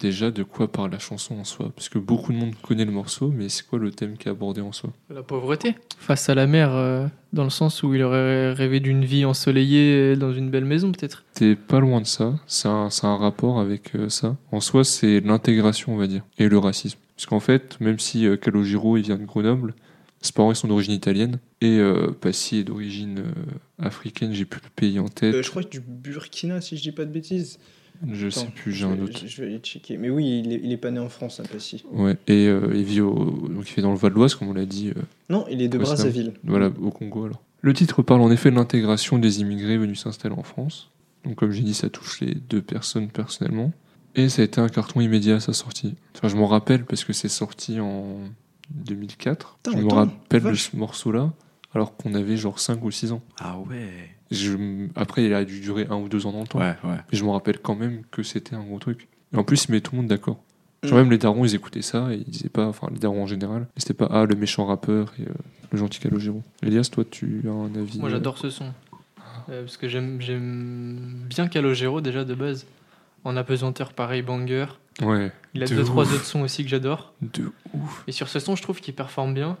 déjà 0.00 0.32
de 0.32 0.42
quoi 0.42 0.70
parle 0.70 0.90
la 0.90 0.98
chanson 0.98 1.36
en 1.36 1.44
soi? 1.44 1.70
Parce 1.76 1.88
que 1.88 2.00
beaucoup 2.00 2.32
de 2.32 2.38
monde 2.38 2.56
connaît 2.60 2.84
le 2.84 2.90
morceau, 2.90 3.30
mais 3.30 3.48
c'est 3.48 3.64
quoi 3.64 3.78
le 3.78 3.92
thème 3.92 4.16
qui 4.18 4.26
est 4.26 4.32
abordé 4.32 4.60
en 4.60 4.72
soi? 4.72 4.90
La 5.10 5.22
pauvreté. 5.22 5.76
Face 5.96 6.28
à 6.28 6.34
la 6.34 6.48
mer, 6.48 6.74
euh, 6.74 7.06
dans 7.32 7.44
le 7.44 7.50
sens 7.50 7.84
où 7.84 7.94
il 7.94 8.02
aurait 8.02 8.52
rêvé 8.52 8.80
d'une 8.80 9.04
vie 9.04 9.24
ensoleillée 9.24 10.16
dans 10.16 10.32
une 10.32 10.50
belle 10.50 10.64
maison, 10.64 10.90
peut-être? 10.90 11.24
T'es 11.34 11.54
pas 11.54 11.78
loin 11.78 12.00
de 12.00 12.06
ça, 12.06 12.34
c'est 12.48 12.66
un, 12.66 12.90
c'est 12.90 13.06
un 13.06 13.16
rapport 13.16 13.60
avec 13.60 13.94
euh, 13.94 14.08
ça. 14.08 14.36
En 14.50 14.60
soi, 14.60 14.82
c'est 14.82 15.20
l'intégration, 15.20 15.94
on 15.94 15.96
va 15.96 16.08
dire, 16.08 16.24
et 16.38 16.48
le 16.48 16.58
racisme. 16.58 16.98
Parce 17.14 17.26
qu'en 17.26 17.40
fait, 17.40 17.78
même 17.80 18.00
si 18.00 18.26
euh, 18.26 18.36
Calogero 18.36 18.96
il 18.96 19.04
vient 19.04 19.18
de 19.18 19.24
Grenoble, 19.24 19.74
ses 20.20 20.32
parents 20.32 20.50
ils 20.50 20.56
sont 20.56 20.66
d'origine 20.66 20.94
italienne, 20.94 21.38
et 21.60 21.78
euh, 21.78 22.10
Passy 22.10 22.56
est 22.56 22.64
d'origine 22.64 23.20
euh, 23.20 23.84
africaine, 23.86 24.32
j'ai 24.32 24.46
plus 24.46 24.60
le 24.64 24.70
pays 24.74 24.98
en 24.98 25.06
tête, 25.08 25.34
Euh, 25.34 25.42
je 25.44 25.50
crois 25.50 25.62
que 25.62 25.68
du 25.70 25.80
Burkina, 25.80 26.60
si 26.60 26.76
je 26.76 26.82
dis 26.82 26.92
pas 26.92 27.04
de 27.04 27.12
bêtises. 27.12 27.60
Je 28.10 28.28
sais 28.28 28.46
plus, 28.46 28.72
j'ai 28.72 28.84
un 28.84 28.96
doute. 28.96 29.18
Je, 29.22 29.26
je 29.26 29.42
vais 29.42 29.48
aller 29.48 29.58
checker. 29.58 29.96
Mais 29.96 30.10
oui, 30.10 30.42
il 30.44 30.52
est, 30.52 30.60
il 30.62 30.72
est 30.72 30.76
pas 30.76 30.90
né 30.90 30.98
en 31.00 31.08
France, 31.08 31.40
hein, 31.40 31.44
Passy. 31.50 31.84
Ouais, 31.92 32.16
et 32.26 32.46
euh, 32.46 32.72
il 32.74 32.84
vit 32.84 33.00
au, 33.00 33.14
donc 33.14 33.68
il 33.68 33.72
fait 33.72 33.82
dans 33.82 33.92
le 33.92 33.98
Val 33.98 34.12
d'Oise, 34.12 34.34
comme 34.34 34.48
on 34.48 34.54
l'a 34.54 34.66
dit, 34.66 34.90
euh, 34.90 35.00
Non, 35.28 35.44
il 35.50 35.62
est 35.62 35.68
de. 35.68 35.78
Brazzaville. 35.78 36.32
Voilà, 36.44 36.66
au 36.80 36.90
Congo 36.90 37.24
alors. 37.24 37.42
Le 37.60 37.72
titre 37.74 38.02
parle 38.02 38.22
en 38.22 38.30
effet 38.32 38.50
de 38.50 38.56
l'intégration 38.56 39.18
des 39.18 39.40
immigrés 39.40 39.78
venus 39.78 40.00
s'installer 40.00 40.34
en 40.34 40.42
France. 40.42 40.90
Donc 41.24 41.36
comme 41.36 41.52
j'ai 41.52 41.62
dit, 41.62 41.74
ça 41.74 41.88
touche 41.88 42.20
les 42.20 42.34
deux 42.34 42.60
personnes 42.60 43.08
personnellement. 43.08 43.72
Et 44.14 44.28
ça 44.28 44.42
a 44.42 44.44
été 44.44 44.60
un 44.60 44.68
carton 44.68 45.00
immédiat 45.00 45.36
à 45.36 45.40
sa 45.40 45.52
sortie. 45.52 45.94
Enfin, 46.16 46.28
je 46.28 46.36
m'en 46.36 46.46
rappelle 46.46 46.84
parce 46.84 47.04
que 47.04 47.12
c'est 47.12 47.28
sorti 47.28 47.80
en 47.80 48.16
2004. 48.70 49.58
Putain, 49.62 49.78
je 49.78 49.84
me 49.84 49.92
rappelle 49.92 50.42
de 50.42 50.54
ce 50.54 50.76
morceau-là, 50.76 51.32
alors 51.74 51.96
qu'on 51.96 52.14
avait 52.14 52.36
genre 52.36 52.58
5 52.58 52.84
ou 52.84 52.90
6 52.90 53.12
ans. 53.12 53.22
Ah 53.38 53.58
ouais. 53.58 54.10
Je... 54.32 54.88
Après, 54.96 55.24
il 55.24 55.34
a 55.34 55.44
dû 55.44 55.60
durer 55.60 55.86
un 55.90 55.96
ou 55.96 56.08
deux 56.08 56.26
ans 56.26 56.32
dans 56.32 56.40
le 56.40 56.46
temps. 56.46 56.58
Ouais, 56.58 56.74
ouais. 56.84 56.96
Mais 57.10 57.18
je 57.18 57.24
me 57.24 57.30
rappelle 57.30 57.58
quand 57.58 57.74
même 57.76 58.02
que 58.10 58.22
c'était 58.22 58.54
un 58.54 58.62
gros 58.62 58.78
truc. 58.78 59.08
Et 59.32 59.36
en 59.36 59.44
plus, 59.44 59.66
il 59.68 59.72
met 59.72 59.80
tout 59.80 59.92
le 59.92 59.98
monde 59.98 60.08
d'accord. 60.08 60.42
Genre 60.82 60.98
Mm. 60.98 61.02
même 61.02 61.10
les 61.12 61.18
darons, 61.18 61.44
ils 61.44 61.54
écoutaient 61.54 61.82
ça 61.82 62.12
et 62.12 62.16
ils 62.16 62.24
disaient 62.24 62.48
pas, 62.48 62.66
enfin 62.66 62.88
les 62.92 62.98
darons 62.98 63.22
en 63.22 63.26
général, 63.28 63.68
c'était 63.76 63.94
pas 63.94 64.08
ah 64.10 64.24
le 64.26 64.34
méchant 64.34 64.66
rappeur 64.66 65.12
et 65.18 65.22
euh, 65.22 65.32
le 65.70 65.78
gentil 65.78 66.00
Calogero. 66.00 66.42
Elias, 66.62 66.88
toi, 66.90 67.04
tu 67.08 67.42
as 67.46 67.52
un 67.52 67.72
avis 67.76 68.00
Moi, 68.00 68.08
euh, 68.08 68.12
j'adore 68.12 68.36
ce 68.36 68.50
son. 68.50 68.72
Euh, 69.48 69.62
parce 69.62 69.76
que 69.76 69.88
j'aime 69.88 70.18
bien 71.28 71.48
Calogero, 71.48 72.00
déjà, 72.00 72.24
de 72.24 72.34
base. 72.34 72.66
En 73.24 73.36
apesanteur, 73.36 73.92
pareil, 73.92 74.22
banger. 74.22 74.66
Ouais. 75.00 75.30
Il 75.54 75.62
a 75.62 75.66
de 75.66 75.74
deux, 75.76 75.84
trois 75.84 76.04
ouf. 76.04 76.14
autres 76.14 76.24
sons 76.24 76.40
aussi 76.42 76.64
que 76.64 76.68
j'adore. 76.68 77.14
De 77.22 77.52
ouf. 77.74 78.02
Et 78.08 78.12
sur 78.12 78.28
ce 78.28 78.40
son, 78.40 78.56
je 78.56 78.62
trouve 78.62 78.80
qu'il 78.80 78.94
performe 78.94 79.34
bien. 79.34 79.56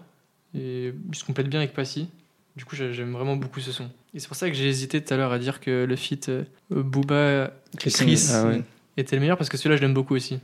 Et 0.54 0.92
il 1.08 1.14
se 1.14 1.24
complète 1.24 1.48
bien 1.48 1.60
avec 1.60 1.72
Passy. 1.72 2.08
Du 2.56 2.64
coup, 2.64 2.76
j'ai- 2.76 2.92
j'aime 2.92 3.12
vraiment 3.12 3.36
beaucoup 3.36 3.60
ce 3.60 3.72
son. 3.72 3.88
Et 4.14 4.18
c'est 4.18 4.28
pour 4.28 4.36
ça 4.36 4.48
que 4.50 4.54
j'ai 4.54 4.68
hésité 4.68 5.02
tout 5.02 5.14
à 5.14 5.16
l'heure 5.16 5.32
à 5.32 5.38
dire 5.38 5.60
que 5.60 5.84
le 5.84 5.96
feat 5.96 6.28
euh, 6.28 6.44
Booba 6.70 7.52
Chris. 7.78 7.92
Chris 7.92 8.28
Ah 8.32 8.46
ouais. 8.46 8.62
était 8.96 9.16
le 9.16 9.20
meilleur 9.20 9.38
parce 9.38 9.48
que 9.48 9.56
celui-là, 9.56 9.76
je 9.76 9.80
l'aime 9.82 9.94
beaucoup 9.94 10.14
aussi. 10.14 10.38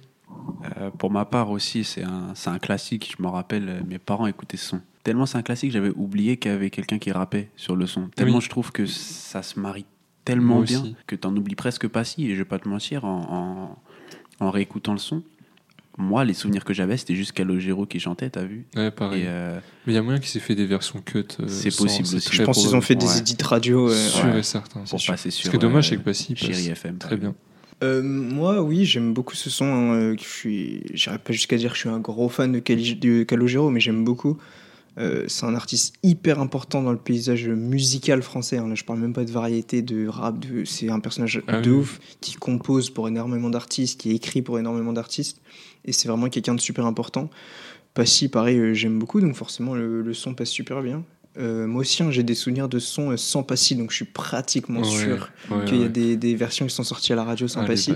Euh, 0.78 0.90
pour 0.90 1.10
ma 1.10 1.24
part 1.24 1.50
aussi, 1.50 1.84
c'est 1.84 2.02
un, 2.02 2.58
classique. 2.58 3.14
Je 3.18 3.22
me 3.22 3.28
rappelle, 3.28 3.68
euh, 3.68 3.80
mes 3.86 3.98
parents 3.98 4.26
écoutaient 4.26 4.56
ce 4.56 4.66
son. 4.68 4.80
Tellement 5.04 5.26
c'est 5.26 5.38
un 5.38 5.42
classique, 5.42 5.70
j'avais 5.70 5.90
oublié 5.90 6.36
qu'il 6.36 6.50
y 6.50 6.54
avait 6.54 6.70
quelqu'un 6.70 6.98
qui 6.98 7.12
rappait 7.12 7.48
sur 7.56 7.76
le 7.76 7.86
son. 7.86 8.08
Tellement 8.08 8.36
Oui. 8.38 8.42
je 8.44 8.50
trouve 8.50 8.72
que 8.72 8.84
ça 8.86 9.42
se 9.42 9.58
marie 9.58 9.86
tellement 10.24 10.60
bien 10.60 10.84
que 11.06 11.16
t'en 11.16 11.34
oublies 11.34 11.54
presque 11.54 11.88
pas 11.88 12.04
si. 12.04 12.26
Et 12.26 12.34
je 12.34 12.38
vais 12.38 12.44
pas 12.44 12.58
te 12.58 12.68
mentir, 12.68 13.04
en, 13.06 13.78
en, 14.40 14.44
en 14.46 14.50
réécoutant 14.50 14.92
le 14.92 14.98
son, 14.98 15.22
moi, 15.98 16.24
les 16.24 16.32
souvenirs 16.32 16.64
que 16.64 16.72
j'avais, 16.72 16.96
c'était 16.96 17.14
juste 17.16 17.32
Calogero 17.32 17.84
qui 17.84 17.98
chantait, 18.00 18.30
t'as 18.30 18.44
vu 18.44 18.64
Ouais, 18.76 18.90
pareil. 18.90 19.22
Et 19.22 19.26
euh, 19.26 19.58
Mais 19.86 19.92
il 19.92 19.96
y 19.96 19.98
a 19.98 20.02
moyen 20.02 20.18
qu'il 20.20 20.28
s'est 20.28 20.38
fait 20.40 20.54
des 20.54 20.64
versions 20.66 21.00
cut. 21.04 21.24
euh, 21.40 21.44
C'est 21.48 21.76
possible 21.76 22.06
aussi. 22.16 22.28
Je 22.32 22.42
pense 22.44 22.58
qu'ils 22.58 22.74
ont 22.76 22.80
fait 22.80 22.94
des 22.94 23.18
édits 23.18 23.36
radio. 23.42 23.90
euh, 23.90 23.94
Sûr 23.94 24.24
ouais. 24.26 24.38
et 24.38 24.42
certain. 24.42 24.80
pour 24.80 24.88
c'est 24.88 24.98
sûr. 24.98 25.12
passer 25.12 25.30
Ce 25.30 25.50
qui 25.50 25.56
est 25.56 25.58
dommage, 25.58 25.86
euh, 25.86 25.90
c'est 25.90 25.96
que 25.96 26.02
Passy 26.02 26.34
passe 26.34 26.44
Chéri 26.46 26.68
FM. 26.68 26.98
très 26.98 27.16
bien. 27.16 27.34
Euh, 27.84 28.02
moi, 28.02 28.60
oui, 28.62 28.84
j'aime 28.84 29.12
beaucoup 29.14 29.34
ce 29.36 29.50
son. 29.50 29.64
hein, 29.66 30.14
je 30.18 30.24
suis, 30.24 30.82
j'irai 30.94 31.18
pas 31.18 31.32
jusqu'à 31.32 31.56
dire 31.56 31.70
que 31.70 31.76
je 31.76 31.80
suis 31.82 31.88
un 31.88 32.00
gros 32.00 32.28
fan 32.28 32.50
de, 32.52 32.58
Cali- 32.60 32.96
de 32.96 33.22
Calogero, 33.24 33.70
mais 33.70 33.80
j'aime 33.80 34.04
beaucoup. 34.04 34.38
Euh, 34.98 35.24
c'est 35.28 35.46
un 35.46 35.54
artiste 35.54 35.94
hyper 36.02 36.40
important 36.40 36.82
dans 36.82 36.90
le 36.90 36.98
paysage 36.98 37.48
musical 37.48 38.20
français. 38.22 38.58
hein. 38.58 38.66
Là, 38.68 38.74
je 38.74 38.82
parle 38.84 38.98
même 38.98 39.12
pas 39.12 39.24
de 39.24 39.30
variété, 39.30 39.80
de 39.80 40.08
rap. 40.08 40.38
De... 40.40 40.64
C'est 40.64 40.88
un 40.90 40.98
personnage 40.98 41.40
Ah 41.46 41.60
de 41.60 41.70
oui. 41.70 41.76
ouf 41.78 42.00
qui 42.20 42.34
compose 42.34 42.90
pour 42.90 43.06
énormément 43.06 43.48
d'artistes, 43.50 44.00
qui 44.00 44.10
écrit 44.10 44.42
pour 44.42 44.58
énormément 44.58 44.92
d'artistes. 44.92 45.40
Et 45.84 45.92
c'est 45.92 46.08
vraiment 46.08 46.28
quelqu'un 46.28 46.54
de 46.56 46.60
super 46.60 46.84
important. 46.84 47.30
Passy, 47.94 48.28
pareil, 48.28 48.58
euh, 48.58 48.74
j'aime 48.74 48.98
beaucoup, 48.98 49.20
donc 49.20 49.34
forcément 49.36 49.74
le, 49.74 50.02
le 50.02 50.14
son 50.14 50.34
passe 50.34 50.50
super 50.50 50.82
bien. 50.82 51.04
Euh, 51.38 51.66
moi 51.68 51.82
aussi, 51.82 52.02
hein, 52.02 52.10
j'ai 52.10 52.24
des 52.24 52.34
souvenirs 52.34 52.68
de 52.68 52.80
son 52.80 53.12
euh, 53.12 53.16
sans 53.16 53.44
Passy, 53.44 53.76
donc 53.76 53.90
je 53.92 53.96
suis 53.96 54.04
pratiquement 54.04 54.80
Ouais, 54.80 54.86
sûr 54.88 55.30
ouais, 55.50 55.64
qu'il 55.66 55.76
y 55.76 55.80
a 55.80 55.82
ouais. 55.84 55.88
des, 55.88 56.16
des 56.16 56.34
versions 56.34 56.66
qui 56.66 56.74
sont 56.74 56.82
sorties 56.82 57.12
à 57.12 57.16
la 57.16 57.22
radio 57.24 57.46
sans 57.46 57.60
Ah, 57.62 57.66
Passy. 57.66 57.92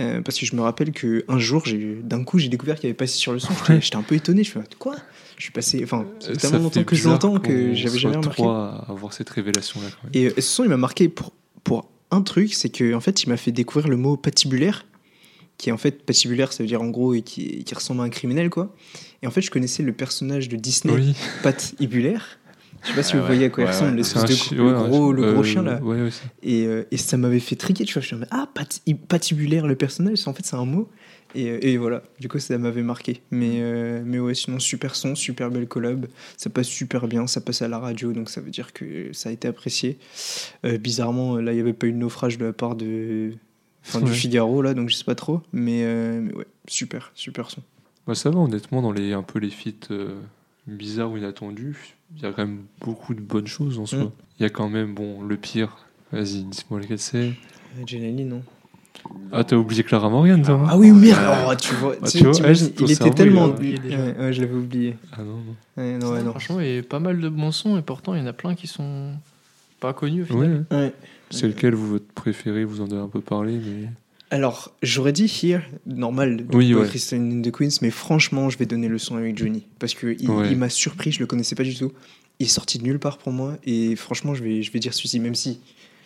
Euh, 0.00 0.20
parce 0.22 0.38
que 0.38 0.46
je 0.46 0.54
me 0.54 0.60
rappelle 0.60 0.92
que 0.92 1.24
un 1.26 1.38
jour, 1.40 1.62
j'ai 1.66 1.96
d'un 2.04 2.22
coup, 2.22 2.38
j'ai 2.38 2.48
découvert 2.48 2.76
qu'il 2.76 2.84
y 2.84 2.86
avait 2.86 2.94
Passy 2.96 3.18
sur 3.18 3.32
le 3.32 3.40
son. 3.40 3.52
J'étais- 3.66 3.80
J'étais 3.80 3.96
un 3.96 4.02
peu 4.02 4.14
étonné. 4.14 4.44
Je 4.44 4.50
fais 4.52 4.60
quoi? 4.78 4.94
Je 5.36 5.42
suis 5.44 5.52
passé. 5.52 5.80
Enfin, 5.82 6.06
Euh, 6.28 6.34
tellement 6.36 6.58
longtemps 6.58 6.84
que 6.84 6.94
je 6.96 7.08
l'entends 7.08 7.38
que 7.40 7.74
j'avais 7.74 7.98
jamais 7.98 8.16
remarqué. 8.16 8.36
trois 8.42 8.84
à 8.86 8.90
avoir 8.92 9.12
cette 9.12 9.28
révélation-là. 9.30 9.86
quand 9.90 10.04
même. 10.04 10.12
Et 10.14 10.28
euh, 10.28 10.34
ce 10.36 10.40
son, 10.42 10.62
il 10.64 10.70
m'a 10.70 10.76
marqué 10.76 11.08
pour, 11.08 11.32
pour 11.64 11.90
un 12.12 12.22
truc, 12.22 12.54
c'est 12.54 12.68
que 12.70 12.94
en 12.94 13.00
fait, 13.00 13.22
il 13.24 13.28
m'a 13.28 13.36
fait 13.36 13.50
découvrir 13.52 13.88
le 13.88 13.96
mot 13.96 14.16
patibulaire, 14.16 14.86
qui 15.58 15.70
est 15.70 15.72
en 15.72 15.78
fait 15.78 16.04
patibulaire, 16.06 16.52
ça 16.52 16.62
veut 16.62 16.68
dire 16.68 16.80
en 16.80 16.88
gros 16.88 17.14
et 17.14 17.22
qui, 17.22 17.64
qui 17.64 17.74
ressemble 17.74 18.00
à 18.00 18.04
un 18.04 18.08
criminel, 18.08 18.50
quoi. 18.50 18.74
Et 19.22 19.26
en 19.26 19.32
fait, 19.32 19.40
je 19.42 19.50
connaissais 19.50 19.82
le 19.82 19.92
personnage 19.92 20.48
de 20.48 20.56
Disney, 20.56 20.94
Oui. 20.94 21.14
Pat 21.42 21.74
Ibulaire. 21.80 22.37
Je 22.82 22.88
sais 22.88 22.94
pas 22.94 23.02
si 23.02 23.16
vous 23.16 23.24
voyez 23.24 23.46
à 23.46 23.50
quoi 23.50 23.64
ouais, 23.64 23.70
il 23.70 23.72
ressemble, 23.72 23.90
ouais. 23.92 23.96
l'espèce 23.98 24.22
C'est 24.22 24.26
un 24.26 24.30
de 24.30 24.38
chi- 24.38 24.54
le 24.54 24.72
gros, 24.72 25.12
le 25.12 25.32
gros 25.32 25.40
euh, 25.40 25.44
chien 25.44 25.62
là. 25.62 25.80
Ouais, 25.82 26.02
ouais, 26.02 26.10
c'est- 26.10 26.24
Et, 26.42 26.66
euh, 26.66 26.84
et 26.90 26.96
ça 26.96 27.16
m'avait 27.16 27.40
fait 27.40 27.56
triquer, 27.56 27.84
tu 27.84 27.94
vois. 27.94 28.02
Je 28.02 28.14
me 28.14 28.20
disais, 28.20 28.30
ah, 28.32 28.48
pati- 28.54 28.94
patibulaire 28.94 29.66
le 29.66 29.74
personnage, 29.76 30.26
en 30.26 30.32
fait, 30.34 30.44
c'est 30.46 30.56
un 30.56 30.64
mot. 30.64 30.88
Et, 31.34 31.50
euh, 31.50 31.58
et 31.60 31.76
voilà, 31.76 32.02
du 32.20 32.28
coup, 32.28 32.38
ça 32.38 32.56
m'avait 32.56 32.82
marqué. 32.82 33.20
Mais, 33.30 33.58
euh, 33.60 34.02
mais 34.04 34.18
ouais, 34.18 34.32
sinon, 34.34 34.58
super 34.58 34.94
son, 34.94 35.14
super 35.14 35.50
belle 35.50 35.68
collab. 35.68 36.06
Ça 36.38 36.48
passe 36.48 36.68
super 36.68 37.06
bien, 37.08 37.26
ça 37.26 37.40
passe 37.42 37.60
à 37.60 37.68
la 37.68 37.78
radio, 37.78 38.12
donc 38.12 38.30
ça 38.30 38.40
veut 38.40 38.50
dire 38.50 38.72
que 38.72 39.12
ça 39.12 39.28
a 39.28 39.32
été 39.32 39.46
apprécié. 39.48 39.98
Euh, 40.64 40.78
bizarrement, 40.78 41.36
là, 41.36 41.52
il 41.52 41.56
n'y 41.56 41.60
avait 41.60 41.74
pas 41.74 41.86
eu 41.86 41.92
de 41.92 41.98
naufrage 41.98 42.38
de 42.38 42.46
la 42.46 42.52
part 42.54 42.76
de. 42.76 43.32
Enfin, 43.86 44.00
du. 44.00 44.10
Figaro, 44.12 44.62
là, 44.62 44.72
donc 44.74 44.88
je 44.88 44.94
sais 44.96 45.04
pas 45.04 45.14
trop. 45.14 45.40
Mais, 45.52 45.82
euh, 45.84 46.20
mais 46.22 46.34
ouais, 46.34 46.46
super, 46.66 47.10
super 47.14 47.50
son. 47.50 47.62
Bah, 48.06 48.14
ça 48.14 48.30
va, 48.30 48.38
honnêtement, 48.38 48.80
dans 48.80 48.92
les, 48.92 49.12
un 49.12 49.22
peu 49.22 49.38
les 49.38 49.50
feats 49.50 49.90
bizarres 50.76 51.10
ou 51.10 51.16
inattendus, 51.16 51.94
il 52.16 52.22
y 52.22 52.26
a 52.26 52.32
quand 52.32 52.46
même 52.46 52.62
beaucoup 52.80 53.14
de 53.14 53.20
bonnes 53.20 53.46
choses 53.46 53.78
en 53.78 53.86
soi. 53.86 54.04
Mm. 54.04 54.10
Il 54.38 54.42
y 54.42 54.46
a 54.46 54.50
quand 54.50 54.68
même, 54.68 54.94
bon, 54.94 55.22
le 55.22 55.36
pire. 55.36 55.76
Vas-y, 56.12 56.44
dis-moi 56.44 56.80
lequel 56.80 56.98
c'est. 56.98 57.18
Euh, 57.18 57.82
Jenny, 57.86 58.24
non 58.24 58.42
Ah, 59.32 59.44
t'as 59.44 59.56
oublié 59.56 59.82
Clara 59.84 60.08
Morgan, 60.08 60.40
toi 60.42 60.54
hein 60.54 60.66
Ah 60.70 60.78
oui, 60.78 60.90
merde 60.90 61.20
oh, 61.48 61.54
tu 61.54 61.74
vois, 61.74 61.96
Bah, 62.00 62.08
tu- 62.08 62.18
tu 62.18 62.24
vois, 62.24 62.32
elle, 62.48 62.56
il 62.80 62.90
était 62.90 63.10
tellement. 63.10 63.46
oublié 63.46 63.78
déjà. 63.78 63.98
Ouais, 63.98 64.16
ouais, 64.18 64.32
je 64.32 64.40
l'avais 64.40 64.54
oublié. 64.54 64.96
Ah 65.12 65.22
non, 65.22 65.36
non. 65.36 65.54
Ouais, 65.76 65.98
non, 65.98 66.12
ouais, 66.12 66.22
non. 66.22 66.30
Franchement, 66.30 66.60
il 66.60 66.74
y 66.74 66.78
a 66.78 66.82
pas 66.82 66.98
mal 67.00 67.20
de 67.20 67.28
bons 67.28 67.52
sons 67.52 67.76
et 67.78 67.82
pourtant 67.82 68.14
il 68.14 68.20
y 68.20 68.22
en 68.22 68.26
a 68.26 68.32
plein 68.32 68.54
qui 68.54 68.66
sont 68.66 69.12
pas 69.80 69.92
connus 69.92 70.22
au 70.22 70.34
Ouais, 70.34 70.46
final. 70.46 70.66
ouais. 70.70 70.76
Ouais. 70.78 70.92
C'est 71.30 71.46
lequel, 71.48 71.74
vous, 71.74 71.88
votre 71.88 72.06
préféré 72.14 72.64
Vous 72.64 72.80
en 72.80 72.86
avez 72.86 73.00
un 73.00 73.08
peu 73.08 73.20
parlé, 73.20 73.52
mais. 73.58 73.88
Alors, 74.30 74.74
j'aurais 74.82 75.12
dit 75.12 75.24
Here, 75.42 75.62
normal, 75.86 76.46
de 76.46 76.56
Oui, 76.56 76.74
ouais. 76.74 76.86
Christian 76.86 77.18
in 77.30 77.40
the 77.42 77.50
Queens, 77.50 77.78
mais 77.80 77.90
franchement, 77.90 78.50
je 78.50 78.58
vais 78.58 78.66
donner 78.66 78.88
le 78.88 78.98
son 78.98 79.16
avec 79.16 79.38
Johnny. 79.38 79.66
Parce 79.78 79.94
qu'il 79.94 80.30
Ouais. 80.30 80.50
il 80.50 80.56
m'a 80.58 80.68
surpris, 80.68 81.12
je 81.12 81.20
le 81.20 81.26
connaissais 81.26 81.54
pas 81.54 81.62
du 81.62 81.74
tout. 81.74 81.92
Il 82.38 82.46
est 82.46 82.48
sorti 82.50 82.78
de 82.78 82.84
nulle 82.84 82.98
part 82.98 83.18
pour 83.18 83.32
moi, 83.32 83.56
et 83.64 83.96
franchement, 83.96 84.34
je 84.34 84.42
vais, 84.44 84.62
je 84.62 84.70
vais 84.70 84.78
dire 84.80 84.92
celui-ci, 84.92 85.18
même 85.18 85.34
si 85.34 85.60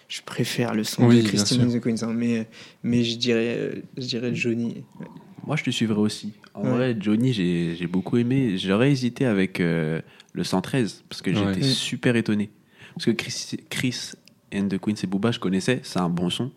je 0.08 0.20
préfère 0.22 0.74
le 0.74 0.84
son 0.84 1.06
Oui, 1.06 1.20
de 1.22 1.60
in 1.62 1.78
the 1.78 1.80
Queens, 1.80 2.02
hein, 2.02 2.12
mais, 2.14 2.46
mais 2.84 3.02
je, 3.02 3.16
dirais, 3.16 3.82
je 3.98 4.06
dirais 4.06 4.34
Johnny. 4.34 4.84
Ouais. 5.00 5.06
Moi, 5.44 5.56
je 5.56 5.64
te 5.64 5.70
suivrai 5.70 5.98
aussi. 6.00 6.32
En 6.54 6.62
Ouais. 6.64 6.70
vrai, 6.70 6.96
Johnny, 7.00 7.32
j'ai 7.32 7.74
j'ai 7.76 7.86
beaucoup 7.88 8.16
aimé. 8.18 8.56
J'aurais 8.56 8.92
hésité 8.92 9.24
avec 9.26 9.58
euh, 9.58 10.00
le 10.32 10.44
113 10.44 11.02
parce 11.08 11.20
que 11.22 11.32
j'étais 11.34 11.60
Mm. 11.66 11.72
super 11.72 12.14
étonné. 12.14 12.50
Parce 12.94 13.06
que 13.06 13.10
Chris, 13.10 13.56
Chris 13.68 14.12
and 14.54 14.68
the 14.68 14.78
Queen 14.78 14.96
et 15.02 15.06
Booba, 15.06 15.30
je 15.30 15.38
connaissais, 15.38 15.80
c'est 15.82 15.98
un 15.98 16.08
bon 16.08 16.30
son. 16.30 16.50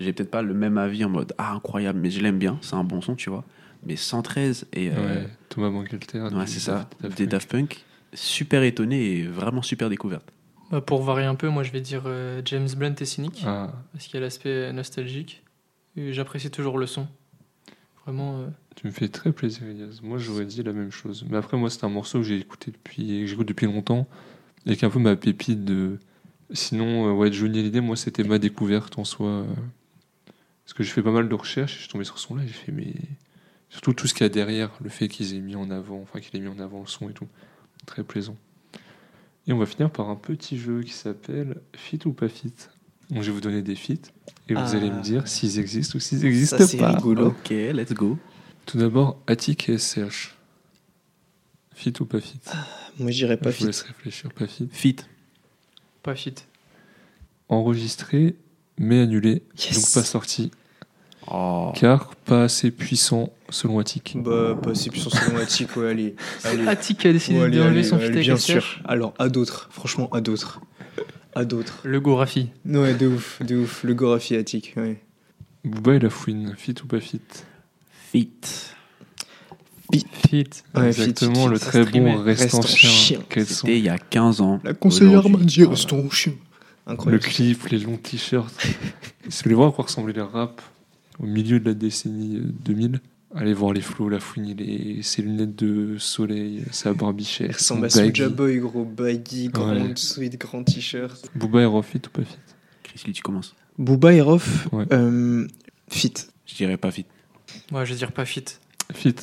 J'ai 0.00 0.12
peut-être 0.12 0.30
pas 0.30 0.42
le 0.42 0.54
même 0.54 0.78
avis 0.78 1.04
en 1.04 1.08
mode 1.10 1.32
ah 1.38 1.52
incroyable, 1.54 1.98
mais 2.00 2.10
je 2.10 2.20
l'aime 2.20 2.38
bien, 2.38 2.58
c'est 2.60 2.74
un 2.74 2.84
bon 2.84 3.00
son, 3.00 3.14
tu 3.14 3.30
vois. 3.30 3.44
Mais 3.84 3.96
113 3.96 4.66
et 4.72 4.90
euh, 4.90 4.94
Ouais, 5.24 5.28
Thomas 5.48 5.70
Bangalter. 5.70 6.20
ouais, 6.20 6.46
c'est 6.46 6.60
ça, 6.60 6.88
Daft 7.00 7.16
des. 7.18 7.26
Daft 7.26 7.50
Punk, 7.50 7.84
super 8.14 8.62
étonné 8.62 9.18
et 9.18 9.22
vraiment 9.26 9.62
super 9.62 9.88
découverte. 9.88 10.32
Bah, 10.70 10.80
pour 10.80 11.02
varier 11.02 11.26
un 11.26 11.36
peu, 11.36 11.48
moi 11.48 11.62
je 11.62 11.70
vais 11.70 11.80
dire 11.80 12.02
euh, 12.06 12.42
James 12.44 12.68
Blunt 12.76 12.94
et 12.98 13.04
Cynic, 13.04 13.44
Ah, 13.46 13.72
parce 13.92 14.06
qu'il 14.06 14.14
y 14.14 14.18
a 14.18 14.20
l'aspect 14.20 14.72
nostalgique. 14.72 15.42
Et 15.96 16.12
j'apprécie 16.12 16.50
toujours 16.50 16.76
le 16.78 16.86
son. 16.86 17.06
Vraiment, 18.04 18.38
euh, 18.40 18.46
tu 18.76 18.86
me 18.86 18.92
fais 18.92 19.08
très 19.08 19.32
plaisir, 19.32 19.62
Elias. 19.66 20.00
Moi, 20.02 20.18
j'aurais 20.18 20.44
dit 20.44 20.62
la 20.62 20.72
même 20.72 20.90
chose. 20.92 21.24
Mais 21.28 21.36
après, 21.38 21.56
moi, 21.56 21.70
c'est 21.70 21.82
un 21.84 21.88
morceau 21.88 22.18
que 22.18 22.24
j'ai 22.24 22.38
écouté 22.38 22.70
depuis, 22.70 23.20
que 23.22 23.26
j'écoute 23.26 23.48
depuis 23.48 23.66
longtemps, 23.66 24.06
et 24.66 24.76
qui 24.76 24.84
est 24.84 24.88
un 24.88 24.90
peu 24.90 24.98
ma 24.98 25.16
pépite 25.16 25.64
de. 25.64 25.98
Sinon, 26.52 27.08
euh, 27.08 27.12
ouais, 27.12 27.32
Johnny 27.32 27.58
Hallyday, 27.58 27.80
moi, 27.80 27.96
c'était 27.96 28.22
ma 28.24 28.38
découverte 28.38 28.98
en 28.98 29.04
soi. 29.04 29.28
euh, 29.28 29.44
Parce 30.64 30.74
que 30.74 30.82
j'ai 30.82 30.90
fait 30.90 31.02
pas 31.02 31.10
mal 31.12 31.28
de 31.28 31.34
recherches, 31.34 31.72
et 31.72 31.76
je 31.76 31.80
suis 31.82 31.88
tombé 31.90 32.04
sur 32.04 32.18
ce 32.18 32.26
son-là, 32.28 32.42
j'ai 32.46 32.52
fait, 32.52 32.72
mais. 32.72 32.94
Surtout 33.68 33.92
tout 33.94 34.06
ce 34.06 34.14
qu'il 34.14 34.22
y 34.22 34.26
a 34.26 34.28
derrière, 34.28 34.70
le 34.80 34.88
fait 34.88 35.08
qu'ils 35.08 35.34
aient 35.34 35.40
mis 35.40 35.56
en 35.56 35.70
avant, 35.70 36.00
enfin, 36.00 36.20
qu'il 36.20 36.36
ait 36.36 36.40
mis 36.40 36.48
en 36.48 36.60
avant 36.60 36.80
le 36.80 36.86
son 36.86 37.10
et 37.10 37.12
tout. 37.12 37.26
Très 37.84 38.04
plaisant. 38.04 38.36
Et 39.48 39.52
on 39.52 39.58
va 39.58 39.66
finir 39.66 39.90
par 39.90 40.08
un 40.08 40.14
petit 40.16 40.56
jeu 40.58 40.82
qui 40.82 40.92
s'appelle 40.92 41.60
Fit 41.74 41.98
ou 42.04 42.12
pas 42.12 42.28
fit. 42.28 42.52
Donc, 43.10 43.22
je 43.22 43.26
vais 43.26 43.32
vous 43.32 43.40
donner 43.40 43.62
des 43.62 43.74
feats, 43.76 43.94
et 44.48 44.54
vous 44.54 44.60
Ah. 44.60 44.76
allez 44.76 44.90
me 44.90 45.02
dire 45.02 45.26
s'ils 45.28 45.58
existent 45.58 45.96
ou 45.96 46.00
s'ils 46.00 46.20
n'existent 46.20 46.58
Ça, 46.58 46.66
c'est 46.66 46.76
pas. 46.78 46.92
rigolo. 46.92 47.28
Ok, 47.28 47.50
let's 47.50 47.92
go. 47.92 48.18
Tout 48.66 48.78
d'abord, 48.78 49.20
Attic 49.26 49.68
et 49.68 49.78
SCH. 49.78 50.34
Fit 51.74 51.92
ou 52.00 52.04
pas 52.06 52.20
fit? 52.20 52.40
Moi, 52.98 53.10
je 53.10 53.16
dirais 53.18 53.36
pas 53.36 53.50
Je 53.50 53.56
vous 53.56 53.60
fit. 53.60 53.66
laisse 53.66 53.82
réfléchir, 53.82 54.32
pas 54.32 54.46
fit. 54.46 54.68
Fit. 54.72 54.96
Pas 56.06 56.14
fit. 56.14 56.34
Enregistré, 57.48 58.36
mais 58.78 59.00
annulé, 59.00 59.42
Yes. 59.58 59.74
donc 59.74 59.92
pas 59.94 60.02
sorti, 60.08 60.50
Oh. 61.28 61.72
car 61.76 62.14
pas 62.16 62.44
assez 62.44 62.70
puissant 62.70 63.32
selon 63.50 63.78
Attic. 63.80 64.16
Bah, 64.16 64.56
pas 64.62 64.70
assez 64.70 64.90
puissant 64.90 65.10
selon 65.10 65.38
Attic, 65.38 65.76
ouais, 65.76 65.90
allez. 65.90 66.14
allez. 66.44 66.66
Attic 66.68 67.04
a 67.06 67.12
décidé 67.12 67.38
Ouais, 67.40 67.50
d'enlever 67.50 67.82
son 67.82 67.96
avec 67.96 68.12
Bien 68.14 68.36
sûr. 68.36 68.80
Alors, 68.84 69.12
à 69.18 69.28
d'autres. 69.28 69.68
Franchement, 69.72 70.08
à 70.12 70.20
d'autres. 70.20 70.60
À 71.34 71.44
d'autres. 71.44 71.80
Le 71.84 72.00
Gorafi. 72.00 72.50
Ouais, 72.64 72.94
de 72.94 73.08
ouf, 73.08 73.42
de 73.42 73.56
ouf. 73.56 73.82
Le 73.84 73.94
Gorafi 73.94 74.36
Attic, 74.36 74.74
ouais. 74.76 75.02
Booba 75.64 75.94
et 75.94 75.98
la 75.98 76.10
fouine, 76.10 76.54
fit 76.56 76.74
ou 76.82 76.86
pas 76.86 77.00
fit? 77.00 77.20
Fit. 78.12 78.30
Fit. 79.92 80.44
Ouais, 80.74 80.86
Exactement, 80.88 81.44
fit, 81.46 81.50
le 81.52 81.58
très 81.58 81.84
bon 81.84 82.22
restant 82.22 82.58
Restant 82.60 82.62
chien. 82.62 82.90
chien. 82.90 83.18
Sont 83.44 83.44
C'était 83.66 83.78
il 83.78 83.84
y 83.84 83.88
a 83.88 83.98
15 83.98 84.40
ans. 84.40 84.60
La 84.64 84.74
conseillère 84.74 85.28
m'a 85.28 85.38
dit, 85.38 85.62
voilà. 85.62 85.70
reste 85.70 86.10
chien. 86.12 86.32
le 86.86 86.92
Incroyable. 86.92 87.22
clip, 87.24 87.66
les 87.68 87.78
longs 87.78 87.96
t-shirts. 87.96 88.54
si 89.28 89.38
vous 89.38 89.42
voulez 89.44 89.54
voir 89.54 89.68
à 89.68 89.72
quoi 89.72 89.84
ressemblait 89.84 90.12
le 90.12 90.22
rap 90.24 90.60
au 91.18 91.26
milieu 91.26 91.60
de 91.60 91.66
la 91.66 91.74
décennie 91.74 92.36
euh, 92.36 92.52
2000, 92.64 93.00
allez 93.34 93.54
voir 93.54 93.72
les 93.72 93.80
flots, 93.80 94.08
la 94.08 94.20
fouine, 94.20 94.54
les, 94.56 95.02
ses 95.02 95.22
lunettes 95.22 95.56
de 95.56 95.96
soleil, 95.98 96.64
sa 96.72 96.92
barbichette. 96.92 97.50
Il 97.50 97.54
ressemble 97.54 97.86
à. 97.86 97.90
Soulja 97.90 98.28
Boy, 98.28 98.58
gros 98.58 98.84
baggy, 98.84 99.48
grande 99.48 99.78
Ouais. 99.78 99.92
suite, 99.96 100.38
grand 100.38 100.62
t-shirt. 100.64 101.30
Booba 101.34 101.62
et 101.62 101.64
Rof, 101.64 101.86
fit 101.86 101.98
ou 102.06 102.10
pas 102.10 102.22
fit? 102.24 102.36
Chris 102.82 103.02
Lee, 103.06 103.12
tu 103.12 103.22
commences. 103.22 103.54
Booba 103.78 104.12
et 104.12 104.20
Rof, 104.20 104.68
Ouais. 104.72 104.84
euh, 104.92 105.46
fit. 105.88 106.12
Je 106.46 106.54
dirais 106.56 106.76
pas 106.76 106.90
fit. 106.90 107.06
Moi 107.70 107.84
je 107.84 107.92
vais 107.92 107.98
dire 107.98 108.12
pas 108.12 108.24
fit. 108.24 108.44
Fit. 108.92 109.14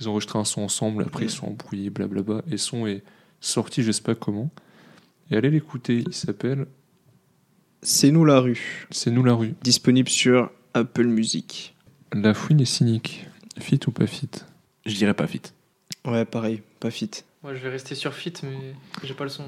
Ils 0.00 0.08
ont 0.08 0.12
enregistré 0.12 0.38
un 0.38 0.44
son 0.44 0.62
ensemble, 0.62 1.02
après 1.02 1.26
ils 1.26 1.30
sont 1.30 1.46
embrouillés, 1.46 1.90
blablabla. 1.90 2.42
Et 2.50 2.56
son 2.56 2.86
est 2.86 3.02
sorti, 3.40 3.82
je 3.82 3.92
sais 3.92 4.02
pas 4.02 4.14
comment. 4.14 4.50
Et 5.30 5.36
allez 5.36 5.50
l'écouter, 5.50 6.02
il 6.06 6.14
s'appelle 6.14 6.66
C'est 7.82 8.10
nous 8.10 8.24
la 8.24 8.40
rue. 8.40 8.86
C'est 8.90 9.10
nous 9.10 9.22
la 9.22 9.34
rue. 9.34 9.54
Disponible 9.62 10.08
sur 10.08 10.50
Apple 10.72 11.06
Music. 11.06 11.76
La 12.12 12.32
fouine 12.34 12.60
est 12.60 12.64
cynique. 12.64 13.26
Fit 13.58 13.80
ou 13.86 13.90
pas 13.90 14.06
fit? 14.06 14.30
Je 14.86 14.94
dirais 14.94 15.14
pas 15.14 15.26
fit. 15.26 15.42
Ouais, 16.06 16.24
pareil, 16.24 16.62
pas 16.80 16.90
fit. 16.90 17.10
Moi 17.42 17.54
je 17.54 17.60
vais 17.60 17.68
rester 17.68 17.94
sur 17.94 18.14
fit, 18.14 18.32
mais 18.42 18.74
j'ai 19.04 19.14
pas 19.14 19.24
le 19.24 19.30
son. 19.30 19.44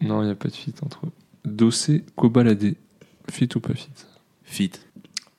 Non, 0.00 0.22
il 0.22 0.26
n'y 0.26 0.32
a 0.32 0.36
pas 0.36 0.48
de 0.48 0.54
fit 0.54 0.74
entre 0.82 1.06
eux. 1.06 1.12
Dossé, 1.44 2.04
cobaladé. 2.14 2.76
Fit 3.28 3.48
ou 3.56 3.60
pas 3.60 3.74
fit? 3.74 3.90
Fit. 4.44 4.72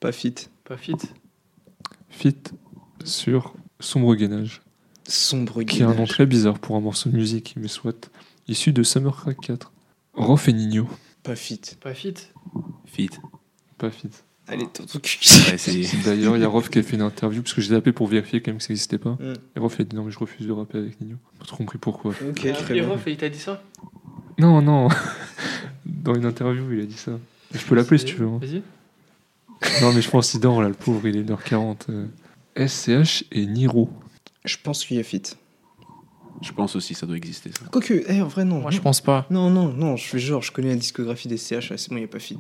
Pas 0.02 0.12
fit. 0.12 0.36
Pas 0.66 0.78
fit? 0.78 0.98
Fit 2.10 2.36
sur 3.06 3.54
Sombre 3.80 4.16
Gainage. 4.16 4.62
Sombre 5.08 5.64
Qui 5.64 5.80
est 5.80 5.84
un 5.84 5.88
nom 5.88 5.94
gainage. 5.94 6.10
très 6.10 6.26
bizarre 6.26 6.60
pour 6.60 6.76
un 6.76 6.82
morceau 6.82 7.10
de 7.10 7.16
musique, 7.16 7.56
mais 7.58 7.68
soit. 7.68 8.10
Issu 8.48 8.74
de 8.74 8.84
Summer 8.84 9.16
Crack 9.16 9.40
4. 9.42 9.72
Rof 10.14 10.48
et 10.48 10.54
Nino. 10.54 10.88
Pas 11.24 11.36
fit. 11.36 11.62
Pas 11.82 11.94
fit. 11.94 12.14
Fit. 12.86 13.10
Pas 13.78 13.92
fit. 13.92 14.10
Allez, 14.48 14.66
ton 14.68 14.86
cul. 15.00 15.20
D'ailleurs, 16.06 16.36
il 16.36 16.42
y 16.42 16.46
a 16.46 16.48
Rof 16.48 16.70
qui 16.70 16.80
a 16.80 16.84
fait 16.84 16.96
une 16.96 17.04
interview, 17.04 17.42
parce 17.44 17.54
que 17.54 17.62
j'ai 17.62 17.70
tapé 17.70 17.92
pour 17.92 18.08
vérifier 18.08 18.42
quand 18.42 18.52
même 18.52 18.58
que 18.58 18.64
ça 18.64 18.70
n'existait 18.74 18.98
pas. 18.98 19.12
Mm. 19.20 19.34
Et 19.56 19.60
Rof 19.60 19.76
il 19.78 19.84
a 19.84 19.86
dit 19.86 19.96
non, 19.96 20.04
mais 20.04 20.12
je 20.12 20.18
refuse 20.20 20.48
de 20.48 20.52
rapper 20.52 20.80
avec 20.80 21.00
Nino. 21.00 21.18
Pas 21.38 21.46
trop 21.46 21.58
compris 21.58 21.78
pourquoi. 21.78 22.12
Ok, 22.28 22.48
Ah, 22.50 22.54
très 22.54 22.78
et. 22.78 22.82
Rof, 22.82 23.02
il 23.06 23.18
t'a 23.18 23.30
dit 23.30 23.38
ça? 23.40 23.62
Non, 24.40 24.62
non. 24.62 24.88
Dans 25.86 26.16
une 26.16 26.26
interview, 26.26 26.72
il 26.74 26.82
a 26.82 26.86
dit 26.86 26.98
ça. 26.98 27.12
Je 27.54 27.64
peux 27.66 27.76
l'appeler 27.76 28.00
si 28.00 28.06
tu 28.06 28.16
veux. 28.16 28.28
hein. 28.28 28.40
Vas-y. 28.42 28.62
Non, 29.84 29.94
mais 29.94 30.02
je 30.02 30.10
pense 30.10 30.32
qu'il 30.32 30.40
dort 30.40 30.62
là, 30.62 30.68
le 30.70 30.74
pauvre, 30.74 31.08
il 31.08 31.18
est 31.18 31.24
1h40. 31.24 31.78
euh. 31.90 32.06
SCH 32.68 33.26
et 33.32 33.46
Niro. 33.46 33.90
Je 34.46 34.58
pense 34.62 34.86
qu'il 34.86 34.98
y 34.98 35.00
a 35.00 35.04
fit. 35.04 35.22
Je 36.42 36.52
pense 36.54 36.76
aussi 36.76 36.94
ça 36.94 37.06
doit 37.06 37.18
exister 37.18 37.52
ça. 37.52 37.66
Quoique, 37.72 38.04
eh, 38.08 38.22
en 38.22 38.28
vrai, 38.28 38.46
non. 38.46 38.60
Moi 38.60 38.72
je 38.72 38.80
pense 38.80 39.02
pas. 39.02 39.26
Non, 39.30 39.50
non, 39.50 39.68
non, 39.74 39.96
je 39.98 40.06
fais 40.08 40.20
genre, 40.20 40.42
je 40.42 40.52
connais 40.52 40.70
la 40.70 40.76
discographie 40.76 41.28
des 41.28 41.38
CH, 41.38 41.74
c'est 41.76 41.90
bon, 41.90 41.98
il 41.98 42.00
n'y 42.00 42.06
a 42.06 42.08
pas 42.08 42.20
fit. 42.20 42.40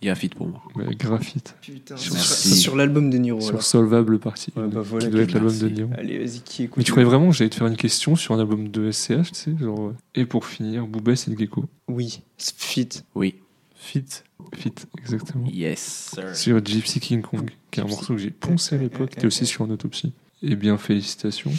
Il 0.00 0.06
y 0.06 0.10
a 0.10 0.14
fit 0.14 0.28
pour 0.28 0.46
moi. 0.46 0.62
Ouais, 0.76 0.94
graphite. 0.94 1.56
Putain, 1.60 1.96
Sur- 1.96 2.76
l'album 2.76 3.10
de 3.10 3.18
Niro. 3.18 3.40
Sur 3.40 3.50
alors. 3.50 3.62
Solvable 3.62 4.20
Partie. 4.20 4.52
Ouais, 4.54 4.68
bah 4.68 4.80
voilà, 4.80 5.06
qui 5.06 5.10
doit 5.12 5.22
être 5.22 5.32
l'album 5.32 5.58
de 5.58 5.68
Niro. 5.68 5.90
Allez, 5.98 6.18
vas-y, 6.18 6.40
qui 6.40 6.62
écoute 6.64 6.76
Mais 6.76 6.84
tu 6.84 6.92
croyais 6.92 7.08
vraiment 7.08 7.30
que 7.30 7.34
j'allais 7.36 7.50
te 7.50 7.56
faire 7.56 7.66
une 7.66 7.76
question 7.76 8.14
sur 8.14 8.32
un 8.34 8.38
album 8.38 8.68
de 8.68 8.92
SCH, 8.92 9.32
tu 9.32 9.34
sais 9.34 9.54
genre, 9.58 9.88
euh, 9.88 9.96
Et 10.14 10.24
pour 10.24 10.46
finir, 10.46 10.86
Boubès 10.86 11.26
et 11.26 11.32
le 11.32 11.36
Gecko. 11.36 11.64
Oui, 11.88 12.20
fit. 12.38 12.88
Oui. 13.16 13.34
Fit. 13.78 14.04
Fit, 14.54 14.72
exactement. 14.98 15.46
Yes, 15.46 16.12
sir. 16.14 16.36
Sur 16.36 16.64
Gypsy 16.64 17.00
King 17.00 17.22
Kong, 17.22 17.50
qui 17.70 17.80
est 17.80 17.82
un 17.82 17.86
morceau 17.86 18.14
que 18.14 18.20
j'ai 18.20 18.30
poncé 18.30 18.74
à 18.74 18.78
l'époque, 18.78 19.10
qui 19.10 19.18
était 19.18 19.26
aussi 19.26 19.46
sur 19.46 19.64
une 19.64 19.72
autopsie. 19.72 20.12
Eh 20.42 20.56
bien, 20.56 20.76
félicitations. 20.78 21.52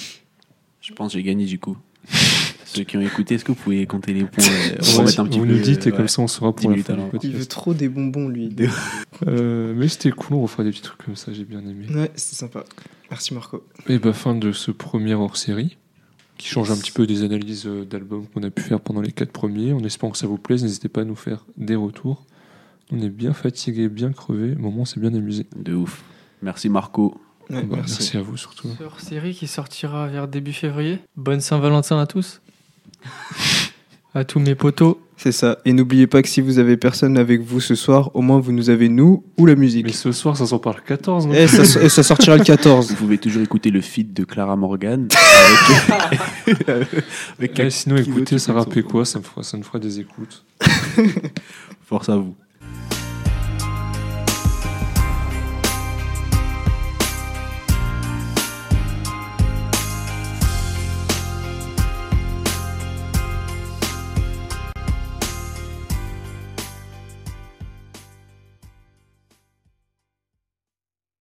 Je 0.81 0.93
pense 0.93 1.13
que 1.13 1.17
j'ai 1.17 1.23
gagné 1.23 1.45
du 1.45 1.59
coup. 1.59 1.77
Ceux 2.65 2.83
qui 2.83 2.97
ont 2.97 3.01
écouté, 3.01 3.35
est-ce 3.35 3.43
que 3.43 3.51
vous 3.51 3.57
pouvez 3.57 3.85
compter 3.87 4.13
les 4.13 4.25
points 4.25 4.43
euh, 4.43 4.75
Ouais, 4.75 4.97
remettre 4.97 5.19
un 5.19 5.25
petit 5.25 5.39
vous 5.39 5.45
peu, 5.45 5.53
nous 5.53 5.59
dites, 5.59 5.87
et 5.87 5.91
ouais. 5.91 5.97
comme 5.97 6.07
ça 6.07 6.21
on 6.21 6.27
saura 6.27 6.51
10 6.51 6.61
pour 6.61 6.71
la 6.71 6.83
fin 6.83 6.93
du 6.93 6.99
avant. 6.99 7.09
Il 7.13 7.19
veut 7.29 7.29
podcast. 7.31 7.51
trop 7.51 7.73
des 7.73 7.89
bonbons, 7.89 8.27
lui. 8.27 8.55
Euh, 9.27 9.73
mais 9.75 9.87
c'était 9.87 10.11
cool, 10.11 10.37
on 10.37 10.41
refera 10.43 10.63
des 10.63 10.69
petits 10.69 10.83
trucs 10.83 11.03
comme 11.03 11.15
ça, 11.15 11.33
j'ai 11.33 11.45
bien 11.45 11.61
aimé. 11.61 11.87
Ouais, 11.89 12.11
c'est 12.15 12.35
sympa. 12.35 12.63
Merci, 13.09 13.33
Marco. 13.33 13.65
Et 13.87 13.97
bah, 13.97 14.13
fin 14.13 14.35
de 14.35 14.51
ce 14.51 14.69
premier 14.71 15.15
hors-série. 15.15 15.77
Qui 16.39 16.47
change 16.47 16.71
un 16.71 16.77
petit 16.77 16.91
peu 16.91 17.05
des 17.05 17.21
analyses 17.23 17.67
euh, 17.67 17.85
d'albums 17.85 18.25
qu'on 18.33 18.41
a 18.43 18.49
pu 18.49 18.63
faire 18.63 18.79
pendant 18.79 19.01
les 19.01 19.11
quatre 19.11 19.31
premiers. 19.31 19.73
En 19.73 19.83
espérant 19.83 20.11
que 20.11 20.17
ça 20.17 20.25
vous 20.25 20.37
plaise, 20.39 20.63
n'hésitez 20.63 20.87
pas 20.89 21.01
à 21.01 21.03
nous 21.03 21.15
faire 21.15 21.45
des 21.57 21.75
retours. 21.75 22.25
On 22.91 22.99
est 23.01 23.09
bien 23.09 23.33
fatigué, 23.33 23.89
bien 23.89 24.11
crevé, 24.11 24.55
mais 24.57 24.65
au 24.67 24.71
moins 24.71 24.81
on 24.81 24.85
s'est 24.85 24.99
bien 24.99 25.13
amusé. 25.13 25.45
De 25.55 25.75
ouf. 25.75 26.03
Merci 26.41 26.69
Marco. 26.69 27.19
Ouais, 27.49 27.61
Bah, 27.63 27.75
merci. 27.77 27.97
merci 27.99 28.17
à 28.17 28.21
vous 28.21 28.37
surtout. 28.37 28.69
Hors 28.83 28.99
série 29.01 29.33
qui 29.35 29.47
sortira 29.47 30.07
vers 30.07 30.27
début 30.27 30.53
février. 30.53 30.99
Bonne 31.17 31.41
Saint-Valentin 31.41 31.99
à 31.99 32.07
tous. 32.07 32.41
à 34.13 34.23
tous 34.23 34.39
mes 34.39 34.55
potos. 34.55 34.97
C'est 35.21 35.33
ça. 35.33 35.57
Et 35.65 35.73
n'oubliez 35.73 36.07
pas 36.07 36.21
que 36.21 36.29
si 36.29 36.39
vous 36.39 36.59
avez 36.59 36.77
personne 36.77 37.17
avec 37.17 37.41
vous 37.41 37.59
ce 37.59 37.75
soir, 37.75 38.09
au 38.13 38.21
moins 38.21 38.39
vous 38.39 38.53
nous 38.53 38.69
avez 38.69 38.87
nous 38.87 39.25
ou 39.37 39.45
la 39.45 39.55
musique. 39.55 39.85
Mais 39.85 39.91
ce 39.91 40.13
soir, 40.13 40.37
ça 40.37 40.45
s'en 40.45 40.59
parle 40.59 40.81
14, 40.87 41.27
non 41.27 41.33
Et 41.33 41.45
ça, 41.45 41.81
et 41.81 41.89
ça 41.89 42.03
sortira 42.03 42.37
le 42.37 42.43
14. 42.45 42.87
Vous 42.91 42.95
pouvez 42.95 43.17
toujours 43.17 43.43
écouter 43.43 43.69
le 43.69 43.81
feed 43.81 44.13
de 44.13 44.23
Clara 44.23 44.55
Morgan. 44.55 45.09
avec, 47.37 47.59
avec 47.59 47.71
sinon, 47.73 47.97
écoutez, 47.97 48.39
ça 48.39 48.53
rappelle 48.53 48.83
quoi? 48.83 49.03
Ça 49.03 49.19
me, 49.19 49.25
fera, 49.25 49.43
ça 49.43 49.57
me 49.57 49.63
fera 49.63 49.77
des 49.77 49.99
écoutes. 49.99 50.45
Force 51.85 52.07
à 52.07 52.15
vous. 52.15 52.33